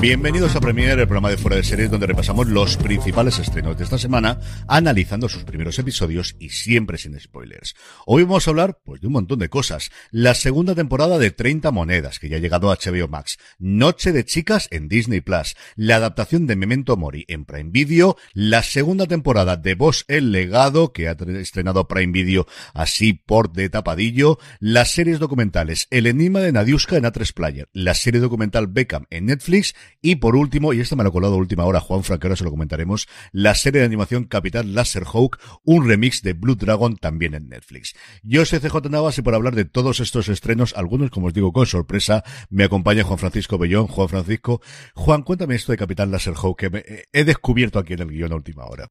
Bienvenidos 0.00 0.54
a 0.54 0.60
Premier, 0.60 0.96
el 0.96 1.06
programa 1.06 1.28
de 1.28 1.36
Fuera 1.36 1.56
de 1.56 1.64
Series, 1.64 1.90
donde 1.90 2.06
repasamos 2.06 2.46
los 2.46 2.76
principales 2.76 3.40
estrenos 3.40 3.76
de 3.76 3.82
esta 3.82 3.98
semana, 3.98 4.38
analizando 4.68 5.28
sus 5.28 5.42
primeros 5.42 5.76
episodios 5.80 6.36
y 6.38 6.50
siempre 6.50 6.98
sin 6.98 7.18
spoilers. 7.18 7.74
Hoy 8.06 8.22
vamos 8.22 8.46
a 8.46 8.50
hablar, 8.50 8.78
pues, 8.84 9.00
de 9.00 9.08
un 9.08 9.14
montón 9.14 9.40
de 9.40 9.48
cosas. 9.48 9.90
La 10.12 10.34
segunda 10.34 10.76
temporada 10.76 11.18
de 11.18 11.32
30 11.32 11.72
monedas, 11.72 12.20
que 12.20 12.28
ya 12.28 12.36
ha 12.36 12.40
llegado 12.40 12.70
a 12.70 12.76
HBO 12.76 13.08
Max. 13.08 13.38
Noche 13.58 14.12
de 14.12 14.24
chicas 14.24 14.68
en 14.70 14.88
Disney 14.88 15.20
Plus. 15.20 15.56
La 15.74 15.96
adaptación 15.96 16.46
de 16.46 16.54
Memento 16.54 16.96
Mori 16.96 17.24
en 17.26 17.44
Prime 17.44 17.70
Video. 17.70 18.16
La 18.34 18.62
segunda 18.62 19.06
temporada 19.06 19.56
de 19.56 19.74
Boss 19.74 20.04
El 20.06 20.30
Legado, 20.30 20.92
que 20.92 21.08
ha 21.08 21.16
estrenado 21.40 21.88
Prime 21.88 22.12
Video 22.12 22.46
así 22.72 23.14
por 23.14 23.52
de 23.52 23.68
tapadillo. 23.68 24.38
Las 24.60 24.92
series 24.92 25.18
documentales 25.18 25.88
El 25.90 26.06
Enigma 26.06 26.38
de 26.38 26.52
Nadiuska 26.52 26.96
en 26.96 27.04
A3 27.04 27.34
Player. 27.34 27.68
La 27.72 27.94
serie 27.94 28.20
documental 28.20 28.68
Beckham 28.68 29.06
en 29.10 29.27
Netflix 29.28 29.74
y 30.02 30.16
por 30.16 30.36
último, 30.36 30.72
y 30.72 30.80
esto 30.80 30.96
me 30.96 31.04
lo 31.04 31.10
ha 31.10 31.12
colado 31.12 31.36
última 31.36 31.64
hora 31.64 31.80
Juan 31.80 32.02
Frank, 32.02 32.24
ahora 32.24 32.36
se 32.36 32.44
lo 32.44 32.50
comentaremos, 32.50 33.08
la 33.32 33.54
serie 33.54 33.80
de 33.80 33.86
animación 33.86 34.24
Capital 34.24 34.74
Laserhawk, 34.74 35.38
un 35.64 35.88
remix 35.88 36.22
de 36.22 36.32
Blue 36.32 36.56
Dragon 36.56 36.96
también 36.96 37.34
en 37.34 37.48
Netflix. 37.48 37.94
Yo 38.22 38.44
soy 38.44 38.60
CJ 38.60 38.90
Navas 38.90 39.18
y 39.18 39.22
por 39.22 39.34
hablar 39.34 39.54
de 39.54 39.64
todos 39.64 40.00
estos 40.00 40.28
estrenos, 40.28 40.74
algunos 40.76 41.10
como 41.10 41.28
os 41.28 41.34
digo 41.34 41.52
con 41.52 41.66
sorpresa, 41.66 42.24
me 42.50 42.64
acompaña 42.64 43.04
Juan 43.04 43.18
Francisco 43.18 43.58
Bellón. 43.58 43.86
Juan 43.86 44.08
Francisco, 44.08 44.60
Juan, 44.94 45.22
cuéntame 45.22 45.54
esto 45.54 45.72
de 45.72 45.78
Capital 45.78 46.10
Laserhawk 46.10 46.58
que 46.58 47.06
he 47.12 47.24
descubierto 47.24 47.78
aquí 47.78 47.94
en 47.94 48.00
el 48.00 48.08
guion 48.08 48.32
a 48.32 48.36
última 48.36 48.64
hora. 48.66 48.90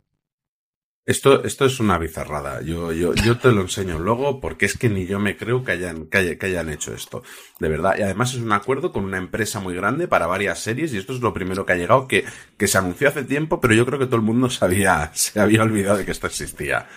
Esto, 1.07 1.45
esto 1.45 1.63
es 1.63 1.79
una 1.79 1.97
bizarrada. 1.97 2.61
Yo, 2.61 2.91
yo, 2.91 3.13
yo 3.13 3.37
te 3.37 3.53
lo 3.53 3.61
enseño 3.61 3.97
luego 3.97 4.41
porque 4.41 4.65
es 4.65 4.77
que 4.77 4.89
ni 4.89 5.05
yo 5.05 5.19
me 5.19 5.37
creo 5.37 5.63
que 5.63 5.71
hayan, 5.71 6.07
que, 6.07 6.37
hayan 6.41 6.69
hecho 6.69 6.93
esto. 6.93 7.23
De 7.59 7.69
verdad. 7.69 7.95
Y 7.97 8.01
además 8.01 8.33
es 8.33 8.41
un 8.41 8.51
acuerdo 8.51 8.91
con 8.91 9.05
una 9.05 9.17
empresa 9.17 9.61
muy 9.61 9.73
grande 9.73 10.09
para 10.09 10.27
varias 10.27 10.59
series 10.59 10.93
y 10.93 10.97
esto 10.97 11.13
es 11.13 11.21
lo 11.21 11.33
primero 11.33 11.65
que 11.65 11.71
ha 11.71 11.77
llegado 11.77 12.09
que, 12.09 12.25
que 12.57 12.67
se 12.67 12.77
anunció 12.77 13.07
hace 13.07 13.23
tiempo, 13.23 13.61
pero 13.61 13.73
yo 13.73 13.85
creo 13.85 13.99
que 13.99 14.05
todo 14.05 14.17
el 14.17 14.21
mundo 14.21 14.49
sabía, 14.49 15.09
se 15.13 15.39
había 15.39 15.63
olvidado 15.63 15.97
de 15.97 16.03
que 16.03 16.11
esto 16.11 16.27
existía. 16.27 16.89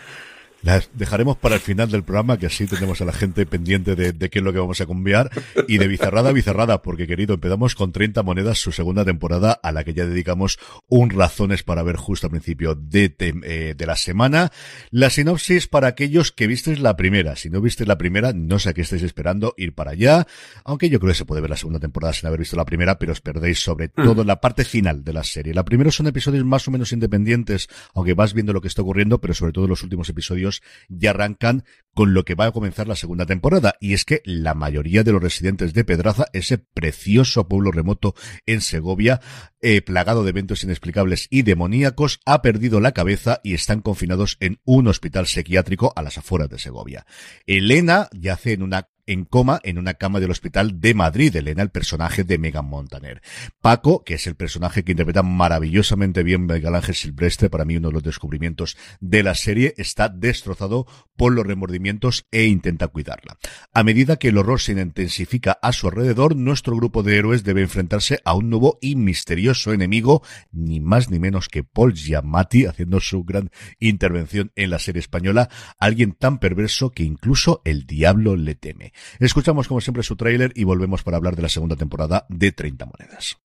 Las 0.62 0.90
dejaremos 0.94 1.38
para 1.38 1.54
el 1.54 1.60
final 1.60 1.90
del 1.90 2.02
programa, 2.02 2.38
que 2.38 2.46
así 2.46 2.66
tenemos 2.66 3.00
a 3.00 3.06
la 3.06 3.12
gente 3.12 3.46
pendiente 3.46 3.96
de, 3.96 4.30
qué 4.30 4.38
es 4.40 4.44
lo 4.44 4.52
que 4.52 4.58
vamos 4.58 4.80
a 4.80 4.86
cambiar. 4.86 5.30
Y 5.68 5.78
de 5.78 5.88
bizarrada 5.88 6.30
a 6.30 6.32
bizarrada, 6.32 6.82
porque 6.82 7.06
querido, 7.06 7.34
empezamos 7.34 7.74
con 7.74 7.92
30 7.92 8.22
monedas 8.22 8.58
su 8.58 8.72
segunda 8.72 9.04
temporada, 9.04 9.52
a 9.52 9.72
la 9.72 9.84
que 9.84 9.94
ya 9.94 10.04
dedicamos 10.04 10.58
un 10.88 11.10
razones 11.10 11.62
para 11.62 11.82
ver 11.82 11.96
justo 11.96 12.26
al 12.26 12.32
principio 12.32 12.74
de, 12.74 13.14
eh, 13.18 13.74
de 13.76 13.86
la 13.86 13.96
semana. 13.96 14.52
La 14.90 15.08
sinopsis 15.08 15.66
para 15.66 15.88
aquellos 15.88 16.30
que 16.30 16.46
visteis 16.46 16.80
la 16.80 16.96
primera. 16.96 17.36
Si 17.36 17.48
no 17.48 17.60
visteis 17.60 17.88
la 17.88 17.96
primera, 17.96 18.32
no 18.34 18.58
sé 18.58 18.70
a 18.70 18.72
qué 18.74 18.82
estáis 18.82 19.02
esperando, 19.02 19.54
ir 19.56 19.74
para 19.74 19.92
allá. 19.92 20.26
Aunque 20.64 20.90
yo 20.90 21.00
creo 21.00 21.12
que 21.12 21.18
se 21.18 21.24
puede 21.24 21.40
ver 21.40 21.50
la 21.50 21.56
segunda 21.56 21.80
temporada 21.80 22.12
sin 22.12 22.26
haber 22.26 22.40
visto 22.40 22.56
la 22.56 22.66
primera, 22.66 22.98
pero 22.98 23.12
os 23.12 23.22
perdéis 23.22 23.60
sobre 23.60 23.88
mm. 23.88 24.04
todo 24.04 24.24
la 24.24 24.40
parte 24.40 24.64
final 24.64 25.04
de 25.04 25.12
la 25.14 25.24
serie. 25.24 25.54
La 25.54 25.64
primera 25.64 25.90
son 25.90 26.06
episodios 26.06 26.44
más 26.44 26.68
o 26.68 26.70
menos 26.70 26.92
independientes, 26.92 27.68
aunque 27.94 28.12
vas 28.12 28.34
viendo 28.34 28.52
lo 28.52 28.60
que 28.60 28.68
está 28.68 28.82
ocurriendo, 28.82 29.20
pero 29.20 29.32
sobre 29.32 29.52
todo 29.52 29.66
los 29.66 29.82
últimos 29.82 30.08
episodios 30.10 30.49
ya 30.88 31.10
arrancan 31.10 31.64
con 31.94 32.14
lo 32.14 32.24
que 32.24 32.34
va 32.34 32.46
a 32.46 32.52
comenzar 32.52 32.86
la 32.88 32.96
segunda 32.96 33.26
temporada, 33.26 33.74
y 33.80 33.94
es 33.94 34.04
que 34.04 34.22
la 34.24 34.54
mayoría 34.54 35.02
de 35.02 35.12
los 35.12 35.22
residentes 35.22 35.74
de 35.74 35.84
Pedraza, 35.84 36.26
ese 36.32 36.58
precioso 36.58 37.48
pueblo 37.48 37.72
remoto 37.72 38.14
en 38.46 38.60
Segovia, 38.60 39.20
eh, 39.60 39.82
plagado 39.82 40.22
de 40.22 40.30
eventos 40.30 40.62
inexplicables 40.64 41.26
y 41.30 41.42
demoníacos, 41.42 42.20
ha 42.24 42.42
perdido 42.42 42.80
la 42.80 42.92
cabeza 42.92 43.40
y 43.42 43.54
están 43.54 43.80
confinados 43.80 44.36
en 44.40 44.60
un 44.64 44.88
hospital 44.88 45.26
psiquiátrico 45.26 45.92
a 45.96 46.02
las 46.02 46.16
afueras 46.16 46.48
de 46.48 46.58
Segovia. 46.58 47.06
Elena 47.46 48.08
yace 48.12 48.52
en 48.52 48.62
una 48.62 48.88
en 49.06 49.24
coma 49.24 49.60
en 49.62 49.78
una 49.78 49.94
cama 49.94 50.20
del 50.20 50.30
hospital 50.30 50.80
de 50.80 50.94
Madrid, 50.94 51.34
Elena, 51.34 51.62
el 51.62 51.70
personaje 51.70 52.24
de 52.24 52.38
Megan 52.38 52.66
Montaner. 52.66 53.22
Paco, 53.60 54.04
que 54.04 54.14
es 54.14 54.26
el 54.26 54.34
personaje 54.34 54.84
que 54.84 54.92
interpreta 54.92 55.22
maravillosamente 55.22 56.22
bien 56.22 56.46
Miguel 56.46 56.74
Ángel 56.74 56.94
Silvestre, 56.94 57.50
para 57.50 57.64
mí 57.64 57.76
uno 57.76 57.88
de 57.88 57.94
los 57.94 58.02
descubrimientos 58.02 58.76
de 59.00 59.22
la 59.22 59.34
serie, 59.34 59.74
está 59.76 60.08
destrozado 60.08 60.86
por 61.16 61.32
los 61.32 61.46
remordimientos 61.46 62.26
e 62.30 62.46
intenta 62.46 62.88
cuidarla. 62.88 63.38
A 63.72 63.82
medida 63.82 64.16
que 64.16 64.28
el 64.28 64.38
horror 64.38 64.60
se 64.60 64.72
intensifica 64.72 65.58
a 65.60 65.72
su 65.72 65.88
alrededor, 65.88 66.36
nuestro 66.36 66.76
grupo 66.76 67.02
de 67.02 67.18
héroes 67.18 67.44
debe 67.44 67.62
enfrentarse 67.62 68.20
a 68.24 68.34
un 68.34 68.50
nuevo 68.50 68.78
y 68.80 68.96
misterioso 68.96 69.72
enemigo, 69.72 70.22
ni 70.52 70.80
más 70.80 71.10
ni 71.10 71.18
menos 71.18 71.48
que 71.48 71.64
Paul 71.64 71.94
Giamatti, 71.94 72.66
haciendo 72.66 73.00
su 73.00 73.24
gran 73.24 73.50
intervención 73.78 74.52
en 74.56 74.70
la 74.70 74.78
serie 74.78 75.00
española, 75.00 75.48
alguien 75.78 76.12
tan 76.12 76.38
perverso 76.38 76.90
que 76.90 77.02
incluso 77.02 77.62
el 77.64 77.86
diablo 77.86 78.36
le 78.36 78.54
teme. 78.54 78.89
Escuchamos 79.18 79.68
como 79.68 79.80
siempre 79.80 80.02
su 80.02 80.16
tráiler 80.16 80.52
y 80.54 80.64
volvemos 80.64 81.02
para 81.02 81.16
hablar 81.16 81.36
de 81.36 81.42
la 81.42 81.48
segunda 81.48 81.76
temporada 81.76 82.26
de 82.28 82.52
30 82.52 82.86
monedas. 82.86 83.38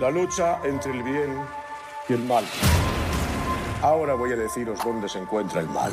La 0.00 0.10
lucha 0.10 0.60
entre 0.64 0.92
el 0.92 1.02
bien 1.02 1.38
y 2.08 2.12
el 2.12 2.22
mal. 2.24 2.44
Ahora 3.82 4.14
voy 4.14 4.32
a 4.32 4.36
deciros 4.36 4.78
dónde 4.84 5.08
se 5.08 5.18
encuentra 5.18 5.60
el 5.60 5.68
mal. 5.68 5.92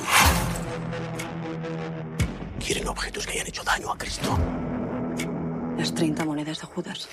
Quieren 2.65 2.87
objetos 2.87 3.25
que 3.25 3.33
hayan 3.33 3.47
hecho 3.47 3.63
daño 3.63 3.91
a 3.91 3.97
Cristo. 3.97 4.37
Las 5.77 5.93
30 5.93 6.25
monedas 6.25 6.59
de 6.59 6.67
Judas. 6.67 7.09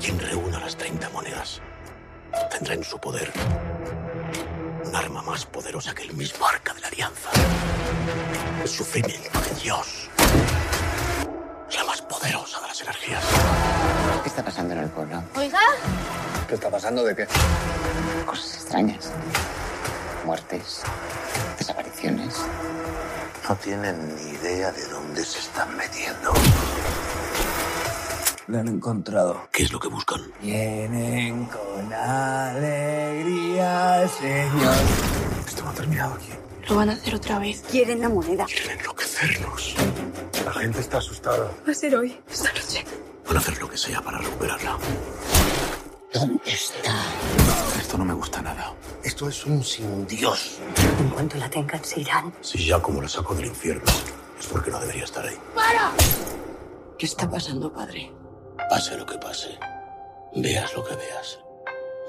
Quien 0.00 0.18
reúna 0.18 0.60
las 0.60 0.76
30 0.76 1.10
monedas 1.10 1.60
tendrá 2.50 2.74
en 2.74 2.84
su 2.84 2.98
poder 2.98 3.32
un 4.88 4.96
arma 4.96 5.20
más 5.22 5.44
poderosa 5.44 5.94
que 5.94 6.04
el 6.04 6.14
mismo 6.14 6.46
arca 6.46 6.72
de 6.72 6.80
la 6.80 6.88
alianza. 6.88 7.30
El 8.62 8.68
sufrimiento 8.68 9.38
de 9.40 9.60
Dios. 9.60 10.08
Es 11.68 11.76
la 11.76 11.84
más 11.84 12.00
poderosa 12.00 12.60
de 12.60 12.68
las 12.68 12.80
energías. 12.80 13.22
¿Qué 14.22 14.28
está 14.28 14.42
pasando 14.42 14.72
en 14.74 14.80
el 14.80 14.88
pueblo? 14.88 15.22
Oiga. 15.36 15.60
¿Qué 16.48 16.54
está 16.54 16.70
pasando 16.70 17.04
de 17.04 17.14
qué? 17.14 17.28
Cosas 18.24 18.54
extrañas. 18.54 19.10
Muertes. 20.24 20.80
Desapariciones. 21.58 22.36
No 23.46 23.56
tienen 23.56 24.16
ni 24.16 24.30
idea 24.30 24.72
de 24.72 24.86
dónde 24.88 25.22
se 25.22 25.40
están 25.40 25.76
metiendo. 25.76 26.32
Le 28.48 28.58
han 28.58 28.68
encontrado. 28.68 29.48
¿Qué 29.52 29.64
es 29.64 29.72
lo 29.72 29.78
que 29.78 29.88
buscan? 29.88 30.22
Vienen 30.40 31.44
con 31.46 31.92
alegría, 31.92 33.28
señor. 34.08 34.74
Esto 35.46 35.64
no 35.64 35.70
ha 35.70 35.74
terminado 35.74 36.14
aquí. 36.14 36.30
Lo 36.66 36.76
van 36.76 36.88
a 36.88 36.94
hacer 36.94 37.14
otra 37.14 37.38
vez. 37.38 37.62
Quieren 37.70 38.00
la 38.00 38.08
moneda. 38.08 38.46
Quieren 38.46 38.78
enloquecernos. 38.78 39.74
La 40.46 40.52
gente 40.54 40.80
está 40.80 40.96
asustada. 40.96 41.52
Va 41.66 41.72
a 41.72 41.74
ser 41.74 41.94
hoy, 41.94 42.18
esta 42.30 42.50
noche. 42.54 42.86
Van 43.26 43.36
a 43.36 43.40
hacer 43.40 43.60
lo 43.60 43.68
que 43.68 43.76
sea 43.76 44.00
para 44.00 44.16
recuperarla. 44.16 44.78
¿Dónde 46.14 46.40
está? 46.46 46.94
Esto 47.78 47.98
no 47.98 48.06
me 48.06 48.14
gusta 48.14 48.40
nada. 48.40 48.72
Esto 49.04 49.28
es 49.28 49.44
un 49.44 49.62
sin 49.62 50.06
Dios. 50.06 50.58
En 51.00 51.10
cuanto 51.10 51.36
la 51.36 51.50
tengan, 51.50 51.84
se 51.84 52.00
irán. 52.00 52.32
Si 52.40 52.64
ya 52.64 52.80
como 52.80 53.02
la 53.02 53.08
saco 53.08 53.34
del 53.34 53.44
infierno, 53.44 53.84
es 54.40 54.46
porque 54.46 54.70
no 54.70 54.80
debería 54.80 55.04
estar 55.04 55.26
ahí. 55.26 55.36
¡Para! 55.54 55.92
¿Qué 56.98 57.04
está 57.04 57.28
pasando, 57.28 57.70
padre? 57.70 58.10
Pase 58.66 58.96
lo 58.96 59.06
que 59.06 59.16
pase, 59.18 59.58
Veas 60.34 60.74
lo 60.74 60.84
que 60.84 60.94
veas, 60.94 61.38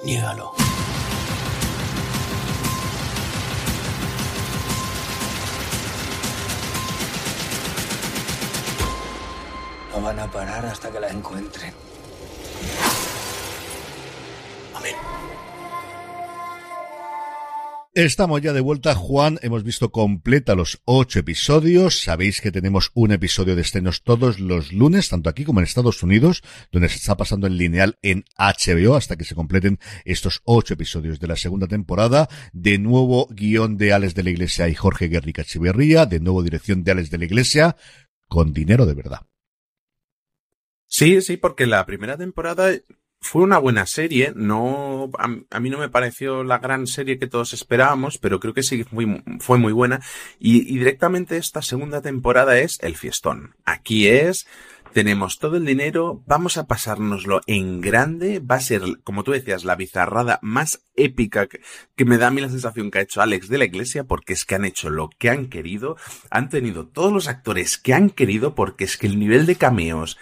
niégalo. 0.03 0.53
No 9.91 10.01
van 10.01 10.19
a 10.19 10.29
parar 10.29 10.65
hasta 10.65 10.91
que 10.91 10.99
la 10.99 11.09
encuentren. 11.09 11.73
Amén. 14.75 14.95
Estamos 18.05 18.39
ya 18.39 18.53
de 18.53 18.61
vuelta, 18.61 18.95
Juan. 18.95 19.39
Hemos 19.41 19.65
visto 19.65 19.91
completa 19.91 20.55
los 20.55 20.81
ocho 20.85 21.19
episodios. 21.19 21.99
Sabéis 21.99 22.39
que 22.39 22.49
tenemos 22.49 22.91
un 22.93 23.11
episodio 23.11 23.57
de 23.57 23.61
estrenos 23.61 24.03
todos 24.03 24.39
los 24.39 24.71
lunes, 24.71 25.09
tanto 25.09 25.29
aquí 25.29 25.43
como 25.43 25.59
en 25.59 25.65
Estados 25.65 26.01
Unidos, 26.01 26.41
donde 26.71 26.87
se 26.87 26.95
está 26.95 27.17
pasando 27.17 27.45
en 27.45 27.57
lineal 27.57 27.97
en 28.01 28.23
HBO 28.37 28.95
hasta 28.95 29.17
que 29.17 29.25
se 29.25 29.35
completen 29.35 29.79
estos 30.05 30.39
ocho 30.45 30.75
episodios 30.75 31.19
de 31.19 31.27
la 31.27 31.35
segunda 31.35 31.67
temporada. 31.67 32.29
De 32.53 32.77
nuevo 32.77 33.27
guion 33.31 33.75
de 33.75 33.91
Alex 33.91 34.15
de 34.15 34.23
la 34.23 34.29
Iglesia 34.29 34.69
y 34.69 34.75
Jorge 34.75 35.09
Guerrica 35.09 35.43
Chiverría. 35.43 36.05
De 36.05 36.21
nuevo 36.21 36.41
dirección 36.41 36.85
de 36.85 36.91
Alex 36.91 37.09
de 37.09 37.17
la 37.17 37.25
Iglesia. 37.25 37.75
Con 38.29 38.53
dinero 38.53 38.85
de 38.85 38.93
verdad. 38.93 39.27
Sí, 40.87 41.21
sí, 41.21 41.35
porque 41.35 41.67
la 41.67 41.85
primera 41.85 42.15
temporada 42.15 42.71
fue 43.21 43.41
una 43.43 43.57
buena 43.57 43.85
serie, 43.85 44.31
no, 44.35 45.11
a, 45.17 45.27
a, 45.51 45.59
mí 45.59 45.69
no 45.69 45.77
me 45.77 45.89
pareció 45.89 46.43
la 46.43 46.59
gran 46.59 46.87
serie 46.87 47.19
que 47.19 47.27
todos 47.27 47.53
esperábamos, 47.53 48.17
pero 48.17 48.39
creo 48.39 48.53
que 48.53 48.63
sí 48.63 48.83
fue, 48.83 49.23
fue 49.39 49.57
muy 49.57 49.73
buena. 49.73 50.01
Y, 50.39 50.61
y, 50.73 50.79
directamente 50.79 51.37
esta 51.37 51.61
segunda 51.61 52.01
temporada 52.01 52.57
es 52.59 52.79
el 52.81 52.95
fiestón. 52.95 53.55
Aquí 53.65 54.07
es, 54.07 54.47
tenemos 54.93 55.37
todo 55.37 55.57
el 55.57 55.65
dinero, 55.65 56.23
vamos 56.25 56.57
a 56.57 56.65
pasárnoslo 56.65 57.41
en 57.45 57.81
grande, 57.81 58.39
va 58.39 58.55
a 58.55 58.61
ser, 58.61 58.81
como 59.03 59.23
tú 59.23 59.31
decías, 59.31 59.65
la 59.65 59.75
bizarrada 59.75 60.39
más 60.41 60.81
épica 60.95 61.47
que, 61.47 61.61
que 61.95 62.05
me 62.05 62.17
da 62.17 62.27
a 62.27 62.31
mí 62.31 62.41
la 62.41 62.49
sensación 62.49 62.89
que 62.89 62.99
ha 62.99 63.03
hecho 63.03 63.21
Alex 63.21 63.49
de 63.49 63.57
la 63.57 63.65
Iglesia, 63.65 64.05
porque 64.05 64.33
es 64.33 64.45
que 64.45 64.55
han 64.55 64.65
hecho 64.65 64.89
lo 64.89 65.09
que 65.09 65.29
han 65.29 65.47
querido, 65.47 65.97
han 66.29 66.49
tenido 66.49 66.87
todos 66.87 67.11
los 67.11 67.27
actores 67.27 67.77
que 67.77 67.93
han 67.93 68.09
querido, 68.09 68.55
porque 68.55 68.85
es 68.85 68.97
que 68.97 69.07
el 69.07 69.19
nivel 69.19 69.45
de 69.45 69.55
cameos, 69.55 70.17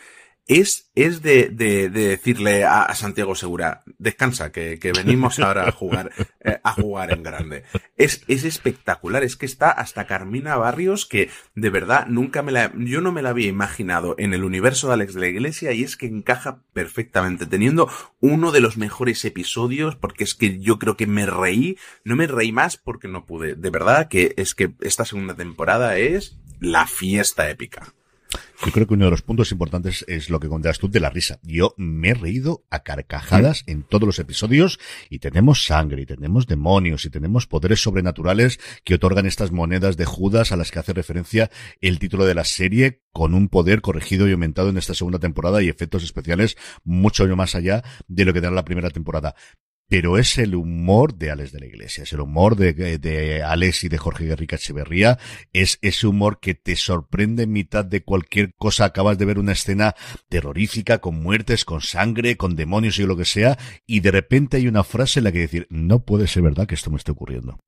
es, 0.48 0.90
es 0.96 1.22
de, 1.22 1.50
de, 1.50 1.90
de 1.90 2.08
decirle 2.08 2.64
a, 2.64 2.84
a, 2.84 2.96
Santiago 2.96 3.36
Segura, 3.36 3.84
descansa, 3.98 4.52
que, 4.52 4.80
que 4.80 4.94
venimos 4.94 5.40
ahora 5.40 5.68
a 5.68 5.72
jugar, 5.74 6.12
eh, 6.40 6.58
a 6.64 6.72
jugar 6.72 7.12
en 7.12 7.22
grande. 7.22 7.64
Es, 7.98 8.24
es 8.30 8.46
espectacular, 8.46 9.24
es 9.24 9.36
que 9.36 9.46
está 9.46 9.72
hasta 9.72 10.08
Carmina 10.08 10.56
Barrios, 10.56 11.06
que 11.06 11.30
de 11.56 11.70
verdad 11.70 12.08
nunca 12.08 12.44
me 12.44 12.54
la, 12.54 12.72
yo 12.78 13.02
no 13.02 13.12
me 13.12 13.22
la 13.22 13.32
había 13.32 13.48
imaginado 13.48 14.16
en 14.18 14.34
el 14.34 14.46
universo 14.46 14.88
de 14.88 14.94
Alex 14.94 15.16
de 15.16 15.22
la 15.22 15.28
Iglesia 15.28 15.74
y 15.74 15.84
es 15.84 15.98
que 15.98 16.08
encaja 16.08 16.62
perfectamente, 16.72 17.46
teniendo 17.46 17.90
uno 18.22 18.52
de 18.54 18.62
los 18.62 18.78
mejores 18.78 19.26
episodios, 19.26 19.98
porque 19.98 20.24
es 20.24 20.34
que 20.34 20.60
yo 20.60 20.80
creo 20.80 20.96
que 20.96 21.08
me 21.08 21.26
reí, 21.26 21.78
no 22.06 22.16
me 22.16 22.26
reí 22.26 22.54
más 22.54 22.78
porque 22.78 23.10
no 23.10 23.26
pude, 23.26 23.56
de 23.56 23.70
verdad 23.70 24.08
que 24.08 24.34
es 24.38 24.56
que 24.56 24.72
esta 24.80 25.04
segunda 25.04 25.36
temporada 25.36 25.98
es 25.98 26.40
la 26.62 26.88
fiesta 26.88 27.50
épica. 27.50 27.94
Yo 28.66 28.72
creo 28.72 28.88
que 28.88 28.96
uno 28.96 29.06
de 29.06 29.12
los 29.12 29.22
puntos 29.22 29.52
importantes 29.52 30.04
es 30.08 30.30
lo 30.30 30.40
que 30.40 30.50
contabas 30.50 30.80
tú 30.80 30.90
de 30.90 31.00
la 31.00 31.10
risa. 31.10 31.40
Yo 31.44 31.74
me 31.78 32.10
he 32.10 32.14
reído 32.14 32.66
a 32.70 32.80
carcajadas 32.80 33.64
en 33.68 33.84
todos 33.84 34.06
los 34.06 34.20
episodios 34.20 34.80
y 35.10 35.20
tenemos 35.20 35.66
sangre 35.66 36.02
y 36.02 36.06
tenemos 36.06 36.48
demonios 36.48 37.06
y 37.06 37.10
tenemos 37.10 37.48
poderes 37.48 37.82
sobrenaturales 37.82 38.60
que 38.84 38.96
otorgan 38.96 39.26
estas 39.26 39.52
monedas 39.52 39.96
de 39.96 40.06
Judas 40.06 40.52
a 40.52 40.58
las 40.58 40.72
que 40.72 40.80
hace 40.80 40.94
referencia 40.94 41.52
el 41.82 42.00
título 42.00 42.26
de 42.26 42.36
la 42.36 42.44
serie 42.44 43.04
con 43.12 43.34
un 43.34 43.48
poder 43.48 43.82
corregido 43.82 44.28
y 44.28 44.32
aumentado 44.32 44.70
en 44.70 44.78
esta 44.78 44.94
segunda 44.94 45.20
temporada 45.20 45.62
y 45.62 45.70
efectos 45.70 46.04
especiales 46.04 46.58
mucho 46.84 47.28
más 47.36 47.56
allá 47.56 47.84
de 48.08 48.26
lo 48.26 48.34
que 48.34 48.42
da 48.42 48.52
la 48.52 48.66
primera 48.66 48.90
temporada 48.90 49.36
pero 49.89 50.18
es 50.18 50.38
el 50.38 50.56
humor 50.56 51.16
de 51.16 51.31
Alex 51.31 51.51
de 51.51 51.60
la 51.60 51.66
Iglesia, 51.66 52.04
es 52.04 52.13
el 52.13 52.19
humor 52.19 52.56
de, 52.56 52.74
de 52.74 53.44
Alex 53.44 53.86
y 53.86 53.89
de 53.89 53.98
Jorge 53.98 54.25
Guerrica 54.25 54.57
Echeverría, 54.57 55.18
es 55.54 55.80
ese 55.81 56.07
humor 56.07 56.39
que 56.39 56.56
te 56.56 56.75
sorprende 56.75 57.44
en 57.44 57.51
mitad 57.51 57.86
de 57.86 58.04
cualquier 58.04 58.54
cosa, 58.56 58.86
acabas 58.86 59.18
de 59.18 59.25
ver 59.25 59.39
una 59.39 59.54
escena 59.54 59.95
terrorífica, 60.30 61.00
con 61.00 61.22
muertes, 61.22 61.66
con 61.66 61.81
sangre, 61.81 62.38
con 62.38 62.56
demonios 62.56 63.00
y 63.00 63.04
lo 63.04 63.18
que 63.18 63.25
sea, 63.25 63.57
y 63.86 64.01
de 64.01 64.12
repente 64.12 64.57
hay 64.57 64.68
una 64.68 64.84
frase 64.84 65.19
en 65.19 65.25
la 65.25 65.31
que 65.31 65.39
decir, 65.39 65.68
no 65.69 66.04
puede 66.04 66.28
ser 66.28 66.44
verdad 66.44 66.68
que 66.68 66.75
esto 66.75 66.92
me 66.92 66.98
esté 66.98 67.12
ocurriendo. 67.12 67.60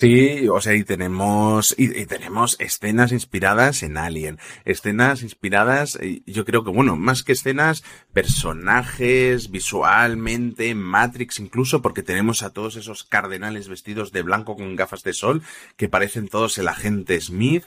Sí, 0.00 0.46
o 0.48 0.60
sea, 0.60 0.76
y 0.76 0.84
tenemos, 0.84 1.74
y, 1.76 1.86
y, 2.00 2.06
tenemos 2.06 2.54
escenas 2.60 3.10
inspiradas 3.10 3.82
en 3.82 3.96
Alien, 3.96 4.38
escenas 4.64 5.24
inspiradas, 5.24 5.98
yo 6.24 6.44
creo 6.44 6.62
que, 6.62 6.70
bueno, 6.70 6.94
más 6.94 7.24
que 7.24 7.32
escenas, 7.32 7.82
personajes, 8.12 9.50
visualmente, 9.50 10.72
Matrix 10.76 11.40
incluso, 11.40 11.82
porque 11.82 12.04
tenemos 12.04 12.44
a 12.44 12.50
todos 12.52 12.76
esos 12.76 13.02
cardenales 13.02 13.68
vestidos 13.68 14.12
de 14.12 14.22
blanco 14.22 14.54
con 14.54 14.76
gafas 14.76 15.02
de 15.02 15.14
sol, 15.14 15.42
que 15.76 15.88
parecen 15.88 16.28
todos 16.28 16.58
el 16.58 16.68
agente 16.68 17.20
Smith. 17.20 17.64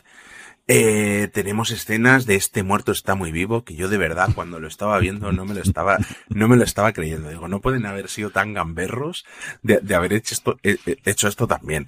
Eh, 0.74 1.28
tenemos 1.34 1.70
escenas 1.72 2.26
de 2.26 2.36
este 2.36 2.64
muerto 2.64 2.94
está 2.94 3.14
muy 3.14 3.34
vivo 3.34 3.66
que 3.66 3.76
yo 3.76 3.90
de 3.90 3.98
verdad 3.98 4.30
cuando 4.34 4.58
lo 4.62 4.70
estaba 4.70 4.98
viendo 5.00 5.34
no 5.34 5.44
me 5.44 5.54
lo 5.54 5.62
estaba 5.62 5.98
no 6.30 6.48
me 6.48 6.56
lo 6.56 6.64
estaba 6.64 6.94
creyendo 6.94 7.28
digo 7.28 7.50
no 7.50 7.60
pueden 7.60 7.86
haber 7.86 8.08
sido 8.08 8.30
tan 8.30 8.54
gamberros 8.54 9.26
de, 9.64 9.82
haber 9.94 10.14
hecho 10.14 10.34
esto 10.34 10.58
eh, 10.64 10.78
hecho 11.04 11.28
esto 11.28 11.46
también 11.46 11.88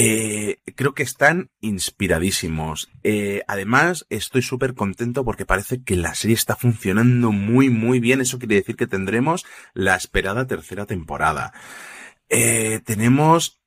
eh, 0.00 0.58
creo 0.76 0.94
que 0.94 1.02
están 1.02 1.50
inspiradísimos. 1.60 2.88
Eh, 3.02 3.42
además, 3.48 4.06
estoy 4.10 4.42
súper 4.42 4.74
contento 4.74 5.24
porque 5.24 5.44
parece 5.44 5.82
que 5.82 5.96
la 5.96 6.14
serie 6.14 6.36
está 6.36 6.54
funcionando 6.54 7.32
muy, 7.32 7.68
muy 7.68 7.98
bien. 7.98 8.20
Eso 8.20 8.38
quiere 8.38 8.54
decir 8.54 8.76
que 8.76 8.86
tendremos 8.86 9.44
la 9.74 9.96
esperada 9.96 10.46
tercera 10.46 10.86
temporada. 10.86 11.52
Eh, 12.28 12.80
tenemos 12.84 13.57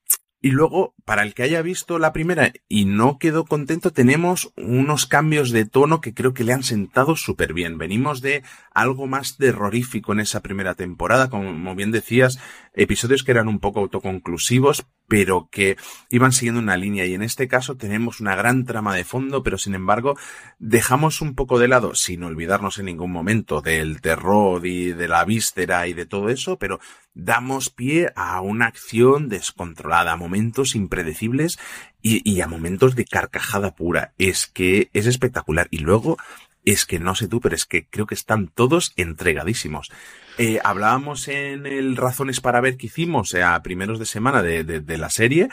y 0.44 0.50
luego, 0.50 0.96
para 1.06 1.22
el 1.22 1.36
que 1.36 1.44
haya 1.44 1.62
visto 1.62 2.00
la 2.00 2.14
primera 2.14 2.52
y 2.68 2.86
no 2.86 3.20
quedó 3.20 3.46
contento, 3.46 3.92
tenemos 3.94 4.52
unos 4.58 5.06
cambios 5.06 5.52
de 5.52 5.66
tono 5.66 6.02
que 6.02 6.16
creo 6.16 6.34
que 6.34 6.44
le 6.44 6.54
han 6.54 6.64
sentado 6.64 7.16
súper 7.16 7.54
bien. 7.54 7.78
Venimos 7.78 8.22
de 8.22 8.42
algo 8.74 9.06
más 9.06 9.38
terrorífico 9.38 10.14
en 10.14 10.22
esa 10.22 10.42
primera 10.42 10.74
temporada, 10.74 11.30
como 11.30 11.76
bien 11.76 11.92
decías, 11.92 12.40
episodios 12.74 13.24
que 13.24 13.32
eran 13.32 13.48
un 13.48 13.60
poco 13.60 13.82
autoconclusivos, 13.82 14.86
pero 15.08 15.50
que 15.52 15.76
iban 16.10 16.32
siguiendo 16.32 16.62
una 16.62 16.78
línea. 16.78 17.06
Y 17.06 17.14
en 17.14 17.22
este 17.22 17.48
caso 17.48 17.76
tenemos 17.76 18.22
una 18.22 18.36
gran 18.36 18.66
trama 18.66 18.96
de 18.96 19.04
fondo, 19.04 19.44
pero 19.44 19.58
sin 19.58 19.76
embargo, 19.76 20.18
dejamos 20.58 21.22
un 21.22 21.36
poco 21.36 21.60
de 21.60 21.68
lado, 21.68 21.96
sin 21.96 22.24
olvidarnos 22.24 22.80
en 22.80 22.86
ningún 22.86 23.12
momento 23.12 23.62
del 23.62 24.00
terror 24.00 24.66
y 24.66 24.94
de 24.94 25.08
la 25.08 25.26
víscera 25.26 25.88
y 25.88 25.94
de 25.94 26.06
todo 26.06 26.30
eso, 26.30 26.58
pero 26.58 26.80
damos 27.14 27.70
pie 27.70 28.12
a 28.16 28.40
una 28.40 28.68
acción 28.68 29.28
descontrolada, 29.28 30.14
a 30.14 30.18
momentos 30.18 30.76
impredecibles 30.76 31.60
y, 32.02 32.22
y, 32.30 32.42
a 32.42 32.48
momentos 32.48 32.96
de 32.96 33.06
carcajada 33.06 33.76
pura. 33.76 34.14
Es 34.18 34.48
que 34.48 34.90
es 34.94 35.08
espectacular. 35.08 35.68
Y 35.72 35.80
luego, 35.80 36.18
es 36.66 36.86
que 36.86 37.00
no 37.00 37.16
sé 37.16 37.28
tú, 37.28 37.42
pero 37.42 37.56
es 37.56 37.66
que 37.66 37.86
creo 37.86 38.06
que 38.06 38.16
están 38.16 38.48
todos 38.48 38.94
entregadísimos. 38.96 39.92
Eh, 40.38 40.60
hablábamos 40.64 41.28
en 41.28 41.66
el 41.66 41.98
Razones 41.98 42.42
para 42.42 42.62
ver 42.62 42.78
que 42.78 42.88
hicimos 42.88 43.34
eh, 43.34 43.44
a 43.44 43.62
primeros 43.62 44.00
de 44.00 44.06
semana 44.06 44.42
de, 44.42 44.64
de, 44.64 44.80
de 44.80 44.98
la 44.98 45.10
serie. 45.10 45.50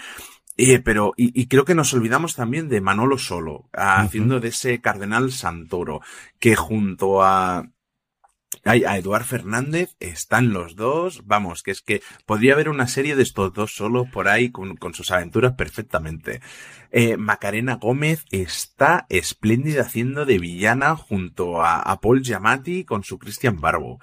Eh, 0.57 0.81
pero, 0.81 1.13
y, 1.17 1.41
y, 1.41 1.47
creo 1.47 1.65
que 1.65 1.77
nos 1.77 1.95
olvidamos 1.95 2.35
también 2.35 2.69
de 2.69 2.81
Manolo 2.81 3.17
Solo, 3.17 3.69
haciendo 3.73 4.37
uh 4.37 4.39
-huh. 4.39 4.43
de 4.43 4.49
ese 4.49 4.81
Cardenal 4.81 5.31
Santoro, 5.31 6.01
que 6.41 6.57
junto 6.57 7.23
a, 7.23 7.71
a 8.65 8.99
Eduard 8.99 9.25
Fernández 9.25 9.95
están 10.01 10.53
los 10.53 10.75
dos, 10.75 11.23
vamos, 11.27 11.63
que 11.63 11.71
es 11.71 11.81
que 11.81 12.03
podría 12.27 12.55
haber 12.55 12.69
una 12.69 12.89
serie 12.89 13.15
de 13.15 13.23
estos 13.23 13.53
dos 13.53 13.75
solo 13.75 14.07
por 14.11 14.27
ahí 14.27 14.51
con, 14.51 14.77
con 14.77 14.95
sus 14.95 15.13
aventuras 15.13 15.53
perfectamente. 15.53 16.41
Eh, 16.91 17.17
Macarena 17.17 17.77
Gómez 17.77 18.25
está 18.31 19.07
espléndida 19.11 19.83
haciendo 19.83 20.25
de 20.27 20.39
villana 20.39 20.97
junto 20.97 21.63
a, 21.63 21.81
a 21.81 22.01
Paul 22.01 22.23
Giamatti 22.23 22.85
con 22.85 23.05
su 23.05 23.19
Cristian 23.19 23.61
Barbo. 23.61 24.01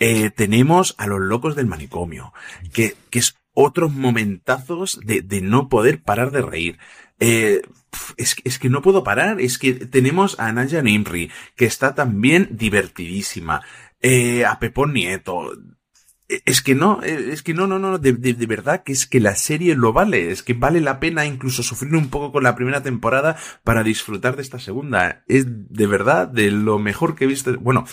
Eh, 0.00 0.30
tenemos 0.30 0.94
a 0.98 1.06
los 1.06 1.20
locos 1.20 1.54
del 1.54 1.66
manicomio, 1.66 2.32
que, 2.72 2.96
que 3.10 3.18
es 3.20 3.36
otros 3.54 3.92
momentazos 3.92 4.98
de, 5.04 5.20
de 5.20 5.42
no 5.42 5.68
poder 5.68 6.02
parar 6.02 6.30
de 6.30 6.42
reír. 6.42 6.78
Eh, 7.20 7.60
es, 8.16 8.36
es, 8.44 8.58
que 8.58 8.70
no 8.70 8.82
puedo 8.82 9.04
parar. 9.04 9.40
Es 9.40 9.58
que 9.58 9.74
tenemos 9.74 10.40
a 10.40 10.52
Naya 10.52 10.82
Nimri, 10.82 11.30
que 11.54 11.66
está 11.66 11.94
también 11.94 12.48
divertidísima. 12.50 13.62
Eh, 14.00 14.44
a 14.46 14.58
Pepón 14.58 14.94
Nieto. 14.94 15.52
Es 16.46 16.62
que 16.62 16.76
no, 16.76 17.02
es 17.02 17.42
que 17.42 17.54
no, 17.54 17.66
no, 17.66 17.80
no, 17.80 17.98
de, 17.98 18.12
de, 18.12 18.34
de, 18.34 18.46
verdad 18.46 18.84
que 18.84 18.92
es 18.92 19.06
que 19.06 19.18
la 19.18 19.34
serie 19.34 19.74
lo 19.74 19.92
vale. 19.92 20.30
Es 20.30 20.44
que 20.44 20.54
vale 20.54 20.80
la 20.80 21.00
pena 21.00 21.26
incluso 21.26 21.64
sufrir 21.64 21.94
un 21.96 22.08
poco 22.08 22.30
con 22.30 22.44
la 22.44 22.54
primera 22.54 22.82
temporada 22.82 23.36
para 23.64 23.82
disfrutar 23.82 24.36
de 24.36 24.42
esta 24.42 24.60
segunda. 24.60 25.24
Es 25.26 25.44
de 25.46 25.86
verdad 25.86 26.28
de 26.28 26.52
lo 26.52 26.78
mejor 26.78 27.16
que 27.16 27.24
he 27.24 27.26
visto. 27.26 27.58
Bueno, 27.58 27.84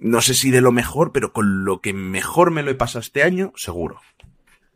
no 0.00 0.20
sé 0.20 0.34
si 0.34 0.50
de 0.50 0.60
lo 0.60 0.72
mejor, 0.72 1.12
pero 1.12 1.32
con 1.32 1.64
lo 1.64 1.80
que 1.80 1.92
mejor 1.92 2.50
me 2.50 2.62
lo 2.62 2.70
he 2.70 2.74
pasado 2.74 3.00
este 3.00 3.22
año, 3.22 3.52
seguro. 3.56 4.00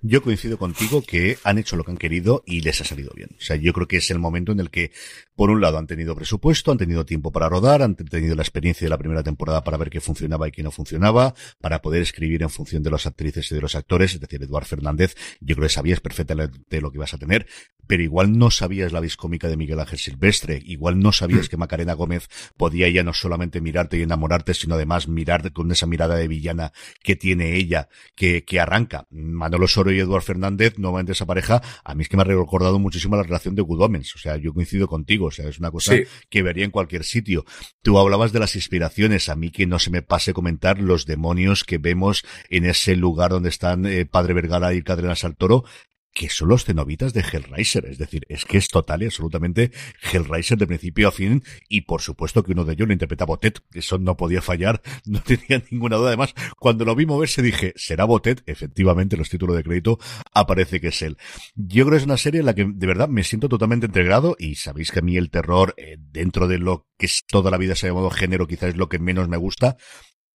Yo 0.05 0.21
coincido 0.21 0.59
contigo 0.59 1.00
que 1.00 1.38
han 1.45 1.59
hecho 1.59 1.76
lo 1.76 1.85
que 1.85 1.93
han 1.93 1.97
querido 1.97 2.43
y 2.45 2.62
les 2.62 2.81
ha 2.81 2.85
salido 2.85 3.12
bien. 3.14 3.29
O 3.38 3.41
sea, 3.41 3.55
yo 3.55 3.73
creo 3.73 3.87
que 3.87 3.99
es 3.99 4.11
el 4.11 4.19
momento 4.19 4.50
en 4.50 4.59
el 4.59 4.69
que, 4.69 4.91
por 5.37 5.49
un 5.49 5.61
lado, 5.61 5.79
han 5.79 5.87
tenido 5.87 6.17
presupuesto, 6.17 6.73
han 6.73 6.79
tenido 6.79 7.07
tiempo 7.07 7.31
para 7.31 7.49
rodar, 7.49 7.83
han 7.83 7.95
tenido 7.95 8.35
la 8.35 8.43
experiencia 8.43 8.85
de 8.85 8.88
la 8.88 8.99
primera 8.99 9.23
temporada 9.23 9.62
para 9.62 9.76
ver 9.76 9.91
qué 9.91 10.00
funcionaba 10.00 10.49
y 10.49 10.50
qué 10.50 10.64
no 10.64 10.73
funcionaba, 10.73 11.35
para 11.61 11.83
poder 11.83 12.02
escribir 12.02 12.43
en 12.43 12.50
función 12.50 12.83
de 12.83 12.91
las 12.91 13.07
actrices 13.07 13.49
y 13.52 13.55
de 13.55 13.61
los 13.61 13.76
actores. 13.76 14.12
Es 14.12 14.21
decir, 14.21 14.43
Eduard 14.43 14.64
Fernández, 14.64 15.14
yo 15.41 15.55
creo 15.55 15.69
que 15.69 15.73
sabías 15.73 16.00
perfectamente 16.00 16.81
lo 16.81 16.91
que 16.91 16.99
ibas 16.99 17.14
a 17.14 17.19
tener, 17.19 17.47
pero 17.87 18.03
igual 18.03 18.39
no 18.39 18.51
sabías 18.51 18.93
la 18.93 19.01
viscómica 19.01 19.49
de 19.49 19.57
Miguel 19.57 19.81
Ángel 19.81 19.99
Silvestre, 19.99 20.61
igual 20.65 20.99
no 20.99 21.12
sabías 21.12 21.49
que 21.49 21.57
Macarena 21.57 21.95
Gómez 21.95 22.29
podía 22.57 22.89
ya 22.89 23.03
no 23.03 23.12
solamente 23.12 23.61
mirarte 23.61 23.99
y 23.99 24.03
enamorarte, 24.03 24.55
sino 24.55 24.75
además 24.75 25.09
mirarte 25.09 25.53
con 25.53 25.71
esa 25.71 25.87
mirada 25.87 26.17
de 26.17 26.29
villana 26.29 26.73
que 27.03 27.17
tiene 27.17 27.57
ella, 27.57 27.89
que, 28.15 28.45
que 28.45 28.61
arranca. 28.61 29.07
Manolo 29.11 29.69
Soro 29.69 29.93
y 29.93 30.01
Eduard 30.01 30.23
Fernández, 30.23 30.79
nuevamente 30.79 31.12
esa 31.12 31.27
pareja, 31.27 31.62
a 31.85 31.95
mí 31.95 32.03
es 32.03 32.09
que 32.09 32.17
me 32.17 32.23
ha 32.23 32.25
recordado 32.25 32.79
muchísimo 32.79 33.17
la 33.17 33.23
relación 33.23 33.55
de 33.55 33.62
Good 33.62 33.83
Omens. 33.83 34.15
O 34.15 34.19
sea, 34.19 34.37
yo 34.37 34.53
coincido 34.53 34.87
contigo. 34.87 35.27
O 35.27 35.31
sea, 35.31 35.49
es 35.49 35.59
una 35.59 35.71
cosa 35.71 35.95
que 36.29 36.43
vería 36.43 36.65
en 36.65 36.71
cualquier 36.71 37.05
sitio. 37.05 37.45
Tú 37.83 37.99
hablabas 37.99 38.33
de 38.33 38.41
las 38.41 38.57
inspiraciones. 38.57 39.29
A 39.29 39.37
mí 39.37 39.51
que 39.51 39.67
no 39.67 39.79
se 39.79 39.91
me 39.91 40.03
pase 40.03 40.33
comentar 40.33 40.81
los 40.81 41.07
demonios 41.07 41.65
que 41.65 41.79
vemos 41.79 42.25
en 42.51 42.65
ese 42.65 42.97
lugar 42.97 43.31
donde 43.31 43.49
están 43.49 43.87
eh, 43.87 44.07
Padre 44.07 44.35
Vergara 44.35 44.75
y 44.75 44.83
Cadena 44.83 45.17
Saltoro, 45.17 45.65
que 46.12 46.28
son 46.28 46.49
los 46.49 46.64
cenobitas 46.64 47.12
de 47.12 47.21
Hellraiser. 47.21 47.87
Es 47.87 47.99
decir, 47.99 48.26
es 48.28 48.45
que 48.45 48.59
es 48.59 48.69
total 48.69 49.02
y 49.02 49.07
absolutamente 49.07 49.73
Hellraiser 50.12 50.59
de 50.59 50.66
principio 50.66 51.09
a 51.09 51.12
fin. 51.12 51.42
Y 51.69 51.83
por 51.83 52.02
supuesto 52.02 52.42
que 52.42 52.52
uno 52.52 52.64
de 52.64 52.75
ellos 52.75 52.87
lo 52.87 52.92
interpreta 52.92 53.25
Botet. 53.25 53.61
Eso 53.73 53.99
no 53.99 54.16
podía 54.16 54.42
fallar. 54.42 54.83
No 55.04 55.21
tenía 55.21 55.62
ninguna 55.71 55.97
duda. 55.97 56.09
Además, 56.09 56.35
cuando 56.59 56.85
lo 56.85 56.95
vi 56.95 57.07
moverse 57.07 57.42
dije, 57.42 57.73
será 57.76 58.04
Botet. 58.04 58.42
Efectivamente, 58.47 59.16
los 59.16 59.28
títulos 59.28 59.57
de 59.57 59.64
crédito 59.64 59.99
aparece 60.33 60.81
que 60.81 60.88
es 60.88 61.02
él. 61.02 61.19
Yo 61.54 61.85
creo 61.85 61.97
que 61.97 62.02
es 62.02 62.04
una 62.04 62.16
serie 62.16 62.40
en 62.40 62.47
la 62.47 62.54
que 62.54 62.64
de 62.66 62.87
verdad 62.87 63.09
me 63.09 63.25
siento 63.25 63.49
totalmente 63.49 63.87
integrado. 63.87 64.37
Y 64.38 64.54
sabéis 64.54 64.90
que 64.90 65.00
a 65.00 65.02
mí 65.02 65.16
el 65.16 65.31
terror, 65.31 65.75
eh, 65.76 65.97
dentro 65.99 66.49
de 66.49 66.59
lo 66.59 66.87
que 66.97 67.09
toda 67.28 67.50
la 67.50 67.59
vida 67.59 67.75
se 67.75 67.87
ha 67.87 67.90
llamado 67.90 68.11
género, 68.11 68.47
quizás 68.47 68.71
es 68.71 68.76
lo 68.76 68.88
que 68.88 68.99
menos 68.99 69.28
me 69.28 69.37
gusta. 69.37 69.76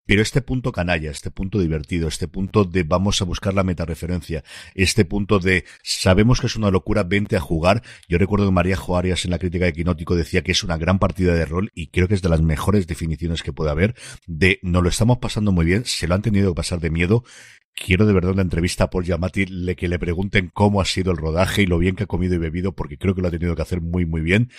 Pero 0.08 0.24
este 0.24 0.42
punto 0.42 0.72
canalla, 0.72 1.12
este 1.12 1.30
punto 1.30 1.60
divertido, 1.60 2.08
este 2.08 2.28
punto 2.28 2.64
de 2.64 2.82
vamos 2.84 3.22
a 3.22 3.26
buscar 3.26 3.54
la 3.54 3.64
metareferencia, 3.64 4.44
este 4.74 5.06
punto 5.06 5.38
de 5.38 5.66
sabemos 5.84 6.42
que 6.42 6.48
es 6.48 6.56
una 6.56 6.72
locura, 6.72 7.04
vente 7.04 7.36
a 7.36 7.42
jugar. 7.42 7.84
Yo 8.08 8.18
recuerdo 8.18 8.48
que 8.48 8.54
María 8.54 8.78
Joarias 8.78 9.26
en 9.26 9.32
la 9.32 9.38
crítica 9.38 9.66
de 9.66 9.74
Quinótico 9.74 10.16
decía 10.16 10.42
que 10.42 10.54
es 10.54 10.64
una 10.64 10.78
gran 10.78 10.98
partida 10.98 11.36
de 11.36 11.46
rol 11.46 11.72
y 11.76 11.88
creo 11.88 12.08
que 12.08 12.16
es 12.16 12.24
de 12.24 12.30
las 12.30 12.42
mejores 12.42 12.88
definiciones 12.88 13.44
que 13.44 13.54
puede 13.54 13.70
haber 13.70 13.94
de 14.26 14.60
no 14.64 14.82
lo 14.82 14.90
estamos 14.90 15.20
pasando 15.20 15.52
muy 15.52 15.66
bien, 15.66 15.86
se 15.86 16.08
lo 16.08 16.16
han 16.16 16.22
tenido 16.24 16.52
que 16.52 16.56
pasar 16.56 16.80
de 16.80 16.90
miedo 16.90 17.24
quiero 17.78 18.06
de 18.06 18.14
verdad 18.14 18.32
una 18.32 18.42
entrevista 18.42 18.86
a 18.86 18.90
Paul 18.90 19.06
Giamatti 19.06 19.46
le, 19.46 19.76
que 19.76 19.88
le 19.88 20.00
pregunten 20.00 20.50
cómo 20.54 20.82
ha 20.82 20.86
sido 20.86 21.12
el 21.12 21.18
rodaje 21.18 21.62
y 21.62 21.66
lo 21.68 21.78
bien 21.78 21.96
que 21.96 22.04
ha 22.04 22.08
comido 22.08 22.34
y 22.34 22.40
bebido, 22.40 22.72
porque 22.74 22.98
creo 22.98 23.14
que 23.14 23.22
lo 23.22 23.28
ha 23.28 23.32
tenido 23.32 23.56
que 23.56 23.62
hacer 23.62 23.82
muy, 23.82 24.06
muy 24.06 24.22
bien 24.22 24.50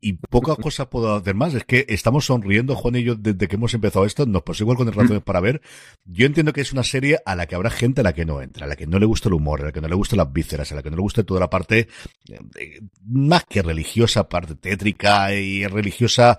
y 0.00 0.14
pocas 0.14 0.56
cosas 0.62 0.88
puedo 0.88 1.14
hacer 1.14 1.34
más. 1.34 1.54
Es 1.54 1.64
que 1.64 1.86
estamos 1.88 2.26
sonriendo, 2.26 2.74
Juan 2.74 2.96
y 2.96 3.02
yo, 3.02 3.14
desde 3.14 3.48
que 3.48 3.56
hemos 3.56 3.74
empezado 3.74 4.04
esto. 4.04 4.26
Nos 4.26 4.42
pasó 4.42 4.64
igual 4.64 4.76
con 4.76 4.88
el 4.88 4.94
razones 4.94 5.22
para 5.22 5.40
ver. 5.40 5.62
Yo 6.04 6.26
entiendo 6.26 6.52
que 6.52 6.60
es 6.60 6.72
una 6.72 6.82
serie 6.82 7.18
a 7.24 7.34
la 7.34 7.46
que 7.46 7.54
habrá 7.54 7.70
gente 7.70 8.00
a 8.00 8.04
la 8.04 8.12
que 8.12 8.24
no 8.24 8.40
entra, 8.40 8.66
a 8.66 8.68
la 8.68 8.76
que 8.76 8.86
no 8.86 8.98
le 8.98 9.06
gusta 9.06 9.28
el 9.28 9.34
humor, 9.34 9.62
a 9.62 9.66
la 9.66 9.72
que 9.72 9.80
no 9.80 9.88
le 9.88 9.94
gustan 9.94 10.18
las 10.18 10.32
vísceras, 10.32 10.70
a 10.72 10.74
la 10.74 10.82
que 10.82 10.90
no 10.90 10.96
le 10.96 11.02
guste 11.02 11.24
toda 11.24 11.40
la 11.40 11.50
parte 11.50 11.88
eh, 12.28 12.80
más 13.04 13.44
que 13.44 13.62
religiosa, 13.62 14.28
parte 14.28 14.54
tétrica 14.54 15.34
y 15.34 15.66
religiosa 15.66 16.38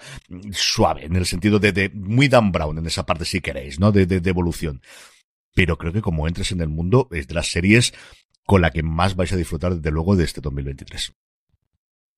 suave, 0.51 1.05
en 1.05 1.15
el 1.15 1.25
sentido 1.25 1.59
de, 1.59 1.71
de 1.71 1.89
muy 1.89 2.27
Dan 2.27 2.51
Brown 2.51 2.77
en 2.77 2.85
esa 2.85 3.05
parte 3.05 3.25
si 3.25 3.41
queréis, 3.41 3.79
¿no? 3.79 3.91
De, 3.91 4.05
de, 4.05 4.19
de 4.19 4.29
evolución. 4.29 4.81
Pero 5.53 5.77
creo 5.77 5.91
que 5.91 6.01
como 6.01 6.27
entres 6.27 6.51
en 6.51 6.61
el 6.61 6.69
mundo 6.69 7.07
es 7.11 7.27
de 7.27 7.33
las 7.33 7.47
series 7.47 7.93
con 8.45 8.61
la 8.61 8.71
que 8.71 8.83
más 8.83 9.15
vais 9.15 9.33
a 9.33 9.35
disfrutar 9.35 9.75
desde 9.75 9.91
luego 9.91 10.15
de 10.15 10.23
este 10.23 10.39
2023. 10.39 11.13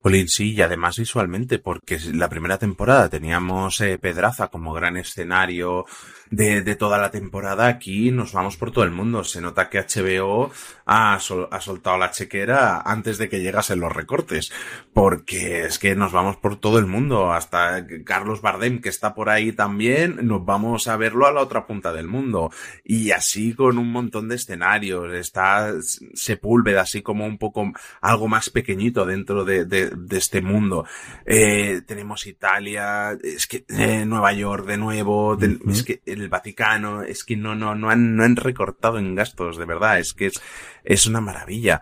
Jolín, 0.02 0.30
sí, 0.30 0.54
y 0.54 0.62
además 0.62 0.98
visualmente, 0.98 1.60
porque 1.60 2.00
la 2.14 2.30
primera 2.30 2.58
temporada 2.58 3.10
teníamos 3.10 3.82
eh, 3.82 3.98
Pedraza 3.98 4.48
como 4.48 4.72
gran 4.72 4.96
escenario 4.96 5.86
de, 6.32 6.62
de, 6.62 6.76
toda 6.76 6.98
la 6.98 7.12
temporada. 7.12 7.68
Aquí 7.68 8.12
nos 8.12 8.34
vamos 8.34 8.58
por 8.58 8.72
todo 8.72 8.84
el 8.84 8.92
mundo. 8.92 9.24
Se 9.24 9.42
nota 9.42 9.70
que 9.70 9.80
HBO 9.80 10.52
ha, 10.86 11.16
ha 11.16 11.20
soltado 11.20 11.98
la 11.98 12.12
chequera 12.12 12.82
antes 12.82 13.18
de 13.18 13.30
que 13.30 13.42
llegasen 13.42 13.80
los 13.80 13.92
recortes, 13.92 14.52
porque 14.94 15.66
es 15.66 15.80
que 15.80 15.96
nos 15.96 16.12
vamos 16.12 16.38
por 16.38 16.58
todo 16.58 16.80
el 16.80 16.86
mundo. 16.86 17.34
Hasta 17.34 17.86
Carlos 18.06 18.42
Bardem, 18.42 18.82
que 18.82 18.90
está 18.90 19.14
por 19.14 19.30
ahí 19.30 19.52
también, 19.52 20.20
nos 20.28 20.46
vamos 20.46 20.88
a 20.88 20.98
verlo 20.98 21.26
a 21.26 21.32
la 21.32 21.42
otra 21.42 21.66
punta 21.66 21.92
del 21.92 22.08
mundo. 22.08 22.52
Y 22.84 23.12
así 23.12 23.54
con 23.54 23.78
un 23.78 23.92
montón 23.92 24.30
de 24.30 24.36
escenarios. 24.36 25.14
Está 25.14 25.74
Sepúlveda, 26.14 26.82
así 26.82 27.02
como 27.02 27.26
un 27.26 27.38
poco 27.38 27.72
algo 28.02 28.28
más 28.28 28.50
pequeñito 28.50 29.06
dentro 29.06 29.44
de, 29.44 29.66
de 29.66 29.80
de, 29.96 30.18
este 30.18 30.42
mundo. 30.42 30.86
Eh, 31.26 31.82
tenemos 31.86 32.26
Italia, 32.28 33.18
es 33.22 33.48
que 33.48 33.66
eh, 33.70 34.06
Nueva 34.06 34.34
York 34.34 34.66
de 34.66 34.78
nuevo, 34.78 35.38
es 35.70 35.84
que 35.84 36.02
el 36.20 36.30
Vaticano, 36.30 37.04
es 37.04 37.24
que 37.24 37.36
no, 37.36 37.56
no, 37.56 37.76
no 37.76 37.90
han, 37.90 38.16
no 38.16 38.24
han 38.24 38.36
recortado 38.36 38.98
en 38.98 39.16
gastos, 39.16 39.58
de 39.58 39.66
verdad, 39.66 40.00
es 40.00 40.14
que 40.14 40.28
es, 40.28 40.42
es 40.84 41.06
una 41.08 41.22
maravilla. 41.22 41.82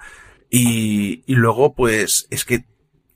Y, 0.50 1.24
y 1.26 1.36
luego, 1.36 1.76
pues, 1.76 2.28
es 2.30 2.46
que 2.46 2.66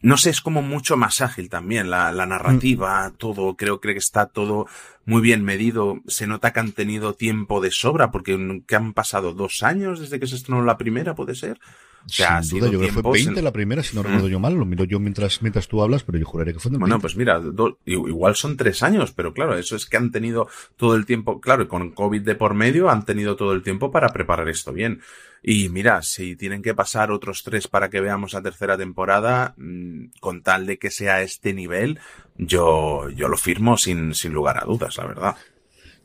no 0.01 0.17
sé, 0.17 0.31
es 0.31 0.41
como 0.41 0.61
mucho 0.61 0.97
más 0.97 1.21
ágil 1.21 1.49
también 1.49 1.89
la, 1.89 2.11
la 2.11 2.25
narrativa, 2.25 3.07
mm. 3.07 3.17
todo, 3.17 3.55
creo, 3.55 3.79
creo 3.79 3.93
que 3.93 3.99
está 3.99 4.25
todo 4.27 4.67
muy 5.05 5.21
bien 5.21 5.43
medido. 5.43 6.01
Se 6.07 6.27
nota 6.27 6.51
que 6.51 6.59
han 6.59 6.71
tenido 6.71 7.13
tiempo 7.13 7.61
de 7.61 7.71
sobra 7.71 8.11
porque 8.11 8.63
que 8.67 8.75
han 8.75 8.93
pasado 8.93 9.33
dos 9.33 9.61
años 9.63 9.99
desde 9.99 10.19
que 10.19 10.27
se 10.27 10.35
estrenó 10.35 10.63
la 10.63 10.77
primera, 10.77 11.13
puede 11.13 11.35
ser. 11.35 11.59
O 12.05 12.09
sea, 12.09 12.41
Sin 12.41 12.59
duda, 12.59 12.71
yo 12.71 12.79
creo 12.79 12.93
que 12.93 13.01
fue 13.01 13.11
20 13.11 13.41
la 13.41 13.53
primera, 13.53 13.83
si 13.83 13.95
no 13.95 14.03
recuerdo 14.03 14.27
yo 14.27 14.39
mal, 14.39 14.55
lo 14.55 14.65
miro 14.65 14.83
yo 14.83 14.99
mientras, 14.99 15.41
mientras 15.41 15.67
tú 15.67 15.81
hablas, 15.81 16.03
pero 16.03 16.17
yo 16.17 16.25
juraría 16.25 16.53
que 16.53 16.59
fue 16.59 16.69
en 16.69 16.75
el 16.75 16.79
Bueno, 16.79 16.99
pues 16.99 17.15
mira, 17.15 17.41
igual 17.85 18.35
son 18.35 18.57
tres 18.57 18.83
años, 18.83 19.11
pero 19.11 19.33
claro, 19.33 19.57
eso 19.57 19.75
es 19.75 19.85
que 19.85 19.97
han 19.97 20.11
tenido 20.11 20.47
todo 20.75 20.95
el 20.95 21.05
tiempo, 21.05 21.39
claro, 21.39 21.67
con 21.67 21.91
COVID 21.91 22.21
de 22.21 22.35
por 22.35 22.53
medio 22.53 22.89
han 22.89 23.05
tenido 23.05 23.35
todo 23.35 23.53
el 23.53 23.61
tiempo 23.61 23.91
para 23.91 24.09
preparar 24.09 24.49
esto 24.49 24.73
bien. 24.73 25.01
Y 25.43 25.69
mira, 25.69 26.03
si 26.03 26.35
tienen 26.35 26.61
que 26.61 26.75
pasar 26.75 27.11
otros 27.11 27.41
tres 27.43 27.67
para 27.67 27.89
que 27.89 27.99
veamos 27.99 28.33
la 28.33 28.43
tercera 28.43 28.77
temporada, 28.77 29.55
mm, 29.57 30.05
con 30.19 30.43
tal 30.43 30.67
de 30.67 30.77
que 30.77 30.91
sea 30.91 31.21
este 31.23 31.53
nivel, 31.53 31.99
yo, 32.37 33.09
yo 33.09 33.27
lo 33.27 33.37
firmo 33.37 33.77
sin, 33.77 34.13
sin 34.13 34.33
lugar 34.33 34.59
a 34.61 34.65
dudas, 34.65 34.97
la 34.97 35.05
verdad. 35.07 35.35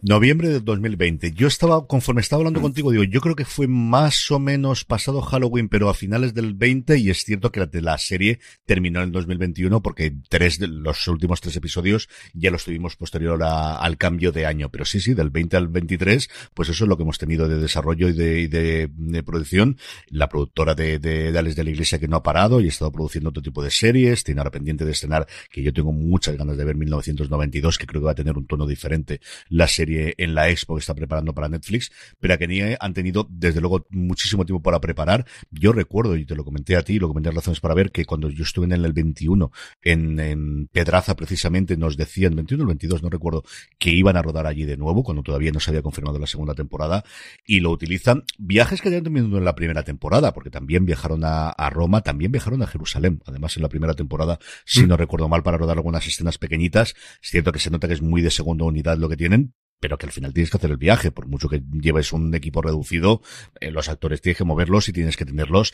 Noviembre 0.02 0.50
del 0.50 0.62
2020. 0.62 1.32
Yo 1.32 1.48
estaba, 1.48 1.86
conforme 1.86 2.20
estaba 2.20 2.40
hablando 2.40 2.60
mm. 2.60 2.62
contigo, 2.62 2.90
digo, 2.90 3.04
yo 3.04 3.22
creo 3.22 3.34
que 3.34 3.46
fue 3.46 3.66
más 3.66 4.30
o 4.30 4.38
menos 4.38 4.84
pasado 4.84 5.22
Halloween, 5.22 5.70
pero 5.70 5.88
a 5.88 5.94
finales 5.94 6.34
del 6.34 6.52
20, 6.52 6.98
y 6.98 7.08
es 7.08 7.24
cierto 7.24 7.50
que 7.50 7.60
la, 7.60 7.70
la 7.72 7.96
serie 7.96 8.38
terminó 8.66 9.00
en 9.00 9.06
el 9.06 9.12
2021 9.12 9.82
porque 9.82 10.14
tres 10.28 10.58
de 10.58 10.68
los 10.68 11.08
últimos 11.08 11.40
tres 11.40 11.56
episodios 11.56 12.10
ya 12.34 12.50
los 12.50 12.64
tuvimos 12.64 12.94
posterior 12.94 13.42
al 13.42 13.96
cambio 13.96 14.32
de 14.32 14.44
año. 14.44 14.70
Pero 14.70 14.84
sí, 14.84 15.00
sí, 15.00 15.14
del 15.14 15.30
20 15.30 15.56
al 15.56 15.68
23, 15.68 16.28
pues 16.52 16.68
eso 16.68 16.84
es 16.84 16.88
lo 16.88 16.98
que 16.98 17.02
hemos 17.02 17.16
tenido 17.16 17.48
de 17.48 17.56
desarrollo 17.56 18.10
y 18.10 18.12
de, 18.12 18.48
de, 18.92 19.22
producción. 19.22 19.78
La 20.08 20.28
productora 20.28 20.74
de, 20.74 20.98
de, 20.98 21.32
de 21.32 21.38
Alex 21.38 21.56
de 21.56 21.64
la 21.64 21.70
Iglesia 21.70 21.98
que 21.98 22.06
no 22.06 22.16
ha 22.16 22.22
parado 22.22 22.60
y 22.60 22.66
ha 22.66 22.68
estado 22.68 22.92
produciendo 22.92 23.30
otro 23.30 23.42
tipo 23.42 23.62
de 23.62 23.70
series, 23.70 24.24
tiene 24.24 24.40
ahora 24.40 24.50
pendiente 24.50 24.84
de 24.84 24.92
estrenar, 24.92 25.26
que 25.50 25.62
yo 25.62 25.72
tengo 25.72 25.92
muchas 25.92 26.36
ganas 26.36 26.58
de 26.58 26.64
ver 26.66 26.76
1992, 26.76 27.78
que 27.78 27.86
creo 27.86 28.02
que 28.02 28.06
va 28.06 28.12
a 28.12 28.14
tener 28.14 28.36
un 28.36 28.46
tono 28.46 28.66
diferente. 28.66 29.20
La 29.48 29.66
serie 29.66 29.95
en 30.16 30.34
la 30.34 30.48
expo 30.48 30.74
que 30.74 30.80
está 30.80 30.94
preparando 30.94 31.34
para 31.34 31.48
Netflix, 31.48 31.90
pero 32.20 32.36
que 32.38 32.76
han 32.78 32.94
tenido 32.94 33.26
desde 33.30 33.60
luego 33.60 33.86
muchísimo 33.90 34.44
tiempo 34.44 34.62
para 34.62 34.80
preparar. 34.80 35.26
Yo 35.50 35.72
recuerdo, 35.72 36.16
y 36.16 36.24
te 36.24 36.34
lo 36.34 36.44
comenté 36.44 36.76
a 36.76 36.82
ti, 36.82 36.98
lo 36.98 37.08
comenté 37.08 37.28
en 37.30 37.36
Razones 37.36 37.60
para 37.60 37.74
Ver, 37.74 37.90
que 37.90 38.04
cuando 38.04 38.30
yo 38.30 38.42
estuve 38.42 38.66
en 38.66 38.72
el 38.72 38.92
21, 38.92 39.50
en, 39.82 40.20
en 40.20 40.68
Pedraza 40.68 41.14
precisamente, 41.16 41.76
nos 41.76 41.96
decían, 41.96 42.34
21 42.34 42.64
o 42.64 42.66
22, 42.66 43.02
no 43.02 43.10
recuerdo, 43.10 43.44
que 43.78 43.90
iban 43.90 44.16
a 44.16 44.22
rodar 44.22 44.46
allí 44.46 44.64
de 44.64 44.76
nuevo, 44.76 45.02
cuando 45.02 45.22
todavía 45.22 45.52
no 45.52 45.60
se 45.60 45.70
había 45.70 45.82
confirmado 45.82 46.18
la 46.18 46.26
segunda 46.26 46.54
temporada, 46.54 47.04
y 47.44 47.60
lo 47.60 47.70
utilizan. 47.70 48.24
Viajes 48.38 48.80
que 48.80 48.90
ya 48.90 48.98
han 48.98 49.04
tenido 49.04 49.38
en 49.38 49.44
la 49.44 49.54
primera 49.54 49.82
temporada, 49.82 50.32
porque 50.32 50.50
también 50.50 50.86
viajaron 50.86 51.24
a, 51.24 51.48
a, 51.48 51.70
Roma, 51.70 52.02
también 52.02 52.32
viajaron 52.32 52.62
a 52.62 52.66
Jerusalén, 52.66 53.22
además 53.26 53.56
en 53.56 53.62
la 53.62 53.68
primera 53.68 53.94
temporada, 53.94 54.38
si 54.64 54.82
mm. 54.82 54.88
no 54.88 54.96
recuerdo 54.96 55.28
mal, 55.28 55.42
para 55.42 55.58
rodar 55.58 55.76
algunas 55.76 56.06
escenas 56.06 56.38
pequeñitas. 56.38 56.94
Es 57.22 57.30
cierto 57.30 57.52
que 57.52 57.58
se 57.58 57.70
nota 57.70 57.88
que 57.88 57.94
es 57.94 58.02
muy 58.02 58.22
de 58.22 58.30
segunda 58.30 58.64
unidad 58.64 58.98
lo 58.98 59.08
que 59.08 59.16
tienen, 59.16 59.54
pero 59.80 59.98
que 59.98 60.06
al 60.06 60.12
final 60.12 60.32
tienes 60.32 60.50
que 60.50 60.56
hacer 60.56 60.70
el 60.70 60.76
viaje, 60.76 61.10
por 61.10 61.26
mucho 61.26 61.48
que 61.48 61.62
lleves 61.72 62.12
un 62.12 62.34
equipo 62.34 62.62
reducido, 62.62 63.22
eh, 63.60 63.70
los 63.70 63.88
actores 63.88 64.20
tienes 64.20 64.38
que 64.38 64.44
moverlos 64.44 64.88
y 64.88 64.92
tienes 64.92 65.16
que 65.16 65.24
tenerlos. 65.24 65.72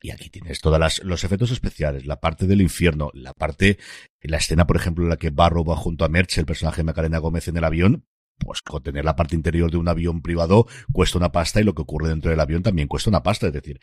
Y 0.00 0.10
aquí 0.10 0.28
tienes 0.28 0.60
todos 0.60 1.02
los 1.02 1.24
efectos 1.24 1.50
especiales, 1.50 2.04
la 2.04 2.20
parte 2.20 2.46
del 2.46 2.60
infierno, 2.60 3.10
la 3.14 3.32
parte, 3.32 3.78
la 4.20 4.36
escena, 4.36 4.66
por 4.66 4.76
ejemplo, 4.76 5.04
en 5.04 5.08
la 5.10 5.16
que 5.16 5.30
Barro 5.30 5.64
va 5.64 5.76
junto 5.76 6.04
a 6.04 6.10
Merch, 6.10 6.36
el 6.36 6.44
personaje 6.44 6.78
de 6.78 6.84
Macarena 6.84 7.18
Gómez 7.18 7.48
en 7.48 7.56
el 7.56 7.64
avión, 7.64 8.04
pues 8.38 8.60
con 8.60 8.82
tener 8.82 9.04
la 9.04 9.16
parte 9.16 9.34
interior 9.34 9.70
de 9.70 9.78
un 9.78 9.88
avión 9.88 10.20
privado 10.20 10.66
cuesta 10.92 11.18
una 11.18 11.32
pasta 11.32 11.60
y 11.60 11.64
lo 11.64 11.74
que 11.74 11.82
ocurre 11.82 12.08
dentro 12.08 12.30
del 12.30 12.40
avión 12.40 12.62
también 12.62 12.88
cuesta 12.88 13.08
una 13.08 13.22
pasta. 13.22 13.46
Es 13.46 13.52
decir, 13.52 13.80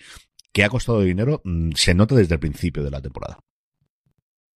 que 0.54 0.64
ha 0.64 0.70
costado 0.70 1.02
dinero 1.02 1.42
mm, 1.44 1.72
se 1.74 1.94
nota 1.94 2.16
desde 2.16 2.36
el 2.36 2.40
principio 2.40 2.84
de 2.84 2.92
la 2.92 3.02
temporada. 3.02 3.40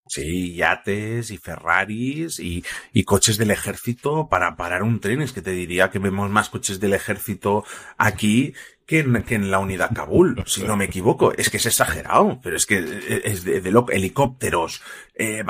Sí, 0.08 0.54
yates 0.54 1.30
y 1.32 1.38
Ferraris 1.38 2.38
y, 2.38 2.64
y, 2.92 3.02
coches 3.02 3.38
del 3.38 3.50
ejército 3.50 4.28
para 4.28 4.56
parar 4.56 4.82
un 4.84 5.00
tren. 5.00 5.20
Es 5.20 5.32
que 5.32 5.42
te 5.42 5.50
diría 5.50 5.90
que 5.90 5.98
vemos 5.98 6.30
más 6.30 6.48
coches 6.48 6.78
del 6.78 6.94
ejército 6.94 7.64
aquí 7.98 8.54
que 8.86 9.00
en, 9.00 9.22
que 9.24 9.34
en 9.34 9.50
la 9.50 9.58
unidad 9.58 9.90
Kabul, 9.92 10.42
si 10.46 10.62
no 10.62 10.76
me 10.76 10.84
equivoco. 10.84 11.32
Es 11.32 11.50
que 11.50 11.56
es 11.56 11.66
exagerado, 11.66 12.40
pero 12.42 12.56
es 12.56 12.66
que 12.66 12.78
es 13.24 13.44
de, 13.44 13.60
de 13.60 13.84
helicópteros, 13.92 14.80
eh, 15.16 15.44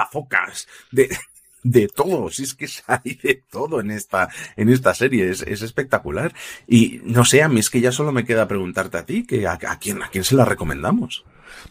de, 0.91 1.17
de 1.63 1.89
todo, 1.89 2.31
si 2.31 2.45
es 2.45 2.55
que 2.55 2.67
hay 2.87 3.19
de 3.23 3.43
todo 3.51 3.81
en 3.81 3.91
esta, 3.91 4.29
en 4.57 4.69
esta 4.71 4.95
serie, 4.95 5.29
es, 5.29 5.43
es, 5.43 5.63
espectacular. 5.63 6.33
Y 6.67 7.01
no 7.05 7.25
sé, 7.25 7.43
a 7.43 7.49
mí 7.49 7.61
es 7.61 7.71
que 7.71 7.81
ya 7.81 7.93
solo 7.93 8.13
me 8.13 8.25
queda 8.25 8.49
preguntarte 8.49 8.97
a 8.97 9.05
ti, 9.05 9.27
que 9.27 9.47
a, 9.47 9.53
a 9.53 9.79
quién, 9.79 10.03
a 10.03 10.09
quién 10.09 10.25
se 10.25 10.35
la 10.35 10.45
recomendamos. 10.45 11.25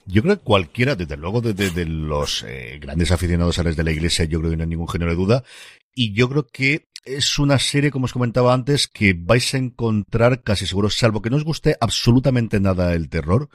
Yo 0.05 0.21
creo 0.21 0.37
que 0.37 0.43
cualquiera, 0.43 0.95
desde 0.95 1.17
luego, 1.17 1.41
de, 1.41 1.53
de, 1.53 1.69
de 1.71 1.85
los 1.85 2.43
eh, 2.47 2.79
grandes 2.81 3.11
aficionados 3.11 3.59
a 3.59 3.63
las 3.63 3.75
de 3.75 3.83
la 3.83 3.91
iglesia, 3.91 4.25
yo 4.25 4.39
creo 4.39 4.51
que 4.51 4.57
no 4.57 4.63
hay 4.63 4.69
ningún 4.69 4.87
género 4.89 5.11
de 5.11 5.17
duda. 5.17 5.43
Y 5.93 6.13
yo 6.13 6.29
creo 6.29 6.47
que 6.47 6.87
es 7.05 7.37
una 7.39 7.59
serie, 7.59 7.91
como 7.91 8.05
os 8.05 8.13
comentaba 8.13 8.53
antes, 8.53 8.87
que 8.87 9.13
vais 9.17 9.53
a 9.53 9.57
encontrar 9.57 10.41
casi 10.43 10.65
seguro, 10.65 10.89
salvo 10.89 11.21
que 11.21 11.29
no 11.29 11.37
os 11.37 11.43
guste 11.43 11.75
absolutamente 11.79 12.59
nada 12.59 12.93
el 12.93 13.09
terror, 13.09 13.49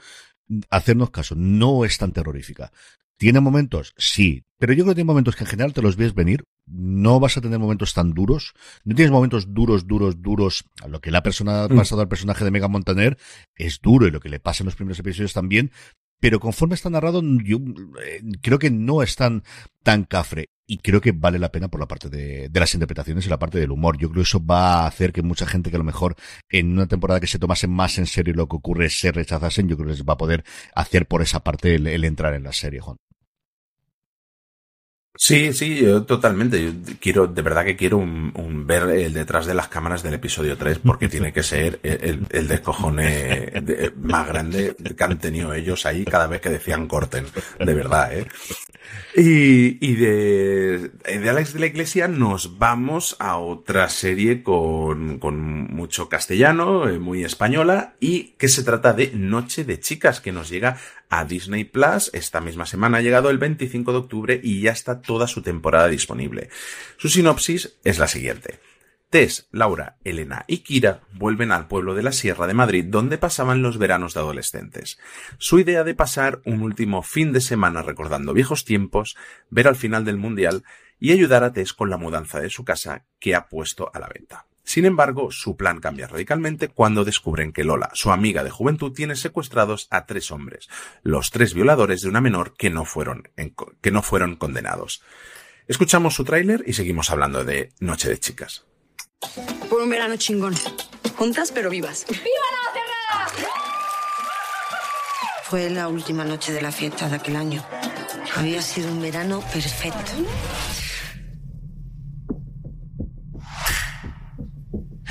hacernos 0.69 1.11
caso, 1.11 1.35
no 1.35 1.85
es 1.85 1.97
tan 1.97 2.11
terrorífica. 2.13 2.71
¿Tiene 3.17 3.39
momentos? 3.39 3.93
Sí. 3.97 4.43
Pero 4.57 4.73
yo 4.73 4.83
creo 4.83 4.93
que 4.93 4.95
tiene 4.95 5.07
momentos 5.07 5.35
que 5.35 5.43
en 5.43 5.49
general 5.49 5.73
te 5.73 5.83
los 5.83 5.95
ves 5.95 6.15
venir. 6.15 6.43
No 6.65 7.19
vas 7.19 7.37
a 7.37 7.41
tener 7.41 7.59
momentos 7.59 7.93
tan 7.93 8.13
duros. 8.13 8.53
No 8.83 8.95
tienes 8.95 9.11
momentos 9.11 9.53
duros, 9.53 9.85
duros, 9.85 10.21
duros. 10.23 10.63
A 10.81 10.87
lo 10.87 11.01
que 11.01 11.11
le 11.11 11.17
ha 11.17 11.23
persona, 11.23 11.67
Mm. 11.69 11.75
pasado 11.75 12.01
al 12.01 12.07
personaje 12.07 12.43
de 12.43 12.49
Mega 12.49 12.67
Montaner 12.67 13.17
es 13.55 13.79
duro 13.79 14.07
y 14.07 14.11
lo 14.11 14.19
que 14.21 14.29
le 14.29 14.39
pasa 14.39 14.63
en 14.63 14.65
los 14.65 14.75
primeros 14.75 14.97
episodios 14.97 15.33
también. 15.33 15.71
Pero 16.21 16.39
conforme 16.39 16.75
está 16.75 16.89
narrado, 16.89 17.21
yo 17.43 17.57
eh, 17.57 18.21
creo 18.41 18.59
que 18.59 18.69
no 18.69 19.01
es 19.01 19.15
tan, 19.17 19.43
tan 19.83 20.05
cafre. 20.05 20.49
Y 20.67 20.77
creo 20.77 21.01
que 21.01 21.11
vale 21.11 21.39
la 21.39 21.51
pena 21.51 21.67
por 21.67 21.81
la 21.81 21.87
parte 21.87 22.09
de, 22.09 22.47
de 22.47 22.59
las 22.59 22.73
interpretaciones 22.73 23.25
y 23.25 23.29
la 23.29 23.39
parte 23.39 23.59
del 23.59 23.71
humor. 23.71 23.97
Yo 23.97 24.07
creo 24.09 24.21
que 24.21 24.27
eso 24.27 24.45
va 24.45 24.83
a 24.83 24.87
hacer 24.87 25.11
que 25.11 25.23
mucha 25.23 25.45
gente 25.45 25.69
que 25.69 25.75
a 25.75 25.79
lo 25.79 25.83
mejor 25.83 26.15
en 26.49 26.71
una 26.71 26.87
temporada 26.87 27.19
que 27.19 27.27
se 27.27 27.39
tomase 27.39 27.67
más 27.67 27.97
en 27.97 28.05
serio 28.05 28.33
lo 28.35 28.47
que 28.47 28.55
ocurre 28.55 28.89
se 28.89 29.11
rechazasen, 29.11 29.67
yo 29.67 29.75
creo 29.75 29.87
que 29.87 29.93
les 29.93 30.05
va 30.05 30.13
a 30.13 30.17
poder 30.17 30.45
hacer 30.75 31.07
por 31.07 31.21
esa 31.21 31.43
parte 31.43 31.75
el, 31.75 31.87
el 31.87 32.05
entrar 32.05 32.33
en 32.35 32.43
la 32.43 32.53
serie, 32.53 32.79
Juan. 32.79 32.97
Sí, 35.13 35.51
sí, 35.53 35.75
yo 35.81 36.03
totalmente. 36.05 36.63
Yo 36.63 36.71
quiero, 36.99 37.27
de 37.27 37.41
verdad 37.41 37.65
que 37.65 37.75
quiero 37.75 37.97
un, 37.97 38.31
un 38.35 38.65
ver 38.65 38.83
el 38.89 39.13
detrás 39.13 39.45
de 39.45 39.53
las 39.53 39.67
cámaras 39.67 40.01
del 40.03 40.13
episodio 40.15 40.57
3 40.57 40.79
porque 40.79 41.09
tiene 41.09 41.33
que 41.33 41.43
ser 41.43 41.79
el, 41.83 42.25
el, 42.29 42.47
descojone 42.47 43.51
de- 43.61 43.93
más 44.01 44.25
grande 44.27 44.73
que 44.97 45.03
han 45.03 45.19
tenido 45.19 45.53
ellos 45.53 45.85
ahí 45.85 46.05
cada 46.05 46.27
vez 46.27 46.39
que 46.41 46.49
decían 46.49 46.87
corten. 46.87 47.25
De 47.59 47.73
verdad, 47.73 48.17
eh. 48.17 48.25
Y, 49.15 49.85
y 49.85 49.95
de, 49.95 50.89
de 51.19 51.29
Alex 51.29 51.53
de 51.53 51.59
la 51.59 51.65
Iglesia 51.67 52.07
nos 52.07 52.57
vamos 52.57 53.15
a 53.19 53.37
otra 53.37 53.89
serie 53.89 54.41
con, 54.43 55.19
con 55.19 55.65
mucho 55.73 56.07
castellano, 56.09 56.87
eh, 56.89 56.99
muy 56.99 57.23
española, 57.23 57.95
y 57.99 58.33
que 58.37 58.47
se 58.47 58.63
trata 58.63 58.93
de 58.93 59.11
Noche 59.13 59.65
de 59.65 59.79
Chicas, 59.79 60.21
que 60.21 60.31
nos 60.31 60.49
llega 60.49 60.77
a 61.09 61.25
Disney 61.25 61.65
Plus. 61.65 62.09
Esta 62.13 62.39
misma 62.41 62.65
semana 62.65 62.97
ha 62.99 63.01
llegado 63.01 63.29
el 63.29 63.37
25 63.37 63.91
de 63.91 63.97
octubre 63.97 64.39
y 64.41 64.61
ya 64.61 64.71
está 64.71 65.00
toda 65.01 65.27
su 65.27 65.41
temporada 65.41 65.87
disponible. 65.87 66.49
Su 66.97 67.09
sinopsis 67.09 67.77
es 67.83 67.99
la 67.99 68.07
siguiente. 68.07 68.59
Tess, 69.11 69.49
Laura, 69.51 69.97
Elena 70.05 70.45
y 70.47 70.59
Kira 70.59 71.01
vuelven 71.11 71.51
al 71.51 71.67
pueblo 71.67 71.95
de 71.95 72.01
la 72.01 72.13
Sierra 72.13 72.47
de 72.47 72.53
Madrid 72.53 72.85
donde 72.87 73.17
pasaban 73.17 73.61
los 73.61 73.77
veranos 73.77 74.13
de 74.13 74.21
adolescentes. 74.21 74.99
Su 75.37 75.59
idea 75.59 75.83
de 75.83 75.95
pasar 75.95 76.41
un 76.45 76.61
último 76.61 77.03
fin 77.03 77.33
de 77.33 77.41
semana 77.41 77.81
recordando 77.81 78.33
viejos 78.33 78.63
tiempos, 78.63 79.17
ver 79.49 79.67
al 79.67 79.75
final 79.75 80.05
del 80.05 80.15
Mundial 80.15 80.63
y 80.97 81.11
ayudar 81.11 81.43
a 81.43 81.51
Tess 81.51 81.73
con 81.73 81.89
la 81.89 81.97
mudanza 81.97 82.39
de 82.39 82.49
su 82.49 82.63
casa 82.63 83.05
que 83.19 83.35
ha 83.35 83.49
puesto 83.49 83.91
a 83.93 83.99
la 83.99 84.07
venta. 84.07 84.45
Sin 84.63 84.85
embargo, 84.85 85.31
su 85.31 85.57
plan 85.57 85.79
cambia 85.79 86.07
radicalmente 86.07 86.67
cuando 86.69 87.03
descubren 87.03 87.51
que 87.51 87.63
Lola, 87.63 87.89
su 87.93 88.11
amiga 88.11 88.43
de 88.43 88.51
juventud, 88.51 88.93
tiene 88.93 89.15
secuestrados 89.15 89.87
a 89.89 90.05
tres 90.05 90.31
hombres, 90.31 90.69
los 91.03 91.31
tres 91.31 91.53
violadores 91.53 92.01
de 92.01 92.09
una 92.09 92.21
menor 92.21 92.53
que 92.55 92.69
no 92.69 92.85
fueron, 92.85 93.29
en- 93.37 93.55
que 93.81 93.91
no 93.91 94.01
fueron 94.01 94.35
condenados. 94.35 95.03
Escuchamos 95.67 96.13
su 96.15 96.23
tráiler 96.23 96.63
y 96.67 96.73
seguimos 96.73 97.09
hablando 97.09 97.43
de 97.43 97.69
Noche 97.79 98.09
de 98.09 98.19
Chicas. 98.19 98.65
Por 99.69 99.81
un 99.81 99.89
verano 99.89 100.15
chingón. 100.17 100.55
Juntas 101.17 101.51
pero 101.51 101.69
vivas. 101.69 102.05
Fue 105.43 105.69
la 105.69 105.87
última 105.87 106.23
noche 106.23 106.53
de 106.53 106.61
la 106.61 106.71
fiesta 106.71 107.09
de 107.09 107.15
aquel 107.17 107.35
año. 107.35 107.63
Había 108.35 108.61
sido 108.61 108.89
un 108.91 109.01
verano 109.01 109.41
perfecto. 109.51 110.11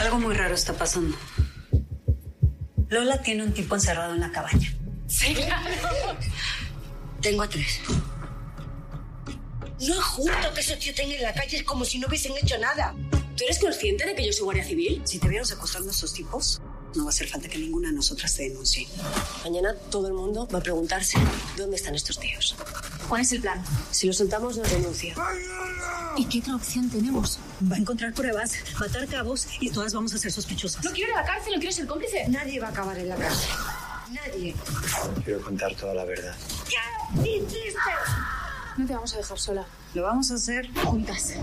Algo 0.01 0.19
muy 0.19 0.35
raro 0.35 0.55
está 0.55 0.73
pasando. 0.73 1.15
Lola 2.89 3.21
tiene 3.21 3.45
un 3.45 3.53
tipo 3.53 3.75
encerrado 3.75 4.15
en 4.15 4.21
la 4.21 4.33
cabaña. 4.33 4.75
Sí, 5.07 5.35
claro. 5.35 6.17
Tengo 7.21 7.43
a 7.43 7.49
tres. 7.49 7.81
No 9.81 9.95
es 9.95 10.01
justo 10.01 10.55
que 10.55 10.61
esos 10.61 10.79
tíos 10.79 10.99
estén 10.99 11.13
en 11.13 11.23
la 11.23 11.35
calle 11.35 11.59
es 11.59 11.65
como 11.65 11.85
si 11.85 11.99
no 11.99 12.09
hubiesen 12.09 12.33
hecho 12.43 12.57
nada. 12.59 12.95
¿Tú 13.37 13.45
eres 13.45 13.59
consciente 13.59 14.07
de 14.07 14.15
que 14.15 14.25
yo 14.25 14.33
soy 14.33 14.45
guardia 14.45 14.65
civil? 14.65 15.03
Si 15.05 15.19
te 15.19 15.29
vieron 15.29 15.47
secuestrando 15.47 15.91
a 15.91 15.93
esos 15.93 16.15
tipos, 16.15 16.63
no 16.95 17.05
va 17.05 17.11
a 17.11 17.13
hacer 17.13 17.29
falta 17.29 17.49
que 17.49 17.59
ninguna 17.59 17.89
de 17.91 17.95
nosotras 17.95 18.35
te 18.35 18.45
denuncie. 18.45 18.89
Mañana 19.45 19.75
todo 19.91 20.09
el 20.09 20.15
mundo 20.15 20.49
va 20.53 20.61
a 20.61 20.63
preguntarse 20.63 21.19
dónde 21.59 21.77
están 21.77 21.95
estos 21.95 22.19
tíos. 22.19 22.57
¿Cuál 23.07 23.21
es 23.21 23.33
el 23.33 23.43
plan? 23.43 23.63
Si 23.91 24.07
los 24.07 24.17
soltamos, 24.17 24.57
nos 24.57 24.71
denuncia. 24.71 25.15
¿Y 26.17 26.25
qué 26.27 26.41
otra 26.41 26.57
opción 26.57 26.91
tenemos? 26.91 27.39
Va 27.71 27.77
a 27.77 27.79
encontrar 27.79 28.13
pruebas, 28.13 28.55
matar 28.79 29.07
cabos 29.07 29.47
y 29.61 29.71
todas 29.71 29.95
vamos 29.95 30.13
a 30.15 30.19
ser 30.19 30.33
sospechosas. 30.33 30.85
No 30.85 30.91
quiero 30.91 31.11
ir 31.11 31.17
a 31.17 31.21
la 31.23 31.27
cárcel, 31.27 31.53
no 31.55 31.59
quiero 31.59 31.73
ser 31.73 31.87
cómplice. 31.87 32.29
Nadie 32.29 32.61
va 32.61 32.69
a 32.69 32.71
acabar 32.71 32.99
en 32.99 33.09
la 33.09 33.17
cárcel. 33.17 33.51
Nadie. 34.13 34.55
Quiero 35.25 35.41
contar 35.41 35.75
toda 35.75 35.95
la 35.95 36.05
verdad. 36.05 36.35
¿Qué 37.23 37.37
hiciste? 37.37 37.79
No 38.77 38.87
te 38.87 38.93
vamos 38.95 39.15
a 39.15 39.17
dejar 39.19 39.39
sola. 39.39 39.67
Lo 39.95 40.03
vamos 40.03 40.31
a 40.31 40.35
hacer 40.35 40.69
juntas. 40.75 41.35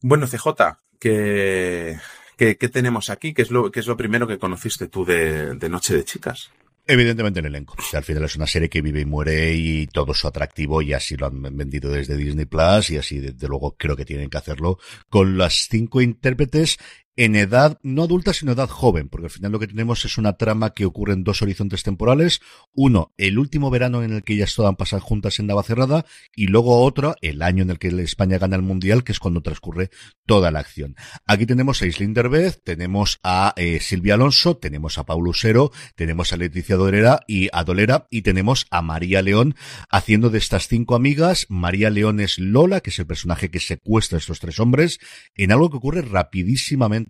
Bueno, 0.00 0.26
CJ, 0.26 0.78
¿qué, 0.98 1.98
qué, 2.36 2.56
qué 2.58 2.68
tenemos 2.68 3.08
aquí? 3.08 3.32
¿Qué 3.32 3.42
es, 3.42 3.50
lo, 3.50 3.70
¿Qué 3.70 3.80
es 3.80 3.86
lo 3.86 3.96
primero 3.96 4.26
que 4.26 4.38
conociste 4.38 4.88
tú 4.88 5.04
de, 5.04 5.54
de 5.54 5.68
Noche 5.68 5.94
de 5.94 6.04
Chicas? 6.04 6.50
Evidentemente 6.86 7.40
en 7.40 7.46
elenco. 7.46 7.76
Al 7.94 8.04
final 8.04 8.24
es 8.24 8.36
una 8.36 8.46
serie 8.46 8.68
que 8.68 8.82
vive 8.82 9.00
y 9.00 9.06
muere 9.06 9.54
y 9.54 9.86
todo 9.86 10.12
su 10.12 10.28
atractivo 10.28 10.82
y 10.82 10.92
así 10.92 11.16
lo 11.16 11.26
han 11.26 11.40
vendido 11.56 11.90
desde 11.90 12.14
Disney 12.14 12.44
Plus 12.44 12.90
y 12.90 12.98
así 12.98 13.20
desde 13.20 13.48
luego 13.48 13.74
creo 13.78 13.96
que 13.96 14.04
tienen 14.04 14.28
que 14.28 14.36
hacerlo 14.36 14.78
con 15.08 15.38
las 15.38 15.66
cinco 15.70 16.02
intérpretes 16.02 16.76
en 17.16 17.36
edad 17.36 17.78
no 17.82 18.02
adulta 18.02 18.32
sino 18.32 18.52
edad 18.52 18.68
joven, 18.68 19.08
porque 19.08 19.26
al 19.26 19.30
final 19.30 19.52
lo 19.52 19.60
que 19.60 19.68
tenemos 19.68 20.04
es 20.04 20.18
una 20.18 20.34
trama 20.34 20.70
que 20.70 20.84
ocurre 20.84 21.12
en 21.12 21.24
dos 21.24 21.42
horizontes 21.42 21.82
temporales. 21.82 22.40
Uno, 22.72 23.12
el 23.16 23.38
último 23.38 23.70
verano 23.70 24.02
en 24.02 24.12
el 24.12 24.24
que 24.24 24.34
ellas 24.34 24.54
todas 24.54 24.74
pasan 24.76 25.00
juntas 25.00 25.38
en 25.38 25.46
Navacerrada 25.46 26.06
y 26.34 26.48
luego 26.48 26.82
otro, 26.82 27.14
el 27.20 27.42
año 27.42 27.62
en 27.62 27.70
el 27.70 27.78
que 27.78 27.88
España 28.02 28.38
gana 28.38 28.56
el 28.56 28.62
Mundial, 28.62 29.04
que 29.04 29.12
es 29.12 29.20
cuando 29.20 29.42
transcurre 29.42 29.90
toda 30.26 30.50
la 30.50 30.58
acción. 30.58 30.96
Aquí 31.26 31.46
tenemos 31.46 31.82
a 31.82 31.86
Islín 31.86 32.14
Derbez, 32.14 32.60
tenemos 32.62 33.20
a 33.22 33.52
eh, 33.56 33.78
Silvia 33.80 34.14
Alonso, 34.14 34.56
tenemos 34.56 34.98
a 34.98 35.04
Paulo 35.04 35.30
Usero, 35.30 35.70
tenemos 35.94 36.32
a 36.32 36.36
Leticia 36.36 36.76
Dolera 36.76 37.20
y 37.28 37.48
a 37.52 37.62
Dolera 37.62 38.06
y 38.10 38.22
tenemos 38.22 38.66
a 38.70 38.82
María 38.82 39.22
León 39.22 39.54
haciendo 39.90 40.30
de 40.30 40.38
estas 40.38 40.66
cinco 40.66 40.96
amigas. 40.96 41.46
María 41.48 41.90
León 41.90 42.18
es 42.20 42.38
Lola, 42.38 42.80
que 42.80 42.90
es 42.90 42.98
el 42.98 43.06
personaje 43.06 43.50
que 43.50 43.60
secuestra 43.60 44.16
a 44.16 44.20
estos 44.20 44.40
tres 44.40 44.58
hombres, 44.58 44.98
en 45.36 45.52
algo 45.52 45.70
que 45.70 45.76
ocurre 45.76 46.02
rapidísimamente 46.02 47.03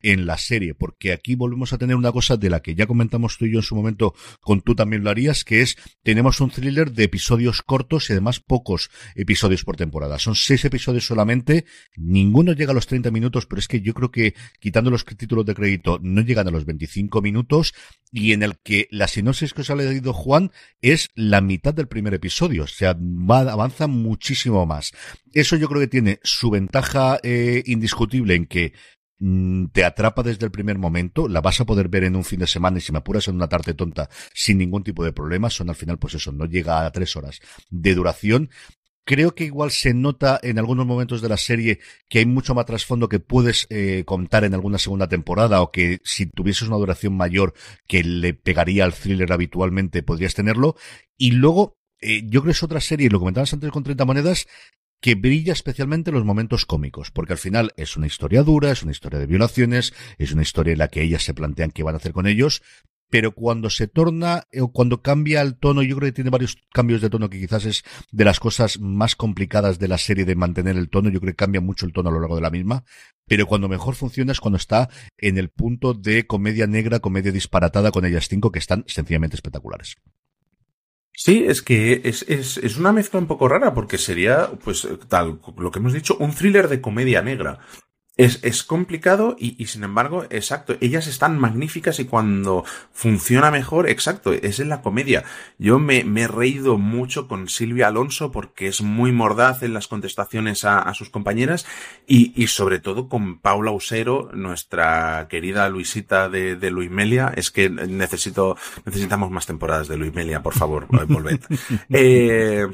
en 0.00 0.26
la 0.26 0.38
serie, 0.38 0.74
porque 0.74 1.12
aquí 1.12 1.34
volvemos 1.34 1.72
a 1.72 1.78
tener 1.78 1.96
una 1.96 2.12
cosa 2.12 2.36
de 2.36 2.50
la 2.50 2.60
que 2.60 2.74
ya 2.74 2.86
comentamos 2.86 3.36
tú 3.38 3.46
y 3.46 3.52
yo 3.52 3.58
en 3.58 3.64
su 3.64 3.76
momento, 3.76 4.14
con 4.40 4.60
tú 4.60 4.74
también 4.74 5.04
lo 5.04 5.10
harías, 5.10 5.44
que 5.44 5.62
es, 5.62 5.76
tenemos 6.02 6.40
un 6.40 6.50
thriller 6.50 6.92
de 6.92 7.04
episodios 7.04 7.62
cortos 7.62 8.08
y 8.08 8.12
además 8.12 8.40
pocos 8.40 8.90
episodios 9.14 9.64
por 9.64 9.76
temporada. 9.76 10.18
Son 10.18 10.34
seis 10.34 10.64
episodios 10.64 11.06
solamente, 11.06 11.64
ninguno 11.96 12.52
llega 12.52 12.72
a 12.72 12.74
los 12.74 12.86
30 12.86 13.10
minutos, 13.10 13.46
pero 13.46 13.60
es 13.60 13.68
que 13.68 13.80
yo 13.80 13.94
creo 13.94 14.10
que 14.10 14.34
quitando 14.60 14.90
los 14.90 15.04
títulos 15.04 15.46
de 15.46 15.54
crédito 15.54 15.98
no 16.02 16.20
llegan 16.22 16.48
a 16.48 16.50
los 16.50 16.64
25 16.64 17.22
minutos 17.22 17.74
y 18.12 18.32
en 18.32 18.42
el 18.42 18.58
que 18.58 18.88
la 18.90 19.08
sinopsis 19.08 19.52
que 19.52 19.62
os 19.62 19.70
ha 19.70 19.74
leído 19.74 20.12
Juan 20.12 20.50
es 20.80 21.08
la 21.14 21.40
mitad 21.40 21.74
del 21.74 21.88
primer 21.88 22.14
episodio, 22.14 22.64
o 22.64 22.66
sea, 22.66 22.96
va, 22.98 23.40
avanza 23.40 23.86
muchísimo 23.86 24.64
más. 24.66 24.92
Eso 25.32 25.56
yo 25.56 25.68
creo 25.68 25.80
que 25.80 25.88
tiene 25.88 26.20
su 26.22 26.50
ventaja 26.50 27.18
eh, 27.22 27.62
indiscutible 27.66 28.34
en 28.34 28.46
que 28.46 28.72
te 29.72 29.84
atrapa 29.84 30.22
desde 30.22 30.46
el 30.46 30.52
primer 30.52 30.78
momento, 30.78 31.26
la 31.26 31.40
vas 31.40 31.60
a 31.60 31.66
poder 31.66 31.88
ver 31.88 32.04
en 32.04 32.14
un 32.14 32.24
fin 32.24 32.38
de 32.38 32.46
semana 32.46 32.78
y 32.78 32.80
si 32.80 32.92
me 32.92 32.98
apuras 32.98 33.26
en 33.28 33.34
una 33.34 33.48
tarde 33.48 33.74
tonta 33.74 34.08
sin 34.32 34.58
ningún 34.58 34.84
tipo 34.84 35.04
de 35.04 35.12
problema, 35.12 35.50
son 35.50 35.70
al 35.70 35.76
final 35.76 35.98
pues 35.98 36.14
eso, 36.14 36.30
no 36.30 36.44
llega 36.44 36.86
a 36.86 36.92
tres 36.92 37.16
horas 37.16 37.40
de 37.68 37.94
duración. 37.94 38.50
Creo 39.04 39.34
que 39.34 39.44
igual 39.44 39.70
se 39.70 39.94
nota 39.94 40.38
en 40.42 40.58
algunos 40.58 40.84
momentos 40.84 41.22
de 41.22 41.30
la 41.30 41.38
serie 41.38 41.80
que 42.10 42.18
hay 42.18 42.26
mucho 42.26 42.54
más 42.54 42.66
trasfondo 42.66 43.08
que 43.08 43.20
puedes 43.20 43.66
eh, 43.70 44.04
contar 44.04 44.44
en 44.44 44.52
alguna 44.52 44.76
segunda 44.76 45.08
temporada 45.08 45.62
o 45.62 45.72
que 45.72 45.98
si 46.04 46.26
tuvieses 46.26 46.68
una 46.68 46.76
duración 46.76 47.16
mayor 47.16 47.54
que 47.86 48.04
le 48.04 48.34
pegaría 48.34 48.84
al 48.84 48.92
thriller 48.92 49.32
habitualmente 49.32 50.02
podrías 50.02 50.34
tenerlo. 50.34 50.76
Y 51.16 51.30
luego 51.30 51.78
eh, 52.00 52.22
yo 52.24 52.42
creo 52.42 52.52
que 52.52 52.56
es 52.56 52.62
otra 52.62 52.80
serie, 52.80 53.08
lo 53.08 53.18
comentabas 53.18 53.52
antes 53.54 53.70
con 53.70 53.82
30 53.82 54.04
monedas, 54.04 54.46
que 55.00 55.14
brilla 55.14 55.52
especialmente 55.52 56.10
en 56.10 56.14
los 56.14 56.24
momentos 56.24 56.66
cómicos, 56.66 57.10
porque 57.10 57.32
al 57.32 57.38
final 57.38 57.72
es 57.76 57.96
una 57.96 58.06
historia 58.06 58.42
dura, 58.42 58.70
es 58.70 58.82
una 58.82 58.92
historia 58.92 59.18
de 59.18 59.26
violaciones, 59.26 59.94
es 60.18 60.32
una 60.32 60.42
historia 60.42 60.72
en 60.72 60.78
la 60.78 60.88
que 60.88 61.02
ellas 61.02 61.22
se 61.22 61.34
plantean 61.34 61.70
qué 61.70 61.82
van 61.82 61.94
a 61.94 61.98
hacer 61.98 62.12
con 62.12 62.26
ellos, 62.26 62.62
pero 63.10 63.32
cuando 63.32 63.70
se 63.70 63.88
torna 63.88 64.44
eh, 64.50 64.60
o 64.60 64.68
cuando 64.70 65.00
cambia 65.02 65.40
el 65.40 65.56
tono, 65.56 65.82
yo 65.82 65.96
creo 65.96 66.08
que 66.08 66.14
tiene 66.14 66.30
varios 66.30 66.58
cambios 66.72 67.00
de 67.00 67.10
tono 67.10 67.30
que 67.30 67.40
quizás 67.40 67.64
es 67.64 67.84
de 68.10 68.24
las 68.24 68.40
cosas 68.40 68.80
más 68.80 69.16
complicadas 69.16 69.78
de 69.78 69.88
la 69.88 69.98
serie 69.98 70.24
de 70.24 70.34
mantener 70.34 70.76
el 70.76 70.90
tono, 70.90 71.10
yo 71.10 71.20
creo 71.20 71.32
que 71.32 71.36
cambia 71.36 71.60
mucho 71.60 71.86
el 71.86 71.92
tono 71.92 72.10
a 72.10 72.12
lo 72.12 72.20
largo 72.20 72.36
de 72.36 72.42
la 72.42 72.50
misma, 72.50 72.84
pero 73.26 73.46
cuando 73.46 73.68
mejor 73.68 73.94
funciona 73.94 74.32
es 74.32 74.40
cuando 74.40 74.58
está 74.58 74.88
en 75.16 75.38
el 75.38 75.48
punto 75.48 75.94
de 75.94 76.26
comedia 76.26 76.66
negra, 76.66 77.00
comedia 77.00 77.32
disparatada 77.32 77.90
con 77.90 78.04
ellas 78.04 78.28
cinco 78.28 78.52
que 78.52 78.58
están 78.58 78.84
sencillamente 78.86 79.36
espectaculares. 79.36 79.96
Sí, 81.20 81.44
es 81.48 81.62
que 81.62 82.00
es, 82.04 82.24
es, 82.28 82.58
es, 82.58 82.76
una 82.76 82.92
mezcla 82.92 83.18
un 83.18 83.26
poco 83.26 83.48
rara 83.48 83.74
porque 83.74 83.98
sería, 83.98 84.52
pues, 84.62 84.86
tal, 85.08 85.40
lo 85.58 85.72
que 85.72 85.80
hemos 85.80 85.92
dicho, 85.92 86.16
un 86.20 86.32
thriller 86.32 86.68
de 86.68 86.80
comedia 86.80 87.22
negra. 87.22 87.58
Es, 88.18 88.40
es 88.42 88.64
complicado 88.64 89.36
y, 89.38 89.54
y, 89.62 89.66
sin 89.66 89.84
embargo, 89.84 90.24
exacto, 90.30 90.76
ellas 90.80 91.06
están 91.06 91.38
magníficas 91.38 92.00
y 92.00 92.04
cuando 92.04 92.64
funciona 92.92 93.50
mejor, 93.50 93.88
exacto, 93.88 94.32
es 94.32 94.58
en 94.58 94.68
la 94.68 94.82
comedia. 94.82 95.24
Yo 95.56 95.78
me, 95.78 96.04
me 96.04 96.22
he 96.22 96.28
reído 96.28 96.78
mucho 96.78 97.28
con 97.28 97.48
Silvia 97.48 97.86
Alonso 97.88 98.32
porque 98.32 98.66
es 98.66 98.82
muy 98.82 99.12
mordaz 99.12 99.62
en 99.62 99.72
las 99.72 99.88
contestaciones 99.88 100.64
a, 100.64 100.80
a 100.80 100.94
sus 100.94 101.10
compañeras 101.10 101.64
y, 102.06 102.32
y, 102.34 102.48
sobre 102.48 102.80
todo 102.80 103.08
con 103.08 103.38
Paula 103.38 103.70
Usero, 103.70 104.30
nuestra 104.34 105.28
querida 105.30 105.68
Luisita 105.68 106.28
de, 106.28 106.56
de 106.56 106.70
Luimelia. 106.70 107.32
Es 107.36 107.52
que 107.52 107.70
necesito, 107.70 108.56
necesitamos 108.84 109.30
más 109.30 109.46
temporadas 109.46 109.88
de 109.88 109.96
Luimelia, 109.96 110.42
por 110.42 110.54
favor, 110.54 110.88
volved. 111.06 111.40
eh, 111.90 112.66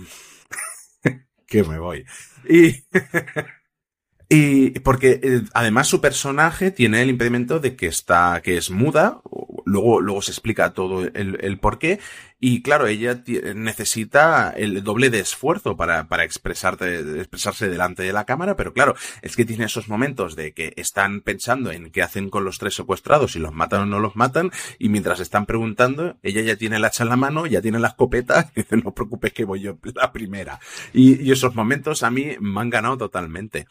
que 1.47 1.63
me 1.65 1.79
voy. 1.79 2.05
Y 2.49 2.85
Y 4.29 4.71
porque 4.81 5.21
eh, 5.23 5.43
además 5.53 5.89
su 5.89 6.01
personaje 6.01 6.71
tiene 6.71 7.03
el 7.03 7.11
impedimento 7.11 7.61
de 7.61 7.77
que 7.77 7.87
está, 7.87 8.41
que 8.43 8.57
es 8.57 8.71
muda, 8.71 9.21
luego, 9.67 10.01
luego 10.01 10.23
se 10.23 10.31
explica 10.31 10.73
todo 10.73 11.03
el, 11.03 11.39
el 11.41 11.59
por 11.59 11.79
qué, 11.79 12.01
y 12.47 12.61
claro, 12.61 12.87
ella 12.87 13.23
necesita 13.55 14.51
el 14.51 14.85
doble 14.85 15.09
de 15.09 15.21
esfuerzo 15.21 15.79
para, 15.79 16.09
para 16.09 16.25
expresarte, 16.25 17.21
expresarse 17.21 17.71
delante 17.71 18.03
de 18.03 18.13
la 18.13 18.27
cámara, 18.27 18.55
pero 18.55 18.75
claro, 18.75 18.95
es 19.23 19.35
que 19.35 19.47
tiene 19.47 19.65
esos 19.65 19.89
momentos 19.89 20.37
de 20.37 20.53
que 20.53 20.75
están 20.77 21.23
pensando 21.23 21.71
en 21.71 21.91
qué 21.91 22.03
hacen 22.03 22.29
con 22.29 22.45
los 22.45 22.59
tres 22.59 22.75
secuestrados, 22.75 23.33
si 23.33 23.39
los 23.39 23.55
matan 23.55 23.81
o 23.81 23.87
no 23.87 23.99
los 23.99 24.15
matan, 24.15 24.51
y 24.79 24.91
mientras 24.91 25.21
están 25.21 25.47
preguntando, 25.47 26.19
ella 26.23 26.43
ya 26.43 26.57
tiene 26.57 26.77
el 26.77 26.85
hacha 26.85 27.05
en 27.05 27.09
la 27.09 27.17
mano, 27.17 27.47
ya 27.47 27.63
tiene 27.63 27.79
la 27.79 27.89
escopeta, 27.89 28.51
y 28.55 28.61
dice, 28.61 28.77
no 28.77 28.93
preocupes 28.93 29.33
que 29.33 29.45
voy 29.45 29.61
yo 29.61 29.79
la 29.95 30.13
primera. 30.13 30.61
Y, 30.93 31.23
y 31.23 31.33
esos 31.33 31.55
momentos 31.55 32.03
a 32.03 32.11
mí 32.11 32.37
me 32.41 32.61
han 32.61 32.69
ganado 32.69 32.99
totalmente. 32.99 33.67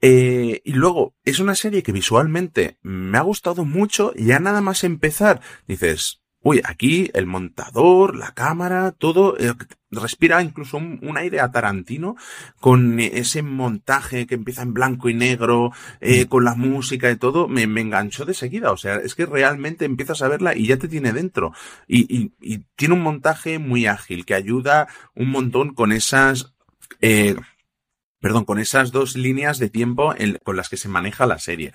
Eh, 0.00 0.60
y 0.64 0.72
luego, 0.72 1.14
es 1.24 1.40
una 1.40 1.54
serie 1.54 1.82
que 1.82 1.92
visualmente 1.92 2.78
me 2.82 3.18
ha 3.18 3.22
gustado 3.22 3.64
mucho, 3.64 4.12
ya 4.14 4.38
nada 4.38 4.60
más 4.60 4.84
empezar, 4.84 5.40
dices, 5.66 6.22
uy, 6.40 6.60
aquí 6.64 7.10
el 7.14 7.26
montador, 7.26 8.16
la 8.16 8.32
cámara, 8.32 8.92
todo, 8.92 9.36
eh, 9.38 9.54
respira 9.90 10.42
incluso 10.42 10.76
un, 10.76 11.00
un, 11.02 11.16
aire 11.16 11.40
a 11.40 11.50
Tarantino 11.50 12.16
con 12.60 13.00
ese 13.00 13.42
montaje 13.42 14.26
que 14.26 14.34
empieza 14.36 14.62
en 14.62 14.74
blanco 14.74 15.08
y 15.08 15.14
negro, 15.14 15.72
eh, 16.00 16.26
con 16.26 16.44
la 16.44 16.54
música 16.54 17.10
y 17.10 17.16
todo, 17.16 17.48
me, 17.48 17.66
me, 17.66 17.80
enganchó 17.80 18.24
de 18.24 18.34
seguida. 18.34 18.70
O 18.72 18.76
sea, 18.76 18.96
es 18.96 19.14
que 19.14 19.26
realmente 19.26 19.84
empiezas 19.84 20.22
a 20.22 20.28
verla 20.28 20.56
y 20.56 20.66
ya 20.66 20.76
te 20.78 20.88
tiene 20.88 21.12
dentro. 21.12 21.52
Y, 21.86 22.00
y, 22.14 22.32
y 22.40 22.58
tiene 22.76 22.94
un 22.94 23.02
montaje 23.02 23.58
muy 23.58 23.86
ágil 23.86 24.24
que 24.24 24.34
ayuda 24.34 24.88
un 25.14 25.30
montón 25.30 25.74
con 25.74 25.92
esas, 25.92 26.54
eh, 27.00 27.36
perdón, 28.20 28.44
con 28.44 28.58
esas 28.58 28.92
dos 28.92 29.16
líneas 29.16 29.58
de 29.58 29.70
tiempo 29.70 30.14
en, 30.16 30.38
con 30.44 30.56
las 30.56 30.68
que 30.68 30.76
se 30.76 30.88
maneja 30.88 31.26
la 31.26 31.38
serie. 31.38 31.72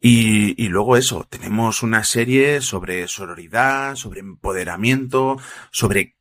Y, 0.00 0.62
y, 0.62 0.68
luego 0.68 0.96
eso, 0.96 1.26
tenemos 1.28 1.82
una 1.82 2.04
serie 2.04 2.60
sobre 2.60 3.08
sororidad, 3.08 3.96
sobre 3.96 4.20
empoderamiento, 4.20 5.38
sobre 5.70 6.16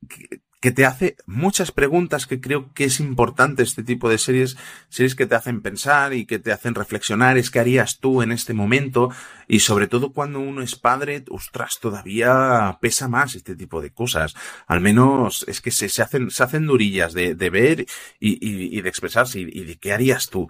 que 0.66 0.72
te 0.72 0.88
hace 0.88 1.16
muchas 1.28 1.72
preguntas 1.72 2.26
que 2.26 2.42
creo 2.42 2.74
que 2.74 2.86
es 2.86 3.00
importante 3.00 3.62
este 3.62 3.84
tipo 3.84 4.10
de 4.10 4.18
series, 4.18 4.58
series 4.90 5.14
que 5.14 5.28
te 5.28 5.36
hacen 5.36 5.62
pensar 5.62 6.16
y 6.16 6.26
que 6.26 6.40
te 6.40 6.52
hacen 6.52 6.74
reflexionar, 6.74 7.38
es 7.38 7.52
qué 7.52 7.60
harías 7.60 8.00
tú 8.00 8.24
en 8.24 8.32
este 8.32 8.56
momento 8.56 9.12
y 9.48 9.60
sobre 9.60 9.86
todo 9.86 10.12
cuando 10.12 10.40
uno 10.40 10.64
es 10.64 10.76
padre, 10.76 11.24
ostras, 11.30 11.78
todavía 11.80 12.80
pesa 12.82 13.08
más 13.08 13.36
este 13.36 13.56
tipo 13.56 13.80
de 13.80 13.92
cosas. 13.92 14.34
Al 14.66 14.82
menos 14.82 15.46
es 15.48 15.62
que 15.62 15.70
se, 15.70 15.88
se 15.88 16.02
hacen, 16.02 16.32
se 16.32 16.42
hacen 16.42 16.66
durillas 16.66 17.14
de, 17.14 17.36
de 17.36 17.50
ver 17.52 17.86
y, 18.20 18.32
y, 18.32 18.76
y, 18.76 18.82
de 18.82 18.90
expresarse 18.90 19.42
y, 19.42 19.66
de 19.66 19.78
qué 19.78 19.94
harías 19.94 20.32
tú. 20.32 20.48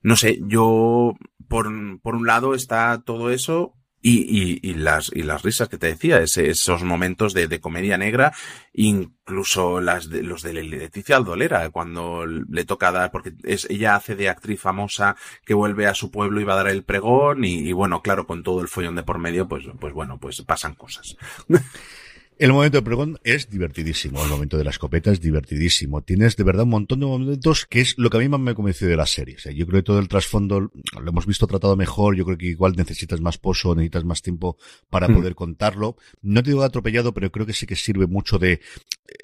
No 0.00 0.16
sé, 0.16 0.38
yo, 0.46 1.14
por, 1.46 1.68
por 2.00 2.14
un 2.14 2.26
lado 2.26 2.54
está 2.54 3.02
todo 3.04 3.30
eso, 3.30 3.74
y, 4.00 4.18
y, 4.20 4.60
y, 4.62 4.74
las, 4.74 5.10
y 5.12 5.22
las 5.22 5.42
risas 5.42 5.68
que 5.68 5.78
te 5.78 5.88
decía, 5.88 6.20
ese, 6.20 6.48
esos 6.50 6.84
momentos 6.84 7.34
de, 7.34 7.48
de, 7.48 7.60
comedia 7.60 7.98
negra, 7.98 8.32
incluso 8.72 9.80
las 9.80 10.08
de, 10.08 10.22
los 10.22 10.42
de 10.42 10.52
Leticia 10.52 11.16
Aldolera, 11.16 11.70
cuando 11.70 12.24
le 12.26 12.64
toca 12.64 12.92
dar, 12.92 13.10
porque 13.10 13.32
es, 13.42 13.66
ella 13.70 13.96
hace 13.96 14.14
de 14.14 14.28
actriz 14.28 14.60
famosa 14.60 15.16
que 15.44 15.54
vuelve 15.54 15.86
a 15.86 15.94
su 15.94 16.10
pueblo 16.10 16.40
y 16.40 16.44
va 16.44 16.54
a 16.54 16.58
dar 16.58 16.68
el 16.68 16.84
pregón, 16.84 17.44
y, 17.44 17.58
y 17.58 17.72
bueno, 17.72 18.02
claro, 18.02 18.26
con 18.26 18.42
todo 18.42 18.60
el 18.60 18.68
follón 18.68 18.94
de 18.94 19.02
por 19.02 19.18
medio, 19.18 19.48
pues, 19.48 19.64
pues 19.80 19.92
bueno, 19.92 20.18
pues 20.18 20.42
pasan 20.42 20.74
cosas. 20.74 21.16
El 22.38 22.52
momento 22.52 22.78
de 22.78 22.82
pregón 22.82 23.18
es 23.24 23.50
divertidísimo, 23.50 24.22
el 24.22 24.30
momento 24.30 24.56
de 24.56 24.62
la 24.62 24.70
escopeta 24.70 25.10
es 25.10 25.20
divertidísimo. 25.20 26.02
Tienes 26.02 26.36
de 26.36 26.44
verdad 26.44 26.62
un 26.62 26.70
montón 26.70 27.00
de 27.00 27.06
momentos 27.06 27.66
que 27.66 27.80
es 27.80 27.98
lo 27.98 28.10
que 28.10 28.18
a 28.18 28.20
mí 28.20 28.28
más 28.28 28.38
me 28.38 28.52
ha 28.52 28.54
convencido 28.54 28.92
de 28.92 28.96
la 28.96 29.06
serie. 29.06 29.34
O 29.34 29.38
sea, 29.40 29.50
yo 29.50 29.66
creo 29.66 29.80
que 29.80 29.86
todo 29.86 29.98
el 29.98 30.06
trasfondo 30.06 30.60
lo 30.60 31.10
hemos 31.10 31.26
visto 31.26 31.48
tratado 31.48 31.74
mejor, 31.74 32.14
yo 32.14 32.24
creo 32.24 32.38
que 32.38 32.46
igual 32.46 32.74
necesitas 32.76 33.20
más 33.20 33.38
pozo, 33.38 33.74
necesitas 33.74 34.04
más 34.04 34.22
tiempo 34.22 34.56
para 34.88 35.08
mm. 35.08 35.14
poder 35.16 35.34
contarlo. 35.34 35.96
No 36.22 36.40
te 36.44 36.50
digo 36.50 36.62
atropellado, 36.62 37.12
pero 37.12 37.32
creo 37.32 37.44
que 37.44 37.54
sí 37.54 37.66
que 37.66 37.74
sirve 37.74 38.06
mucho 38.06 38.38
de 38.38 38.60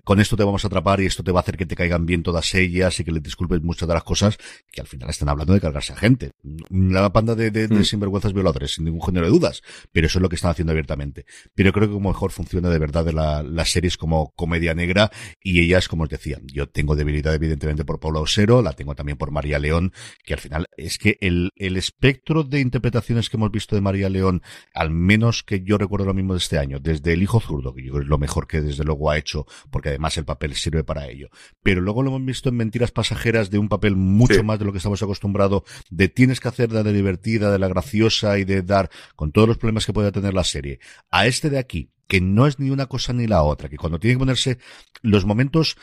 con 0.04 0.20
esto 0.20 0.36
te 0.36 0.44
vamos 0.44 0.64
a 0.64 0.68
atrapar 0.68 1.00
y 1.00 1.06
esto 1.06 1.22
te 1.22 1.32
va 1.32 1.40
a 1.40 1.42
hacer 1.42 1.56
que 1.56 1.66
te 1.66 1.76
caigan 1.76 2.06
bien 2.06 2.22
todas 2.22 2.54
ellas 2.54 2.98
y 3.00 3.04
que 3.04 3.12
le 3.12 3.20
disculpes 3.20 3.62
muchas 3.62 3.88
de 3.88 3.94
las 3.94 4.04
cosas 4.04 4.36
que 4.70 4.80
al 4.80 4.86
final 4.86 5.10
están 5.10 5.28
hablando 5.28 5.52
de 5.52 5.60
cargarse 5.60 5.92
a 5.92 5.96
gente. 5.96 6.32
La 6.70 7.08
banda 7.08 7.34
de, 7.34 7.50
de, 7.50 7.68
de 7.68 7.80
mm. 7.80 7.84
sinvergüenzas 7.84 8.32
violadores, 8.32 8.74
sin 8.74 8.84
ningún 8.84 9.02
género 9.02 9.26
de 9.26 9.32
dudas, 9.32 9.62
pero 9.92 10.06
eso 10.06 10.18
es 10.18 10.22
lo 10.22 10.28
que 10.28 10.36
están 10.36 10.50
haciendo 10.50 10.72
abiertamente. 10.72 11.26
Pero 11.54 11.72
creo 11.72 11.88
que 11.88 11.94
como 11.94 12.10
mejor 12.10 12.32
funciona 12.32 12.68
de 12.70 12.78
verdad 12.78 13.04
de 13.04 13.12
la, 13.12 13.42
las 13.42 13.70
series 13.70 13.96
como 13.96 14.32
comedia 14.34 14.74
negra 14.74 15.10
y 15.42 15.60
ellas, 15.60 15.88
como 15.88 16.04
os 16.04 16.08
decía, 16.08 16.38
yo 16.44 16.68
tengo 16.68 16.96
debilidad 16.96 17.34
evidentemente 17.34 17.84
por 17.84 18.00
Paula 18.00 18.20
Osero, 18.20 18.62
la 18.62 18.72
tengo 18.72 18.94
también 18.94 19.18
por 19.18 19.30
María 19.30 19.58
León, 19.58 19.92
que 20.24 20.34
al 20.34 20.40
final 20.40 20.66
es 20.76 20.98
que 20.98 21.18
el, 21.20 21.50
el 21.56 21.76
espectro 21.76 22.44
de 22.44 22.60
interpretaciones 22.60 23.28
que 23.28 23.36
hemos 23.36 23.50
visto 23.50 23.74
de 23.74 23.80
María 23.80 24.08
León, 24.08 24.42
al 24.74 24.90
menos 24.90 25.42
que 25.42 25.62
yo 25.62 25.78
recuerdo 25.78 26.06
lo 26.06 26.14
mismo 26.14 26.34
de 26.34 26.38
este 26.38 26.58
año, 26.58 26.78
desde 26.80 27.12
El 27.12 27.22
Hijo 27.22 27.40
Zurdo, 27.40 27.74
que 27.74 27.82
yo 27.82 27.92
creo 27.92 28.00
que 28.00 28.04
es 28.04 28.10
lo 28.10 28.18
mejor 28.18 28.46
que 28.46 28.60
desde 28.60 28.84
luego 28.84 29.10
ha 29.10 29.18
hecho, 29.18 29.46
porque 29.74 29.88
además 29.88 30.16
el 30.18 30.24
papel 30.24 30.54
sirve 30.54 30.84
para 30.84 31.08
ello. 31.08 31.30
Pero 31.64 31.80
luego 31.80 32.04
lo 32.04 32.10
hemos 32.10 32.24
visto 32.24 32.48
en 32.48 32.54
Mentiras 32.54 32.92
Pasajeras 32.92 33.50
de 33.50 33.58
un 33.58 33.68
papel 33.68 33.96
mucho 33.96 34.34
sí. 34.34 34.42
más 34.44 34.60
de 34.60 34.64
lo 34.64 34.70
que 34.70 34.78
estamos 34.78 35.02
acostumbrados, 35.02 35.64
de 35.90 36.08
tienes 36.08 36.38
que 36.38 36.46
hacer 36.46 36.68
de 36.68 36.84
la 36.84 36.92
divertida, 36.92 37.50
de 37.50 37.58
la 37.58 37.66
graciosa 37.66 38.38
y 38.38 38.44
de 38.44 38.62
dar, 38.62 38.88
con 39.16 39.32
todos 39.32 39.48
los 39.48 39.58
problemas 39.58 39.84
que 39.84 39.92
pueda 39.92 40.12
tener 40.12 40.32
la 40.32 40.44
serie, 40.44 40.78
a 41.10 41.26
este 41.26 41.50
de 41.50 41.58
aquí, 41.58 41.90
que 42.06 42.20
no 42.20 42.46
es 42.46 42.60
ni 42.60 42.70
una 42.70 42.87
cosa 42.87 43.12
ni 43.12 43.26
la 43.26 43.42
otra, 43.42 43.68
que 43.68 43.76
cuando 43.76 43.98
tiene 43.98 44.14
que 44.14 44.20
ponerse 44.20 44.58
los 45.02 45.24
momentos 45.24 45.76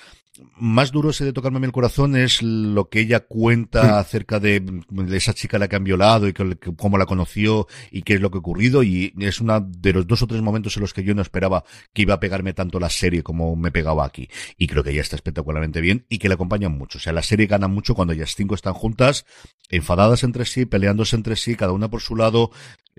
más 0.55 0.91
duros 0.91 1.19
de 1.19 1.33
tocarme 1.33 1.65
el 1.65 1.73
corazón 1.73 2.15
es 2.15 2.41
lo 2.41 2.89
que 2.89 3.01
ella 3.01 3.19
cuenta 3.19 3.81
sí. 3.81 3.89
acerca 3.89 4.39
de, 4.39 4.63
esa 5.11 5.33
chica 5.33 5.57
a 5.57 5.59
la 5.59 5.67
que 5.67 5.75
han 5.75 5.83
violado 5.83 6.27
y 6.27 6.33
que, 6.33 6.57
que, 6.57 6.73
cómo 6.75 6.97
la 6.97 7.05
conoció 7.05 7.67
y 7.91 8.03
qué 8.03 8.13
es 8.13 8.21
lo 8.21 8.31
que 8.31 8.37
ha 8.37 8.39
ocurrido 8.39 8.81
y 8.81 9.13
es 9.19 9.41
una 9.41 9.59
de 9.59 9.93
los 9.93 10.07
dos 10.07 10.21
o 10.21 10.27
tres 10.27 10.41
momentos 10.41 10.77
en 10.77 10.81
los 10.81 10.93
que 10.93 11.03
yo 11.03 11.13
no 11.13 11.21
esperaba 11.21 11.65
que 11.93 12.03
iba 12.03 12.13
a 12.13 12.19
pegarme 12.19 12.53
tanto 12.53 12.79
la 12.79 12.89
serie 12.89 13.23
como 13.23 13.55
me 13.55 13.71
pegaba 13.71 14.05
aquí 14.05 14.29
y 14.57 14.67
creo 14.67 14.83
que 14.83 14.91
ella 14.91 15.01
está 15.01 15.17
espectacularmente 15.17 15.81
bien 15.81 16.05
y 16.07 16.17
que 16.17 16.29
le 16.29 16.35
acompañan 16.35 16.77
mucho, 16.77 16.97
o 16.97 17.01
sea 17.01 17.11
la 17.11 17.23
serie 17.23 17.47
gana 17.47 17.67
mucho 17.67 17.93
cuando 17.93 18.13
ellas 18.13 18.33
cinco 18.35 18.55
están 18.55 18.73
juntas 18.73 19.25
enfadadas 19.69 20.23
entre 20.23 20.45
sí, 20.45 20.65
peleándose 20.65 21.15
entre 21.15 21.35
sí, 21.35 21.55
cada 21.55 21.73
una 21.73 21.89
por 21.89 22.01
su 22.01 22.15
lado 22.15 22.51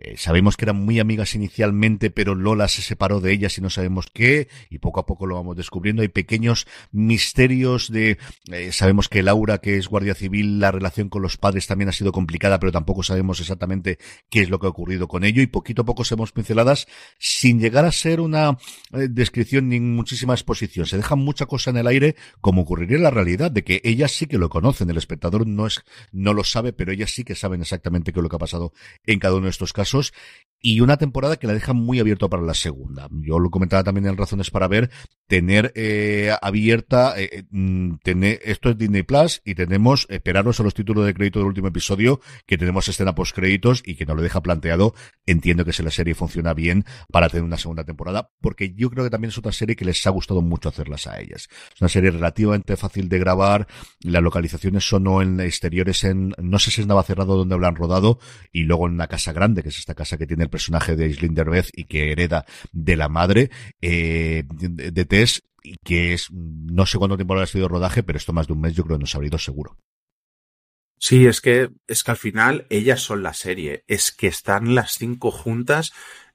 eh, 0.04 0.16
sabemos 0.16 0.56
que 0.56 0.64
eran 0.64 0.84
muy 0.84 0.98
amigas 0.98 1.34
inicialmente, 1.34 2.10
pero 2.10 2.34
Lola 2.34 2.66
se 2.66 2.82
separó 2.82 3.20
de 3.20 3.32
ellas 3.32 3.56
y 3.58 3.60
no 3.60 3.70
sabemos 3.70 4.06
qué, 4.12 4.48
y 4.70 4.78
poco 4.78 4.98
a 4.98 5.06
poco 5.06 5.26
lo 5.26 5.36
vamos 5.36 5.56
descubriendo. 5.56 6.02
Hay 6.02 6.08
pequeños 6.08 6.66
misterios 7.22 7.90
de, 7.92 8.18
eh, 8.50 8.72
sabemos 8.72 9.08
que 9.08 9.22
Laura, 9.22 9.58
que 9.58 9.76
es 9.76 9.86
guardia 9.86 10.14
civil, 10.14 10.58
la 10.58 10.72
relación 10.72 11.08
con 11.08 11.22
los 11.22 11.36
padres 11.36 11.68
también 11.68 11.88
ha 11.88 11.92
sido 11.92 12.10
complicada, 12.10 12.58
pero 12.58 12.72
tampoco 12.72 13.04
sabemos 13.04 13.38
exactamente 13.38 13.98
qué 14.28 14.42
es 14.42 14.50
lo 14.50 14.58
que 14.58 14.66
ha 14.66 14.70
ocurrido 14.70 15.06
con 15.06 15.22
ello, 15.22 15.40
y 15.40 15.46
poquito 15.46 15.82
a 15.82 15.84
poco 15.84 16.02
hemos 16.10 16.32
pinceladas 16.32 16.88
sin 17.18 17.60
llegar 17.60 17.84
a 17.84 17.92
ser 17.92 18.20
una 18.20 18.58
eh, 18.92 19.06
descripción 19.08 19.68
ni 19.68 19.78
muchísima 19.78 20.34
exposición. 20.34 20.86
Se 20.86 20.96
deja 20.96 21.14
mucha 21.14 21.46
cosa 21.46 21.70
en 21.70 21.76
el 21.76 21.86
aire, 21.86 22.16
como 22.40 22.62
ocurriría 22.62 22.96
en 22.96 23.04
la 23.04 23.10
realidad, 23.10 23.52
de 23.52 23.62
que 23.62 23.80
ellas 23.84 24.10
sí 24.10 24.26
que 24.26 24.36
lo 24.36 24.48
conocen, 24.48 24.90
el 24.90 24.98
espectador 24.98 25.46
no 25.46 25.68
es, 25.68 25.84
no 26.10 26.34
lo 26.34 26.42
sabe, 26.42 26.72
pero 26.72 26.90
ellas 26.90 27.12
sí 27.12 27.22
que 27.22 27.36
saben 27.36 27.60
exactamente 27.60 28.12
qué 28.12 28.18
es 28.18 28.22
lo 28.22 28.28
que 28.28 28.36
ha 28.36 28.40
pasado 28.40 28.72
en 29.06 29.20
cada 29.20 29.36
uno 29.36 29.44
de 29.44 29.50
estos 29.50 29.72
casos 29.72 30.12
y 30.62 30.80
una 30.80 30.96
temporada 30.96 31.36
que 31.36 31.48
la 31.48 31.54
deja 31.54 31.72
muy 31.72 31.98
abierto 31.98 32.30
para 32.30 32.42
la 32.42 32.54
segunda. 32.54 33.08
Yo 33.10 33.40
lo 33.40 33.50
comentaba 33.50 33.82
también 33.82 34.06
en 34.06 34.16
Razones 34.16 34.50
para 34.50 34.68
Ver, 34.68 34.90
tener 35.26 35.72
eh, 35.74 36.32
abierta, 36.40 37.18
eh, 37.20 37.28
eh, 37.32 37.42
mm, 37.50 37.96
tener, 38.04 38.40
esto 38.44 38.70
es 38.70 38.78
Disney 38.78 39.02
Plus 39.02 39.42
y 39.44 39.56
tenemos, 39.56 40.06
esperaros 40.08 40.60
a 40.60 40.62
los 40.62 40.74
títulos 40.74 41.04
de 41.04 41.14
crédito 41.14 41.40
del 41.40 41.48
último 41.48 41.68
episodio, 41.68 42.20
que 42.46 42.56
tenemos 42.56 42.86
escena 42.86 43.14
post 43.14 43.34
créditos 43.34 43.82
y 43.84 43.96
que 43.96 44.06
nos 44.06 44.16
lo 44.16 44.22
deja 44.22 44.40
planteado. 44.40 44.94
Entiendo 45.26 45.64
que 45.64 45.72
si 45.72 45.82
la 45.82 45.90
serie 45.90 46.14
funciona 46.14 46.54
bien 46.54 46.84
para 47.10 47.28
tener 47.28 47.42
una 47.42 47.58
segunda 47.58 47.82
temporada, 47.84 48.30
porque 48.40 48.72
yo 48.74 48.88
creo 48.88 49.04
que 49.04 49.10
también 49.10 49.30
es 49.30 49.38
otra 49.38 49.52
serie 49.52 49.74
que 49.74 49.84
les 49.84 50.06
ha 50.06 50.10
gustado 50.10 50.42
mucho 50.42 50.68
hacerlas 50.68 51.08
a 51.08 51.20
ellas. 51.20 51.48
Es 51.74 51.80
una 51.80 51.88
serie 51.88 52.12
relativamente 52.12 52.76
fácil 52.76 53.08
de 53.08 53.18
grabar, 53.18 53.66
las 54.00 54.22
localizaciones 54.22 54.88
son 54.88 55.02
no 55.02 55.22
en 55.22 55.40
exteriores 55.40 56.04
en, 56.04 56.34
no 56.38 56.60
sé 56.60 56.70
si 56.70 56.82
es 56.82 56.86
Navacerrado 56.86 57.36
donde 57.36 57.54
hablan 57.54 57.74
rodado, 57.74 58.20
y 58.52 58.62
luego 58.62 58.86
en 58.86 58.94
una 58.94 59.08
casa 59.08 59.32
grande, 59.32 59.64
que 59.64 59.70
es 59.70 59.78
esta 59.78 59.94
casa 59.94 60.16
que 60.16 60.26
tiene 60.26 60.44
el 60.44 60.51
personaje 60.52 60.94
de 60.94 61.06
Aislinn 61.06 61.34
Derbez 61.34 61.70
y 61.72 61.84
que 61.84 62.12
hereda 62.12 62.46
de 62.70 62.94
la 62.94 63.08
madre, 63.08 63.50
eh, 63.80 64.44
de, 64.46 65.04
Tess, 65.04 65.42
y 65.64 65.74
que 65.84 66.14
es, 66.14 66.28
no 66.30 66.86
sé 66.86 66.98
cuánto 66.98 67.16
tiempo 67.16 67.34
ha 67.34 67.46
sido 67.46 67.66
rodaje, 67.66 68.04
pero 68.04 68.16
esto 68.16 68.32
más 68.32 68.46
de 68.46 68.52
un 68.52 68.60
mes 68.60 68.74
yo 68.74 68.84
creo 68.84 68.98
que 68.98 69.02
nos 69.02 69.14
ha 69.16 69.24
ido 69.24 69.38
seguro. 69.38 69.76
Sí, 70.98 71.26
es 71.26 71.40
que, 71.40 71.70
es 71.88 72.04
que 72.04 72.12
al 72.12 72.16
final 72.16 72.66
ellas 72.70 73.00
son 73.00 73.24
la 73.24 73.34
serie. 73.34 73.82
Es 73.88 74.12
que 74.12 74.28
están 74.28 74.76
las 74.76 74.92
cinco 74.92 75.32
juntas 75.32 75.92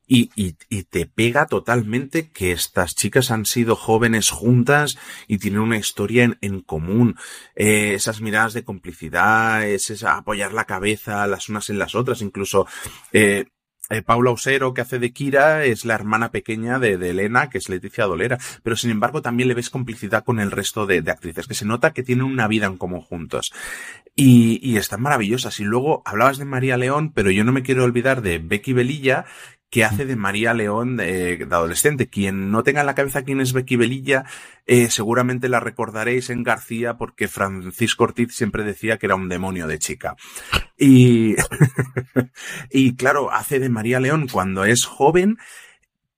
y, 0.10 0.32
y, 0.36 0.84
te 0.84 1.06
pega 1.06 1.47
totalmente 1.47 2.30
que 2.32 2.53
estas 2.53 2.95
chicas 2.95 3.30
han 3.30 3.45
sido 3.45 3.75
jóvenes 3.75 4.30
juntas 4.30 4.97
y 5.27 5.38
tienen 5.38 5.60
una 5.60 5.77
historia 5.77 6.23
en, 6.23 6.38
en 6.39 6.62
común. 6.62 7.17
Eh, 7.56 7.93
esas 7.93 8.21
miradas 8.21 8.53
de 8.53 8.63
complicidad, 8.63 9.67
es 9.67 9.89
esa 9.89 10.15
apoyar 10.15 10.53
la 10.53 10.63
cabeza 10.63 11.27
las 11.27 11.49
unas 11.49 11.69
en 11.69 11.77
las 11.77 11.93
otras, 11.93 12.21
incluso 12.21 12.67
eh, 13.12 13.47
eh, 13.89 14.02
Paula 14.02 14.32
Osero, 14.32 14.73
que 14.73 14.82
hace 14.82 15.00
de 15.00 15.12
Kira, 15.12 15.63
es 15.63 15.86
la 15.86 15.95
hermana 15.95 16.32
pequeña 16.32 16.80
de, 16.80 16.97
de, 16.97 17.12
Elena, 17.12 17.50
que 17.50 17.58
es 17.58 17.69
Leticia 17.69 18.06
Dolera. 18.06 18.38
Pero 18.63 18.76
sin 18.76 18.91
embargo, 18.91 19.21
también 19.21 19.47
le 19.47 19.56
ves 19.56 19.69
complicidad 19.69 20.23
con 20.23 20.39
el 20.39 20.52
resto 20.52 20.86
de, 20.86 21.02
de 21.02 21.12
actrices, 21.12 21.47
que 21.47 21.54
se 21.54 21.65
nota 21.65 21.93
que 21.93 22.04
tienen 22.04 22.26
una 22.26 22.47
vida 22.47 22.65
en 22.65 22.78
común 22.78 23.02
juntos. 23.02 23.54
Y, 24.15 24.60
y 24.62 24.78
están 24.78 25.02
maravillosas. 25.02 25.60
Y 25.60 25.63
luego 25.63 26.02
hablabas 26.06 26.38
de 26.38 26.45
María 26.45 26.76
León, 26.78 27.12
pero 27.13 27.32
yo 27.32 27.43
no 27.43 27.52
me 27.52 27.63
quiero 27.63 27.84
olvidar 27.84 28.21
de 28.21 28.39
Becky 28.39 28.73
Belilla, 28.73 29.26
que 29.69 29.84
hace 29.84 30.06
de 30.06 30.15
María 30.15 30.53
León 30.53 30.97
de, 30.97 31.38
de, 31.38 31.43
adolescente. 31.56 32.08
Quien 32.08 32.51
no 32.51 32.63
tenga 32.63 32.82
en 32.82 32.86
la 32.86 32.95
cabeza 32.95 33.23
quién 33.23 33.41
es 33.41 33.53
Becky 33.53 33.75
Belilla, 33.75 34.25
eh, 34.65 34.89
seguramente 34.89 35.49
la 35.49 35.60
recordaréis 35.60 36.30
en 36.30 36.43
García 36.43 36.97
porque 36.97 37.27
Francisco 37.27 38.06
Ortiz 38.06 38.34
siempre 38.34 38.63
decía 38.63 38.97
que 38.97 39.08
era 39.08 39.15
un 39.15 39.30
demonio 39.30 39.67
de 39.67 39.80
chica. 39.80 40.15
Y, 40.77 41.36
y 42.71 42.95
claro, 42.95 43.32
hace 43.32 43.60
de 43.60 43.69
María 43.69 43.99
León 43.99 44.27
cuando 44.32 44.63
es 44.63 44.86
joven, 44.86 45.38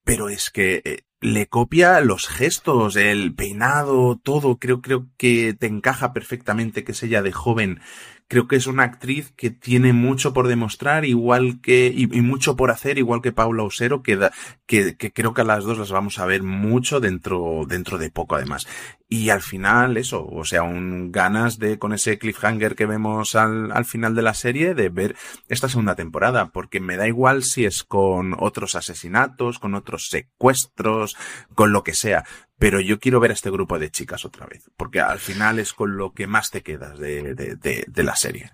pero 0.03 0.29
es 0.29 0.49
que 0.51 0.81
eh, 0.85 0.99
le 1.21 1.47
copia 1.47 1.99
los 2.01 2.27
gestos, 2.27 2.95
el 2.95 3.33
peinado, 3.33 4.19
todo. 4.21 4.57
Creo, 4.57 4.81
creo 4.81 5.07
que 5.17 5.53
te 5.53 5.67
encaja 5.67 6.13
perfectamente 6.13 6.83
que 6.83 6.93
es 6.93 7.03
ella 7.03 7.21
de 7.21 7.31
joven 7.31 7.81
creo 8.29 8.47
que 8.47 8.55
es 8.55 8.67
una 8.67 8.83
actriz 8.83 9.33
que 9.35 9.49
tiene 9.49 9.91
mucho 9.91 10.33
por 10.33 10.47
demostrar, 10.47 11.03
igual 11.03 11.59
que, 11.61 11.91
y, 11.93 12.05
mucho 12.21 12.55
por 12.55 12.69
hacer, 12.69 12.99
igual 12.99 13.21
que 13.21 13.31
Paula 13.31 13.63
Osero, 13.63 14.03
que, 14.03 14.15
da, 14.15 14.31
que, 14.67 14.95
que, 14.95 15.11
creo 15.11 15.33
que 15.33 15.41
a 15.41 15.45
las 15.45 15.63
dos 15.63 15.79
las 15.79 15.91
vamos 15.91 16.19
a 16.19 16.27
ver 16.27 16.43
mucho 16.43 16.99
dentro, 16.99 17.63
dentro 17.67 17.97
de 17.97 18.11
poco 18.11 18.35
además. 18.35 18.67
Y 19.09 19.31
al 19.31 19.41
final, 19.41 19.97
eso, 19.97 20.27
o 20.27 20.45
sea, 20.45 20.61
un 20.61 21.11
ganas 21.11 21.57
de, 21.57 21.79
con 21.79 21.91
ese 21.91 22.19
cliffhanger 22.19 22.75
que 22.75 22.85
vemos 22.85 23.33
al, 23.33 23.71
al 23.71 23.85
final 23.85 24.13
de 24.13 24.21
la 24.21 24.35
serie, 24.35 24.75
de 24.75 24.89
ver 24.89 25.15
esta 25.47 25.67
segunda 25.67 25.95
temporada, 25.95 26.51
porque 26.51 26.79
me 26.79 26.97
da 26.97 27.07
igual 27.07 27.41
si 27.41 27.65
es 27.65 27.83
con 27.83 28.35
otros 28.37 28.75
asesinatos, 28.75 29.57
con 29.57 29.73
otros 29.73 30.09
secuestros, 30.09 31.17
con 31.55 31.73
lo 31.73 31.83
que 31.83 31.95
sea, 31.95 32.25
pero 32.59 32.79
yo 32.81 32.99
quiero 32.99 33.19
ver 33.19 33.31
a 33.31 33.33
este 33.33 33.49
grupo 33.49 33.79
de 33.79 33.89
chicas 33.89 34.25
otra 34.25 34.45
vez, 34.45 34.69
porque 34.77 34.99
al 34.99 35.19
final 35.19 35.57
es 35.59 35.73
con 35.73 35.97
lo 35.97 36.13
que 36.13 36.27
más 36.27 36.51
te 36.51 36.61
quedas 36.61 36.99
de, 36.99 37.33
de, 37.33 37.55
de, 37.55 37.85
de 37.87 38.03
la 38.03 38.15
serie. 38.15 38.51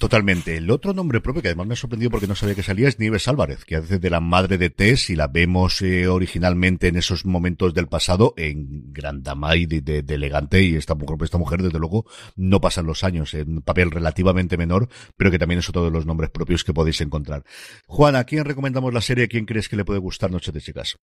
Totalmente. 0.00 0.56
El 0.56 0.70
otro 0.70 0.94
nombre 0.94 1.20
propio 1.20 1.42
que 1.42 1.48
además 1.48 1.66
me 1.66 1.74
ha 1.74 1.76
sorprendido 1.76 2.10
porque 2.10 2.26
no 2.26 2.34
sabía 2.34 2.54
que 2.54 2.62
salía 2.62 2.88
es 2.88 2.98
Nieves 2.98 3.28
Álvarez, 3.28 3.66
que 3.66 3.76
hace 3.76 3.98
de 3.98 4.08
la 4.08 4.20
madre 4.20 4.56
de 4.56 4.70
Tess 4.70 5.10
y 5.10 5.14
la 5.14 5.28
vemos 5.28 5.82
eh, 5.82 6.08
originalmente 6.08 6.88
en 6.88 6.96
esos 6.96 7.26
momentos 7.26 7.74
del 7.74 7.86
pasado 7.86 8.32
en 8.38 8.94
Grandamay 8.94 9.66
de, 9.66 9.82
de, 9.82 10.02
de, 10.02 10.14
elegante 10.14 10.62
y 10.62 10.74
esta 10.74 10.96
esta 11.22 11.36
mujer 11.36 11.60
desde 11.60 11.78
luego 11.78 12.06
no 12.34 12.62
pasan 12.62 12.86
los 12.86 13.04
años 13.04 13.34
en 13.34 13.60
papel 13.60 13.90
relativamente 13.90 14.56
menor, 14.56 14.88
pero 15.18 15.30
que 15.30 15.38
también 15.38 15.58
es 15.58 15.68
otro 15.68 15.84
de 15.84 15.90
los 15.90 16.06
nombres 16.06 16.30
propios 16.30 16.64
que 16.64 16.72
podéis 16.72 17.02
encontrar. 17.02 17.44
Juan, 17.86 18.16
¿a 18.16 18.24
quién 18.24 18.46
recomendamos 18.46 18.94
la 18.94 19.02
serie? 19.02 19.24
¿A 19.24 19.28
quién 19.28 19.44
crees 19.44 19.68
que 19.68 19.76
le 19.76 19.84
puede 19.84 20.00
gustar 20.00 20.30
Noche 20.30 20.50
de 20.50 20.62
Chicas? 20.62 20.96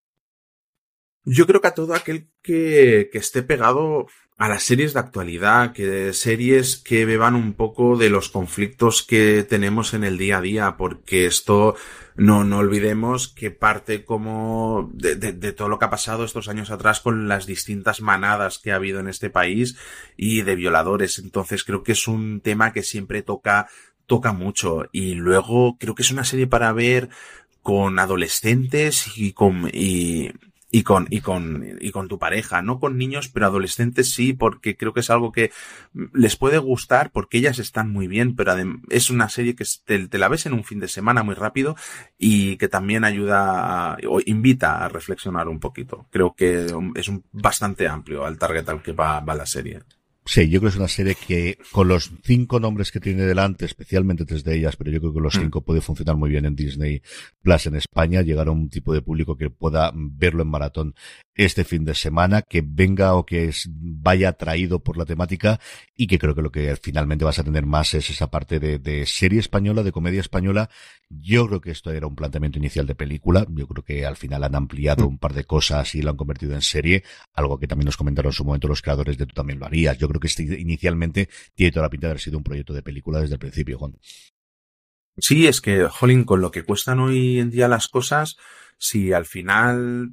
Yo 1.30 1.46
creo 1.46 1.60
que 1.60 1.68
a 1.68 1.74
todo 1.74 1.94
aquel 1.94 2.30
que, 2.42 3.10
que 3.12 3.18
esté 3.18 3.44
pegado 3.44 4.08
a 4.38 4.48
las 4.48 4.63
series 4.63 4.94
de 4.94 5.02
actualidad, 5.02 5.74
que 5.74 6.13
series 6.13 6.78
que 6.78 7.06
beban 7.06 7.36
un 7.36 7.52
poco 7.54 7.98
de 7.98 8.10
los 8.10 8.30
conflictos 8.30 9.04
que 9.04 9.44
tenemos 9.44 9.94
en 9.94 10.06
el 10.06 10.18
día 10.18 10.38
a 10.38 10.42
día, 10.42 10.78
porque 10.78 11.26
esto 11.26 11.76
no, 12.16 12.46
no 12.46 12.60
olvidemos 12.60 13.28
que 13.28 13.52
parte 13.52 14.06
como 14.06 14.90
de, 14.94 15.16
de, 15.16 15.52
todo 15.52 15.68
lo 15.68 15.80
que 15.80 15.86
ha 15.86 15.90
pasado 15.90 16.24
estos 16.24 16.48
años 16.48 16.72
atrás 16.72 17.02
con 17.02 17.28
las 17.28 17.46
distintas 17.46 18.00
manadas 18.00 18.58
que 18.58 18.72
ha 18.72 18.76
habido 18.76 19.02
en 19.02 19.10
este 19.10 19.30
país 19.30 19.76
y 20.16 20.44
de 20.44 20.56
violadores. 20.56 21.20
Entonces 21.20 21.66
creo 21.66 21.84
que 21.84 21.92
es 21.92 22.08
un 22.08 22.40
tema 22.40 22.72
que 22.72 22.84
siempre 22.84 23.22
toca, 23.22 23.68
toca 24.06 24.32
mucho. 24.32 24.88
Y 24.94 25.16
luego 25.16 25.78
creo 25.78 25.94
que 25.94 26.04
es 26.04 26.12
una 26.12 26.24
serie 26.24 26.48
para 26.48 26.72
ver 26.72 27.10
con 27.62 28.00
adolescentes 28.00 29.18
y 29.18 29.34
con, 29.34 29.70
y, 29.74 30.32
y 30.70 30.84
con, 30.84 31.08
y 31.10 31.22
con, 31.22 31.78
y 31.80 31.92
con 31.92 32.08
tu 32.08 32.20
pareja, 32.20 32.62
no 32.62 32.80
con 32.80 32.98
niños, 32.98 33.30
pero 33.30 33.46
adolescentes 33.46 34.14
sí, 34.14 34.34
porque 34.34 34.76
creo 34.76 34.94
que 34.94 35.00
es 35.00 35.10
algo 35.10 35.32
que 35.32 35.52
les 36.14 36.36
puede 36.36 36.58
gustar 36.58 37.12
porque 37.12 37.38
ellas 37.38 37.60
están 37.60 37.92
muy 37.92 38.08
bien, 38.08 38.36
pero 38.36 38.54
es 38.90 39.10
una 39.10 39.30
serie 39.30 39.56
que 39.56 39.66
te, 39.86 40.18
la 40.18 40.28
ves 40.28 40.46
en 40.46 40.54
un 40.54 40.64
fin 40.64 40.80
de 40.80 40.88
semana 40.88 41.24
muy 41.24 41.36
rápido 41.36 41.76
y 42.18 42.58
que 42.58 42.68
también 42.68 43.06
ayuda 43.06 43.94
a, 43.94 43.98
o 44.10 44.20
invita 44.26 44.84
a 44.84 44.90
reflexionar 44.90 45.48
un 45.48 45.60
poquito. 45.60 46.08
Creo 46.12 46.34
que 46.36 46.66
es 46.96 47.08
un, 47.08 47.24
bastante 47.32 47.88
amplio 47.88 48.26
al 48.26 48.38
target 48.38 48.68
al 48.70 48.82
que 48.82 48.92
va, 48.92 49.22
va 49.22 49.36
la 49.36 49.46
serie. 49.46 49.82
Sí, 50.28 50.50
yo 50.50 50.60
creo 50.60 50.70
que 50.70 50.76
es 50.76 50.80
una 50.80 50.88
serie 50.90 51.16
que 51.16 51.58
con 51.72 51.88
los 51.88 52.12
cinco 52.24 52.60
nombres 52.60 52.92
que 52.92 53.00
tiene 53.00 53.24
delante, 53.24 53.63
especialmente 53.66 54.26
tres 54.26 54.44
de 54.44 54.58
ellas, 54.58 54.76
pero 54.76 54.92
yo 54.92 55.00
creo 55.00 55.13
que 55.13 55.22
los 55.22 55.34
cinco 55.34 55.62
mm. 55.62 55.63
puede 55.63 55.82
funcionar 55.82 56.18
muy 56.18 56.30
bien 56.30 56.46
en 56.46 56.56
Disney 56.56 57.02
Plus 57.42 57.66
en 57.68 57.76
España, 57.76 58.22
llegar 58.22 58.50
a 58.50 58.52
un 58.52 58.70
tipo 58.70 58.94
de 58.94 59.02
público 59.02 59.38
que 59.38 59.50
pueda 59.50 59.92
verlo 59.96 60.44
en 60.44 60.50
maratón 60.50 60.96
este 61.34 61.63
fin 61.63 61.86
de 61.86 61.94
semana, 61.96 62.42
que 62.42 62.63
venga 62.66 63.13
o 63.13 63.26
que 63.26 63.52
vaya 63.70 64.30
atraído 64.30 64.84
por 64.84 64.98
la 64.98 65.06
temática 65.06 65.60
y 65.96 66.08
que 66.08 66.18
creo 66.18 66.36
que 66.36 66.42
lo 66.42 66.52
que 66.52 66.76
finalmente 66.76 67.24
vas 67.24 67.40
a 67.40 67.44
tener 67.44 67.66
más 67.66 67.94
es 67.94 68.10
esa 68.10 68.30
parte 68.30 68.60
de, 68.60 68.80
de 68.80 69.06
serie 69.06 69.40
española, 69.40 69.84
de 69.84 69.92
comedia 69.92 70.20
española. 70.20 70.70
Yo 71.10 71.48
creo 71.48 71.62
que 71.62 71.72
esto 71.72 71.92
era 71.92 72.08
un 72.08 72.16
planteamiento 72.16 72.58
inicial 72.58 72.86
de 72.86 72.96
película. 72.96 73.46
Yo 73.50 73.68
creo 73.68 73.84
que 73.84 74.06
al 74.06 74.18
final 74.18 74.44
han 74.44 74.56
ampliado 74.56 75.06
mm. 75.06 75.08
un 75.08 75.18
par 75.20 75.34
de 75.34 75.46
cosas 75.46 75.94
y 75.96 76.02
lo 76.02 76.10
han 76.10 76.18
convertido 76.18 76.54
en 76.54 76.62
serie, 76.62 77.04
algo 77.34 77.60
que 77.60 77.68
también 77.68 77.86
nos 77.86 77.98
comentaron 77.98 78.32
en 78.32 78.34
su 78.34 78.44
momento 78.44 78.68
los 78.68 78.82
creadores 78.82 79.18
de 79.18 79.28
Tú 79.28 79.34
también 79.34 79.60
lo 79.60 79.66
harías. 79.66 79.98
Yo 79.98 80.08
creo 80.08 80.17
que 80.20 80.30
inicialmente 80.60 81.30
tiene 81.56 81.72
toda 81.72 81.86
la 81.86 81.90
pinta 81.90 82.08
de 82.08 82.12
haber 82.12 82.22
sido 82.22 82.38
un 82.38 82.44
proyecto 82.44 82.74
de 82.74 82.84
película 82.84 83.22
desde 83.22 83.36
el 83.36 83.40
principio, 83.40 83.78
Juan. 83.78 83.98
Sí, 85.18 85.48
es 85.48 85.62
que, 85.62 85.88
Jolín, 85.88 86.26
con 86.26 86.42
lo 86.42 86.52
que 86.52 86.64
cuestan 86.64 87.00
hoy 87.00 87.40
en 87.40 87.50
día 87.50 87.68
las 87.68 87.88
cosas, 87.88 88.38
si 88.78 89.14
al 89.14 89.26
final 89.26 90.12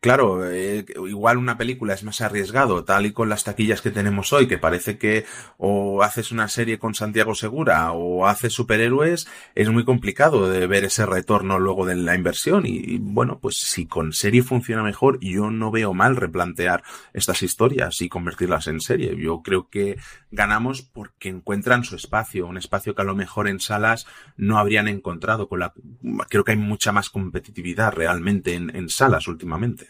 claro, 0.00 0.50
eh, 0.50 0.84
igual 1.06 1.36
una 1.36 1.58
película 1.58 1.94
es 1.94 2.04
más 2.04 2.20
arriesgado, 2.20 2.84
tal 2.84 3.06
y 3.06 3.12
con 3.12 3.28
las 3.28 3.44
taquillas 3.44 3.82
que 3.82 3.90
tenemos 3.90 4.32
hoy, 4.32 4.48
que 4.48 4.58
parece 4.58 4.98
que 4.98 5.26
o 5.58 6.02
haces 6.02 6.32
una 6.32 6.48
serie 6.48 6.78
con 6.78 6.94
Santiago 6.94 7.34
Segura 7.34 7.92
o 7.92 8.26
haces 8.26 8.52
superhéroes, 8.52 9.28
es 9.54 9.68
muy 9.68 9.84
complicado 9.84 10.48
de 10.48 10.66
ver 10.66 10.84
ese 10.84 11.06
retorno 11.06 11.58
luego 11.58 11.86
de 11.86 11.96
la 11.96 12.14
inversión. 12.14 12.64
Y, 12.66 12.98
bueno, 12.98 13.38
pues 13.40 13.58
si 13.58 13.86
con 13.86 14.12
serie 14.12 14.42
funciona 14.42 14.82
mejor, 14.82 15.18
yo 15.20 15.50
no 15.50 15.70
veo 15.70 15.92
mal 15.92 16.16
replantear 16.16 16.82
estas 17.12 17.42
historias 17.42 18.00
y 18.00 18.08
convertirlas 18.08 18.66
en 18.68 18.80
serie. 18.80 19.16
Yo 19.16 19.42
creo 19.42 19.68
que 19.68 19.98
ganamos 20.30 20.82
porque 20.82 21.28
encuentran 21.28 21.84
su 21.84 21.96
espacio, 21.96 22.46
un 22.46 22.56
espacio 22.56 22.94
que 22.94 23.02
a 23.02 23.04
lo 23.04 23.14
mejor 23.14 23.48
en 23.48 23.60
salas 23.60 24.06
no 24.36 24.58
habrían 24.58 24.88
encontrado. 24.88 25.48
Con 25.48 25.60
la, 25.60 25.74
creo 26.28 26.44
que 26.44 26.52
hay 26.52 26.58
mucha 26.58 26.92
más 26.92 27.10
competitividad 27.10 27.92
realmente 27.92 28.54
en, 28.54 28.74
en 28.74 28.88
salas 28.88 29.28
últimamente. 29.28 29.89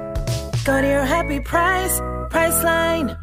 Go 0.63 0.79
to 0.79 0.87
your 0.87 1.05
happy 1.05 1.39
price, 1.39 1.99
Priceline. 2.29 3.17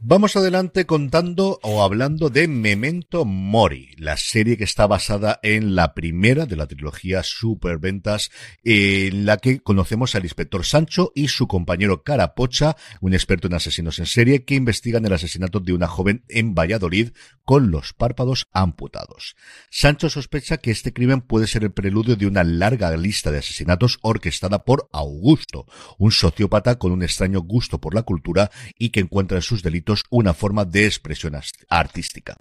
Vamos 0.00 0.36
adelante 0.36 0.86
contando 0.86 1.58
o 1.64 1.82
hablando 1.82 2.30
de 2.30 2.46
Memento 2.46 3.24
Mori, 3.24 3.96
la 3.96 4.16
serie 4.16 4.56
que 4.56 4.62
está 4.62 4.86
basada 4.86 5.40
en 5.42 5.74
la 5.74 5.92
primera 5.92 6.46
de 6.46 6.54
la 6.54 6.68
trilogía 6.68 7.24
Superventas, 7.24 8.30
en 8.62 9.26
la 9.26 9.38
que 9.38 9.58
conocemos 9.58 10.14
al 10.14 10.22
inspector 10.22 10.64
Sancho 10.64 11.10
y 11.16 11.26
su 11.26 11.48
compañero 11.48 12.04
Carapocha, 12.04 12.76
un 13.00 13.12
experto 13.12 13.48
en 13.48 13.54
asesinos 13.54 13.98
en 13.98 14.06
serie 14.06 14.44
que 14.44 14.54
investigan 14.54 15.04
el 15.04 15.14
asesinato 15.14 15.58
de 15.58 15.72
una 15.72 15.88
joven 15.88 16.24
en 16.28 16.54
Valladolid 16.54 17.10
con 17.44 17.72
los 17.72 17.92
párpados 17.92 18.46
amputados. 18.52 19.34
Sancho 19.68 20.08
sospecha 20.10 20.58
que 20.58 20.70
este 20.70 20.92
crimen 20.92 21.22
puede 21.22 21.48
ser 21.48 21.64
el 21.64 21.72
preludio 21.72 22.14
de 22.14 22.26
una 22.28 22.44
larga 22.44 22.96
lista 22.96 23.32
de 23.32 23.38
asesinatos 23.38 23.98
orquestada 24.02 24.64
por 24.64 24.88
Augusto, 24.92 25.66
un 25.98 26.12
sociópata 26.12 26.78
con 26.78 26.92
un 26.92 27.02
extraño 27.02 27.40
gusto 27.40 27.80
por 27.80 27.96
la 27.96 28.02
cultura 28.02 28.52
y 28.78 28.90
que 28.90 29.00
encuentra 29.00 29.38
en 29.38 29.42
sus 29.42 29.64
delitos 29.64 29.87
una 30.10 30.34
forma 30.34 30.64
de 30.64 30.86
expresión 30.86 31.34
artística. 31.68 32.36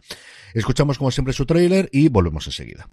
Escuchamos 0.54 0.98
como 0.98 1.12
siempre 1.12 1.34
su 1.34 1.46
tráiler 1.46 1.90
y 1.92 2.10
volvemos 2.10 2.48
enseguida. 2.48 2.88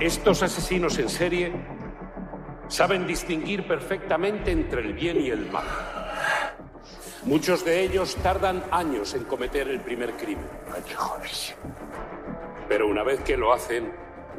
Estos 0.00 0.42
asesinos 0.42 0.98
en 0.98 1.08
serie 1.08 1.52
saben 2.68 3.06
distinguir 3.06 3.66
perfectamente 3.66 4.50
entre 4.50 4.82
el 4.82 4.92
bien 4.92 5.20
y 5.20 5.30
el 5.30 5.50
mal. 5.50 5.64
Muchos 7.24 7.64
de 7.64 7.82
ellos 7.82 8.14
tardan 8.22 8.62
años 8.70 9.14
en 9.14 9.24
cometer 9.24 9.68
el 9.68 9.80
primer 9.80 10.12
crimen. 10.12 10.46
Pero 12.68 12.88
una 12.88 13.02
vez 13.02 13.20
que 13.20 13.36
lo 13.36 13.52
hacen, 13.52 13.92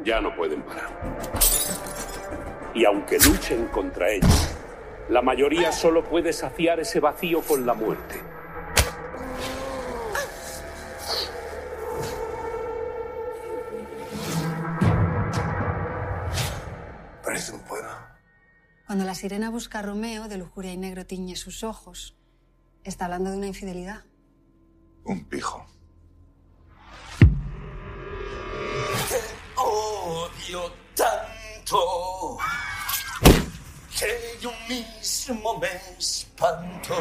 ya 0.04 0.20
no 0.20 0.34
pueden 0.36 0.62
parar. 0.62 0.90
Y 2.74 2.84
aunque 2.84 3.18
luchen 3.18 3.66
contra 3.68 4.10
ellos, 4.10 4.54
la 5.08 5.22
mayoría 5.22 5.72
solo 5.72 6.04
puede 6.04 6.32
saciar 6.32 6.80
ese 6.80 7.00
vacío 7.00 7.40
con 7.40 7.64
la 7.64 7.74
muerte. 7.74 8.22
Parece 17.24 17.52
un 17.52 17.60
poema. 17.60 18.18
Cuando 18.86 19.04
la 19.04 19.14
sirena 19.14 19.50
busca 19.50 19.78
a 19.78 19.82
Romeo, 19.82 20.28
de 20.28 20.38
lujuria 20.38 20.72
y 20.72 20.76
negro 20.76 21.06
tiñe 21.06 21.36
sus 21.36 21.64
ojos. 21.64 22.16
Está 22.84 23.06
hablando 23.06 23.30
de 23.30 23.38
una 23.38 23.46
infidelidad. 23.46 24.04
Un 25.04 25.24
pijo. 25.24 25.66
Odio 29.68 30.72
tanto 30.94 32.38
que 33.98 34.38
yo 34.40 34.52
mismo 34.68 35.58
me 35.58 35.68
espanto 35.98 36.94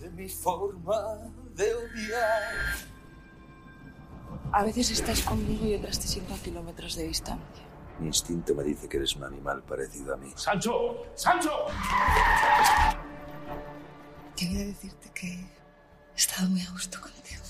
de 0.00 0.10
mi 0.10 0.28
forma 0.28 1.18
de 1.54 1.74
odiar. 1.74 2.88
A 4.52 4.64
veces 4.64 4.90
estás 4.90 5.22
conmigo 5.22 5.66
y 5.66 5.74
otras 5.74 6.00
te 6.00 6.08
sigo 6.08 6.34
a 6.34 6.38
kilómetros 6.38 6.96
de 6.96 7.04
distancia. 7.04 7.64
Mi 7.98 8.06
instinto 8.06 8.54
me 8.54 8.62
dice 8.64 8.88
que 8.88 8.96
eres 8.96 9.14
un 9.16 9.24
animal 9.24 9.62
parecido 9.62 10.14
a 10.14 10.16
mí. 10.16 10.32
¡Sancho! 10.36 11.06
¡Sancho! 11.14 11.50
Quería 14.36 14.66
decirte 14.66 15.10
que 15.12 15.26
he 15.26 16.16
estado 16.16 16.48
muy 16.48 16.60
a 16.62 16.70
gusto 16.70 17.00
contigo. 17.00 17.42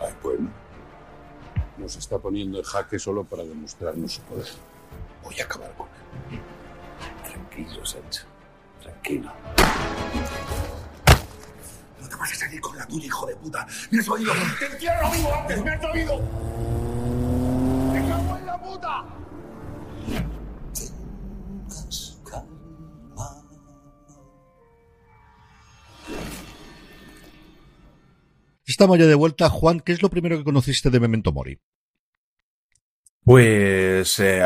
Ay, 0.00 0.14
bueno. 0.22 0.50
Nos 1.76 1.96
está 1.96 2.18
poniendo 2.18 2.58
en 2.58 2.64
jaque 2.64 2.98
solo 2.98 3.24
para 3.24 3.44
demostrarnos 3.44 4.12
su 4.12 4.22
poder. 4.22 4.48
Voy 5.22 5.40
a 5.40 5.44
acabar 5.44 5.72
con 5.74 5.86
él. 6.30 6.40
Tranquilo, 7.24 7.84
Sancho. 7.86 8.24
Tranquilo. 8.82 9.32
No 12.00 12.08
te 12.08 12.16
vas 12.16 12.32
a 12.32 12.34
salir 12.34 12.60
con 12.60 12.76
la 12.76 12.86
tuya, 12.86 13.06
hijo 13.06 13.26
de 13.26 13.36
puta. 13.36 13.66
¿Me 13.90 14.00
has 14.00 14.08
oído? 14.08 14.32
¡Te 14.58 14.66
entierro 14.66 15.10
vivo 15.10 15.34
antes! 15.34 15.64
¿Me 15.64 15.70
has 15.70 15.84
oído? 15.84 16.20
¡Me 17.92 18.08
cago 18.08 18.36
en 18.36 18.46
la 18.46 18.58
puta! 18.60 19.04
Estamos 28.78 28.96
ya 28.96 29.06
de 29.06 29.16
vuelta. 29.16 29.50
Juan, 29.50 29.80
¿qué 29.80 29.90
es 29.90 30.02
lo 30.02 30.08
primero 30.08 30.38
que 30.38 30.44
conociste 30.44 30.88
de 30.88 31.00
Memento 31.00 31.32
Mori? 31.32 31.58
Pues 33.24 34.20
eh, 34.20 34.40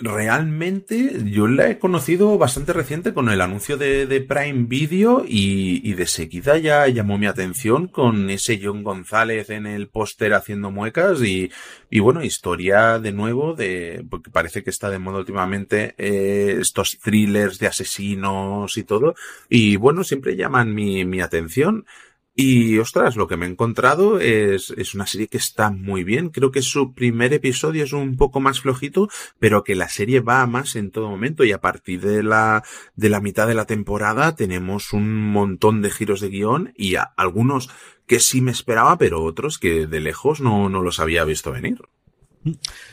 realmente 0.00 1.20
yo 1.26 1.46
la 1.46 1.70
he 1.70 1.78
conocido 1.78 2.36
bastante 2.38 2.72
reciente 2.72 3.14
con 3.14 3.28
el 3.28 3.40
anuncio 3.40 3.76
de, 3.76 4.26
Prime 4.28 4.64
Video 4.66 5.24
y, 5.24 5.80
y, 5.88 5.94
de 5.94 6.08
seguida 6.08 6.58
ya 6.58 6.88
llamó 6.88 7.18
mi 7.18 7.26
atención 7.26 7.86
con 7.86 8.30
ese 8.30 8.58
John 8.60 8.82
González 8.82 9.48
en 9.50 9.66
el 9.66 9.88
póster 9.88 10.34
haciendo 10.34 10.72
muecas 10.72 11.22
y, 11.22 11.52
y 11.88 12.00
bueno, 12.00 12.24
historia 12.24 12.98
de 12.98 13.12
nuevo 13.12 13.54
de, 13.54 14.04
porque 14.10 14.32
parece 14.32 14.64
que 14.64 14.70
está 14.70 14.90
de 14.90 14.98
moda 14.98 15.20
últimamente 15.20 15.94
eh, 15.98 16.56
estos 16.60 16.98
thrillers 16.98 17.60
de 17.60 17.68
asesinos 17.68 18.76
y 18.76 18.82
todo 18.82 19.14
y 19.48 19.76
bueno, 19.76 20.02
siempre 20.02 20.34
llaman 20.34 20.74
mi, 20.74 21.04
mi 21.04 21.20
atención. 21.20 21.86
Y 22.34 22.78
ostras, 22.78 23.16
lo 23.16 23.28
que 23.28 23.36
me 23.36 23.44
he 23.44 23.50
encontrado 23.50 24.18
es, 24.18 24.70
es 24.78 24.94
una 24.94 25.06
serie 25.06 25.28
que 25.28 25.36
está 25.36 25.70
muy 25.70 26.02
bien. 26.02 26.30
Creo 26.30 26.50
que 26.50 26.62
su 26.62 26.94
primer 26.94 27.34
episodio 27.34 27.84
es 27.84 27.92
un 27.92 28.16
poco 28.16 28.40
más 28.40 28.60
flojito, 28.60 29.10
pero 29.38 29.64
que 29.64 29.74
la 29.74 29.90
serie 29.90 30.20
va 30.20 30.40
a 30.40 30.46
más 30.46 30.74
en 30.74 30.90
todo 30.90 31.10
momento. 31.10 31.44
Y 31.44 31.52
a 31.52 31.60
partir 31.60 32.00
de 32.00 32.22
la, 32.22 32.62
de 32.96 33.10
la 33.10 33.20
mitad 33.20 33.46
de 33.46 33.54
la 33.54 33.66
temporada 33.66 34.34
tenemos 34.34 34.94
un 34.94 35.30
montón 35.30 35.82
de 35.82 35.90
giros 35.90 36.20
de 36.20 36.30
guion 36.30 36.72
y 36.74 36.94
algunos 37.16 37.68
que 38.06 38.18
sí 38.18 38.40
me 38.40 38.50
esperaba, 38.50 38.96
pero 38.96 39.22
otros 39.22 39.58
que 39.58 39.86
de 39.86 40.00
lejos 40.00 40.40
no, 40.40 40.70
no 40.70 40.80
los 40.80 41.00
había 41.00 41.24
visto 41.24 41.52
venir. 41.52 41.82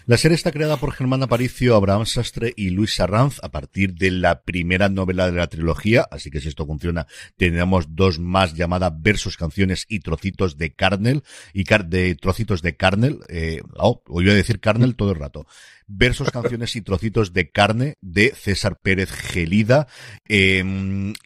La 0.05 0.17
serie 0.17 0.35
está 0.35 0.51
creada 0.51 0.77
por 0.77 0.91
Germán 0.91 1.23
Aparicio, 1.23 1.75
Abraham 1.75 2.05
Sastre 2.05 2.53
y 2.55 2.69
Luis 2.69 2.99
Arranz 2.99 3.39
a 3.41 3.49
partir 3.49 3.95
de 3.95 4.11
la 4.11 4.43
primera 4.43 4.89
novela 4.89 5.25
de 5.25 5.37
la 5.37 5.47
trilogía, 5.47 6.07
así 6.11 6.29
que 6.29 6.39
si 6.39 6.49
esto 6.49 6.65
funciona, 6.65 7.07
tenemos 7.37 7.95
dos 7.95 8.19
más 8.19 8.53
llamadas 8.53 8.93
Versos, 9.01 9.37
Canciones 9.37 9.85
y 9.89 10.01
Trocitos 10.01 10.57
de 10.57 10.73
Carnel, 10.73 11.23
y 11.53 11.63
car 11.63 11.87
de 11.87 12.15
Trocitos 12.15 12.61
de 12.61 12.75
Carnel, 12.75 13.19
eh, 13.29 13.61
oh, 13.77 14.03
voy 14.07 14.29
a 14.29 14.33
decir 14.33 14.59
Carnel 14.59 14.95
todo 14.95 15.11
el 15.11 15.19
rato 15.19 15.47
versos, 15.89 16.31
canciones 16.31 16.75
y 16.75 16.81
trocitos 16.81 17.33
de 17.33 17.49
carne 17.49 17.97
de 18.01 18.33
César 18.35 18.79
Pérez 18.81 19.11
Gelida. 19.11 19.87
Eh, 20.27 20.63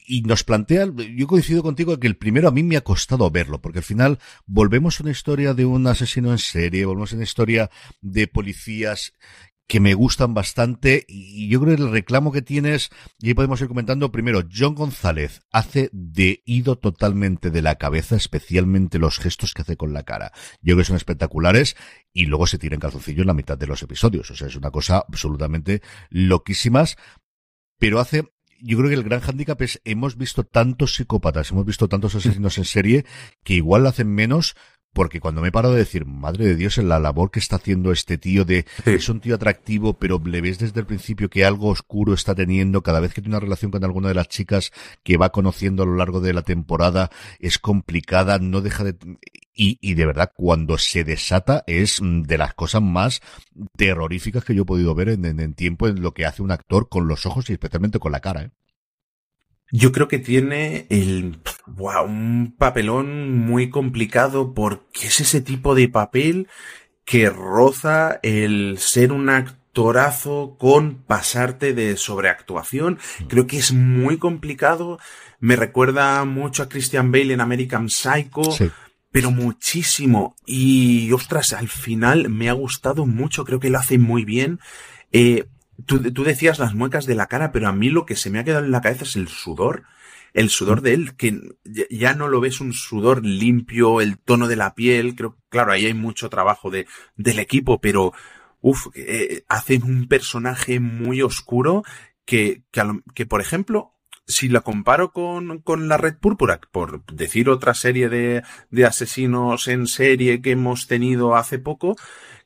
y 0.08 0.21
nos 0.23 0.43
plantea, 0.43 0.88
yo 1.15 1.28
coincido 1.28 1.62
contigo 1.62 1.99
que 1.99 2.08
el 2.08 2.17
primero 2.17 2.47
a 2.47 2.52
mí 2.52 2.63
me 2.63 2.78
ha 2.78 2.82
costado 2.82 3.30
verlo, 3.30 3.62
porque 3.62 3.80
al 3.80 3.86
final 3.86 4.19
volvemos 4.45 4.99
a 4.99 5.04
una 5.04 5.12
historia 5.12 5.54
de 5.54 5.65
un 5.65 5.86
asesino 5.86 6.32
en 6.32 6.39
serie, 6.39 6.86
volvemos 6.86 7.12
a 7.12 7.15
una 7.15 7.26
historia 7.26 7.69
de 8.02 8.28
policías 8.28 9.13
que 9.73 9.79
me 9.79 9.95
gustan 9.95 10.36
bastante 10.36 11.03
y 11.07 11.49
yo 11.49 11.59
creo 11.59 11.75
que 11.75 11.81
el 11.81 11.89
reclamo 11.89 12.31
que 12.31 12.43
tienes, 12.43 12.91
y 13.17 13.29
ahí 13.29 13.33
podemos 13.33 13.59
ir 13.59 13.67
comentando, 13.67 14.12
primero, 14.12 14.43
John 14.55 14.75
González 14.75 15.41
hace 15.51 15.89
de 15.91 16.43
ido 16.45 16.77
totalmente 16.77 17.49
de 17.49 17.63
la 17.63 17.79
cabeza, 17.79 18.15
especialmente 18.15 18.99
los 18.99 19.17
gestos 19.17 19.55
que 19.55 19.63
hace 19.63 19.75
con 19.75 19.91
la 19.91 20.03
cara. 20.03 20.31
Yo 20.62 20.75
creo 20.75 20.77
que 20.77 20.83
son 20.83 20.95
espectaculares 20.95 21.75
y 22.13 22.27
luego 22.27 22.45
se 22.45 22.59
tira 22.59 22.75
en 22.75 22.81
calzoncillo 22.81 23.21
en 23.21 23.27
la 23.27 23.33
mitad 23.33 23.57
de 23.57 23.65
los 23.65 23.81
episodios, 23.81 24.29
o 24.29 24.36
sea, 24.36 24.45
es 24.45 24.55
una 24.55 24.69
cosa 24.69 24.97
absolutamente 25.07 25.81
loquísimas, 26.12 26.95
pero 27.79 27.99
hace 27.99 28.25
yo 28.65 28.77
creo 28.77 28.89
que 28.89 28.95
el 28.95 29.03
gran 29.03 29.21
hándicap 29.21 29.62
es 29.63 29.81
hemos 29.86 30.17
visto 30.17 30.43
tantos 30.43 30.95
psicópatas, 30.95 31.49
hemos 31.51 31.65
visto 31.65 31.89
tantos 31.89 32.13
asesinos 32.13 32.59
en 32.59 32.65
serie 32.65 33.05
que 33.43 33.55
igual 33.55 33.88
hacen 33.88 34.13
menos 34.13 34.55
porque 34.93 35.19
cuando 35.19 35.41
me 35.41 35.51
paro 35.51 35.71
de 35.71 35.79
decir, 35.79 36.06
madre 36.06 36.45
de 36.45 36.56
Dios, 36.56 36.77
en 36.77 36.88
la 36.88 36.99
labor 36.99 37.32
que 37.32 37.39
está 37.39 37.58
haciendo 37.58 37.91
este 37.91 38.17
tío 38.17 38.45
de, 38.45 38.65
sí. 38.86 38.91
es 38.91 39.10
un 39.10 39.19
tío 39.19 39.36
atractivo, 39.36 39.97
pero 39.97 40.21
le 40.23 40.41
ves 40.41 40.60
desde 40.60 40.79
el 40.79 40.86
principio 40.86 41.29
que 41.29 41.45
algo 41.45 41.69
oscuro 41.69 42.13
está 42.13 42.36
teniendo, 42.36 42.84
cada 42.84 42.99
vez 42.99 43.13
que 43.13 43.21
tiene 43.21 43.36
una 43.36 43.43
relación 43.43 43.71
con 43.71 43.84
alguna 43.84 44.08
de 44.08 44.13
las 44.13 44.29
chicas 44.29 44.71
que 45.03 45.17
va 45.17 45.32
conociendo 45.32 45.84
a 45.84 45.86
lo 45.86 45.95
largo 45.95 46.21
de 46.21 46.34
la 46.34 46.43
temporada, 46.43 47.10
es 47.39 47.58
complicada, 47.58 48.39
no 48.39 48.61
deja 48.61 48.84
de, 48.84 48.95
y, 49.53 49.78
y 49.82 49.93
de 49.95 50.05
verdad, 50.05 50.32
cuando 50.36 50.78
se 50.78 51.03
desata 51.03 51.63
es 51.67 51.99
de 52.01 52.38
las 52.38 52.53
cosas 52.53 52.82
más 52.82 53.22
terroríficas 53.76 54.43
que 54.43 54.55
yo 54.55 54.63
he 54.63 54.65
podido 54.65 54.95
ver 54.95 55.09
en, 55.09 55.26
en, 55.26 55.39
en 55.39 55.53
tiempo 55.53 55.88
en 55.88 56.01
lo 56.01 56.13
que 56.13 56.26
hace 56.26 56.41
un 56.41 56.51
actor 56.51 56.89
con 56.89 57.07
los 57.07 57.26
ojos 57.26 57.49
y 57.49 57.53
especialmente 57.53 57.99
con 57.99 58.11
la 58.11 58.20
cara, 58.20 58.43
¿eh? 58.43 58.51
Yo 59.76 59.91
creo 59.91 60.07
que 60.07 60.19
tiene 60.19 60.86
el, 60.89 61.39
wow, 61.65 62.05
un 62.05 62.55
papelón 62.57 63.38
muy 63.38 63.69
complicado 63.69 64.53
porque 64.53 65.07
es 65.07 65.19
ese 65.19 65.41
tipo 65.41 65.74
de 65.74 65.89
papel 65.89 66.47
que 67.05 67.30
roza 67.30 68.19
el 68.21 68.78
ser 68.78 69.11
un 69.11 69.30
actor 69.30 69.63
actorazo 69.74 70.55
con 70.59 71.03
pasarte 71.03 71.74
de 71.74 71.97
sobreactuación. 71.97 72.99
Creo 73.28 73.47
que 73.47 73.57
es 73.57 73.74
muy 73.74 74.19
complicado. 74.19 74.99
Me 75.39 75.55
recuerda 75.55 76.24
mucho 76.26 76.61
a 76.61 76.69
Christian 76.69 77.11
Bale 77.11 77.34
en 77.34 77.41
American 77.41 77.89
Psycho. 77.89 78.43
Pero 79.09 79.32
muchísimo. 79.32 80.36
Y 80.45 81.11
ostras, 81.11 81.53
al 81.53 81.69
final 81.69 82.30
me 82.30 82.49
ha 82.49 82.53
gustado 82.53 83.07
mucho. 83.07 83.45
Creo 83.45 83.59
que 83.59 83.71
lo 83.71 83.80
hace 83.80 83.97
muy 83.97 84.26
bien. 84.26 84.59
Eh, 85.11 85.45
tú, 85.86 86.11
tú 86.11 86.23
decías 86.23 86.59
las 86.59 86.73
muecas 86.73 87.05
de 87.05 87.15
la 87.15 87.27
cara, 87.27 87.51
pero 87.51 87.67
a 87.67 87.73
mí 87.73 87.89
lo 87.89 88.05
que 88.05 88.15
se 88.15 88.29
me 88.29 88.39
ha 88.39 88.43
quedado 88.43 88.65
en 88.65 88.71
la 88.71 88.81
cabeza 88.81 89.03
es 89.03 89.15
el 89.15 89.27
sudor 89.27 89.84
el 90.34 90.49
sudor 90.49 90.81
de 90.81 90.93
él, 90.93 91.15
que 91.15 91.39
ya 91.89 92.15
no 92.15 92.27
lo 92.27 92.41
ves 92.41 92.59
un 92.59 92.73
sudor 92.73 93.23
limpio, 93.23 94.01
el 94.01 94.17
tono 94.17 94.47
de 94.47 94.55
la 94.55 94.73
piel, 94.73 95.15
creo, 95.15 95.38
claro, 95.49 95.71
ahí 95.71 95.86
hay 95.86 95.93
mucho 95.93 96.29
trabajo 96.29 96.71
de, 96.71 96.88
del 97.15 97.39
equipo, 97.39 97.79
pero, 97.79 98.13
uff, 98.59 98.88
eh, 98.95 99.43
hacen 99.47 99.84
un 99.84 100.07
personaje 100.07 100.79
muy 100.79 101.21
oscuro 101.21 101.84
que, 102.25 102.63
que, 102.71 102.81
que, 103.13 103.25
por 103.27 103.41
ejemplo, 103.41 103.93
si 104.25 104.49
la 104.49 104.61
comparo 104.61 105.11
con, 105.11 105.59
con 105.59 105.88
la 105.88 105.97
Red 105.97 106.17
Púrpura, 106.17 106.59
por 106.71 107.05
decir 107.05 107.49
otra 107.49 107.73
serie 107.73 108.09
de, 108.09 108.41
de 108.71 108.86
asesinos 108.86 109.67
en 109.67 109.86
serie 109.86 110.41
que 110.41 110.51
hemos 110.51 110.88
tenido 110.88 111.36
hace 111.36 111.59
poco, 111.59 111.95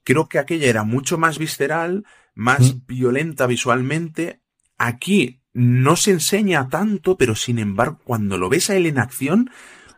creo 0.04 0.28
que 0.28 0.40
aquella 0.40 0.68
era 0.68 0.84
mucho 0.84 1.18
más 1.18 1.38
visceral, 1.38 2.06
más 2.38 2.76
mm. 2.76 2.86
violenta 2.88 3.48
visualmente. 3.48 4.42
Aquí 4.78 5.42
no 5.54 5.96
se 5.96 6.12
enseña 6.12 6.70
tanto, 6.70 7.18
pero 7.18 7.36
sin 7.36 7.58
embargo, 7.58 8.00
cuando 8.04 8.38
lo 8.38 8.48
ves 8.48 8.70
a 8.70 8.76
él 8.76 8.86
en 8.86 9.00
acción, 9.00 9.50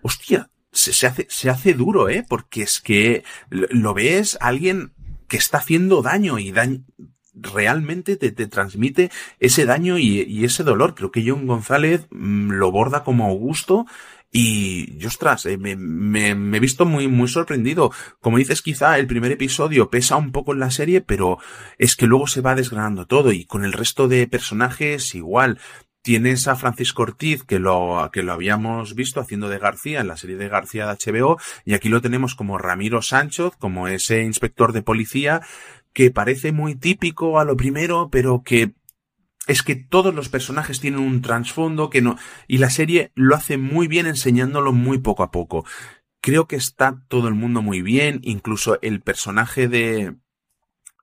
hostia, 0.01 0.49
se, 0.71 0.93
se 0.93 1.07
hace, 1.07 1.27
se 1.29 1.49
hace 1.49 1.73
duro, 1.73 2.07
¿eh? 2.09 2.25
Porque 2.27 2.63
es 2.63 2.79
que 2.79 3.23
lo 3.49 3.93
ves 3.93 4.37
a 4.39 4.47
alguien 4.47 4.93
que 5.27 5.37
está 5.37 5.57
haciendo 5.57 6.01
daño 6.01 6.39
y 6.39 6.51
daño, 6.51 6.85
realmente 7.33 8.15
te, 8.15 8.31
te, 8.31 8.47
transmite 8.47 9.11
ese 9.39 9.65
daño 9.65 9.97
y, 9.97 10.21
y, 10.21 10.45
ese 10.45 10.63
dolor. 10.63 10.95
Creo 10.95 11.11
que 11.11 11.23
John 11.27 11.45
González 11.45 12.07
mm, 12.09 12.51
lo 12.51 12.71
borda 12.71 13.03
como 13.03 13.27
Augusto 13.27 13.85
y, 14.31 15.03
ostras, 15.05 15.45
eh, 15.47 15.57
me, 15.57 15.75
me, 15.75 16.35
me, 16.35 16.57
he 16.57 16.59
visto 16.59 16.85
muy, 16.85 17.07
muy 17.07 17.27
sorprendido. 17.27 17.91
Como 18.19 18.37
dices, 18.37 18.61
quizá 18.61 18.99
el 18.99 19.07
primer 19.07 19.31
episodio 19.31 19.89
pesa 19.89 20.17
un 20.17 20.31
poco 20.31 20.53
en 20.53 20.59
la 20.59 20.71
serie, 20.71 21.01
pero 21.01 21.39
es 21.77 21.95
que 21.95 22.05
luego 22.05 22.27
se 22.27 22.41
va 22.41 22.55
desgranando 22.55 23.07
todo 23.07 23.31
y 23.31 23.45
con 23.45 23.65
el 23.65 23.73
resto 23.73 24.07
de 24.07 24.27
personajes 24.27 25.15
igual. 25.15 25.59
Tienes 26.01 26.47
a 26.47 26.55
Francisco 26.55 27.03
Ortiz, 27.03 27.43
que 27.43 27.59
lo, 27.59 28.09
que 28.13 28.23
lo 28.23 28.33
habíamos 28.33 28.95
visto 28.95 29.19
haciendo 29.19 29.49
de 29.49 29.59
García 29.59 29.99
en 29.99 30.07
la 30.07 30.15
serie 30.15 30.37
de 30.37 30.47
García 30.47 30.85
de 30.87 30.93
HBO, 30.93 31.37
y 31.65 31.73
aquí 31.73 31.89
lo 31.89 32.01
tenemos 32.01 32.35
como 32.35 32.57
Ramiro 32.57 33.01
Sánchez, 33.01 33.53
como 33.57 33.87
ese 33.87 34.23
inspector 34.23 34.71
de 34.71 34.81
policía, 34.81 35.41
que 35.91 36.11
parece 36.11 36.51
muy 36.51 36.75
típico 36.75 37.39
a 37.39 37.45
lo 37.45 37.57
primero, 37.57 38.09
pero 38.11 38.43
que 38.45 38.73
es 39.49 39.63
que 39.63 39.75
todos 39.75 40.13
los 40.13 40.29
personajes 40.29 40.79
tienen 40.79 40.99
un 40.99 41.23
trasfondo 41.23 41.89
que 41.89 42.01
no, 42.01 42.17
y 42.47 42.59
la 42.59 42.69
serie 42.69 43.11
lo 43.15 43.35
hace 43.35 43.57
muy 43.57 43.87
bien 43.87 44.05
enseñándolo 44.05 44.73
muy 44.73 44.99
poco 44.99 45.23
a 45.23 45.31
poco. 45.31 45.65
Creo 46.21 46.47
que 46.47 46.55
está 46.55 47.01
todo 47.07 47.27
el 47.27 47.33
mundo 47.33 47.63
muy 47.63 47.81
bien, 47.81 48.19
incluso 48.21 48.77
el 48.83 49.01
personaje 49.01 49.67
de, 49.67 50.15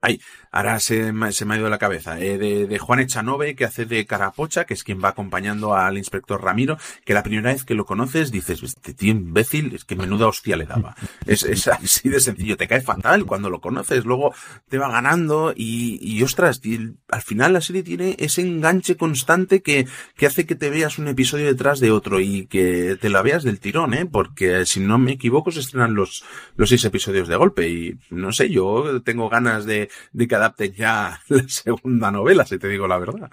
ay, 0.07 0.21
ahora 0.53 0.79
se, 0.81 1.13
se 1.33 1.45
me 1.45 1.55
ha 1.55 1.59
ido 1.59 1.69
la 1.69 1.79
cabeza, 1.79 2.19
eh, 2.19 2.39
de, 2.39 2.67
de, 2.67 2.79
Juan 2.79 3.01
Echanove, 3.01 3.57
que 3.57 3.65
hace 3.65 3.85
de 3.85 4.07
Carapocha, 4.07 4.65
que 4.65 4.75
es 4.75 4.85
quien 4.85 5.03
va 5.03 5.11
acompañando 5.11 5.75
al 5.75 5.99
inspector 5.99 6.43
Ramiro, 6.43 6.79
que 7.05 7.13
la 7.13 7.23
primera 7.23 7.53
vez 7.53 7.65
que 7.65 7.75
lo 7.75 7.85
conoces 7.85 8.31
dices, 8.31 8.63
este 8.63 8.95
tío 8.95 9.11
imbécil, 9.11 9.75
es 9.75 9.85
que 9.85 9.97
menuda 9.97 10.29
hostia 10.29 10.57
le 10.57 10.65
daba. 10.65 10.95
Es, 11.27 11.43
es 11.43 11.67
así 11.67 12.09
de 12.09 12.21
sencillo, 12.21 12.57
te 12.57 12.69
cae 12.69 12.81
fatal 12.81 13.25
cuando 13.25 13.51
lo 13.51 13.61
conoces, 13.61 14.05
luego 14.05 14.33
te 14.69 14.79
va 14.79 14.89
ganando 14.89 15.53
y, 15.57 15.99
y 16.01 16.23
ostras, 16.23 16.61
y 16.65 16.95
al 17.09 17.23
final 17.23 17.53
la 17.53 17.61
serie 17.61 17.83
tiene 17.83 18.15
ese 18.19 18.43
enganche 18.43 18.97
constante 18.97 19.61
que, 19.61 19.87
que 20.17 20.27
hace 20.27 20.47
que 20.47 20.55
te 20.55 20.71
veas 20.71 20.99
un 20.99 21.09
episodio 21.09 21.47
detrás 21.47 21.81
de 21.81 21.91
otro 21.91 22.21
y 22.21 22.47
que 22.47 22.97
te 23.01 23.09
la 23.09 23.23
veas 23.23 23.43
del 23.43 23.59
tirón, 23.59 23.93
eh, 23.95 24.07
porque 24.07 24.67
si 24.67 24.79
no 24.79 24.99
me 24.99 25.13
equivoco 25.13 25.51
se 25.51 25.61
estrenan 25.61 25.95
los, 25.95 26.25
los 26.57 26.69
seis 26.69 26.85
episodios 26.85 27.27
de 27.27 27.37
golpe 27.37 27.69
y 27.69 27.99
no 28.11 28.31
sé, 28.31 28.49
yo 28.51 29.03
tengo 29.03 29.29
ganas 29.29 29.67
de, 29.67 29.89
de 30.13 30.29
cada 30.29 30.55
ya 30.77 31.21
la 31.29 31.49
segunda 31.49 32.11
novela, 32.11 32.45
si 32.47 32.59
te 32.59 32.69
digo 32.69 32.87
la 32.87 32.99
verdad. 32.99 33.31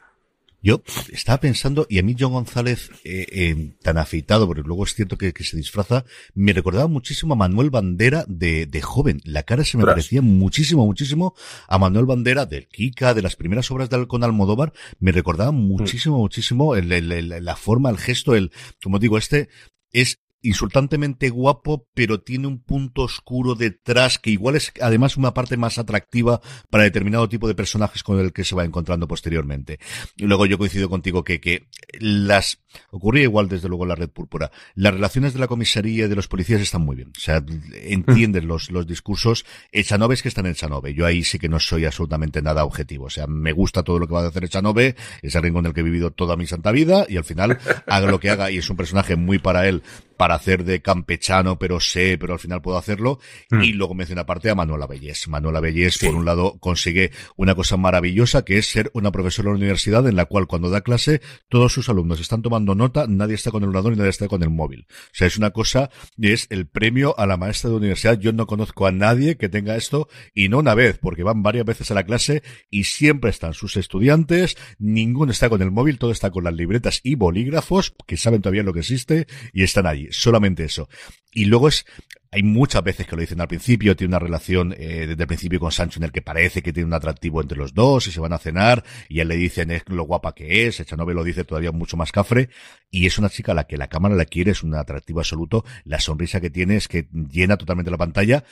Yo 0.66 0.82
estaba 1.12 1.42
pensando, 1.42 1.86
y 1.90 2.00
a 2.00 2.04
mí 2.04 2.16
John 2.18 2.32
González, 2.32 2.90
eh, 3.04 3.28
eh, 3.30 3.76
tan 3.82 3.98
afeitado, 3.98 4.48
porque 4.48 4.62
luego 4.62 4.86
es 4.86 4.96
cierto 4.96 5.18
que, 5.18 5.34
que, 5.34 5.44
se 5.44 5.58
disfraza, 5.58 6.06
me 6.36 6.54
recordaba 6.54 6.88
muchísimo 6.88 7.34
a 7.34 7.36
Manuel 7.38 7.70
Bandera 7.70 8.24
de, 8.30 8.66
de 8.66 8.82
joven. 8.82 9.20
La 9.26 9.44
cara 9.44 9.66
se 9.66 9.76
me 9.76 9.84
Tras. 9.84 9.96
parecía 9.96 10.22
muchísimo, 10.22 10.86
muchísimo 10.86 11.36
a 11.68 11.78
Manuel 11.78 12.06
Bandera 12.06 12.46
del 12.46 12.70
Kika, 12.70 13.14
de 13.14 13.22
las 13.22 13.36
primeras 13.36 13.70
obras 13.72 13.90
de 13.90 14.08
con 14.08 14.24
Almodóvar. 14.24 14.72
Me 15.00 15.12
recordaba 15.12 15.52
muchísimo, 15.52 16.18
mm. 16.18 16.22
muchísimo 16.22 16.76
el, 16.78 16.94
el, 16.94 17.12
el, 17.12 17.44
la 17.44 17.56
forma, 17.58 17.90
el 17.90 17.98
gesto, 17.98 18.34
el, 18.34 18.54
como 18.82 19.00
digo, 19.00 19.18
este 19.18 19.50
es 19.92 20.23
insultantemente 20.44 21.30
guapo, 21.30 21.88
pero 21.94 22.22
tiene 22.22 22.48
un 22.48 22.60
punto 22.62 23.04
oscuro 23.04 23.56
detrás 23.56 24.20
que 24.20 24.30
igual 24.30 24.56
es 24.56 24.72
además 24.82 25.18
una 25.18 25.34
parte 25.34 25.58
más 25.58 25.78
atractiva 25.80 26.42
para 26.70 26.84
determinado 26.84 27.28
tipo 27.30 27.48
de 27.48 27.56
personajes 27.56 28.04
con 28.04 28.20
el 28.20 28.34
que 28.34 28.44
se 28.44 28.54
va 28.54 28.66
encontrando 28.66 29.08
posteriormente. 29.08 29.80
Y 30.18 30.26
luego 30.26 30.46
yo 30.46 30.58
coincido 30.58 30.90
contigo 30.90 31.24
que, 31.24 31.40
que 31.40 31.68
las 32.00 32.60
ocurría 32.92 33.24
igual 33.24 33.48
desde 33.48 33.70
luego 33.70 33.84
en 33.84 33.90
la 33.90 33.96
red 33.96 34.10
púrpura. 34.10 34.52
Las 34.76 34.94
relaciones 34.94 35.34
de 35.34 35.40
la 35.40 35.48
comisaría 35.48 36.06
y 36.06 36.10
de 36.10 36.16
los 36.16 36.28
policías 36.28 36.62
están 36.62 36.82
muy 36.82 36.98
bien. 36.98 37.14
O 37.16 37.20
sea, 37.20 37.44
entienden 37.74 38.48
los, 38.48 38.70
los 38.70 38.86
discursos. 38.86 39.46
Echanove 39.72 40.16
es 40.16 40.22
que 40.22 40.28
están 40.28 40.46
en 40.46 40.52
Echanove. 40.52 40.94
Yo 40.94 41.06
ahí 41.06 41.24
sí 41.24 41.40
que 41.40 41.50
no 41.50 41.60
soy 41.60 41.86
absolutamente 41.86 42.42
nada 42.42 42.66
objetivo. 42.66 43.06
O 43.06 43.10
sea, 43.10 43.28
me 43.28 43.54
gusta 43.54 43.84
todo 43.84 43.98
lo 43.98 44.08
que 44.08 44.14
va 44.14 44.24
a 44.24 44.28
hacer 44.28 44.44
Echanove, 44.44 44.96
es 45.22 45.36
el 45.36 45.44
rincón 45.44 45.64
del 45.64 45.74
que 45.74 45.80
he 45.80 45.84
vivido 45.84 46.12
toda 46.12 46.36
mi 46.36 46.48
santa 46.48 46.72
vida 46.72 47.06
y 47.08 47.18
al 47.18 47.24
final 47.24 47.60
haga 47.88 48.12
lo 48.12 48.20
que 48.20 48.30
haga 48.30 48.52
y 48.52 48.58
es 48.58 48.70
un 48.70 48.78
personaje 48.78 49.16
muy 49.16 49.40
para 49.40 49.68
él 49.68 49.84
para 50.18 50.36
hacer 50.36 50.64
de 50.64 50.82
campechano, 50.82 51.60
pero 51.60 51.80
sé, 51.80 52.18
pero 52.20 52.34
al 52.34 52.40
final 52.40 52.62
puedo 52.62 52.78
hacerlo. 52.78 53.20
Mm. 53.50 53.62
Y 53.64 53.74
luego 53.74 53.94
menciona 53.96 54.22
aparte 54.22 54.50
a 54.50 54.56
Manuela 54.56 54.88
Bellés. 54.88 55.28
Manuela 55.28 55.60
Bellés, 55.60 55.96
sí. 55.96 56.06
por 56.06 56.16
un 56.16 56.26
lado, 56.26 56.58
consigue 56.60 57.12
una 57.36 57.56
cosa 57.56 57.78
maravillosa 57.78 58.46
que 58.46 58.58
es 58.58 58.68
ser 58.68 58.92
una 58.94 59.12
profesora 59.12 59.48
de 59.48 59.54
la 59.54 59.58
universidad 59.58 60.08
en 60.08 60.16
la 60.16 60.26
cual 60.26 60.48
cuando 60.48 60.70
da 60.70 60.82
clase 60.82 61.22
todos 61.50 61.74
sus 61.74 61.90
alumnos 61.90 62.20
están 62.20 62.42
tomando 62.42 62.76
nota, 62.76 63.06
nadie 63.08 63.36
está 63.36 63.52
con 63.52 63.64
el 63.64 63.70
ordenador 63.70 63.94
y 63.94 63.98
nadie 63.98 64.10
está 64.10 64.28
con 64.28 64.44
el 64.44 64.50
móvil. 64.50 64.88
O 64.90 65.14
sea, 65.14 65.28
es 65.28 65.38
una 65.38 65.52
cosa, 65.52 65.90
es 66.20 66.48
el 66.50 66.68
premio 66.68 67.18
a 67.18 67.26
la 67.26 67.38
maestra 67.38 67.70
de 67.70 67.76
la 67.76 67.80
universidad. 67.80 68.20
Yo 68.20 68.34
no 68.34 68.48
conozco 68.48 68.86
a 68.86 68.92
nadie 68.92 69.38
que 69.38 69.50
tenga 69.50 69.76
esto 69.76 70.08
y 70.34 70.50
no 70.50 70.60
una 70.60 70.76
vez, 70.76 70.98
porque 71.00 71.24
van 71.24 71.44
varias 71.44 71.66
veces 71.66 71.92
a 71.92 71.94
la 71.94 72.04
clase 72.04 72.44
y 72.70 72.86
siempre 72.86 73.30
están 73.30 73.54
sus 73.54 73.78
estudiantes, 73.78 74.58
ninguno 74.80 75.32
está 75.32 75.50
con 75.50 75.62
el 75.62 75.72
móvil, 75.72 75.98
todo 75.98 76.12
está 76.12 76.32
con 76.32 76.44
las 76.44 76.54
libretas 76.54 77.00
y 77.04 77.16
bolígrafos, 77.16 77.96
que 78.08 78.18
saben 78.18 78.42
todavía 78.42 78.64
lo 78.64 78.74
que 78.74 78.80
existe 78.80 79.28
y 79.54 79.64
están 79.64 79.88
allí 79.88 80.08
solamente 80.14 80.64
eso. 80.64 80.90
Y 81.32 81.46
luego 81.46 81.68
es, 81.68 81.86
hay 82.32 82.44
muchas 82.44 82.84
veces 82.84 83.06
que 83.06 83.16
lo 83.16 83.22
dicen 83.22 83.42
al 83.42 83.48
principio, 83.48 83.96
tiene 83.96 84.12
una 84.12 84.20
relación 84.20 84.74
eh, 84.78 85.06
desde 85.08 85.24
el 85.24 85.28
principio 85.28 85.60
con 85.60 85.72
Sancho 85.72 86.00
en 86.00 86.04
el 86.04 86.12
que 86.12 86.22
parece 86.22 86.62
que 86.62 86.74
tiene 86.74 86.88
un 86.88 86.94
atractivo 86.94 87.42
entre 87.42 87.58
los 87.58 87.74
dos 87.74 88.08
y 88.08 88.12
se 88.12 88.20
van 88.20 88.34
a 88.34 88.40
cenar 88.40 88.84
y 89.10 89.20
él 89.20 89.28
le 89.28 89.36
dicen 89.36 89.70
lo 89.88 90.04
guapa 90.04 90.34
que 90.34 90.68
es, 90.68 90.80
Echanove 90.80 91.14
lo 91.14 91.24
dice 91.24 91.44
todavía 91.44 91.72
mucho 91.72 91.98
más 91.98 92.12
cafre 92.12 92.50
y 92.90 93.06
es 93.06 93.18
una 93.18 93.30
chica 93.30 93.52
a 93.52 93.56
la 93.56 93.66
que 93.66 93.78
la 93.78 93.88
cámara 93.88 94.16
la 94.16 94.26
quiere, 94.26 94.52
es 94.52 94.64
un 94.64 94.76
atractivo 94.76 95.20
absoluto, 95.20 95.64
la 95.86 96.00
sonrisa 96.00 96.42
que 96.42 96.50
tiene 96.50 96.76
es 96.76 96.88
que 96.88 97.08
llena 97.12 97.58
totalmente 97.58 97.92
la 97.92 97.98
pantalla 97.98 98.44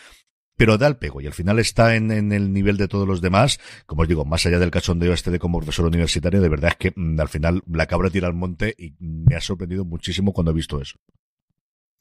pero 0.61 0.77
da 0.77 0.85
el 0.85 0.97
pego 0.97 1.21
y 1.21 1.25
al 1.25 1.33
final 1.33 1.57
está 1.57 1.95
en, 1.95 2.11
en, 2.11 2.31
el 2.31 2.53
nivel 2.53 2.77
de 2.77 2.87
todos 2.87 3.07
los 3.07 3.19
demás. 3.19 3.59
Como 3.87 4.03
os 4.03 4.07
digo, 4.07 4.25
más 4.25 4.45
allá 4.45 4.59
del 4.59 4.69
cachondeo 4.69 5.11
este 5.11 5.31
de 5.31 5.39
como 5.39 5.57
profesor 5.57 5.87
universitario, 5.87 6.39
de 6.39 6.49
verdad 6.49 6.71
es 6.71 6.77
que 6.77 6.93
mm, 6.95 7.19
al 7.19 7.29
final 7.29 7.63
la 7.65 7.87
cabra 7.87 8.11
tira 8.11 8.27
al 8.27 8.35
monte 8.35 8.75
y 8.77 8.93
me 8.99 9.35
ha 9.35 9.41
sorprendido 9.41 9.85
muchísimo 9.85 10.33
cuando 10.33 10.51
he 10.51 10.53
visto 10.53 10.79
eso. 10.79 10.99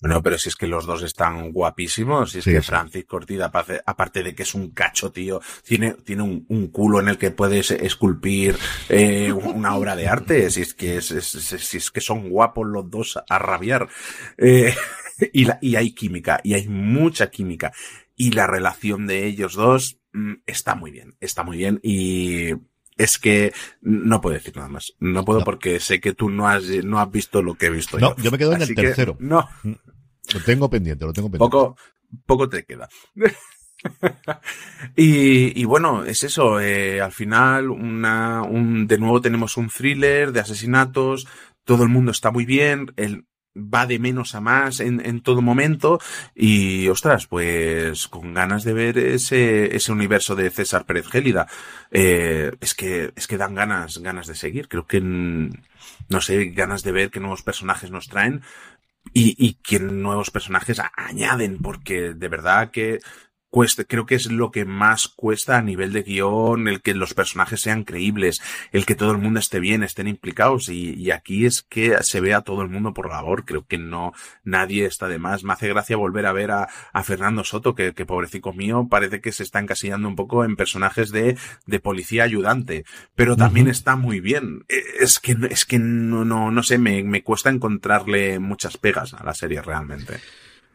Bueno, 0.00 0.22
pero 0.22 0.38
si 0.38 0.48
es 0.48 0.56
que 0.56 0.66
los 0.66 0.86
dos 0.86 1.02
están 1.02 1.52
guapísimos, 1.52 2.32
si 2.32 2.38
es 2.38 2.44
sí, 2.44 2.52
que. 2.52 2.62
Francis 2.62 3.04
Cortida, 3.04 3.52
aparte 3.84 4.22
de 4.22 4.34
que 4.34 4.44
es 4.44 4.54
un 4.54 4.70
cacho, 4.70 5.12
tío, 5.12 5.40
tiene, 5.62 5.92
tiene 5.92 6.22
un, 6.22 6.46
un 6.48 6.68
culo 6.68 7.00
en 7.00 7.08
el 7.08 7.18
que 7.18 7.30
puedes 7.30 7.70
esculpir 7.70 8.56
eh, 8.88 9.30
una 9.30 9.76
obra 9.76 9.96
de 9.96 10.08
arte, 10.08 10.50
si 10.50 10.62
es 10.62 10.72
que 10.74 10.96
es, 10.96 11.10
es, 11.10 11.34
es, 11.34 11.66
si 11.66 11.76
es 11.76 11.90
que 11.90 12.00
son 12.00 12.30
guapos 12.30 12.66
los 12.66 12.90
dos 12.90 13.18
a 13.28 13.38
rabiar. 13.38 13.88
Eh, 14.38 14.74
y, 15.32 15.44
la, 15.44 15.58
y 15.60 15.76
hay 15.76 15.92
química, 15.92 16.40
y 16.42 16.54
hay 16.54 16.66
mucha 16.66 17.30
química. 17.30 17.72
Y 18.16 18.32
la 18.32 18.46
relación 18.46 19.06
de 19.06 19.26
ellos 19.26 19.54
dos 19.54 19.98
mm, 20.12 20.34
está 20.46 20.74
muy 20.74 20.90
bien, 20.90 21.16
está 21.20 21.42
muy 21.42 21.58
bien, 21.58 21.78
y 21.82 22.52
es 23.00 23.18
que 23.18 23.52
no 23.80 24.20
puedo 24.20 24.34
decir 24.34 24.54
nada 24.56 24.68
más. 24.68 24.92
No 25.00 25.24
puedo 25.24 25.40
no. 25.40 25.44
porque 25.44 25.80
sé 25.80 26.00
que 26.00 26.12
tú 26.12 26.28
no 26.28 26.48
has, 26.48 26.64
no 26.84 27.00
has 27.00 27.10
visto 27.10 27.42
lo 27.42 27.54
que 27.54 27.66
he 27.66 27.70
visto 27.70 27.98
no, 27.98 28.14
yo. 28.16 28.24
yo 28.24 28.30
me 28.30 28.38
quedo 28.38 28.52
en 28.52 28.62
Así 28.62 28.72
el 28.72 28.76
tercero. 28.76 29.16
No. 29.18 29.48
Lo 29.62 30.40
tengo 30.44 30.68
pendiente, 30.68 31.04
lo 31.04 31.12
tengo 31.12 31.30
pendiente. 31.30 31.50
Poco, 31.50 31.76
poco 32.26 32.48
te 32.48 32.64
queda. 32.64 32.88
y, 34.96 35.60
y, 35.60 35.64
bueno, 35.64 36.04
es 36.04 36.22
eso. 36.24 36.60
Eh, 36.60 37.00
al 37.00 37.12
final, 37.12 37.70
una, 37.70 38.42
un, 38.42 38.86
de 38.86 38.98
nuevo 38.98 39.20
tenemos 39.20 39.56
un 39.56 39.70
thriller 39.70 40.32
de 40.32 40.40
asesinatos. 40.40 41.26
Todo 41.64 41.82
el 41.82 41.88
mundo 41.88 42.10
está 42.10 42.30
muy 42.30 42.44
bien. 42.44 42.92
El, 42.96 43.24
va 43.60 43.86
de 43.86 43.98
menos 43.98 44.34
a 44.34 44.40
más 44.40 44.80
en, 44.80 45.04
en 45.04 45.20
todo 45.20 45.42
momento 45.42 45.98
y, 46.34 46.88
ostras, 46.88 47.26
pues 47.26 48.08
con 48.08 48.34
ganas 48.34 48.64
de 48.64 48.72
ver 48.72 48.98
ese, 48.98 49.76
ese 49.76 49.92
universo 49.92 50.34
de 50.34 50.50
César 50.50 50.86
Pérez 50.86 51.06
Gélida. 51.08 51.46
Eh, 51.90 52.52
es 52.60 52.74
que, 52.74 53.12
es 53.16 53.26
que 53.26 53.36
dan 53.36 53.54
ganas, 53.54 53.98
ganas 53.98 54.26
de 54.26 54.34
seguir. 54.34 54.68
Creo 54.68 54.86
que, 54.86 55.00
no 55.00 56.20
sé, 56.20 56.46
ganas 56.46 56.82
de 56.82 56.92
ver 56.92 57.10
qué 57.10 57.20
nuevos 57.20 57.42
personajes 57.42 57.90
nos 57.90 58.08
traen 58.08 58.42
y, 59.12 59.34
y 59.38 59.54
qué 59.54 59.80
nuevos 59.80 60.30
personajes 60.30 60.80
añaden, 60.96 61.58
porque 61.58 62.14
de 62.14 62.28
verdad 62.28 62.70
que 62.70 63.00
cuesta, 63.50 63.84
creo 63.84 64.06
que 64.06 64.14
es 64.14 64.30
lo 64.30 64.50
que 64.50 64.64
más 64.64 65.08
cuesta 65.08 65.58
a 65.58 65.62
nivel 65.62 65.92
de 65.92 66.02
guion, 66.02 66.68
el 66.68 66.80
que 66.82 66.94
los 66.94 67.14
personajes 67.14 67.60
sean 67.60 67.84
creíbles, 67.84 68.40
el 68.72 68.86
que 68.86 68.94
todo 68.94 69.12
el 69.12 69.18
mundo 69.18 69.40
esté 69.40 69.60
bien, 69.60 69.82
estén 69.82 70.08
implicados 70.08 70.68
y, 70.68 70.94
y 70.94 71.10
aquí 71.10 71.46
es 71.46 71.62
que 71.62 71.96
se 72.02 72.20
ve 72.20 72.34
a 72.34 72.42
todo 72.42 72.62
el 72.62 72.68
mundo 72.68 72.94
por 72.94 73.08
labor, 73.08 73.44
creo 73.44 73.66
que 73.66 73.78
no, 73.78 74.12
nadie 74.44 74.86
está 74.86 75.08
de 75.08 75.18
más. 75.18 75.44
Me 75.44 75.52
hace 75.52 75.68
gracia 75.68 75.96
volver 75.96 76.26
a 76.26 76.32
ver 76.32 76.50
a, 76.50 76.68
a 76.92 77.02
Fernando 77.02 77.44
Soto, 77.44 77.74
que, 77.74 77.92
que 77.92 78.06
pobrecito 78.06 78.52
mío 78.52 78.86
parece 78.88 79.20
que 79.20 79.32
se 79.32 79.42
está 79.42 79.58
encasillando 79.58 80.08
un 80.08 80.16
poco 80.16 80.44
en 80.44 80.56
personajes 80.56 81.10
de, 81.10 81.36
de 81.66 81.80
policía 81.80 82.24
ayudante, 82.24 82.84
pero 83.14 83.36
también 83.36 83.68
está 83.68 83.96
muy 83.96 84.20
bien. 84.20 84.64
E, 84.68 84.82
es 85.00 85.18
que, 85.18 85.36
es 85.50 85.64
que 85.64 85.78
no, 85.78 86.24
no, 86.24 86.50
no 86.50 86.62
sé, 86.62 86.78
me, 86.78 87.02
me 87.02 87.22
cuesta 87.22 87.50
encontrarle 87.50 88.38
muchas 88.38 88.76
pegas 88.76 89.14
a 89.14 89.24
la 89.24 89.34
serie 89.34 89.62
realmente. 89.62 90.20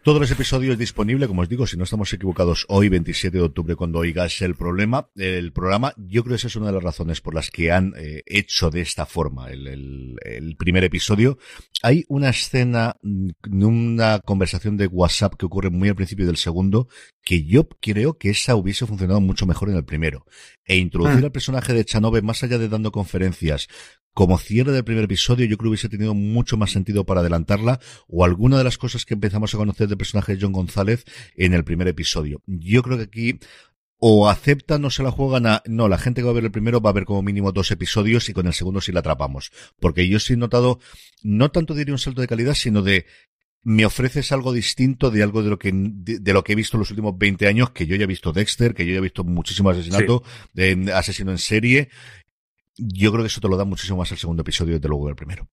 Todos 0.05 0.21
los 0.21 0.29
episodios 0.29 0.77
disponibles, 0.77 1.27
como 1.27 1.41
os 1.41 1.49
digo, 1.49 1.65
si 1.65 1.77
no 1.77 1.83
estamos 1.83 2.13
equivocados, 2.13 2.67
hoy 2.69 2.89
27 2.89 3.39
de 3.39 3.43
octubre, 3.43 3.75
cuando 3.75 3.97
oigas 3.97 4.39
el 4.43 4.53
problema, 4.53 5.09
el 5.15 5.51
programa, 5.51 5.95
yo 5.97 6.23
creo 6.23 6.33
que 6.33 6.35
esa 6.35 6.47
es 6.47 6.55
una 6.55 6.67
de 6.67 6.73
las 6.73 6.83
razones 6.83 7.21
por 7.21 7.33
las 7.33 7.49
que 7.49 7.71
han 7.71 7.95
eh, 7.97 8.21
hecho 8.27 8.69
de 8.69 8.81
esta 8.81 9.07
forma 9.07 9.49
el, 9.49 9.65
el, 9.65 10.15
el, 10.21 10.55
primer 10.57 10.83
episodio. 10.83 11.39
Hay 11.81 12.05
una 12.07 12.29
escena, 12.29 12.97
mm, 13.01 13.63
una 13.63 14.19
conversación 14.19 14.77
de 14.77 14.85
WhatsApp 14.85 15.33
que 15.39 15.47
ocurre 15.47 15.71
muy 15.71 15.89
al 15.89 15.95
principio 15.95 16.27
del 16.27 16.37
segundo, 16.37 16.87
que 17.23 17.43
yo 17.43 17.67
creo 17.67 18.19
que 18.19 18.29
esa 18.29 18.55
hubiese 18.55 18.85
funcionado 18.85 19.21
mucho 19.21 19.47
mejor 19.47 19.71
en 19.71 19.75
el 19.77 19.85
primero. 19.85 20.23
E 20.65 20.77
introducir 20.77 21.21
mm. 21.21 21.25
al 21.25 21.31
personaje 21.31 21.73
de 21.73 21.83
Chanove, 21.83 22.21
más 22.21 22.43
allá 22.43 22.59
de 22.59 22.69
dando 22.69 22.91
conferencias, 22.91 23.69
como 24.15 24.37
cierre 24.37 24.71
del 24.71 24.85
primer 24.85 25.03
episodio, 25.03 25.45
yo 25.45 25.57
creo 25.57 25.65
que 25.65 25.71
hubiese 25.71 25.89
tenido 25.89 26.13
mucho 26.13 26.55
más 26.55 26.71
sentido 26.71 27.05
para 27.05 27.19
adelantarla 27.19 27.81
o 28.07 28.23
alguna 28.23 28.57
de 28.57 28.63
las 28.63 28.77
cosas 28.77 29.03
que 29.03 29.13
empezamos 29.13 29.53
a 29.53 29.57
conocer 29.57 29.89
del 29.89 29.97
personaje 29.97 30.33
de 30.33 30.41
John 30.41 30.53
González 30.53 31.03
en 31.35 31.53
el 31.53 31.65
primer 31.65 31.89
episodio. 31.89 32.41
Yo 32.47 32.81
creo 32.81 32.95
que 32.95 33.03
aquí 33.03 33.39
o 33.97 34.29
aceptan 34.29 34.85
o 34.85 34.89
se 34.89 35.03
la 35.03 35.11
juegan 35.11 35.45
a, 35.45 35.63
no, 35.65 35.89
la 35.89 35.97
gente 35.97 36.21
que 36.21 36.25
va 36.25 36.31
a 36.31 36.35
ver 36.35 36.45
el 36.45 36.51
primero 36.51 36.79
va 36.79 36.91
a 36.91 36.93
ver 36.93 37.03
como 37.03 37.21
mínimo 37.23 37.51
dos 37.51 37.71
episodios 37.71 38.29
y 38.29 38.33
con 38.33 38.47
el 38.47 38.53
segundo 38.53 38.79
sí 38.79 38.93
la 38.93 39.01
atrapamos. 39.01 39.51
Porque 39.81 40.07
yo 40.07 40.17
sí 40.21 40.33
he 40.33 40.37
notado, 40.37 40.79
no 41.21 41.51
tanto 41.51 41.73
diría 41.73 41.93
un 41.93 41.99
salto 41.99 42.21
de 42.21 42.27
calidad, 42.27 42.53
sino 42.53 42.81
de, 42.83 43.05
me 43.63 43.85
ofreces 43.85 44.31
algo 44.31 44.53
distinto 44.53 45.11
de 45.11 45.23
algo 45.23 45.43
de 45.43 45.49
lo 45.49 45.59
que 45.59 45.71
de, 45.73 46.19
de, 46.19 46.33
lo 46.33 46.41
que 46.41 46.53
he 46.53 46.55
visto 46.55 46.77
en 46.77 46.79
los 46.79 46.89
últimos 46.89 47.17
20 47.17 47.47
años, 47.47 47.71
que 47.71 47.85
yo 47.85 47.97
ya 47.97 48.05
he 48.05 48.07
visto 48.07 48.31
Dexter, 48.31 48.73
que 48.73 48.85
yo 48.85 48.93
ya 48.93 48.99
he 48.99 49.01
visto 49.01 49.25
muchísimo 49.25 49.71
asesinato, 49.71 50.23
sí. 50.25 50.51
de 50.53 50.93
asesino 50.93 51.31
en 51.31 51.37
serie, 51.37 51.89
yo 52.77 53.11
creo 53.11 53.23
que 53.23 53.27
eso 53.27 53.41
te 53.41 53.47
lo 53.47 53.57
da 53.57 53.65
muchísimo 53.65 53.99
más 53.99 54.11
el 54.11 54.17
segundo 54.17 54.41
episodio 54.41 54.75
desde 54.75 54.87
luego 54.87 55.07
del 55.07 55.15
primero. 55.15 55.47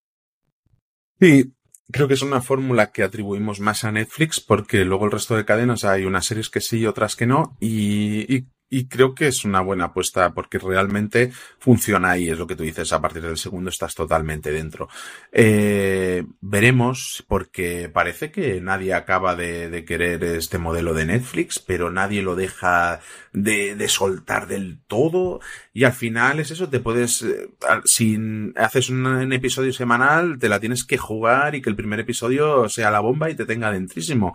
Sí, 1.21 1.55
creo 1.91 2.09
que 2.09 2.15
es 2.15 2.23
una 2.23 2.43
fórmula 2.43 2.91
que 2.91 3.03
atribuimos 3.03 3.61
más 3.61 3.85
a 3.85 3.93
Netflix 3.93 4.41
porque 4.41 4.85
luego 4.85 5.05
el 5.05 5.13
resto 5.13 5.37
de 5.37 5.45
cadenas 5.45 5.85
hay 5.85 6.05
unas 6.05 6.27
series 6.27 6.51
que 6.51 6.61
sí 6.61 6.81
y 6.81 6.87
otras 6.87 7.17
que 7.17 7.27
no 7.27 7.57
y, 7.61 8.35
y 8.35 8.49
y 8.73 8.87
creo 8.87 9.15
que 9.15 9.27
es 9.27 9.45
una 9.45 9.61
buena 9.61 9.85
apuesta 9.85 10.33
porque 10.33 10.59
realmente 10.59 11.31
funciona 11.59 12.13
ahí, 12.13 12.31
es 12.31 12.39
lo 12.39 12.47
que 12.47 12.57
tú 12.57 12.63
dices, 12.63 12.91
a 12.95 13.03
partir 13.03 13.21
del 13.21 13.37
segundo 13.37 13.69
estás 13.69 13.95
totalmente 13.95 14.51
dentro. 14.51 14.89
Eh, 15.31 16.25
veremos 16.41 17.23
porque 17.29 17.91
parece 17.93 18.33
que 18.33 18.63
nadie 18.63 18.95
acaba 18.95 19.37
de, 19.37 19.69
de, 19.69 19.85
querer 19.85 20.25
este 20.25 20.57
modelo 20.57 20.95
de 20.95 21.05
Netflix, 21.05 21.59
pero 21.59 21.91
nadie 21.91 22.23
lo 22.23 22.35
deja 22.35 23.01
de, 23.35 23.77
de, 23.77 23.89
soltar 23.89 24.47
del 24.47 24.79
todo 24.87 25.41
y 25.75 25.85
al 25.85 25.93
final 25.93 26.41
es 26.41 26.51
eso, 26.51 26.71
te 26.71 26.81
puedes, 26.81 27.21
eh, 27.25 27.51
si 27.85 28.19
haces 28.57 28.89
un, 28.89 29.05
un, 29.05 29.33
episodio 29.35 29.75
semanal, 29.75 30.39
te 30.39 30.49
la 30.49 30.61
tienes 30.61 30.85
que 30.85 30.97
jugar 30.97 31.55
y 31.55 31.61
que 31.61 31.69
el 31.69 31.77
primer 31.77 32.01
episodio 32.01 32.71
sea 32.71 32.91
la 32.91 33.01
bomba 33.01 33.29
y 33.29 33.35
te 33.35 33.45
tenga 33.45 33.71
dentrísimo. 33.71 34.35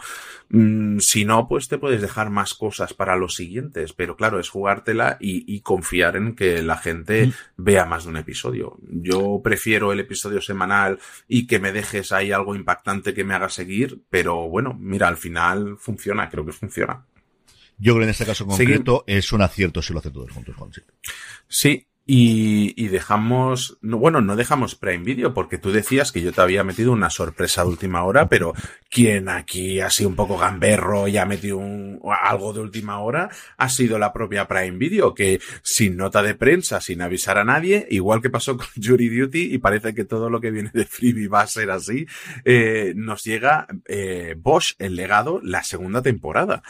Mm, 0.50 1.00
si 1.00 1.26
no, 1.26 1.48
pues 1.48 1.68
te 1.68 1.78
puedes 1.78 2.02
dejar 2.02 2.30
más 2.30 2.54
cosas 2.54 2.94
para 2.94 3.18
los 3.18 3.36
siguientes, 3.36 3.94
pero 3.94 4.16
claro, 4.16 4.40
es 4.40 4.50
jugártela 4.50 5.18
y, 5.20 5.44
y, 5.54 5.62
confiar 5.62 6.16
en 6.16 6.36
que 6.36 6.62
la 6.64 6.78
gente 6.78 7.28
mm. 7.28 7.34
vea 7.58 7.86
más 7.86 8.06
de 8.06 8.12
un 8.12 8.18
episodio. 8.18 8.78
Yo 8.82 9.42
prefiero 9.44 9.92
el 9.92 10.00
episodio 10.00 10.42
semanal 10.42 11.00
y 11.28 11.48
que 11.48 11.60
me 11.60 11.72
dejes 11.72 12.12
ahí 12.12 12.32
algo 12.32 12.56
impactante 12.56 13.14
que 13.14 13.24
me 13.24 13.34
haga 13.34 13.50
seguir, 13.50 14.02
pero 14.10 14.48
bueno, 14.48 14.74
mira, 14.80 15.08
al 15.08 15.18
final 15.18 15.78
funciona, 15.78 16.30
creo 16.30 16.46
que 16.46 16.54
funciona. 16.54 17.06
Yo 17.78 17.94
creo 17.94 18.00
que 18.00 18.04
en 18.06 18.10
este 18.10 18.26
caso 18.26 18.46
concreto 18.46 19.04
Seguir. 19.06 19.20
es 19.20 19.32
un 19.34 19.42
acierto 19.42 19.82
si 19.82 19.94
lo 19.94 20.00
hace 20.00 20.12
todos 20.12 20.32
juntos, 20.32 20.56
Juan. 20.56 20.72
Sí. 21.48 21.86
Y, 22.10 22.74
y, 22.82 22.88
dejamos, 22.88 23.78
no, 23.82 23.98
bueno, 23.98 24.22
no 24.22 24.38
dejamos 24.38 24.76
Prime 24.76 25.04
Video 25.04 25.34
porque 25.34 25.58
tú 25.58 25.74
decías 25.74 26.14
que 26.14 26.22
yo 26.22 26.32
te 26.32 26.40
había 26.40 26.64
metido 26.64 26.94
una 26.94 27.10
sorpresa 27.10 27.64
de 27.64 27.70
última 27.70 28.06
hora, 28.06 28.30
pero 28.30 28.54
quien 28.90 29.28
aquí 29.28 29.82
ha 29.82 29.90
sido 29.90 30.10
un 30.10 30.16
poco 30.16 30.38
gamberro 30.38 31.10
y 31.10 31.18
ha 31.18 31.26
metido 31.26 31.58
un, 31.58 32.00
algo 32.24 32.54
de 32.54 32.62
última 32.62 33.02
hora 33.02 33.30
ha 33.58 33.68
sido 33.68 34.00
la 34.00 34.14
propia 34.14 34.48
Prime 34.48 34.78
Video, 34.78 35.14
que 35.14 35.42
sin 35.62 35.98
nota 35.98 36.24
de 36.24 36.34
prensa, 36.34 36.80
sin 36.80 37.02
avisar 37.02 37.38
a 37.38 37.44
nadie, 37.44 37.86
igual 37.90 38.22
que 38.22 38.30
pasó 38.30 38.56
con 38.56 38.68
Jury 38.82 39.10
Duty 39.10 39.54
y 39.54 39.58
parece 39.58 39.94
que 39.94 40.06
todo 40.06 40.30
lo 40.30 40.40
que 40.40 40.52
viene 40.52 40.72
de 40.74 40.86
Freebie 40.86 41.28
va 41.28 41.42
a 41.42 41.48
ser 41.48 41.72
así, 41.72 42.08
eh, 42.46 42.94
nos 42.96 43.26
llega 43.26 43.68
eh, 43.86 44.36
Bosch, 44.38 44.76
el 44.80 44.96
legado, 44.96 45.42
la 45.44 45.64
segunda 45.64 46.02
temporada. 46.02 46.64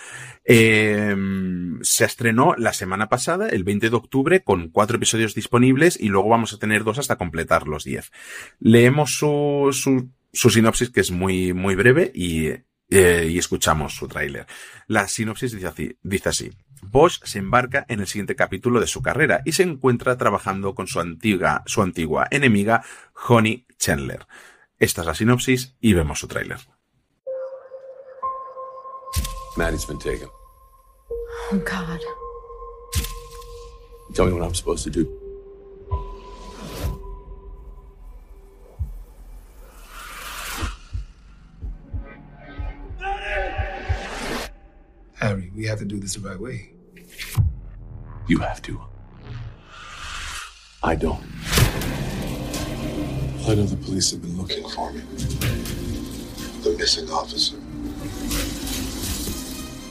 Eh, 0.45 1.15
se 1.81 2.05
estrenó 2.05 2.55
la 2.57 2.73
semana 2.73 3.09
pasada, 3.09 3.49
el 3.49 3.63
20 3.63 3.89
de 3.89 3.95
octubre, 3.95 4.41
con 4.41 4.69
cuatro 4.69 4.97
episodios 4.97 5.26
disponibles 5.35 5.99
y 5.99 6.09
luego 6.09 6.29
vamos 6.29 6.53
a 6.53 6.57
tener 6.57 6.83
dos 6.83 6.99
hasta 6.99 7.17
completar 7.17 7.67
los 7.67 7.83
10. 7.83 8.11
Leemos 8.59 9.17
su, 9.17 9.69
su, 9.71 10.09
su, 10.33 10.49
sinopsis 10.49 10.89
que 10.89 11.01
es 11.01 11.11
muy, 11.11 11.53
muy 11.53 11.75
breve 11.75 12.11
y, 12.13 12.47
eh, 12.89 13.27
y 13.29 13.37
escuchamos 13.37 13.95
su 13.95 14.07
tráiler. 14.07 14.47
La 14.87 15.07
sinopsis 15.07 15.51
dice 15.51 15.67
así, 15.67 15.97
dice 16.03 16.29
así. 16.29 16.51
Bosch 16.81 17.23
se 17.23 17.39
embarca 17.39 17.85
en 17.89 17.99
el 17.99 18.07
siguiente 18.07 18.35
capítulo 18.35 18.79
de 18.79 18.87
su 18.87 19.01
carrera 19.01 19.41
y 19.45 19.53
se 19.53 19.63
encuentra 19.63 20.17
trabajando 20.17 20.75
con 20.75 20.87
su 20.87 20.99
antigua, 20.99 21.63
su 21.65 21.81
antigua 21.81 22.27
enemiga, 22.29 22.83
Honey 23.27 23.65
Chandler. 23.77 24.27
Esta 24.79 25.01
es 25.01 25.07
la 25.07 25.15
sinopsis 25.15 25.75
y 25.81 25.93
vemos 25.93 26.19
su 26.19 26.27
tráiler. 26.27 26.59
Maddie's 29.57 29.87
been 29.87 29.97
taken. 29.97 30.29
Oh, 31.51 31.57
God. 31.65 32.26
Tell 34.13 34.25
me 34.25 34.33
what 34.33 34.41
I'm 34.43 34.55
supposed 34.55 34.83
to 34.85 34.89
do. 34.89 35.05
Harry, 45.13 45.51
we 45.55 45.65
have 45.65 45.79
to 45.79 45.85
do 45.85 45.99
this 45.99 46.15
the 46.15 46.27
right 46.27 46.39
way. 46.39 46.69
You 48.27 48.39
have 48.39 48.61
to. 48.63 48.81
I 50.83 50.95
don't. 50.95 51.23
I 53.47 53.55
know 53.55 53.63
the 53.63 53.77
police 53.77 54.11
have 54.11 54.21
been 54.21 54.37
looking 54.37 54.67
for 54.69 54.91
me. 54.91 55.01
The 56.61 56.75
missing 56.77 57.09
officer. 57.09 57.57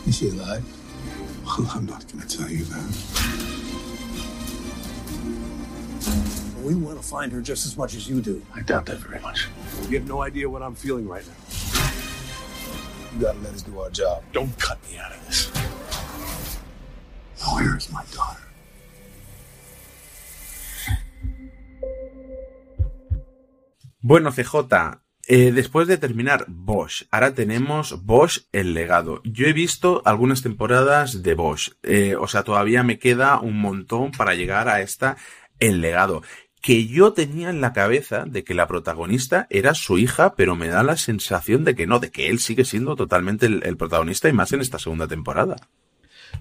Is 0.07 0.19
she 0.19 0.29
alive? 0.29 0.65
Well, 1.45 1.71
I'm 1.75 1.87
not 1.87 2.07
going 2.13 2.27
to 2.27 2.39
tell 2.39 2.51
you 2.51 2.65
that. 2.65 3.66
We 6.63 6.75
want 6.75 7.01
to 7.01 7.07
find 7.07 7.33
her 7.33 7.41
just 7.41 7.67
as 7.67 7.77
much 7.77 7.95
as 7.95 8.09
you 8.09 8.21
do. 8.21 8.43
I 8.55 8.63
doubt 8.63 8.87
that 8.87 8.99
very 8.99 9.21
much. 9.21 9.49
You 9.89 9.99
have 9.99 10.09
no 10.09 10.23
idea 10.23 10.49
what 10.49 10.63
I'm 10.63 10.75
feeling 10.75 11.07
right 11.09 11.25
now. 11.27 11.35
You 13.15 13.21
gotta 13.21 13.39
let 13.39 13.55
us 13.55 13.63
do 13.63 13.79
our 13.79 13.91
job. 13.91 14.23
Don't 14.33 14.57
cut 14.59 14.79
me 14.91 14.99
out 14.99 15.13
of 15.13 15.25
this. 15.27 15.51
Where 17.55 17.77
is 17.77 17.91
my 17.93 18.03
daughter? 18.13 18.43
Bueno, 24.01 24.31
CJ, 24.31 25.01
eh, 25.29 25.51
después 25.53 25.89
de 25.89 25.99
terminar 25.99 26.45
Bosch, 26.47 27.05
ahora 27.11 27.35
tenemos 27.35 28.05
Bosch 28.05 28.43
el 28.53 28.75
legado. 28.75 29.21
Yo 29.25 29.47
he 29.47 29.53
visto 29.53 30.03
algunas 30.05 30.43
temporadas 30.43 31.25
de 31.25 31.35
Bosch, 31.35 31.73
eh, 31.83 32.15
o 32.15 32.29
sea, 32.29 32.45
todavía 32.45 32.85
me 32.85 33.01
queda 33.01 33.41
un 33.41 33.59
montón 33.61 34.13
para 34.13 34.35
llegar 34.35 34.69
a 34.69 34.81
esta 34.81 35.17
el 35.61 35.81
legado 35.81 36.23
que 36.67 36.89
yo 36.89 37.13
tenía 37.13 37.51
en 37.51 37.61
la 37.61 37.73
cabeza 37.73 38.25
de 38.27 38.43
que 38.43 38.53
la 38.53 38.67
protagonista 38.67 39.47
era 39.51 39.73
su 39.75 39.99
hija, 39.99 40.35
pero 40.35 40.57
me 40.57 40.67
da 40.67 40.83
la 40.83 40.97
sensación 40.97 41.63
de 41.63 41.77
que 41.77 41.87
no, 41.87 42.01
de 42.01 42.11
que 42.11 42.29
él 42.29 42.41
sigue 42.41 42.65
siendo 42.65 42.97
totalmente 42.97 43.47
el, 43.47 43.77
protagonista 43.77 44.29
y 44.29 44.33
más 44.33 44.53
en 44.53 44.63
esta 44.63 44.81
segunda 44.81 45.07
temporada. 45.07 45.57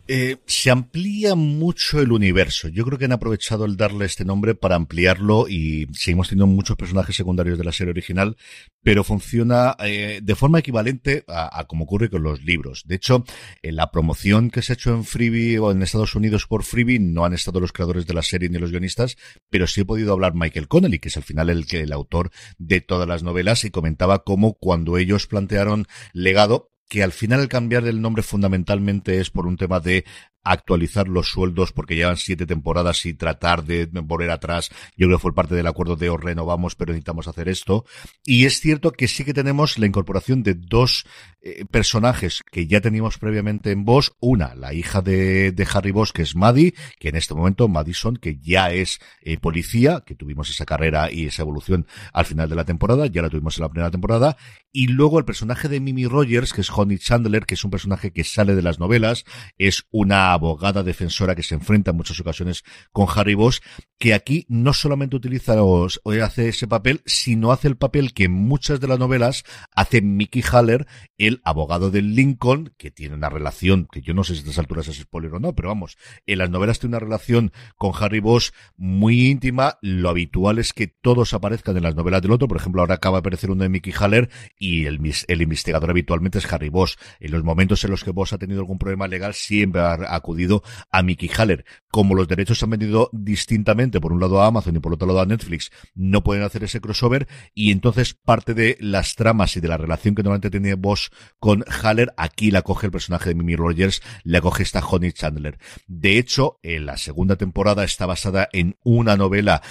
Eh, 0.08 0.38
se 0.46 0.70
amplía 0.70 1.36
mucho 1.36 2.00
el 2.00 2.12
universo. 2.12 2.68
Yo 2.68 2.86
creo 2.86 3.00
que 3.00 3.06
han 3.06 3.12
aprovechado 3.12 3.66
el 3.66 3.76
darle 3.76 4.06
este 4.06 4.24
nombre 4.24 4.54
para 4.54 4.76
ampliarlo 4.76 5.48
y 5.48 5.88
seguimos 5.94 6.30
teniendo 6.30 6.48
muchos 6.48 6.78
personajes 6.78 7.16
secundarios 7.16 7.58
de 7.58 7.64
la 7.64 7.72
serie 7.72 7.92
original, 7.92 8.38
pero 8.84 9.04
funciona 9.04 9.76
eh, 9.80 10.20
de 10.22 10.36
forma 10.36 10.60
equivalente 10.60 11.24
a, 11.28 11.66
como 11.68 11.86
ocurre 11.86 12.10
con 12.10 12.22
los 12.22 12.44
libros. 12.44 12.84
De 12.86 12.96
hecho, 12.96 13.26
en 13.64 13.76
la 13.76 13.90
promoción 13.92 14.52
que 14.52 14.62
se 14.62 14.74
ha 14.74 14.76
hecho 14.76 14.94
en 14.94 15.06
Freebie 15.06 15.58
o 15.58 15.72
en 15.72 15.82
Estados 15.82 16.14
Unidos 16.14 16.46
por 16.46 16.64
Freebie 16.64 17.00
no 17.00 17.26
han 17.26 17.34
estado 17.34 17.60
los 17.60 17.72
creadores 17.72 18.06
de 18.06 18.14
la 18.14 18.22
serie 18.22 18.50
ni 18.50 18.60
los 18.60 18.72
guionistas, 18.72 19.18
pero 19.50 19.66
sí 19.66 19.82
he 19.82 19.86
podido 19.86 20.14
hablar 20.14 20.36
Michael 20.36 20.68
Connelly, 20.68 21.00
que 21.00 21.10
es 21.10 21.18
al 21.18 21.24
final 21.24 21.50
el 21.50 21.94
autor 21.94 22.30
de 22.60 22.82
todas 22.82 23.08
las 23.08 23.24
novelas 23.24 23.64
y 23.64 23.72
comentaba 23.72 24.24
cómo 24.24 24.54
cuando 24.54 24.98
ellos 24.98 25.28
plantearon 25.28 25.88
legado, 26.14 26.75
que 26.88 27.04
al 27.04 27.12
final 27.12 27.42
el 27.42 27.48
cambiar 27.48 27.88
el 27.88 28.02
nombre 28.02 28.24
fundamentalmente 28.24 29.20
es 29.20 29.30
por 29.30 29.48
un 29.48 29.58
tema 29.58 29.80
de 29.80 30.06
actualizar 30.46 31.08
los 31.08 31.30
sueldos 31.30 31.74
porque 31.74 31.96
llevan 31.96 32.18
siete 32.18 32.46
temporadas 32.46 33.06
y 33.06 33.14
tratar 33.14 33.64
de 33.64 33.88
volver 33.88 34.30
atrás. 34.30 34.70
Yo 34.96 35.08
creo 35.08 35.18
que 35.18 35.22
fue 35.22 35.36
parte 35.36 35.56
del 35.56 35.68
acuerdo 35.68 35.96
de 35.96 36.10
os 36.10 36.22
renovamos, 36.22 36.76
pero 36.76 36.94
necesitamos 36.94 37.28
hacer 37.28 37.50
esto. 37.50 37.86
Y 38.24 38.46
es 38.46 38.60
cierto 38.60 38.92
que 38.92 39.08
sí 39.08 39.26
que 39.26 39.34
tenemos 39.34 39.78
la 39.78 39.88
incorporación 39.88 40.44
de 40.44 40.54
dos 40.54 41.06
eh, 41.42 41.66
personajes 41.66 42.42
que 42.52 42.68
ya 42.68 42.82
teníamos 42.82 43.18
previamente 43.18 43.72
en 43.72 43.86
Boss. 43.86 44.14
Una, 44.20 44.56
la 44.56 44.74
hija 44.74 45.02
de, 45.02 45.54
Harry 45.74 45.92
Boss, 45.92 46.14
que 46.14 46.22
es 46.22 46.36
Maddie, 46.36 46.74
que 47.00 47.10
en 47.10 47.16
este 47.16 47.34
momento 47.34 47.68
Madison, 47.68 48.18
que 48.18 48.38
ya 48.38 48.72
es 48.72 49.00
eh, 49.22 49.38
policía, 49.38 50.04
que 50.06 50.16
tuvimos 50.16 50.50
esa 50.50 50.66
carrera 50.66 51.12
y 51.12 51.26
esa 51.26 51.42
evolución 51.42 51.88
al 52.14 52.26
final 52.26 52.50
de 52.50 52.56
la 52.56 52.66
temporada, 52.66 53.08
ya 53.08 53.22
la 53.22 53.30
tuvimos 53.30 53.58
en 53.58 53.64
la 53.64 53.70
primera 53.70 53.92
temporada. 53.92 54.38
Y 54.72 54.88
luego 54.88 55.20
el 55.20 55.26
personaje 55.26 55.70
de 55.70 55.80
Mimi 55.80 56.06
Rogers, 56.06 56.54
que 56.54 56.62
es 56.62 56.70
Honey 56.70 56.98
Chandler, 56.98 57.46
que 57.46 57.56
es 57.56 57.64
un 57.64 57.72
personaje 57.72 58.12
que 58.12 58.24
sale 58.24 58.56
de 58.56 58.62
las 58.62 58.80
novelas, 58.80 59.24
es 59.58 59.86
una 59.92 60.35
abogada 60.36 60.84
defensora 60.84 61.36
que 61.36 61.44
se 61.44 61.56
enfrenta 61.56 61.92
en 61.92 61.98
muchas 61.98 62.20
ocasiones 62.20 62.64
con 62.92 63.08
Harry 63.14 63.34
Bosch, 63.34 63.62
que 63.98 64.14
aquí 64.14 64.46
no 64.50 64.74
solamente 64.74 65.16
utiliza 65.16 65.62
o, 65.64 65.88
hace 66.24 66.50
ese 66.50 66.68
papel, 66.68 67.02
sino 67.06 67.52
hace 67.52 67.68
el 67.68 67.78
papel 67.78 68.14
que 68.14 68.26
en 68.26 68.34
muchas 68.34 68.80
de 68.80 68.88
las 68.88 69.00
novelas 69.00 69.44
hace 69.72 70.02
Mickey 70.02 70.44
Haller, 70.52 70.88
el 71.18 71.42
abogado 71.44 71.92
del 71.92 72.16
Lincoln, 72.16 72.74
que 72.78 72.92
tiene 72.92 73.16
una 73.16 73.30
relación, 73.30 73.88
que 73.92 74.02
yo 74.02 74.14
no 74.14 74.24
sé 74.24 74.34
si 74.34 74.40
a 74.40 74.42
estas 74.44 74.60
alturas 74.60 74.88
es 74.88 74.98
spoiler 74.98 75.34
o 75.34 75.40
no, 75.40 75.56
pero 75.56 75.70
vamos, 75.70 75.98
en 76.26 76.38
las 76.40 76.50
novelas 76.50 76.80
tiene 76.80 76.96
una 76.96 77.06
relación 77.06 77.52
con 77.78 77.92
Harry 78.00 78.20
Bosch 78.20 78.52
muy 78.76 79.28
íntima, 79.28 79.78
lo 79.82 80.10
habitual 80.10 80.60
es 80.60 80.74
que 80.74 80.88
todos 80.88 81.34
aparezcan 81.34 81.78
en 81.78 81.84
las 81.84 81.96
novelas 81.96 82.22
del 82.22 82.32
otro, 82.32 82.48
por 82.48 82.58
ejemplo, 82.58 82.82
ahora 82.82 82.96
acaba 82.96 83.18
de 83.18 83.22
aparecer 83.22 83.52
uno 83.52 83.64
de 83.64 83.70
Mickey 83.70 83.94
Haller 83.98 84.30
y 84.58 84.86
el, 84.86 85.00
el 85.28 85.42
investigador 85.42 85.90
habitualmente 85.90 86.40
es 86.40 86.52
Harry 86.52 86.70
Bosch. 86.70 86.98
En 87.20 87.32
los 87.32 87.44
momentos 87.44 87.84
en 87.84 87.92
los 87.92 88.04
que 88.04 88.12
Bosch 88.12 88.34
ha 88.34 88.38
tenido 88.38 88.60
algún 88.60 88.78
problema 88.78 89.08
legal, 89.08 89.34
siempre 89.34 89.82
ha 89.82 90.20
acudido 90.26 90.64
a 90.90 91.04
Mickey 91.04 91.30
Haller. 91.38 91.66
Como 91.92 92.16
los 92.16 92.28
derechos 92.28 92.62
han 92.64 92.72
vendido 92.72 93.10
distintamente, 93.14 94.02
por 94.02 94.12
un 94.12 94.20
lado 94.20 94.42
a 94.42 94.48
Amazon 94.48 94.76
y 94.76 94.80
por 94.80 94.92
otro 94.92 95.08
lado 95.08 95.22
a 95.22 95.26
Netflix, 95.26 95.72
no 95.94 96.24
pueden 96.24 96.44
hacer 96.44 96.64
ese 96.64 96.82
crossover 96.82 97.28
y 97.54 97.72
entonces 97.72 98.16
parte 98.16 98.54
de 98.56 98.76
las 98.82 99.16
tramas 99.16 99.56
y 99.56 99.62
de 99.62 99.68
la 99.68 99.78
relación 99.78 100.16
que 100.16 100.24
normalmente 100.24 100.50
tenía 100.50 100.76
Bosch 100.76 101.10
con 101.40 101.64
Haller, 101.68 102.12
aquí 102.18 102.50
la 102.50 102.64
coge 102.64 102.88
el 102.88 102.92
personaje 102.92 103.30
de 103.30 103.36
Mimi 103.36 103.56
Rogers, 103.56 104.02
la 104.24 104.42
coge 104.42 104.64
esta 104.64 104.86
Honey 104.86 105.14
Chandler. 105.14 105.60
De 105.88 106.18
hecho, 106.18 106.60
en 106.64 106.88
la 106.88 106.98
segunda 106.98 107.36
temporada 107.36 107.84
está 107.84 108.08
basada 108.08 108.50
en 108.52 108.78
una 108.84 109.16
novela 109.16 109.62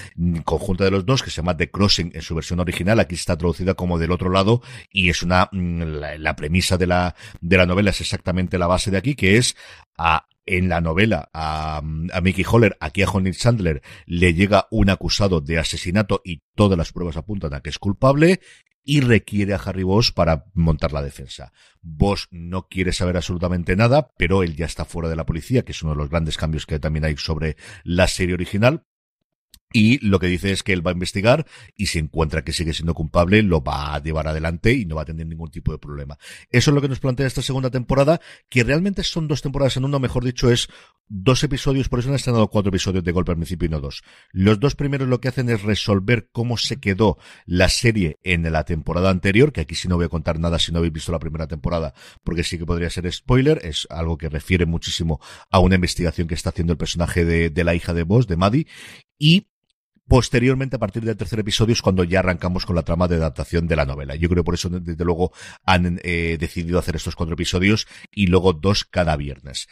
conjunta 0.45 0.85
de 0.85 0.93
los 0.93 1.05
dos 1.05 1.23
que 1.23 1.31
se 1.31 1.37
llama 1.37 1.57
The 1.57 1.71
Crossing 1.71 2.13
en 2.15 2.23
su 2.23 2.35
versión 2.35 2.61
original, 2.61 3.01
aquí 3.01 3.17
está 3.17 3.37
traducida 3.37 3.75
como 3.75 3.99
del 3.99 4.13
otro 4.13 4.31
lado 4.31 4.63
y 4.91 5.11
es 5.11 5.23
una, 5.23 5.49
la, 5.53 6.17
la 6.17 6.37
premisa 6.37 6.79
de 6.79 6.87
la, 6.87 7.17
de 7.41 7.57
la 7.57 7.67
novela 7.67 7.91
es 7.91 8.01
exactamente 8.01 8.57
la 8.57 8.69
base 8.69 8.93
de 8.93 8.99
aquí, 8.99 9.17
que 9.17 9.37
es 9.37 9.57
en 10.47 10.69
la 10.69 10.81
novela 10.81 11.31
a, 11.33 11.79
a 11.79 12.21
Mickey 12.21 12.45
Holler, 12.49 12.77
aquí 12.81 13.03
a 13.03 13.09
Honey 13.09 13.33
Chandler, 13.33 13.83
le 14.07 14.35
llega 14.35 14.67
un 14.71 14.91
acusado 14.91 15.41
de 15.41 15.59
asesinato 15.59 16.21
y 16.25 16.43
todas 16.55 16.77
las 16.77 16.93
pruebas 16.93 17.17
apuntan 17.17 17.55
a 17.55 17.61
que 17.61 17.71
es 17.71 17.79
culpable 17.79 18.41
y 18.85 19.01
requiere 19.01 19.55
a 19.55 19.57
Harry 19.57 19.83
Bosch 19.83 20.13
para 20.13 20.45
montar 20.53 20.93
la 20.93 21.03
defensa. 21.03 21.53
Bosch 21.81 22.27
no 22.31 22.69
quiere 22.69 22.93
saber 22.93 23.17
absolutamente 23.17 23.77
nada, 23.77 24.11
pero 24.19 24.43
él 24.43 24.57
ya 24.57 24.67
está 24.67 24.85
fuera 24.85 25.09
de 25.09 25.17
la 25.17 25.25
policía, 25.25 25.65
que 25.65 25.73
es 25.73 25.83
uno 25.83 25.93
de 25.93 25.99
los 25.99 26.11
grandes 26.11 26.37
cambios 26.37 26.67
que 26.67 26.79
también 26.79 27.07
hay 27.07 27.17
sobre 27.17 27.57
la 27.83 28.07
serie 28.07 28.35
original, 28.35 28.85
y 29.75 29.99
lo 30.07 30.21
que 30.21 30.29
dice 30.29 30.53
es 30.53 30.63
que 30.63 30.73
él 30.73 30.87
va 30.87 30.93
a 30.93 30.95
investigar 30.95 31.47
y 31.77 31.87
si 31.87 31.99
encuentra 31.99 32.45
que 32.45 32.53
sigue 32.53 32.73
siendo 32.73 32.95
culpable 32.95 33.43
lo 33.43 33.61
va 33.61 33.95
a 33.95 34.01
llevar 34.01 34.29
adelante 34.29 34.73
y 34.73 34.87
no 34.87 34.95
va 34.95 35.03
a 35.03 35.05
tener 35.05 35.27
ningún 35.27 35.51
tipo 35.51 35.73
de 35.73 35.79
problema. 35.79 36.17
Eso 36.49 36.71
es 36.71 36.75
lo 36.75 36.81
que 36.81 36.89
nos 36.89 37.01
plantea 37.01 37.27
esta 37.27 37.43
segunda 37.43 37.71
temporada, 37.71 38.21
que 38.49 38.63
realmente 38.63 39.03
son 39.03 39.27
dos 39.27 39.43
temporadas 39.43 39.77
en 39.77 39.85
uno, 39.85 39.99
mejor 39.99 40.25
dicho, 40.25 40.49
es 40.49 40.69
dos 41.09 41.43
episodios, 41.43 41.89
por 41.89 41.99
eso 41.99 42.09
han 42.09 42.15
estrenado 42.15 42.49
cuatro 42.49 42.69
episodios 42.69 43.03
de 43.03 43.11
golpe 43.11 43.33
al 43.33 43.37
principio 43.37 43.67
y 43.67 43.69
no 43.69 43.81
dos. 43.81 44.05
Los 44.31 44.61
dos 44.61 44.77
primeros 44.77 45.09
lo 45.09 45.21
que 45.21 45.27
hacen 45.27 45.51
es 45.51 45.63
resolver 45.63 46.29
cómo 46.31 46.57
se 46.57 46.79
quedó 46.79 47.19
la 47.45 47.69
serie 47.69 48.19
en 48.23 48.51
la 48.53 48.65
temporada 48.65 49.11
anterior, 49.11 49.53
que 49.53 49.61
aquí 49.61 49.75
sí 49.75 49.89
no 49.89 49.97
voy 49.97 50.07
a 50.07 50.09
contar 50.09 50.39
nada 50.39 50.61
si 50.61 50.71
no 50.71 50.79
habéis 50.79 50.93
visto 50.93 51.11
la 51.11 51.19
primera 51.19 51.49
temporada, 51.49 51.95
porque 52.23 52.45
sí 52.45 52.59
que 52.59 52.67
podría 52.67 52.91
ser 52.91 53.13
spoiler, 53.13 53.61
es 53.65 53.89
algo 53.91 54.19
que 54.19 54.29
refiere 54.29 54.67
muchísimo 54.67 55.21
a 55.51 55.59
una 55.59 55.75
investigación 55.75 56.29
que 56.29 56.35
está 56.35 56.51
haciendo 56.51 56.73
el 56.73 56.79
personaje 56.79 57.25
de, 57.25 57.65
la 57.65 57.75
hija 57.75 57.93
de 57.93 58.05
Boss, 58.05 58.29
de 58.29 58.37
Maddie, 58.37 58.67
y 59.19 59.49
Posteriormente, 60.07 60.77
a 60.77 60.79
partir 60.79 61.03
del 61.03 61.17
tercer 61.17 61.39
episodio, 61.39 61.73
es 61.73 61.81
cuando 61.81 62.05
ya 62.05 62.19
arrancamos 62.19 62.67
con 62.67 62.77
la 62.77 62.83
trama 62.83 63.09
de 63.09 63.17
adaptación 63.17 63.67
de 63.67 63.77
la 63.77 63.87
novela. 63.87 64.15
Yo 64.17 64.29
creo 64.29 64.43
que 64.43 64.47
por 64.47 64.55
eso, 64.55 64.69
desde 64.69 65.05
luego, 65.05 65.33
han 65.65 65.99
eh, 66.05 66.37
decidido 66.39 66.79
hacer 66.79 66.97
estos 66.97 67.17
cuatro 67.17 67.35
episodios 67.35 67.87
y 68.11 68.27
luego 68.27 68.53
dos 68.53 68.85
cada 68.85 69.17
viernes. 69.17 69.67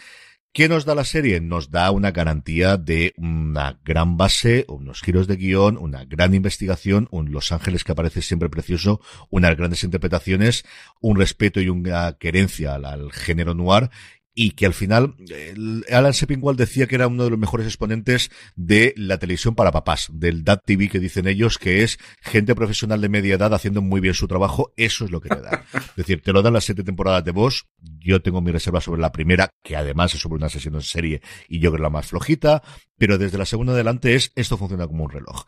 ¿Qué 0.54 0.68
nos 0.68 0.84
da 0.84 0.94
la 0.94 1.04
serie? 1.04 1.40
Nos 1.40 1.70
da 1.70 1.90
una 1.90 2.10
garantía 2.10 2.76
de 2.76 3.14
una 3.16 3.80
gran 3.84 4.18
base, 4.18 4.66
unos 4.68 5.00
giros 5.00 5.26
de 5.26 5.36
guion, 5.36 5.78
una 5.78 6.04
gran 6.04 6.34
investigación, 6.34 7.08
un 7.10 7.32
Los 7.32 7.52
Ángeles 7.52 7.84
que 7.84 7.92
aparece 7.92 8.20
siempre 8.20 8.50
precioso, 8.50 9.00
unas 9.30 9.56
grandes 9.56 9.82
interpretaciones, 9.82 10.64
un 11.00 11.16
respeto 11.16 11.62
y 11.62 11.70
una 11.70 12.18
querencia 12.18 12.74
al, 12.74 12.84
al 12.84 13.12
género 13.12 13.54
noir 13.54 13.88
y 14.34 14.52
que 14.52 14.66
al 14.66 14.74
final 14.74 15.14
Alan 15.90 16.14
Sepinwall 16.14 16.56
decía 16.56 16.86
que 16.86 16.94
era 16.94 17.06
uno 17.06 17.24
de 17.24 17.30
los 17.30 17.38
mejores 17.38 17.66
exponentes 17.66 18.30
de 18.56 18.94
la 18.96 19.18
televisión 19.18 19.54
para 19.54 19.72
papás, 19.72 20.08
del 20.12 20.44
Dad 20.44 20.60
TV 20.64 20.88
que 20.88 20.98
dicen 20.98 21.26
ellos, 21.26 21.58
que 21.58 21.82
es 21.82 21.98
gente 22.20 22.54
profesional 22.54 23.00
de 23.00 23.08
media 23.08 23.34
edad 23.34 23.52
haciendo 23.54 23.82
muy 23.82 24.00
bien 24.00 24.14
su 24.14 24.28
trabajo, 24.28 24.72
eso 24.76 25.04
es 25.04 25.10
lo 25.10 25.20
que 25.20 25.28
te 25.28 25.40
da. 25.40 25.64
es 25.74 25.96
decir, 25.96 26.22
te 26.22 26.32
lo 26.32 26.42
dan 26.42 26.54
las 26.54 26.64
siete 26.64 26.82
temporadas 26.82 27.24
de 27.24 27.32
Bosch, 27.32 27.64
yo 27.98 28.22
tengo 28.22 28.40
mi 28.40 28.50
reserva 28.50 28.80
sobre 28.80 29.00
la 29.00 29.12
primera, 29.12 29.50
que 29.62 29.76
además 29.76 30.14
es 30.14 30.20
sobre 30.20 30.36
una 30.36 30.48
sesión 30.48 30.74
en 30.74 30.82
serie 30.82 31.22
y 31.48 31.60
yo 31.60 31.70
creo 31.70 31.82
la 31.82 31.90
más 31.90 32.06
flojita, 32.06 32.62
pero 32.96 33.18
desde 33.18 33.38
la 33.38 33.46
segunda 33.46 33.72
adelante 33.72 34.14
es, 34.14 34.32
esto 34.34 34.56
funciona 34.56 34.86
como 34.86 35.04
un 35.04 35.10
reloj. 35.10 35.44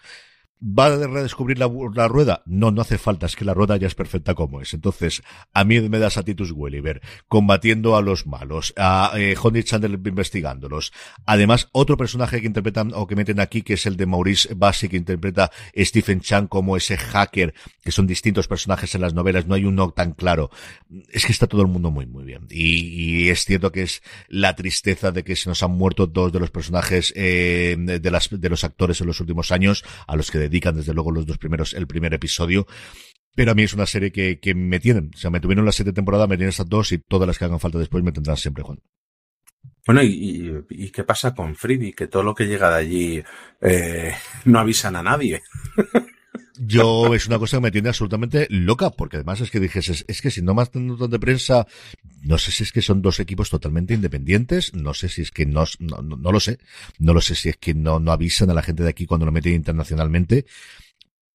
¿Va 0.66 0.86
a 0.86 0.96
redescubrir 0.96 1.58
la, 1.58 1.68
rueda? 2.08 2.42
No, 2.46 2.70
no 2.70 2.80
hace 2.80 2.96
falta, 2.96 3.26
es 3.26 3.36
que 3.36 3.44
la 3.44 3.52
rueda 3.52 3.76
ya 3.76 3.86
es 3.86 3.94
perfecta 3.94 4.34
como 4.34 4.62
es. 4.62 4.72
Entonces, 4.72 5.22
a 5.52 5.62
mí 5.62 5.78
me 5.90 5.98
das 5.98 6.16
a 6.16 6.22
Titus 6.22 6.52
Welliver 6.52 7.02
combatiendo 7.28 7.96
a 7.96 8.00
los 8.00 8.26
malos, 8.26 8.72
a 8.78 9.12
eh, 9.14 9.36
Honey 9.38 9.62
Chandler 9.62 9.90
investigándolos. 9.92 10.94
Además, 11.26 11.68
otro 11.72 11.98
personaje 11.98 12.40
que 12.40 12.46
interpretan 12.46 12.92
o 12.94 13.06
que 13.06 13.14
meten 13.14 13.40
aquí, 13.40 13.60
que 13.60 13.74
es 13.74 13.84
el 13.84 13.98
de 13.98 14.06
Maurice 14.06 14.54
Bassi, 14.54 14.88
que 14.88 14.96
interpreta 14.96 15.50
Stephen 15.76 16.22
Chan 16.22 16.46
como 16.46 16.78
ese 16.78 16.96
hacker, 16.96 17.52
que 17.82 17.92
son 17.92 18.06
distintos 18.06 18.48
personajes 18.48 18.94
en 18.94 19.02
las 19.02 19.12
novelas, 19.12 19.46
no 19.46 19.56
hay 19.56 19.66
uno 19.66 19.90
tan 19.90 20.12
claro. 20.12 20.48
Es 21.10 21.26
que 21.26 21.32
está 21.32 21.46
todo 21.46 21.60
el 21.60 21.68
mundo 21.68 21.90
muy, 21.90 22.06
muy 22.06 22.24
bien. 22.24 22.46
Y, 22.48 23.28
es 23.28 23.44
cierto 23.44 23.70
que 23.70 23.82
es 23.82 24.02
la 24.28 24.56
tristeza 24.56 25.12
de 25.12 25.24
que 25.24 25.36
se 25.36 25.50
nos 25.50 25.62
han 25.62 25.72
muerto 25.72 26.06
dos 26.06 26.32
de 26.32 26.40
los 26.40 26.50
personajes 26.50 27.12
eh, 27.16 27.76
de, 27.78 27.98
de 28.00 28.48
los 28.48 28.64
actores 28.64 29.02
en 29.02 29.06
los 29.06 29.20
últimos 29.20 29.52
años, 29.52 29.84
a 30.06 30.16
los 30.16 30.30
que 30.30 30.53
dedican 30.54 30.76
desde 30.76 30.94
luego 30.94 31.10
los 31.10 31.26
dos 31.26 31.38
primeros, 31.38 31.74
el 31.74 31.86
primer 31.86 32.14
episodio. 32.14 32.66
Pero 33.34 33.50
a 33.50 33.54
mí 33.54 33.64
es 33.64 33.74
una 33.74 33.86
serie 33.86 34.12
que, 34.12 34.38
que 34.38 34.54
me 34.54 34.78
tienen. 34.78 35.10
O 35.12 35.18
sea, 35.18 35.30
me 35.30 35.40
tuvieron 35.40 35.64
las 35.64 35.74
siete 35.74 35.92
temporadas, 35.92 36.28
me 36.28 36.36
tienen 36.36 36.50
estas 36.50 36.68
dos 36.68 36.92
y 36.92 36.98
todas 36.98 37.26
las 37.26 37.36
que 37.36 37.44
hagan 37.44 37.58
falta 37.58 37.78
después 37.78 38.04
me 38.04 38.12
tendrán 38.12 38.36
siempre, 38.36 38.62
Juan. 38.62 38.78
Bueno, 39.86 40.02
¿y, 40.02 40.90
qué 40.92 41.04
pasa 41.04 41.34
con 41.34 41.56
Freebie? 41.56 41.92
Que 41.92 42.06
todo 42.06 42.22
lo 42.22 42.34
que 42.34 42.46
llega 42.46 42.70
de 42.70 42.76
allí 42.76 43.22
eh, 43.60 44.14
no 44.44 44.60
avisan 44.60 44.96
a 44.96 45.02
nadie. 45.02 45.42
Yo 46.56 47.12
es 47.14 47.26
una 47.26 47.38
cosa 47.38 47.56
que 47.56 47.62
me 47.62 47.70
tiene 47.72 47.88
absolutamente 47.88 48.46
loca, 48.48 48.90
porque 48.90 49.16
además 49.16 49.40
es 49.40 49.50
que 49.50 49.58
dijes, 49.58 49.88
es, 49.88 50.04
es 50.06 50.22
que 50.22 50.30
si 50.30 50.40
no 50.40 50.54
más 50.54 50.72
notas 50.74 51.10
de 51.10 51.18
prensa, 51.18 51.66
no 52.22 52.38
sé 52.38 52.52
si 52.52 52.62
es 52.62 52.70
que 52.70 52.80
son 52.80 53.02
dos 53.02 53.18
equipos 53.18 53.50
totalmente 53.50 53.92
independientes, 53.92 54.72
no 54.72 54.94
sé 54.94 55.08
si 55.08 55.22
es 55.22 55.32
que 55.32 55.46
no, 55.46 55.64
no, 55.80 56.00
no 56.02 56.32
lo 56.32 56.38
sé, 56.38 56.58
no 56.98 57.12
lo 57.12 57.20
sé 57.20 57.34
si 57.34 57.48
es 57.48 57.56
que 57.56 57.74
no, 57.74 57.98
no 57.98 58.12
avisan 58.12 58.50
a 58.50 58.54
la 58.54 58.62
gente 58.62 58.84
de 58.84 58.90
aquí 58.90 59.04
cuando 59.04 59.26
lo 59.26 59.32
meten 59.32 59.54
internacionalmente, 59.54 60.46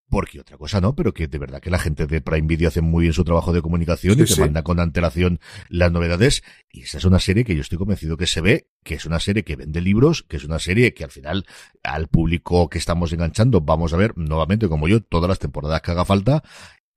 porque 0.10 0.40
otra 0.40 0.58
cosa 0.58 0.82
no, 0.82 0.96
pero 0.96 1.14
que 1.14 1.28
de 1.28 1.38
verdad 1.38 1.62
que 1.62 1.70
la 1.70 1.80
gente 1.80 2.08
de 2.08 2.22
Prime 2.22 2.48
Video 2.48 2.68
hace 2.68 2.82
muy 2.82 3.04
bien 3.04 3.14
su 3.14 3.24
trabajo 3.24 3.54
de 3.54 3.62
comunicación 3.62 4.16
sí, 4.16 4.22
y 4.22 4.26
te 4.26 4.34
sí. 4.34 4.42
manda 4.42 4.64
con 4.64 4.80
antelación 4.80 5.40
las 5.70 5.92
novedades. 5.92 6.44
Y 6.72 6.82
esa 6.82 6.98
es 6.98 7.06
una 7.06 7.20
serie 7.20 7.46
que 7.46 7.56
yo 7.56 7.62
estoy 7.62 7.78
convencido 7.78 8.18
que 8.18 8.28
se 8.28 8.42
ve, 8.42 8.68
que 8.84 8.96
es 8.96 9.06
una 9.06 9.20
serie 9.20 9.44
que 9.44 9.56
vende 9.56 9.82
libros, 9.82 10.24
que 10.24 10.38
es 10.38 10.44
una 10.44 10.60
serie 10.60 10.94
que 10.94 11.04
al 11.04 11.12
final 11.12 11.46
al 11.84 12.08
público 12.08 12.70
que 12.70 12.78
estamos 12.78 13.14
enganchando 13.14 13.62
vamos 13.62 13.94
a 13.94 13.98
ver 13.98 14.18
nuevamente 14.18 14.68
como 14.68 14.88
yo 14.88 15.02
todas 15.02 15.30
las 15.30 15.40
temporadas 15.40 15.82
que 15.82 15.92
haga 15.92 16.06
falta 16.06 16.44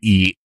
y 0.01 0.39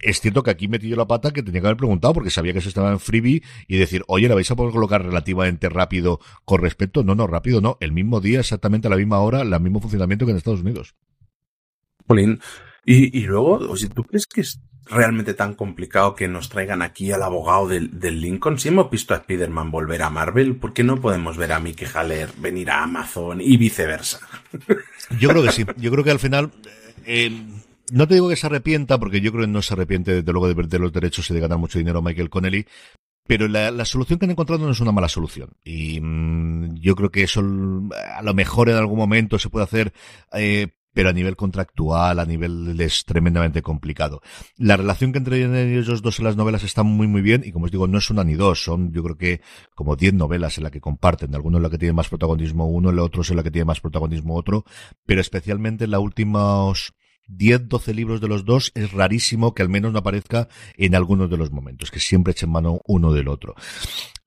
es 0.00 0.20
cierto 0.20 0.42
que 0.42 0.50
aquí 0.50 0.68
metí 0.68 0.88
yo 0.88 0.96
la 0.96 1.06
pata 1.06 1.32
que 1.32 1.42
tenía 1.42 1.60
que 1.60 1.66
haber 1.66 1.76
preguntado 1.76 2.14
porque 2.14 2.30
sabía 2.30 2.52
que 2.52 2.60
eso 2.60 2.68
estaba 2.68 2.92
en 2.92 3.00
freebie 3.00 3.42
y 3.66 3.76
decir, 3.76 4.04
oye, 4.06 4.28
¿la 4.28 4.34
vais 4.34 4.50
a 4.50 4.56
poder 4.56 4.72
colocar 4.72 5.04
relativamente 5.04 5.68
rápido 5.68 6.20
con 6.44 6.60
respecto? 6.60 7.02
No, 7.02 7.14
no, 7.14 7.26
rápido 7.26 7.60
no. 7.60 7.78
El 7.80 7.92
mismo 7.92 8.20
día, 8.20 8.40
exactamente 8.40 8.86
a 8.86 8.90
la 8.90 8.96
misma 8.96 9.20
hora, 9.20 9.40
el 9.40 9.60
mismo 9.60 9.80
funcionamiento 9.80 10.24
que 10.24 10.30
en 10.30 10.38
Estados 10.38 10.60
Unidos. 10.60 10.94
Polín. 12.06 12.40
Y, 12.84 13.16
y 13.16 13.22
luego, 13.22 13.58
oye, 13.70 13.88
¿tú 13.88 14.04
crees 14.04 14.26
que 14.26 14.40
es 14.40 14.60
realmente 14.86 15.34
tan 15.34 15.54
complicado 15.54 16.14
que 16.14 16.28
nos 16.28 16.48
traigan 16.48 16.82
aquí 16.82 17.12
al 17.12 17.22
abogado 17.22 17.68
del, 17.68 17.98
del 17.98 18.20
Lincoln? 18.20 18.58
Si 18.58 18.68
hemos 18.68 18.90
visto 18.90 19.14
a 19.14 19.18
Spider-Man 19.18 19.70
volver 19.70 20.02
a 20.02 20.10
Marvel, 20.10 20.56
¿por 20.56 20.72
qué 20.72 20.82
no 20.82 21.00
podemos 21.00 21.36
ver 21.36 21.52
a 21.52 21.60
Mickey 21.60 21.88
Haller 21.92 22.30
venir 22.38 22.70
a 22.70 22.82
Amazon 22.82 23.40
y 23.40 23.56
viceversa? 23.56 24.20
Yo 25.18 25.28
creo 25.28 25.42
que 25.42 25.52
sí. 25.52 25.64
Yo 25.76 25.90
creo 25.90 26.04
que 26.04 26.10
al 26.10 26.18
final... 26.18 26.50
Eh, 27.04 27.30
no 27.92 28.08
te 28.08 28.14
digo 28.14 28.28
que 28.28 28.36
se 28.36 28.46
arrepienta, 28.46 28.98
porque 28.98 29.20
yo 29.20 29.32
creo 29.32 29.44
que 29.44 29.50
no 29.50 29.60
se 29.60 29.74
arrepiente 29.74 30.14
desde 30.14 30.32
luego 30.32 30.48
de 30.48 30.54
perder 30.54 30.80
los 30.80 30.92
derechos 30.92 31.30
y 31.30 31.34
de 31.34 31.40
ganar 31.40 31.58
mucho 31.58 31.78
dinero 31.78 31.98
a 31.98 32.02
Michael 32.02 32.30
Connelly, 32.30 32.66
pero 33.26 33.48
la, 33.48 33.70
la, 33.70 33.84
solución 33.84 34.18
que 34.18 34.24
han 34.24 34.30
encontrado 34.30 34.64
no 34.64 34.72
es 34.72 34.80
una 34.80 34.92
mala 34.92 35.08
solución. 35.08 35.50
Y 35.64 36.00
mmm, 36.00 36.74
yo 36.76 36.96
creo 36.96 37.10
que 37.10 37.22
eso 37.22 37.40
a 37.40 38.22
lo 38.22 38.34
mejor 38.34 38.68
en 38.68 38.76
algún 38.76 38.98
momento 38.98 39.38
se 39.38 39.50
puede 39.50 39.64
hacer, 39.64 39.92
eh, 40.32 40.68
pero 40.92 41.08
a 41.08 41.12
nivel 41.12 41.36
contractual, 41.36 42.18
a 42.18 42.24
nivel 42.24 42.78
es 42.80 43.04
tremendamente 43.04 43.62
complicado. 43.62 44.22
La 44.56 44.76
relación 44.76 45.12
que 45.12 45.18
entre 45.18 45.42
ellos 45.78 46.02
dos 46.02 46.18
en 46.18 46.24
las 46.24 46.36
novelas 46.36 46.64
está 46.64 46.82
muy 46.82 47.06
muy 47.06 47.22
bien 47.22 47.42
y 47.44 47.52
como 47.52 47.66
os 47.66 47.70
digo, 47.70 47.86
no 47.86 47.98
es 47.98 48.10
una 48.10 48.24
ni 48.24 48.34
dos, 48.34 48.62
son 48.62 48.92
yo 48.92 49.02
creo 49.02 49.16
que 49.16 49.40
como 49.74 49.96
diez 49.96 50.14
novelas 50.14 50.58
en 50.58 50.64
la 50.64 50.70
que 50.70 50.80
comparten, 50.80 51.34
algunos 51.34 51.58
en 51.58 51.62
la 51.62 51.70
que 51.70 51.78
tiene 51.78 51.92
más 51.92 52.08
protagonismo 52.08 52.66
uno, 52.66 52.90
en 52.90 52.96
la 52.96 53.02
otros 53.02 53.30
en 53.30 53.36
la 53.36 53.42
que 53.42 53.50
tiene 53.50 53.64
más 53.64 53.80
protagonismo 53.80 54.36
otro, 54.36 54.64
pero 55.06 55.20
especialmente 55.20 55.84
en 55.84 55.90
la 55.90 55.98
última 55.98 56.72
10, 57.28 57.68
12 57.68 57.94
libros 57.94 58.20
de 58.20 58.28
los 58.28 58.44
dos, 58.44 58.72
es 58.74 58.92
rarísimo 58.92 59.54
que 59.54 59.62
al 59.62 59.68
menos 59.68 59.92
no 59.92 60.00
aparezca 60.00 60.48
en 60.76 60.94
algunos 60.94 61.30
de 61.30 61.36
los 61.36 61.50
momentos, 61.50 61.90
que 61.90 62.00
siempre 62.00 62.32
echen 62.32 62.50
mano 62.50 62.80
uno 62.86 63.12
del 63.12 63.28
otro. 63.28 63.54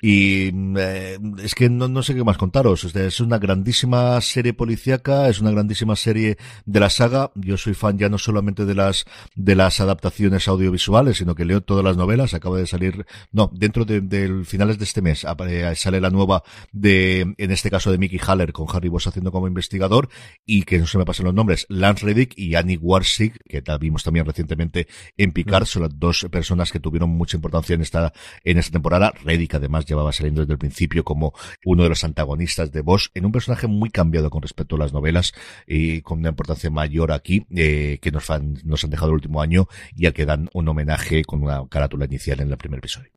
Y 0.08 0.52
eh, 0.78 1.18
es 1.44 1.56
que 1.56 1.68
no, 1.68 1.88
no, 1.88 2.04
sé 2.04 2.14
qué 2.14 2.24
más 2.24 2.38
contaros. 2.38 2.84
Es 2.96 3.20
una 3.22 3.40
grandísima 3.40 4.22
serie 4.22 4.54
policíaca, 4.54 5.30
es 5.30 5.42
una 5.42 5.50
grandísima 5.50 5.96
serie 5.96 6.38
de 6.64 6.80
la 6.80 6.92
saga. 6.92 7.32
Yo 7.34 7.58
soy 7.58 7.74
fan 7.74 7.98
ya 7.98 8.08
no 8.08 8.20
solamente 8.20 8.66
de 8.66 8.76
las 8.76 9.06
de 9.34 9.56
las 9.56 9.80
adaptaciones 9.80 10.48
audiovisuales, 10.48 11.18
sino 11.18 11.34
que 11.34 11.44
leo 11.44 11.62
todas 11.62 11.84
las 11.84 11.98
novelas. 11.98 12.36
Acaba 12.36 12.60
de 12.60 12.68
salir, 12.68 13.08
no, 13.32 13.50
dentro 13.52 13.84
de, 13.84 14.00
de 14.00 14.46
finales 14.46 14.78
de 14.78 14.84
este 14.84 15.02
mes 15.02 15.26
sale 15.74 16.00
la 16.00 16.12
nueva 16.12 16.44
de, 16.72 17.22
en 17.40 17.52
este 17.52 17.72
caso 17.72 17.92
de 17.92 17.98
Mickey 17.98 18.20
Haller 18.20 18.54
con 18.54 18.68
Harry 18.72 18.90
Boss 18.90 19.08
haciendo 19.08 19.32
como 19.32 19.48
investigador 19.48 20.10
y 20.46 20.66
que 20.66 20.78
no 20.78 20.86
se 20.86 21.00
me 21.00 21.06
pasen 21.06 21.26
los 21.26 21.34
nombres, 21.34 21.66
Lance 21.68 22.06
Reddick 22.06 22.38
y 22.38 22.54
Annie 22.54 22.78
Warsig, 22.78 23.34
que 23.50 23.64
vimos 23.80 24.04
también 24.04 24.28
recientemente 24.28 24.88
en 25.18 25.32
Picard, 25.32 25.66
son 25.66 25.82
las 25.82 25.98
dos 25.98 26.28
personas 26.30 26.72
que 26.72 26.80
tuvieron 26.80 27.10
mucha 27.10 27.38
importancia 27.38 27.74
en 27.74 27.82
esta 27.82 28.14
en 28.44 28.60
esta 28.60 28.72
temporada. 28.72 29.12
Reddick 29.24 29.56
además 29.56 29.88
llevaba 29.96 30.12
saliendo 30.12 30.42
desde 30.42 30.54
el 30.54 30.60
principio 30.60 31.04
como 31.04 31.34
uno 31.64 31.84
de 31.84 31.90
los 31.90 32.04
antagonistas 32.04 32.72
de 32.72 32.82
Bosch, 32.82 33.10
en 33.14 33.26
un 33.26 33.32
personaje 33.32 33.68
muy 33.68 33.90
cambiado 33.90 34.30
con 34.30 34.42
respecto 34.42 34.76
a 34.76 34.80
las 34.80 34.94
novelas 34.94 35.34
y 35.66 36.02
con 36.02 36.20
una 36.20 36.30
importancia 36.30 36.70
mayor 36.70 37.12
aquí 37.12 37.46
eh, 37.56 38.00
que 38.02 38.12
nos 38.12 38.30
han, 38.30 38.56
dejado 38.90 39.10
el 39.10 39.16
último 39.16 39.42
año 39.42 39.68
y 39.96 40.06
al 40.06 40.14
que 40.14 40.26
dan 40.26 40.50
un 40.54 40.68
homenaje 40.68 41.24
con 41.24 41.44
una 41.44 41.68
carátula 41.70 42.06
inicial 42.06 42.42
en 42.42 42.52
el 42.52 42.58
primer 42.58 42.80
episodio. 42.80 43.10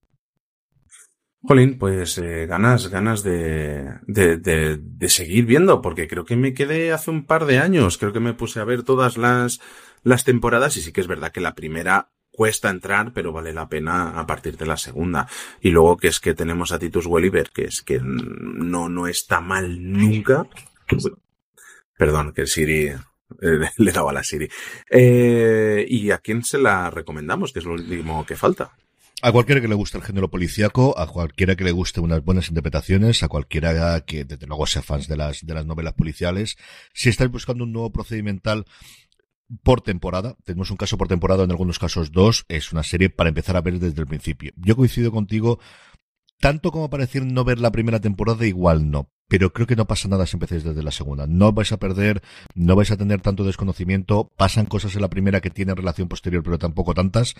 Jolín, 1.40 1.78
pues 1.78 2.18
eh, 2.18 2.46
ganas, 2.46 2.88
ganas 2.88 3.22
de, 3.22 4.00
seguir 5.06 5.46
viendo, 5.46 5.80
porque 5.80 6.08
creo 6.08 6.24
que 6.24 6.36
me 6.36 6.52
quedé 6.52 6.92
hace 6.92 7.10
un 7.10 7.26
par 7.26 7.46
de 7.46 7.58
años, 7.58 7.96
creo 7.96 8.12
que 8.12 8.20
me 8.20 8.34
puse 8.34 8.60
a 8.60 8.64
ver 8.64 8.82
todas 8.82 9.16
las 9.16 10.24
temporadas 10.24 10.76
y 10.76 10.80
sí 10.80 10.92
que 10.92 11.00
es 11.00 11.06
verdad 11.06 11.30
que 11.30 11.40
la 11.40 11.54
primera 11.54 12.10
cuesta 12.38 12.70
entrar, 12.70 13.12
pero 13.12 13.32
vale 13.32 13.52
la 13.52 13.68
pena 13.68 14.10
a 14.10 14.24
partir 14.24 14.56
de 14.56 14.64
la 14.64 14.76
segunda. 14.76 15.26
Y 15.60 15.70
luego 15.70 15.96
que 15.96 16.06
es 16.06 16.20
que 16.20 16.34
tenemos 16.34 16.70
a 16.70 16.78
Titus 16.78 17.06
Welliver, 17.06 17.50
que 17.50 17.64
es 17.64 17.82
que 17.82 17.98
no, 18.00 18.88
no 18.88 19.08
está 19.08 19.40
mal 19.40 19.82
nunca. 19.82 20.46
Perdón, 21.96 22.32
que 22.32 22.46
Siri 22.46 22.84
eh, 22.86 22.96
le 23.78 23.90
daba 23.90 24.12
a 24.12 24.14
la 24.14 24.22
Siri. 24.22 24.48
Eh, 24.88 25.84
¿Y 25.88 26.12
a 26.12 26.18
quién 26.18 26.44
se 26.44 26.58
la 26.58 26.90
recomendamos? 26.90 27.52
Que 27.52 27.58
es 27.58 27.64
lo 27.64 27.72
último 27.72 28.24
que 28.24 28.36
falta. 28.36 28.70
A 29.20 29.32
cualquiera 29.32 29.60
que 29.60 29.66
le 29.66 29.74
guste 29.74 29.98
el 29.98 30.04
género 30.04 30.30
policíaco, 30.30 30.96
a 30.96 31.08
cualquiera 31.08 31.56
que 31.56 31.64
le 31.64 31.72
guste 31.72 31.98
unas 31.98 32.24
buenas 32.24 32.50
interpretaciones, 32.50 33.24
a 33.24 33.28
cualquiera 33.28 34.00
que 34.02 34.24
desde 34.24 34.46
luego 34.46 34.64
sea 34.64 34.82
fans 34.82 35.08
de 35.08 35.16
las, 35.16 35.44
de 35.44 35.54
las 35.54 35.66
novelas 35.66 35.94
policiales, 35.94 36.56
si 36.94 37.08
estáis 37.08 37.32
buscando 37.32 37.64
un 37.64 37.72
nuevo 37.72 37.90
procedimental 37.90 38.64
por 39.62 39.80
temporada, 39.80 40.36
tenemos 40.44 40.70
un 40.70 40.76
caso 40.76 40.98
por 40.98 41.08
temporada, 41.08 41.44
en 41.44 41.50
algunos 41.50 41.78
casos 41.78 42.12
dos, 42.12 42.44
es 42.48 42.72
una 42.72 42.82
serie 42.82 43.10
para 43.10 43.28
empezar 43.28 43.56
a 43.56 43.60
ver 43.60 43.78
desde 43.78 44.00
el 44.00 44.06
principio. 44.06 44.52
Yo 44.56 44.76
coincido 44.76 45.10
contigo, 45.10 45.58
tanto 46.40 46.70
como 46.70 46.90
para 46.90 47.04
decir 47.04 47.24
no 47.24 47.44
ver 47.44 47.58
la 47.58 47.72
primera 47.72 48.00
temporada, 48.00 48.46
igual 48.46 48.90
no, 48.90 49.10
pero 49.28 49.52
creo 49.52 49.66
que 49.66 49.76
no 49.76 49.86
pasa 49.86 50.08
nada 50.08 50.26
si 50.26 50.36
empecéis 50.36 50.64
desde 50.64 50.82
la 50.82 50.90
segunda. 50.90 51.26
No 51.26 51.52
vais 51.52 51.70
a 51.72 51.78
perder, 51.78 52.22
no 52.54 52.74
vais 52.76 52.90
a 52.90 52.96
tener 52.96 53.20
tanto 53.20 53.44
desconocimiento, 53.44 54.32
pasan 54.36 54.64
cosas 54.66 54.94
en 54.94 55.02
la 55.02 55.10
primera 55.10 55.40
que 55.40 55.50
tienen 55.50 55.76
relación 55.76 56.08
posterior, 56.08 56.42
pero 56.42 56.58
tampoco 56.58 56.94
tantas, 56.94 57.34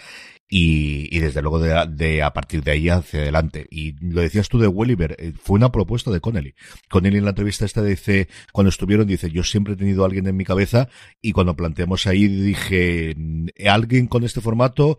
y, 0.49 1.09
y 1.17 1.21
desde 1.21 1.41
luego 1.41 1.59
de, 1.59 1.87
de, 1.91 2.23
a 2.23 2.33
partir 2.33 2.63
de 2.63 2.73
ahí 2.73 2.89
hacia 2.91 3.21
adelante. 3.21 3.67
Y 3.71 3.93
lo 4.05 4.21
decías 4.21 4.49
tú 4.49 4.59
de 4.59 4.69
Welliver, 4.69 5.17
eh, 5.19 5.33
fue 5.41 5.57
una 5.57 5.73
propuesta 5.73 6.11
de 6.11 6.21
Connelly. 6.21 6.55
Connelly 6.91 7.19
en 7.19 7.25
la 7.25 7.31
entrevista 7.31 7.65
esta 7.65 7.83
dice, 7.83 8.29
cuando 8.53 8.69
estuvieron, 8.69 9.07
dice, 9.07 9.31
yo 9.31 9.43
siempre 9.43 9.73
he 9.73 9.77
tenido 9.77 10.03
a 10.03 10.07
alguien 10.07 10.27
en 10.27 10.37
mi 10.37 10.45
cabeza, 10.45 10.89
y 11.23 11.33
cuando 11.33 11.57
planteamos 11.57 12.07
ahí 12.07 12.29
dije, 12.29 13.17
alguien 13.67 14.09
con 14.09 14.25
este 14.25 14.43
formato, 14.43 14.99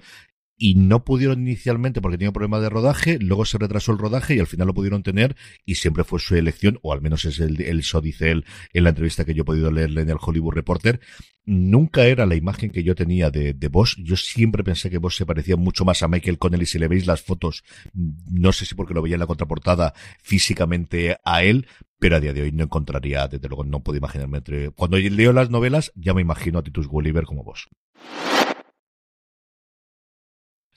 y 0.60 0.76
no 0.76 1.06
pudieron 1.06 1.40
inicialmente 1.40 2.02
porque 2.02 2.18
tenía 2.18 2.30
un 2.30 2.34
problema 2.34 2.60
de 2.60 2.70
rodaje, 2.70 3.18
luego 3.18 3.46
se 3.46 3.58
retrasó 3.58 3.94
el 3.94 3.98
rodaje 3.98 4.36
y 4.36 4.40
al 4.40 4.48
final 4.48 4.68
lo 4.68 4.74
pudieron 4.74 5.02
tener 5.02 5.36
y 5.66 5.76
siempre 5.76 6.04
fue 6.04 6.20
su 6.20 6.36
elección, 6.36 6.78
o 6.82 6.92
al 6.92 7.02
menos 7.02 7.24
es 7.24 7.40
el, 7.40 7.62
el 7.62 7.82
so 7.84 8.02
dice 8.02 8.30
en 8.30 8.44
la 8.84 8.90
entrevista 8.90 9.24
que 9.24 9.34
yo 9.34 9.42
he 9.42 9.46
podido 9.46 9.72
leerle 9.72 10.02
en 10.02 10.10
el 10.10 10.18
Hollywood 10.20 10.54
Reporter. 10.54 11.00
Nunca 11.46 12.06
era 12.06 12.26
la 12.26 12.36
imagen 12.36 12.70
que 12.70 12.84
yo 12.84 12.94
tenía 12.94 13.32
de, 13.32 13.54
de 13.54 13.68
Boss. 13.70 13.96
Yo 13.98 14.18
siempre 14.18 14.64
pensé 14.64 14.90
que 14.90 15.00
Boss 15.00 15.16
se 15.16 15.26
parecía 15.26 15.56
mucho 15.56 15.86
más 15.86 16.04
a 16.04 16.08
Michael 16.08 16.38
Connelly. 16.38 16.66
Si 16.66 16.78
le 16.78 16.88
veis 16.88 17.08
las 17.08 17.22
fotos, 17.22 17.64
no 17.94 18.52
sé 18.52 18.66
si 18.66 18.76
porque 18.76 18.94
lo 18.94 19.02
veía 19.02 19.16
en 19.16 19.22
la 19.22 19.28
contraportada 19.28 19.94
físicamente 20.22 21.18
a 21.24 21.42
él, 21.42 21.66
pero 21.98 22.18
a 22.18 22.20
día 22.20 22.34
de 22.34 22.44
hoy 22.44 22.52
no 22.52 22.66
encontraría, 22.66 23.28
desde 23.28 23.48
luego 23.48 23.64
no 23.64 23.82
puedo 23.82 23.98
imaginarme 23.98 24.40
entre... 24.40 24.70
Cuando 24.72 24.98
leo 24.98 25.34
las 25.34 25.50
novelas, 25.50 25.92
ya 25.96 26.14
me 26.14 26.22
imagino 26.22 26.60
a 26.60 26.64
Titus 26.64 26.88
Gulliver 26.88 27.24
como 27.24 27.44
Boss. 27.44 27.68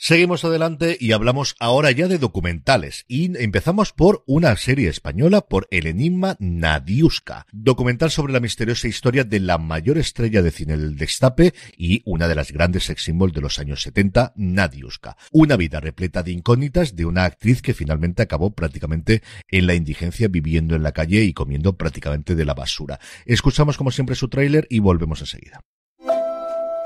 Seguimos 0.04 0.44
adelante 0.44 0.96
y 0.98 1.12
hablamos 1.12 1.54
ahora 1.60 1.92
ya 1.92 2.08
de 2.08 2.18
documentales 2.18 3.04
y 3.06 3.40
empezamos 3.40 3.92
por 3.92 4.24
una 4.26 4.56
serie 4.56 4.88
española 4.88 5.42
por 5.42 5.68
el 5.70 5.86
enigma 5.86 6.34
Nadiuska, 6.40 7.46
documental 7.52 8.10
sobre 8.10 8.32
la 8.32 8.40
misteriosa 8.40 8.88
historia 8.88 9.22
de 9.22 9.38
la 9.38 9.58
mayor 9.58 9.98
estrella 9.98 10.42
de 10.42 10.50
cine 10.50 10.76
del 10.76 10.96
destape 10.96 11.54
y 11.76 12.02
una 12.04 12.26
de 12.26 12.34
las 12.34 12.50
grandes 12.50 12.82
sex 12.82 13.04
symbols 13.04 13.32
de 13.32 13.42
los 13.42 13.60
años 13.60 13.80
70, 13.82 14.32
Nadiuska. 14.34 15.16
Una 15.30 15.56
vida 15.56 15.78
repleta 15.78 16.24
de 16.24 16.32
incógnitas 16.32 16.96
de 16.96 17.04
una 17.04 17.22
actriz 17.22 17.62
que 17.62 17.72
finalmente 17.72 18.22
acabó 18.22 18.50
prácticamente 18.50 19.22
en 19.46 19.68
la 19.68 19.74
indigencia 19.74 20.26
viviendo 20.26 20.74
en 20.74 20.82
la 20.82 20.90
calle 20.90 21.22
y 21.22 21.32
comiendo 21.32 21.76
prácticamente 21.76 22.34
de 22.34 22.44
la 22.44 22.54
basura. 22.54 22.98
Escuchamos 23.24 23.76
como 23.76 23.92
siempre 23.92 24.16
su 24.16 24.28
tráiler 24.28 24.66
y 24.68 24.80
volvemos 24.80 25.20
enseguida. 25.20 25.60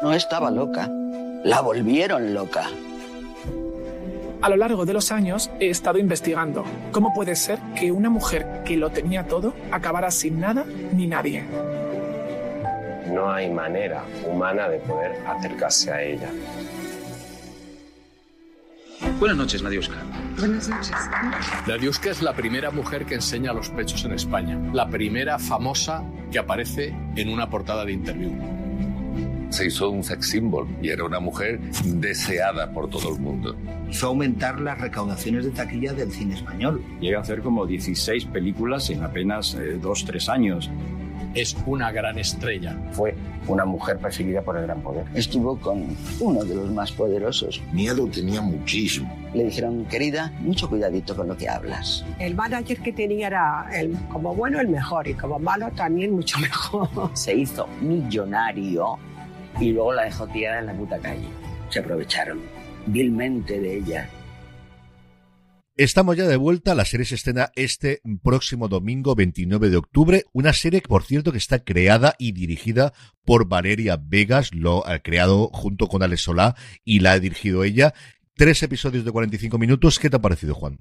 No 0.03 0.13
estaba 0.13 0.51
loca, 0.51 0.91
la 1.47 1.63
volvieron 1.63 2.35
loca. 2.35 2.69
A 4.43 4.49
lo 4.49 4.57
largo 4.57 4.85
de 4.85 4.93
los 4.93 5.13
años 5.13 5.51
he 5.61 5.71
estado 5.71 5.99
investigando 5.99 6.65
cómo 6.93 7.15
puede 7.15 7.37
ser 7.37 7.59
que 7.75 7.91
una 7.91 8.11
mujer 8.11 8.63
que 8.65 8.77
lo 8.77 8.91
tenía 8.91 9.27
todo 9.27 9.55
acabara 9.71 10.11
sin 10.11 10.41
nada 10.41 10.65
ni 10.93 11.07
nadie. 11.07 11.45
No 13.13 13.31
hay 13.31 13.51
manera 13.51 14.05
humana 14.27 14.69
de 14.69 14.79
poder 14.81 15.17
acercarse 15.27 15.91
a 15.91 16.03
ella. 16.03 16.31
Buenas 19.19 19.39
noches, 19.39 19.63
Nadiuska. 19.63 19.97
Buenas 20.39 20.69
noches. 20.69 20.97
Nadiuska 21.67 22.11
es 22.11 22.23
la 22.23 22.35
primera 22.35 22.71
mujer 22.71 23.07
que 23.07 23.15
enseña 23.15 23.53
los 23.53 23.71
pechos 23.71 24.05
en 24.05 24.13
España. 24.13 24.59
La 24.75 24.89
primera 24.89 25.39
famosa 25.39 26.05
que 26.31 26.39
aparece 26.39 26.95
en 27.17 27.31
una 27.31 27.49
portada 27.49 27.85
de 27.85 27.93
interview 27.93 28.66
se 29.57 29.67
hizo 29.69 29.89
un 29.89 30.05
sex 30.05 30.29
symbol 30.29 30.69
y 30.83 30.91
era 30.91 31.05
una 31.05 31.19
mujer 31.19 31.59
deseada 31.83 32.71
por 32.73 32.91
todo 32.91 33.15
el 33.15 33.21
mundo. 33.21 33.57
Hizo 33.91 34.09
aumentar 34.09 34.61
las 34.61 34.79
recaudaciones 34.79 35.47
de 35.47 35.51
taquilla 35.51 35.95
del 35.95 36.13
cine 36.13 36.35
español. 36.35 36.85
Llega 37.01 37.19
a 37.19 37.23
hacer 37.23 37.41
como 37.41 37.65
16 37.65 38.27
películas 38.27 38.91
en 38.91 39.03
apenas 39.03 39.57
2-3 39.57 40.29
eh, 40.29 40.33
años. 40.33 40.71
Es 41.33 41.57
una 41.65 41.91
gran 41.91 42.19
estrella. 42.19 42.79
Fue 42.93 43.15
una 43.49 43.65
mujer 43.65 43.97
perseguida 43.97 44.43
por 44.43 44.59
el 44.59 44.65
gran 44.65 44.83
poder. 44.83 45.07
Estuvo 45.15 45.59
con 45.59 45.87
uno 46.21 46.45
de 46.45 46.55
los 46.55 46.71
más 46.73 46.93
poderosos. 46.93 47.63
Miedo 47.73 48.07
tenía 48.09 48.43
muchísimo. 48.43 49.11
Le 49.33 49.45
dijeron, 49.45 49.87
querida, 49.87 50.35
mucho 50.41 50.69
cuidadito 50.69 51.17
con 51.17 51.29
lo 51.29 51.37
que 51.37 51.49
hablas. 51.49 52.05
El 52.19 52.35
manager 52.35 52.79
que 52.81 52.93
tenía 52.93 53.29
era 53.29 53.71
el, 53.73 53.97
como 54.13 54.35
bueno 54.35 54.61
el 54.61 54.69
mejor 54.69 55.09
y 55.09 55.15
como 55.15 55.39
malo 55.39 55.71
también 55.75 56.13
mucho 56.13 56.39
mejor. 56.41 56.91
Se 57.15 57.35
hizo 57.35 57.67
millonario 57.81 58.99
y 59.61 59.73
luego 59.73 59.93
la 59.93 60.05
dejó 60.05 60.27
tirada 60.29 60.61
en 60.61 60.67
la 60.67 60.75
puta 60.75 60.99
calle. 60.99 61.29
Se 61.71 61.81
aprovecharon 61.81 62.41
vilmente 62.87 63.61
de 63.61 63.79
ella. 63.79 64.09
Estamos 65.79 66.17
ya 66.17 66.27
de 66.27 66.37
vuelta, 66.37 66.75
la 66.75 66.87
serie 66.87 67.05
se 67.05 67.17
estrena 67.17 67.51
este 67.55 68.01
próximo 68.23 68.67
domingo 68.67 69.15
29 69.15 69.69
de 69.69 69.77
octubre, 69.77 70.25
una 70.33 70.55
serie 70.55 70.81
por 70.81 71.03
cierto 71.03 71.33
que 71.33 71.39
está 71.39 71.59
creada 71.59 72.15
y 72.19 72.33
dirigida 72.33 72.95
por 73.27 73.47
Valeria 73.47 73.99
Vegas, 74.03 74.55
lo 74.55 74.87
ha 74.87 75.01
creado 75.01 75.51
junto 75.53 75.87
con 75.87 76.03
Alex 76.03 76.23
Solá 76.23 76.57
y 76.83 77.01
la 77.01 77.13
ha 77.13 77.21
dirigido 77.21 77.63
ella. 77.63 77.93
Tres 78.37 78.63
episodios 78.63 79.05
de 79.05 79.13
45 79.13 79.59
minutos, 79.59 79.99
¿qué 79.99 80.09
te 80.09 80.17
ha 80.17 80.23
parecido 80.23 80.55
Juan? 80.55 80.79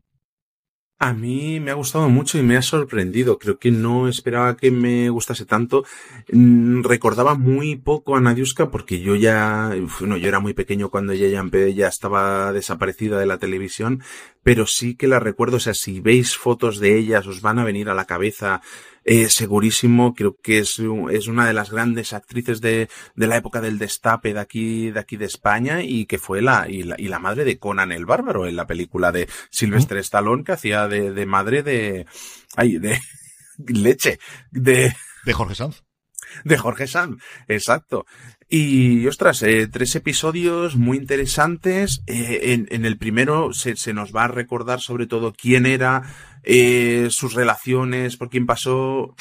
A 0.98 1.12
mí 1.12 1.60
me 1.60 1.72
ha 1.72 1.74
gustado 1.74 2.08
mucho 2.08 2.38
y 2.38 2.42
me 2.42 2.56
ha 2.56 2.62
sorprendido. 2.62 3.38
Creo 3.38 3.60
que 3.60 3.70
no 3.70 4.08
esperaba 4.08 4.56
que 4.56 4.72
me 4.72 5.10
gustase 5.10 5.46
tanto. 5.46 5.84
Mm, 6.32 6.84
recordaba 6.84 7.36
muy 7.36 7.76
poco 7.76 8.16
a 8.16 8.22
Nadiuska 8.22 8.72
porque 8.72 9.02
yo 9.02 9.16
ya, 9.16 9.76
bueno, 10.00 10.16
yo 10.16 10.30
era 10.30 10.40
muy 10.40 10.54
pequeño 10.54 10.90
cuando 10.90 11.12
ella 11.12 11.44
ya, 11.74 11.88
estaba 11.90 12.54
desaparecida 12.54 13.20
de 13.20 13.26
la 13.26 13.40
televisión, 13.40 14.04
pero 14.42 14.68
sí 14.68 14.96
que 14.96 15.08
la 15.08 15.20
recuerdo. 15.20 15.58
O 15.58 15.60
sea, 15.60 15.74
si 15.74 16.00
veis 16.00 16.38
fotos 16.38 16.80
de 16.80 16.98
ellas 16.98 17.28
os 17.28 17.42
van 17.42 17.60
a 17.60 17.66
venir 17.66 17.90
a 17.90 17.94
la 17.94 18.06
cabeza 18.06 18.62
eh, 19.08 19.30
segurísimo, 19.30 20.16
creo 20.16 20.36
que 20.42 20.58
es, 20.58 20.82
es 21.12 21.28
una 21.28 21.46
de 21.46 21.54
las 21.54 21.70
grandes 21.70 22.12
actrices 22.12 22.60
de, 22.60 22.90
de 23.16 23.28
la 23.28 23.38
época 23.38 23.62
del 23.62 23.78
destape 23.78 24.34
de 24.34 24.40
aquí, 24.40 24.90
de 24.90 25.00
aquí 25.00 25.16
de 25.16 25.26
España 25.26 25.84
y 25.84 26.08
que 26.08 26.18
fue 26.18 26.42
la 26.42 26.68
y, 26.68 26.82
la, 26.82 26.96
y 26.98 27.08
la 27.08 27.20
madre 27.20 27.46
de 27.46 27.60
Conan 27.60 27.92
el 27.92 28.08
Bárbaro 28.08 28.48
en 28.48 28.56
la 28.56 28.66
película 28.66 29.12
de 29.12 29.30
Sylvester 29.52 30.00
Stallone 30.00 30.44
que 30.44 30.54
hacía 30.54 30.88
de, 30.88 31.12
de 31.12 31.26
madre 31.28 31.62
de, 31.62 32.08
ay, 32.56 32.80
de 32.80 33.00
leche, 33.68 34.20
de, 34.50 34.96
de 35.24 35.34
Jorge 35.34 35.54
Sanz. 35.54 35.84
De 36.44 36.58
Jorge 36.58 36.88
Sanz, 36.88 37.22
exacto. 37.48 38.08
Y, 38.48 39.08
ostras, 39.08 39.42
eh, 39.42 39.68
tres 39.68 39.96
episodios 39.96 40.76
muy 40.76 40.98
interesantes. 40.98 42.04
Eh, 42.06 42.54
en, 42.54 42.68
en, 42.70 42.86
el 42.86 42.98
primero 42.98 43.54
se, 43.54 43.76
se, 43.76 43.94
nos 43.94 44.16
va 44.16 44.26
a 44.26 44.28
recordar 44.28 44.82
sobre 44.82 45.08
todo 45.08 45.34
quién 45.34 45.66
era, 45.66 46.04
eh, 46.44 47.08
sus 47.10 47.34
relaciones, 47.34 48.18
por 48.18 48.30
quién 48.30 48.46
pasó. 48.46 49.16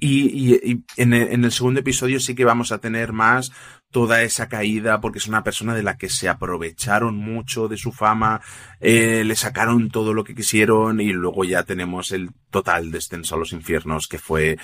Y, 0.00 0.54
y, 0.54 0.84
en, 0.96 1.14
el, 1.14 1.28
en, 1.32 1.44
el, 1.44 1.52
segundo 1.52 1.80
episodio 1.80 2.18
sí 2.18 2.34
que 2.34 2.44
vamos 2.44 2.72
a 2.72 2.78
tener 2.78 3.12
más 3.12 3.52
toda 3.94 4.22
esa 4.22 4.48
caída 4.48 5.00
porque 5.00 5.18
es 5.18 5.28
una 5.28 5.44
persona 5.44 5.72
de 5.72 5.84
la 5.84 5.96
que 5.96 6.08
se 6.08 6.28
aprovecharon 6.28 7.16
mucho 7.16 7.68
de 7.68 7.76
su 7.76 7.92
fama, 7.92 8.40
eh, 8.80 9.22
le 9.24 9.36
sacaron 9.36 9.88
todo 9.88 10.12
lo 10.12 10.24
que 10.24 10.34
quisieron 10.34 11.00
y 11.00 11.12
luego 11.12 11.44
ya 11.44 11.62
tenemos 11.62 12.10
el 12.10 12.30
total 12.50 12.90
descenso 12.90 13.36
a 13.36 13.38
los 13.38 13.52
infiernos 13.52 14.08
que 14.08 14.18
fue, 14.18 14.58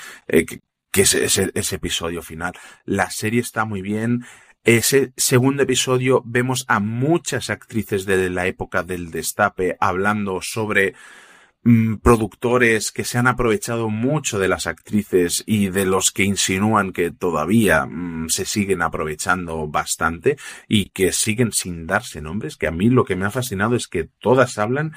que 0.91 1.03
es 1.03 1.15
ese, 1.15 1.51
ese 1.55 1.77
episodio 1.77 2.23
final. 2.23 2.55
La 2.85 3.11
serie 3.11 3.41
está 3.41 3.65
muy 3.65 3.83
bien. 3.83 4.25
Ese 4.65 5.13
segundo 5.17 5.63
episodio 5.63 6.23
vemos 6.27 6.67
a 6.69 6.81
muchas 6.81 7.49
actrices 7.49 8.05
de 8.05 8.29
la 8.29 8.47
época 8.47 8.83
del 8.83 9.11
destape 9.11 9.77
hablando 9.81 10.41
sobre 10.43 10.95
mmm, 11.63 11.97
productores 11.97 12.93
que 12.93 13.05
se 13.05 13.17
han 13.17 13.27
aprovechado 13.27 13.89
mucho 13.89 14.39
de 14.39 14.49
las 14.49 14.67
actrices 14.67 15.45
y 15.47 15.69
de 15.69 15.87
los 15.87 16.11
que 16.11 16.25
insinúan 16.25 16.93
que 16.93 17.11
todavía 17.11 17.87
mmm, 17.87 18.29
se 18.29 18.45
siguen 18.45 18.83
aprovechando 18.83 19.67
bastante 19.67 20.37
y 20.69 20.91
que 20.91 21.13
siguen 21.13 21.53
sin 21.53 21.87
darse 21.87 22.21
nombres, 22.21 22.59
que 22.59 22.67
a 22.67 22.71
mí 22.71 22.91
lo 22.91 23.05
que 23.05 23.17
me 23.17 23.25
ha 23.25 23.31
fascinado 23.31 23.77
es 23.77 23.89
que 23.89 24.11
todas 24.19 24.59
hablan 24.59 24.93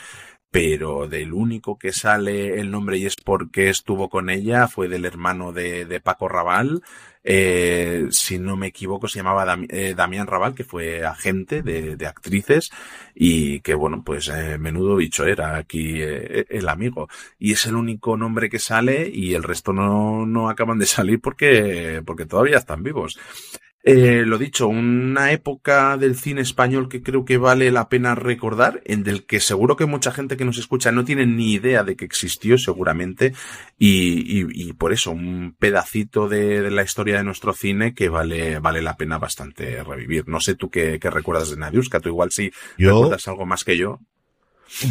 pero 0.53 1.07
del 1.07 1.33
único 1.33 1.79
que 1.79 1.91
sale 1.91 2.59
el 2.59 2.69
nombre 2.69 2.99
y 2.99 3.07
es 3.07 3.15
porque 3.15 3.69
estuvo 3.69 4.07
con 4.07 4.29
ella 4.29 4.67
fue 4.67 4.87
del 4.87 5.03
hermano 5.03 5.51
de, 5.51 5.85
de 5.85 5.99
Paco 5.99 6.29
Raval, 6.29 6.83
eh, 7.23 8.05
si 8.11 8.37
no 8.37 8.55
me 8.55 8.67
equivoco 8.67 9.07
se 9.07 9.17
llamaba 9.17 9.57
eh, 9.69 9.95
Damián 9.97 10.27
Raval, 10.27 10.53
que 10.53 10.63
fue 10.63 11.03
agente 11.03 11.63
de, 11.63 11.95
de 11.95 12.05
actrices 12.05 12.69
y 13.15 13.61
que 13.61 13.73
bueno, 13.73 14.03
pues 14.05 14.27
eh, 14.27 14.59
menudo 14.59 14.97
bicho 14.97 15.25
era 15.25 15.57
aquí 15.57 15.99
el 16.01 16.69
amigo. 16.69 17.09
Y 17.39 17.53
es 17.53 17.65
el 17.65 17.75
único 17.75 18.15
nombre 18.15 18.47
que 18.47 18.59
sale 18.59 19.09
y 19.11 19.33
el 19.33 19.41
resto 19.41 19.73
no, 19.73 20.27
no 20.27 20.49
acaban 20.49 20.77
de 20.77 20.85
salir 20.85 21.19
porque, 21.19 22.03
porque 22.05 22.27
todavía 22.27 22.57
están 22.57 22.83
vivos. 22.83 23.17
Eh, 23.85 24.23
lo 24.25 24.37
dicho, 24.37 24.69
una 24.69 25.33
época 25.33 25.97
del 25.97 26.15
cine 26.15 26.39
español 26.39 26.87
que 26.87 27.03
creo 27.03 27.25
que 27.25 27.37
vale 27.37 27.69
la 27.69 27.89
pena 27.89 28.15
recordar, 28.15 28.81
en 28.85 29.03
del 29.03 29.25
que 29.25 29.41
seguro 29.41 29.75
que 29.75 29.85
mucha 29.85 30.13
gente 30.13 30.37
que 30.37 30.45
nos 30.45 30.57
escucha 30.57 30.93
no 30.93 31.03
tiene 31.03 31.25
ni 31.25 31.51
idea 31.51 31.83
de 31.83 31.97
que 31.97 32.05
existió, 32.05 32.57
seguramente, 32.57 33.33
y, 33.77 34.39
y, 34.39 34.69
y 34.69 34.71
por 34.71 34.93
eso, 34.93 35.11
un 35.11 35.55
pedacito 35.59 36.29
de, 36.29 36.61
de, 36.61 36.71
la 36.71 36.83
historia 36.83 37.17
de 37.17 37.25
nuestro 37.25 37.53
cine 37.53 37.93
que 37.93 38.07
vale, 38.07 38.59
vale 38.59 38.81
la 38.81 38.95
pena 38.95 39.17
bastante 39.17 39.83
revivir. 39.83 40.29
No 40.29 40.39
sé 40.39 40.55
tú 40.55 40.69
qué, 40.69 40.97
qué 40.97 41.09
recuerdas 41.09 41.49
de 41.49 41.57
Nadiuska, 41.57 41.99
tú 41.99 42.07
igual 42.07 42.31
sí 42.31 42.51
yo... 42.77 42.91
recuerdas 42.91 43.27
algo 43.27 43.45
más 43.45 43.65
que 43.65 43.77
yo. 43.77 43.99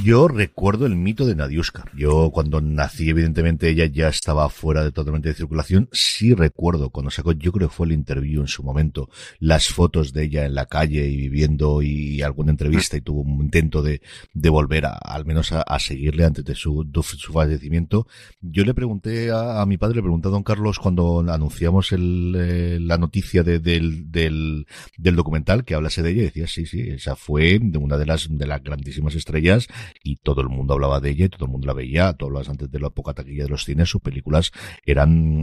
Yo 0.04 0.28
recuerdo 0.28 0.86
el 0.86 0.94
mito 0.94 1.26
de 1.26 1.34
Nadiuska. 1.34 1.84
Yo 1.96 2.30
cuando 2.30 2.60
nací, 2.60 3.10
evidentemente 3.10 3.68
ella 3.68 3.86
ya 3.86 4.08
estaba 4.08 4.48
fuera 4.48 4.84
de 4.84 4.92
totalmente 4.92 5.28
de 5.28 5.34
circulación. 5.34 5.88
Sí 5.92 6.34
recuerdo 6.34 6.90
cuando 6.90 7.10
sacó, 7.10 7.32
yo 7.32 7.50
creo 7.50 7.68
que 7.68 7.74
fue 7.74 7.86
el 7.86 7.92
interview 7.92 8.42
en 8.42 8.46
su 8.46 8.62
momento, 8.62 9.10
las 9.40 9.68
fotos 9.68 10.12
de 10.12 10.24
ella 10.24 10.46
en 10.46 10.54
la 10.54 10.66
calle 10.66 11.08
y 11.08 11.16
viviendo 11.16 11.82
y 11.82 12.22
alguna 12.22 12.52
entrevista 12.52 12.96
y 12.96 13.00
tuvo 13.00 13.22
un 13.22 13.42
intento 13.42 13.82
de, 13.82 14.02
de 14.32 14.48
volver 14.50 14.86
a, 14.86 14.92
al 14.92 15.26
menos 15.26 15.50
a, 15.52 15.62
a 15.62 15.78
seguirle 15.80 16.24
antes 16.24 16.44
de 16.44 16.54
su, 16.54 16.84
de 16.86 17.02
su 17.02 17.32
fallecimiento. 17.32 18.06
Yo 18.40 18.64
le 18.64 18.74
pregunté 18.74 19.30
a, 19.32 19.66
mi 19.66 19.78
padre, 19.78 19.96
le 19.96 20.02
pregunté 20.02 20.28
a 20.28 20.30
don 20.30 20.44
Carlos 20.44 20.78
cuando 20.78 21.20
anunciamos 21.28 21.90
el, 21.92 22.34
eh, 22.38 22.78
la 22.80 22.98
noticia 22.98 23.42
de, 23.42 23.58
del, 23.58 24.10
del, 24.12 24.66
del 24.96 25.16
documental 25.16 25.64
que 25.64 25.74
hablase 25.74 26.02
de 26.02 26.10
ella 26.10 26.22
y 26.22 26.24
decía 26.26 26.46
sí, 26.46 26.66
sí, 26.66 26.80
esa 26.82 27.16
fue 27.16 27.58
una 27.58 27.98
de 27.98 28.06
las, 28.06 28.28
de 28.30 28.46
las 28.46 28.62
grandísimas 28.62 29.16
estrellas 29.16 29.68
y 30.02 30.16
todo 30.16 30.40
el 30.40 30.48
mundo 30.48 30.74
hablaba 30.74 31.00
de 31.00 31.10
ella 31.10 31.26
y 31.26 31.28
todo 31.28 31.46
el 31.46 31.50
mundo 31.50 31.66
la 31.66 31.74
veía. 31.74 32.12
Tú 32.14 32.26
hablas 32.26 32.48
antes 32.48 32.70
de 32.70 32.80
la 32.80 32.88
época 32.88 33.14
taquilla 33.14 33.44
de 33.44 33.50
los 33.50 33.64
cines, 33.64 33.88
sus 33.88 34.00
películas 34.00 34.52
eran 34.84 35.40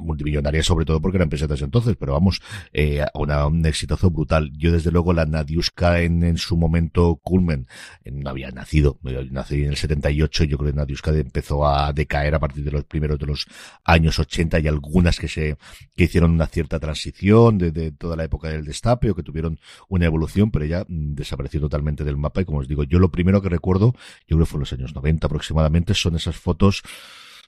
multimillonarias 0.00 0.66
sobre 0.66 0.84
todo 0.84 1.00
porque 1.00 1.16
eran 1.18 1.28
pesetas 1.28 1.62
entonces, 1.62 1.96
pero 1.98 2.12
vamos, 2.12 2.40
eh, 2.72 3.04
una, 3.14 3.46
un 3.46 3.64
exitazo 3.66 4.10
brutal. 4.10 4.50
Yo 4.56 4.72
desde 4.72 4.90
luego 4.90 5.12
la 5.12 5.26
Nadiuska 5.26 6.00
en, 6.00 6.22
en 6.22 6.38
su 6.38 6.56
momento 6.56 7.16
culmen, 7.22 7.66
no 8.04 8.30
había 8.30 8.50
nacido, 8.50 8.98
nací 9.30 9.62
en 9.62 9.70
el 9.70 9.76
78, 9.76 10.44
yo 10.44 10.58
creo 10.58 10.72
que 10.72 10.76
Nadiuska 10.76 11.10
empezó 11.12 11.66
a 11.66 11.92
decaer 11.92 12.34
a 12.34 12.38
partir 12.38 12.64
de 12.64 12.70
los 12.70 12.84
primeros 12.84 13.18
de 13.18 13.26
los 13.26 13.46
años 13.84 14.18
80 14.18 14.60
y 14.60 14.68
algunas 14.68 15.18
que 15.18 15.28
se 15.28 15.56
que 15.96 16.04
hicieron 16.04 16.32
una 16.32 16.46
cierta 16.46 16.78
transición 16.78 17.58
de, 17.58 17.72
de 17.72 17.92
toda 17.92 18.16
la 18.16 18.24
época 18.24 18.48
del 18.48 18.64
destape 18.64 19.10
o 19.10 19.14
que 19.14 19.22
tuvieron 19.22 19.58
una 19.88 20.06
evolución, 20.06 20.50
pero 20.50 20.64
ella 20.64 20.84
mm, 20.88 21.14
desapareció 21.14 21.60
totalmente 21.60 22.04
del 22.04 22.16
mapa 22.16 22.40
y 22.40 22.44
como 22.44 22.58
os 22.58 22.68
digo, 22.68 22.84
yo 22.84 22.98
lo 22.98 23.10
primero 23.10 23.42
que 23.42 23.48
recuerdo, 23.48 23.67
yo 23.76 23.92
creo 24.26 24.40
que 24.40 24.46
fue 24.46 24.58
en 24.58 24.60
los 24.60 24.72
años 24.72 24.94
90 24.94 25.26
aproximadamente, 25.26 25.94
son 25.94 26.16
esas 26.16 26.36
fotos 26.36 26.82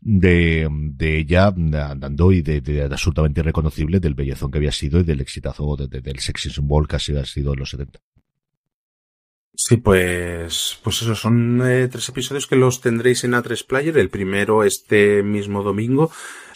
de, 0.01 0.69
de 0.71 1.19
ella 1.19 1.47
andando 1.47 2.33
y 2.33 2.43
de, 2.43 2.61
de, 2.61 2.73
de, 2.73 2.83
absolutamente 2.85 3.41
irreconocible 3.41 4.01
del 4.01 4.15
bellezón 4.15 4.51
que 4.51 4.59
había 4.59 4.73
sido 4.73 5.01
y 5.01 5.05
del 5.05 5.21
exitazo 5.21 5.77
de, 5.77 5.89
de, 5.89 6.01
del 6.01 6.19
sexy 6.19 6.51
symbol 6.51 6.89
que 6.89 6.97
ha 6.97 6.99
sido 6.99 7.53
en 7.53 7.59
los 7.59 7.71
70. 7.71 8.01
Sí, 9.63 9.77
pues, 9.77 10.81
pues 10.83 11.03
eso, 11.03 11.15
son 11.15 11.61
eh, 11.63 11.87
tres 11.89 12.09
episodios 12.09 12.47
que 12.47 12.57
los 12.57 12.81
tendréis 12.81 13.25
en 13.25 13.33
A3 13.33 13.67
Player, 13.67 13.99
el 13.99 14.09
primero 14.09 14.65
este 14.65 15.23
mismo 15.23 15.63
domingo, 15.63 16.11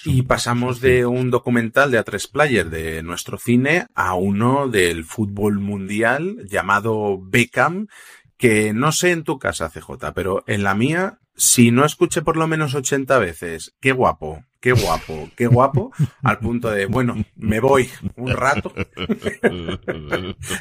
y 0.06 0.22
pasamos 0.22 0.80
de 0.80 1.04
un 1.04 1.30
documental 1.30 1.90
de 1.90 2.02
A3 2.02 2.30
Player 2.30 2.70
de 2.70 3.02
nuestro 3.02 3.36
cine 3.36 3.88
a 3.94 4.14
uno 4.14 4.68
del 4.68 5.04
fútbol 5.04 5.60
mundial 5.60 6.46
llamado 6.48 7.20
Beckham, 7.20 7.88
que 8.36 8.72
no 8.72 8.92
sé 8.92 9.10
en 9.10 9.24
tu 9.24 9.38
casa, 9.38 9.70
CJ, 9.70 10.12
pero 10.14 10.44
en 10.46 10.62
la 10.62 10.74
mía, 10.74 11.18
si 11.36 11.70
no 11.70 11.84
escuché 11.84 12.22
por 12.22 12.36
lo 12.36 12.46
menos 12.46 12.74
80 12.74 13.18
veces, 13.18 13.74
qué 13.80 13.92
guapo, 13.92 14.44
qué 14.60 14.72
guapo, 14.72 15.30
qué 15.36 15.46
guapo, 15.46 15.92
al 16.22 16.38
punto 16.38 16.70
de, 16.70 16.86
bueno, 16.86 17.16
me 17.36 17.60
voy 17.60 17.90
un 18.16 18.32
rato 18.32 18.72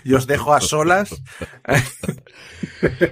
y 0.04 0.14
os 0.14 0.28
dejo 0.28 0.54
a 0.54 0.62
solas. 0.62 1.22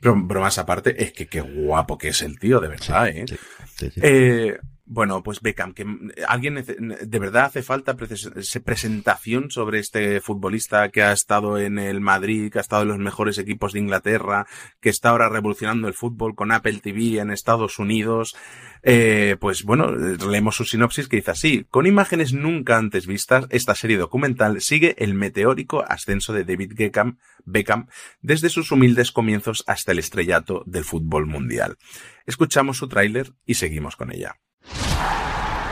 Pero 0.00 0.14
bromas 0.14 0.58
aparte, 0.58 1.02
es 1.02 1.12
que 1.12 1.26
qué 1.26 1.40
guapo 1.40 1.98
que 1.98 2.08
es 2.08 2.22
el 2.22 2.38
tío, 2.38 2.60
de 2.60 2.68
verdad, 2.68 3.08
¿eh? 3.08 3.24
Sí, 3.26 3.36
sí, 3.74 3.90
sí. 3.90 4.00
eh 4.02 4.58
bueno, 4.90 5.22
pues 5.22 5.42
Beckham, 5.42 5.74
que 5.74 5.84
alguien 6.26 6.64
de 6.64 7.18
verdad 7.18 7.44
hace 7.44 7.62
falta 7.62 7.94
presentación 7.94 9.50
sobre 9.50 9.80
este 9.80 10.22
futbolista 10.22 10.88
que 10.88 11.02
ha 11.02 11.12
estado 11.12 11.58
en 11.58 11.78
el 11.78 12.00
Madrid, 12.00 12.50
que 12.50 12.58
ha 12.58 12.62
estado 12.62 12.82
en 12.82 12.88
los 12.88 12.98
mejores 12.98 13.36
equipos 13.36 13.74
de 13.74 13.80
Inglaterra, 13.80 14.46
que 14.80 14.88
está 14.88 15.10
ahora 15.10 15.28
revolucionando 15.28 15.88
el 15.88 15.94
fútbol 15.94 16.34
con 16.34 16.52
Apple 16.52 16.80
TV 16.82 17.18
en 17.18 17.30
Estados 17.30 17.78
Unidos. 17.78 18.34
Eh, 18.82 19.36
pues 19.38 19.64
bueno, 19.64 19.90
leemos 19.92 20.56
su 20.56 20.64
sinopsis 20.64 21.06
que 21.06 21.16
dice 21.16 21.32
así, 21.32 21.66
con 21.68 21.86
imágenes 21.86 22.32
nunca 22.32 22.78
antes 22.78 23.06
vistas, 23.06 23.46
esta 23.50 23.74
serie 23.74 23.98
documental 23.98 24.62
sigue 24.62 24.94
el 24.98 25.12
meteórico 25.12 25.84
ascenso 25.86 26.32
de 26.32 26.44
David 26.44 26.72
Beckham, 26.74 27.18
Beckham 27.44 27.88
desde 28.22 28.48
sus 28.48 28.72
humildes 28.72 29.12
comienzos 29.12 29.64
hasta 29.66 29.92
el 29.92 29.98
estrellato 29.98 30.62
del 30.64 30.84
fútbol 30.84 31.26
mundial. 31.26 31.76
Escuchamos 32.24 32.78
su 32.78 32.88
tráiler 32.88 33.34
y 33.44 33.54
seguimos 33.54 33.94
con 33.96 34.12
ella. 34.12 34.38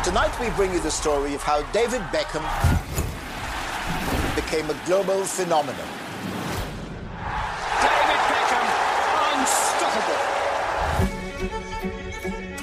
Tonight 0.07 0.39
we 0.39 0.49
bring 0.51 0.73
you 0.73 0.79
the 0.79 0.89
story 0.89 1.35
of 1.35 1.43
how 1.43 1.63
David 1.73 2.01
Beckham 2.13 2.45
became 4.37 4.71
a 4.71 4.77
global 4.87 5.25
phenomenon. 5.25 5.75
David 7.83 8.21
Beckham, 8.31 8.67
unstoppable. 9.35 10.21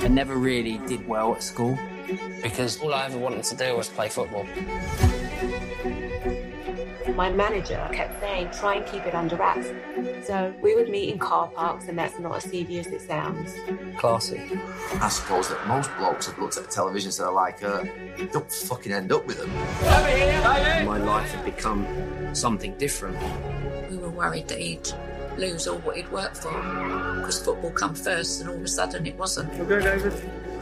I 0.06 0.08
never 0.08 0.38
really 0.38 0.78
did 0.88 1.06
well 1.06 1.36
at 1.36 1.44
school 1.44 1.78
because 2.42 2.80
all 2.80 2.94
I 2.94 3.08
ever 3.08 3.18
wanted 3.18 3.44
to 3.44 3.58
do 3.58 3.76
was 3.76 3.90
play 3.90 4.08
football. 4.08 4.48
My 7.10 7.30
manager 7.30 7.90
kept 7.92 8.20
saying, 8.20 8.52
try 8.52 8.76
and 8.76 8.86
keep 8.86 9.06
it 9.06 9.14
under 9.14 9.36
wraps. 9.36 9.68
So 10.26 10.54
we 10.62 10.74
would 10.76 10.90
meet 10.90 11.10
in 11.10 11.20
car 11.20 11.48
parks, 11.48 11.88
and 11.88 11.98
that's 11.98 12.18
not 12.20 12.38
as 12.38 12.44
seedy 12.44 12.80
as 12.80 12.88
it 12.88 13.02
sounds. 13.02 13.54
Classy. 13.98 14.42
I 15.02 15.10
suppose 15.10 15.50
that 15.50 15.68
most 15.68 15.90
blokes 15.98 16.28
have 16.28 16.40
looked 16.40 16.58
at 16.58 16.64
the 16.64 16.70
television 16.70 17.12
and 17.12 17.28
are 17.28 17.34
like, 17.34 17.64
uh, 17.64 17.84
don't 18.32 18.52
fucking 18.52 18.92
end 18.92 19.12
up 19.12 19.26
with 19.28 19.40
them. 19.40 19.54
My 20.86 20.98
life 20.98 21.32
had 21.32 21.44
become 21.46 21.86
something 22.34 22.78
different. 22.78 23.18
We 23.92 23.98
were 23.98 24.10
worried 24.10 24.48
that 24.48 24.60
he'd 24.60 24.90
lose 25.38 25.68
all 25.68 25.80
what 25.80 25.98
he'd 25.98 26.12
worked 26.12 26.38
for 26.38 26.52
because 27.18 27.44
football 27.44 27.72
come 27.72 27.96
first, 27.96 28.42
and 28.42 28.50
all 28.50 28.56
of 28.56 28.64
a 28.64 28.68
sudden 28.68 29.06
it 29.06 29.16
wasn't. 29.18 29.54
You 29.56 29.66
good, 29.66 29.84
David? 29.84 30.14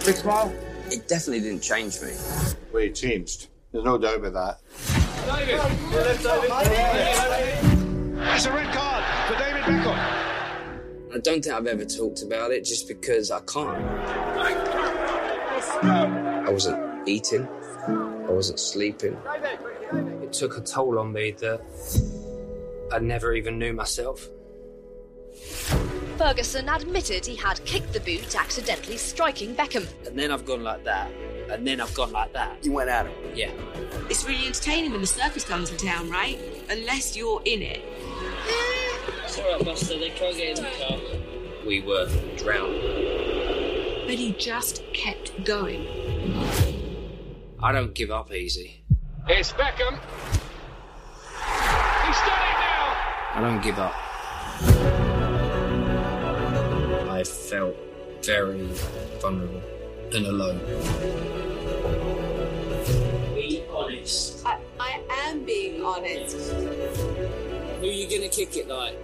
Big 0.03 0.15
smile. 0.15 0.53
It 0.89 1.07
definitely 1.07 1.41
didn't 1.41 1.61
change 1.61 2.01
me. 2.01 2.11
We 2.73 2.91
changed. 2.91 3.47
There's 3.71 3.85
no 3.85 3.97
doubt 3.97 4.17
about 4.17 4.33
that. 4.33 4.59
David, 5.25 5.59
That's 8.17 8.45
a 8.45 8.51
red 8.51 8.73
card 8.73 9.03
for 9.27 9.35
David 9.39 9.61
Beckham. 9.63 9.97
I 11.13 11.17
don't 11.19 11.43
think 11.43 11.55
I've 11.55 11.67
ever 11.67 11.85
talked 11.85 12.21
about 12.23 12.51
it 12.51 12.65
just 12.65 12.87
because 12.87 13.31
I 13.31 13.39
can't. 13.41 13.83
I 15.83 16.49
wasn't 16.49 17.07
eating, 17.07 17.47
I 17.87 18.31
wasn't 18.31 18.59
sleeping. 18.59 19.17
It 20.21 20.33
took 20.33 20.57
a 20.57 20.61
toll 20.61 20.99
on 20.99 21.13
me 21.13 21.31
that 21.31 21.61
I 22.91 22.99
never 22.99 23.33
even 23.33 23.57
knew 23.57 23.73
myself. 23.73 24.27
Ferguson 26.17 26.69
admitted 26.69 27.25
he 27.25 27.35
had 27.35 27.63
kicked 27.65 27.93
the 27.93 27.99
boot, 28.01 28.35
accidentally 28.35 28.97
striking 28.97 29.55
Beckham. 29.55 29.87
And 30.05 30.19
then 30.19 30.31
I've 30.31 30.45
gone 30.45 30.61
like 30.63 30.83
that, 30.83 31.09
and 31.51 31.67
then 31.67 31.81
I've 31.81 31.93
gone 31.93 32.11
like 32.11 32.33
that. 32.33 32.63
You 32.63 32.71
went 32.71 32.89
at 32.89 33.05
him? 33.07 33.13
Yeah. 33.35 33.51
It's 34.09 34.25
really 34.25 34.47
entertaining 34.47 34.91
when 34.91 35.01
the 35.01 35.07
circus 35.07 35.43
comes 35.43 35.69
to 35.69 35.77
town, 35.77 36.09
right? 36.09 36.39
Unless 36.69 37.17
you're 37.17 37.41
in 37.45 37.61
it. 37.61 37.81
It's 39.23 39.37
alright, 39.37 39.63
Buster, 39.63 39.99
they 39.99 40.09
can't 40.11 40.35
get 40.35 40.57
in 40.57 40.63
the 40.63 40.71
car. 40.71 40.97
We 41.65 41.81
were 41.81 42.07
drowning. 42.37 42.81
But 44.05 44.15
he 44.15 44.33
just 44.37 44.83
kept 44.93 45.43
going. 45.43 45.87
I 47.61 47.71
don't 47.71 47.93
give 47.93 48.11
up 48.11 48.33
easy. 48.33 48.83
It's 49.27 49.51
Beckham. 49.53 49.99
He's 52.05 52.17
done 52.17 52.41
it 52.41 52.57
now. 52.59 52.97
I 53.35 53.41
don't 53.41 53.61
give 53.61 53.77
up. 53.77 53.93
I 57.09 57.23
felt 57.23 57.75
very 58.23 58.67
vulnerable 59.21 59.61
and 60.13 60.25
alone. 60.27 60.59
Be 63.35 63.63
honest. 63.73 64.45
I, 64.45 64.59
I 64.79 65.01
am 65.27 65.43
being 65.45 65.83
honest. 65.83 66.51
Who 66.51 67.87
are 67.87 67.91
you 67.91 68.09
gonna 68.09 68.29
kick 68.29 68.57
it 68.57 68.67
like? 68.67 68.97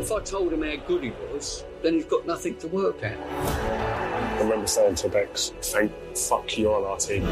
If 0.00 0.12
I 0.12 0.20
told 0.20 0.52
him 0.52 0.62
how 0.62 0.76
good 0.86 1.02
he 1.02 1.10
was, 1.32 1.64
then 1.82 1.94
he's 1.94 2.04
got 2.06 2.26
nothing 2.26 2.56
to 2.58 2.68
work 2.68 3.02
at. 3.02 3.18
I 3.18 4.40
remember 4.40 4.66
saying 4.66 4.94
to 4.96 5.08
Bex, 5.08 5.52
thank 5.60 5.92
fuck 6.16 6.56
you're 6.56 6.74
on 6.74 6.84
our 6.84 6.96
team. 6.96 7.24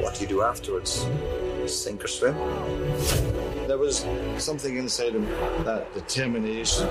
What 0.00 0.14
do 0.14 0.22
you 0.22 0.28
do 0.28 0.42
afterwards? 0.42 1.06
Sink 1.66 2.04
or 2.04 2.08
swim? 2.08 2.34
There 3.66 3.78
was 3.78 4.06
something 4.38 4.76
inside 4.76 5.14
him, 5.14 5.26
that 5.64 5.92
determination. 5.94 6.88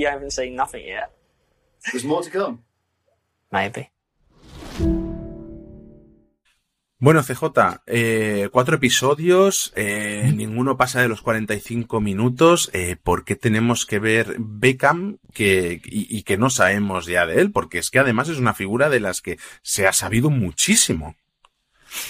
You 0.00 0.08
haven't 0.08 0.30
seen 0.30 0.56
nothing 0.56 0.86
yet. 0.86 1.10
There's 1.84 2.06
more 2.06 2.22
to 2.22 2.30
come. 2.30 2.64
Maybe. 3.50 3.90
Bueno, 6.98 7.22
CJ, 7.22 7.82
eh, 7.86 8.48
cuatro 8.50 8.76
episodios, 8.76 9.74
eh, 9.76 10.32
ninguno 10.34 10.78
pasa 10.78 11.02
de 11.02 11.08
los 11.08 11.20
45 11.20 12.00
minutos. 12.00 12.70
Eh, 12.72 12.96
¿Por 13.02 13.26
qué 13.26 13.36
tenemos 13.36 13.84
que 13.84 13.98
ver 13.98 14.36
Beckham 14.38 15.18
que, 15.34 15.82
y, 15.84 16.16
y, 16.18 16.22
que 16.22 16.38
no 16.38 16.48
sabemos 16.48 17.04
ya 17.04 17.26
de 17.26 17.42
él? 17.42 17.52
Porque 17.52 17.78
es 17.78 17.90
que 17.90 17.98
además 17.98 18.30
es 18.30 18.38
una 18.38 18.54
figura 18.54 18.88
de 18.88 19.00
las 19.00 19.20
que 19.20 19.38
se 19.62 19.86
ha 19.86 19.92
sabido 19.92 20.30
muchísimo. 20.30 21.14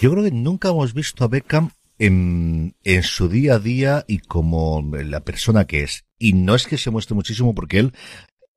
Yo 0.01 0.13
creo 0.13 0.23
que 0.23 0.31
nunca 0.31 0.69
hemos 0.69 0.95
visto 0.95 1.25
a 1.25 1.29
Beckham 1.29 1.73
en, 2.01 2.75
en 2.83 3.03
su 3.03 3.29
día 3.29 3.55
a 3.55 3.59
día 3.59 4.05
y 4.09 4.19
como 4.19 4.83
la 4.83 5.21
persona 5.21 5.67
que 5.67 5.83
es. 5.83 6.07
Y 6.19 6.33
no 6.33 6.55
es 6.55 6.67
que 6.67 6.79
se 6.79 6.91
muestre 6.91 7.15
muchísimo 7.15 7.55
porque 7.55 7.79
él 7.79 7.93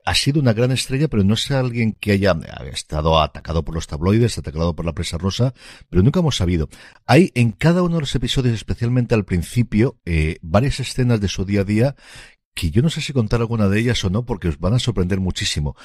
ha 0.05 0.15
sido 0.15 0.39
una 0.39 0.53
gran 0.53 0.71
estrella, 0.71 1.07
pero 1.07 1.23
no 1.23 1.33
es 1.33 1.51
alguien 1.51 1.93
que 1.93 2.13
haya 2.13 2.35
estado 2.71 3.21
atacado 3.21 3.63
por 3.63 3.75
los 3.75 3.87
tabloides, 3.87 4.37
atacado 4.37 4.75
por 4.75 4.85
la 4.85 4.93
prensa 4.93 5.17
rosa, 5.17 5.53
pero 5.89 6.03
nunca 6.03 6.21
hemos 6.21 6.37
sabido. 6.37 6.69
Hay 7.05 7.31
en 7.35 7.51
cada 7.51 7.83
uno 7.83 7.95
de 7.95 8.01
los 8.01 8.15
episodios, 8.15 8.55
especialmente 8.55 9.13
al 9.13 9.25
principio, 9.25 9.97
eh, 10.05 10.37
varias 10.41 10.79
escenas 10.79 11.21
de 11.21 11.27
su 11.27 11.45
día 11.45 11.61
a 11.61 11.65
día 11.65 11.95
que 12.55 12.69
yo 12.69 12.81
no 12.81 12.89
sé 12.89 13.01
si 13.01 13.13
contar 13.13 13.41
alguna 13.41 13.67
de 13.67 13.79
ellas 13.79 14.03
o 14.05 14.09
no, 14.09 14.25
porque 14.25 14.47
os 14.47 14.59
van 14.59 14.73
a 14.73 14.79
sorprender 14.79 15.19
muchísimo. 15.19 15.75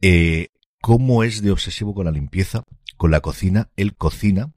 Eh, 0.00 0.48
cómo 0.80 1.24
es 1.24 1.42
de 1.42 1.50
obsesivo 1.50 1.94
con 1.94 2.04
la 2.04 2.12
limpieza, 2.12 2.64
con 2.96 3.10
la 3.10 3.20
cocina, 3.20 3.70
él 3.76 3.96
cocina, 3.96 4.52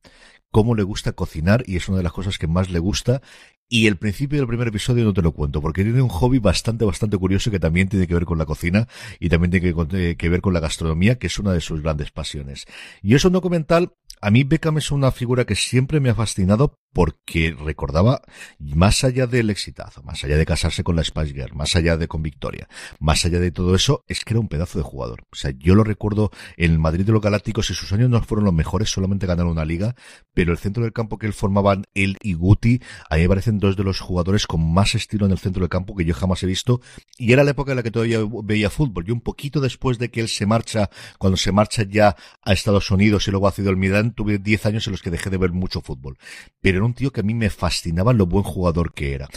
cómo 0.52 0.76
le 0.76 0.84
gusta 0.84 1.14
cocinar 1.14 1.64
y 1.66 1.78
es 1.78 1.88
una 1.88 1.98
de 1.98 2.04
las 2.04 2.14
cosas 2.14 2.38
que 2.38 2.48
más 2.48 2.70
le 2.70 2.80
gusta 2.80 3.22
y 3.70 3.88
el 3.88 3.96
principio 3.96 4.38
del 4.38 4.48
primer 4.48 4.68
episodio 4.68 5.06
no 5.06 5.14
te 5.14 5.22
lo 5.22 5.32
cuento, 5.32 5.62
porque 5.62 5.84
tiene 5.84 6.02
un 6.02 6.10
hobby 6.10 6.40
bastante, 6.40 6.84
bastante 6.84 7.18
curioso 7.18 7.52
que 7.52 7.60
también 7.60 7.88
tiene 7.88 8.06
que 8.06 8.14
ver 8.14 8.26
con 8.26 8.38
la 8.38 8.46
cocina 8.46 8.90
y 9.18 9.30
también 9.30 9.50
tiene 9.50 9.74
que, 9.74 10.18
que 10.18 10.30
ver 10.30 10.42
con 10.42 10.54
la 10.54 10.60
gastronomía, 10.60 11.18
que 11.18 11.28
es 11.28 11.40
una 11.40 11.54
de 11.54 11.62
sus 11.62 11.82
grandes 11.82 12.12
pasiones. 12.12 12.66
Y 13.02 13.16
es 13.16 13.24
un 13.24 13.32
documental 13.32 13.94
a 14.24 14.30
mí 14.30 14.44
Beckham 14.44 14.78
es 14.78 14.92
una 14.92 15.12
figura 15.12 15.46
que 15.46 15.56
siempre 15.56 16.00
me 16.00 16.12
ha 16.12 16.16
fascinado 16.16 16.76
porque 16.94 17.56
recordaba, 17.58 18.22
más 18.60 19.04
allá 19.04 19.28
del 19.28 19.50
exitazo, 19.50 20.04
más 20.04 20.24
allá 20.24 20.38
de 20.38 20.46
casarse 20.46 20.84
con 20.84 20.96
la 20.96 21.04
Spice 21.04 21.34
Girl, 21.34 21.56
más 21.56 21.76
allá 21.76 21.98
de 21.98 22.08
con 22.08 22.22
Victoria, 22.22 22.68
más 23.00 23.26
allá 23.26 23.40
de 23.40 23.52
todo 23.52 23.76
eso, 23.76 24.04
es 24.08 24.26
que 24.26 24.34
era 24.34 24.40
un 24.40 24.48
pedazo 24.48 24.78
de 24.78 24.84
jugador. 24.84 25.24
O 25.32 25.36
sea, 25.36 25.52
yo 25.52 25.76
lo 25.76 25.84
recuerdo 25.84 26.32
en 26.58 26.72
el 26.72 26.80
Madrid 26.80 27.06
de 27.06 27.14
los 27.14 27.22
Galácticos 27.22 27.70
y 27.70 27.74
sus 27.74 27.92
años 27.94 28.10
no 28.10 28.22
fueron 28.22 28.46
los 28.46 28.54
mejores, 28.54 28.90
solamente 28.90 29.28
ganaron 29.28 29.52
una 29.52 29.66
liga, 29.66 29.96
pero 30.34 30.52
el 30.52 30.58
centro 30.58 30.84
del 30.84 30.94
campo 30.94 31.18
que 31.18 31.28
él 31.28 31.34
formaban, 31.34 31.86
él 31.94 32.18
y 32.22 32.34
Guti, 32.34 32.82
a 33.10 33.16
mí 33.16 33.22
me 33.22 33.30
parecen 33.30 33.60
dos 33.60 33.78
de 33.78 33.84
los 33.84 34.00
jugadores 34.00 34.46
con 34.48 34.74
más 34.74 34.96
estilo 34.96 35.26
en 35.26 35.32
el 35.32 35.38
centro 35.38 35.62
del 35.62 35.70
campo 35.70 35.96
que 35.96 36.06
yo 36.06 36.14
jamás 36.14 36.44
he 36.44 36.48
visto, 36.48 36.82
y 37.18 37.32
era 37.32 37.44
la 37.44 37.52
época 37.52 37.72
en 37.72 37.78
la 37.78 37.84
que 37.84 37.92
todavía 37.92 38.20
veía 38.44 38.70
fútbol. 38.70 39.06
Yo 39.06 39.14
un 39.14 39.22
poquito 39.22 39.62
después 39.62 39.98
de 39.98 40.12
que 40.12 40.20
él 40.20 40.28
se 40.28 40.46
marcha, 40.46 40.90
cuando 41.18 41.38
se 41.38 41.52
marcha 41.52 41.84
ya 41.84 42.16
a 42.44 42.54
Estados 42.54 42.92
Unidos 42.92 43.28
y 43.28 43.32
luego 43.32 43.48
ha 43.48 43.52
sido 43.52 43.70
el 43.70 43.78
Milan, 43.78 44.14
tuve 44.14 44.40
10 44.40 44.66
años 44.66 44.88
en 44.88 44.92
los 44.92 45.02
que 45.02 45.10
dejé 45.10 45.30
de 45.30 45.38
ver 45.38 45.52
mucho 45.52 45.82
fútbol. 45.82 46.18
Pero 46.62 46.81
un 46.84 46.94
tío 46.94 47.12
que 47.12 47.22
a 47.22 47.24
mí 47.24 47.34
me 47.34 47.50
fascinaba 47.50 48.14
lo 48.14 48.26
buen 48.26 48.44
jugador 48.44 48.94
que 48.94 49.14
era. 49.14 49.28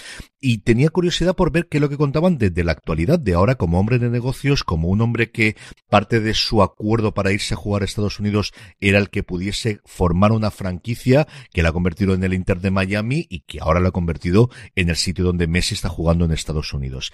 Y 0.40 0.58
tenía 0.58 0.90
curiosidad 0.90 1.34
por 1.34 1.50
ver 1.50 1.68
qué 1.68 1.78
es 1.78 1.80
lo 1.80 1.88
que 1.88 1.96
contaban 1.96 2.38
desde 2.38 2.64
la 2.64 2.72
actualidad, 2.72 3.18
de 3.18 3.34
ahora 3.34 3.54
como 3.54 3.80
hombre 3.80 3.98
de 3.98 4.10
negocios, 4.10 4.62
como 4.62 4.88
un 4.88 5.00
hombre 5.00 5.30
que 5.30 5.56
parte 5.88 6.20
de 6.20 6.34
su 6.34 6.62
acuerdo 6.62 7.14
para 7.14 7.32
irse 7.32 7.54
a 7.54 7.56
jugar 7.56 7.82
a 7.82 7.84
Estados 7.86 8.20
Unidos 8.20 8.52
era 8.80 8.98
el 8.98 9.10
que 9.10 9.22
pudiese 9.22 9.80
formar 9.84 10.32
una 10.32 10.50
franquicia 10.50 11.26
que 11.52 11.62
la 11.62 11.70
ha 11.70 11.72
convertido 11.72 12.14
en 12.14 12.24
el 12.24 12.34
Inter 12.34 12.60
de 12.60 12.70
Miami 12.70 13.26
y 13.28 13.40
que 13.40 13.60
ahora 13.60 13.80
la 13.80 13.88
ha 13.88 13.92
convertido 13.92 14.50
en 14.74 14.90
el 14.90 14.96
sitio 14.96 15.24
donde 15.24 15.46
Messi 15.46 15.74
está 15.74 15.88
jugando 15.88 16.24
en 16.24 16.32
Estados 16.32 16.72
Unidos. 16.74 17.12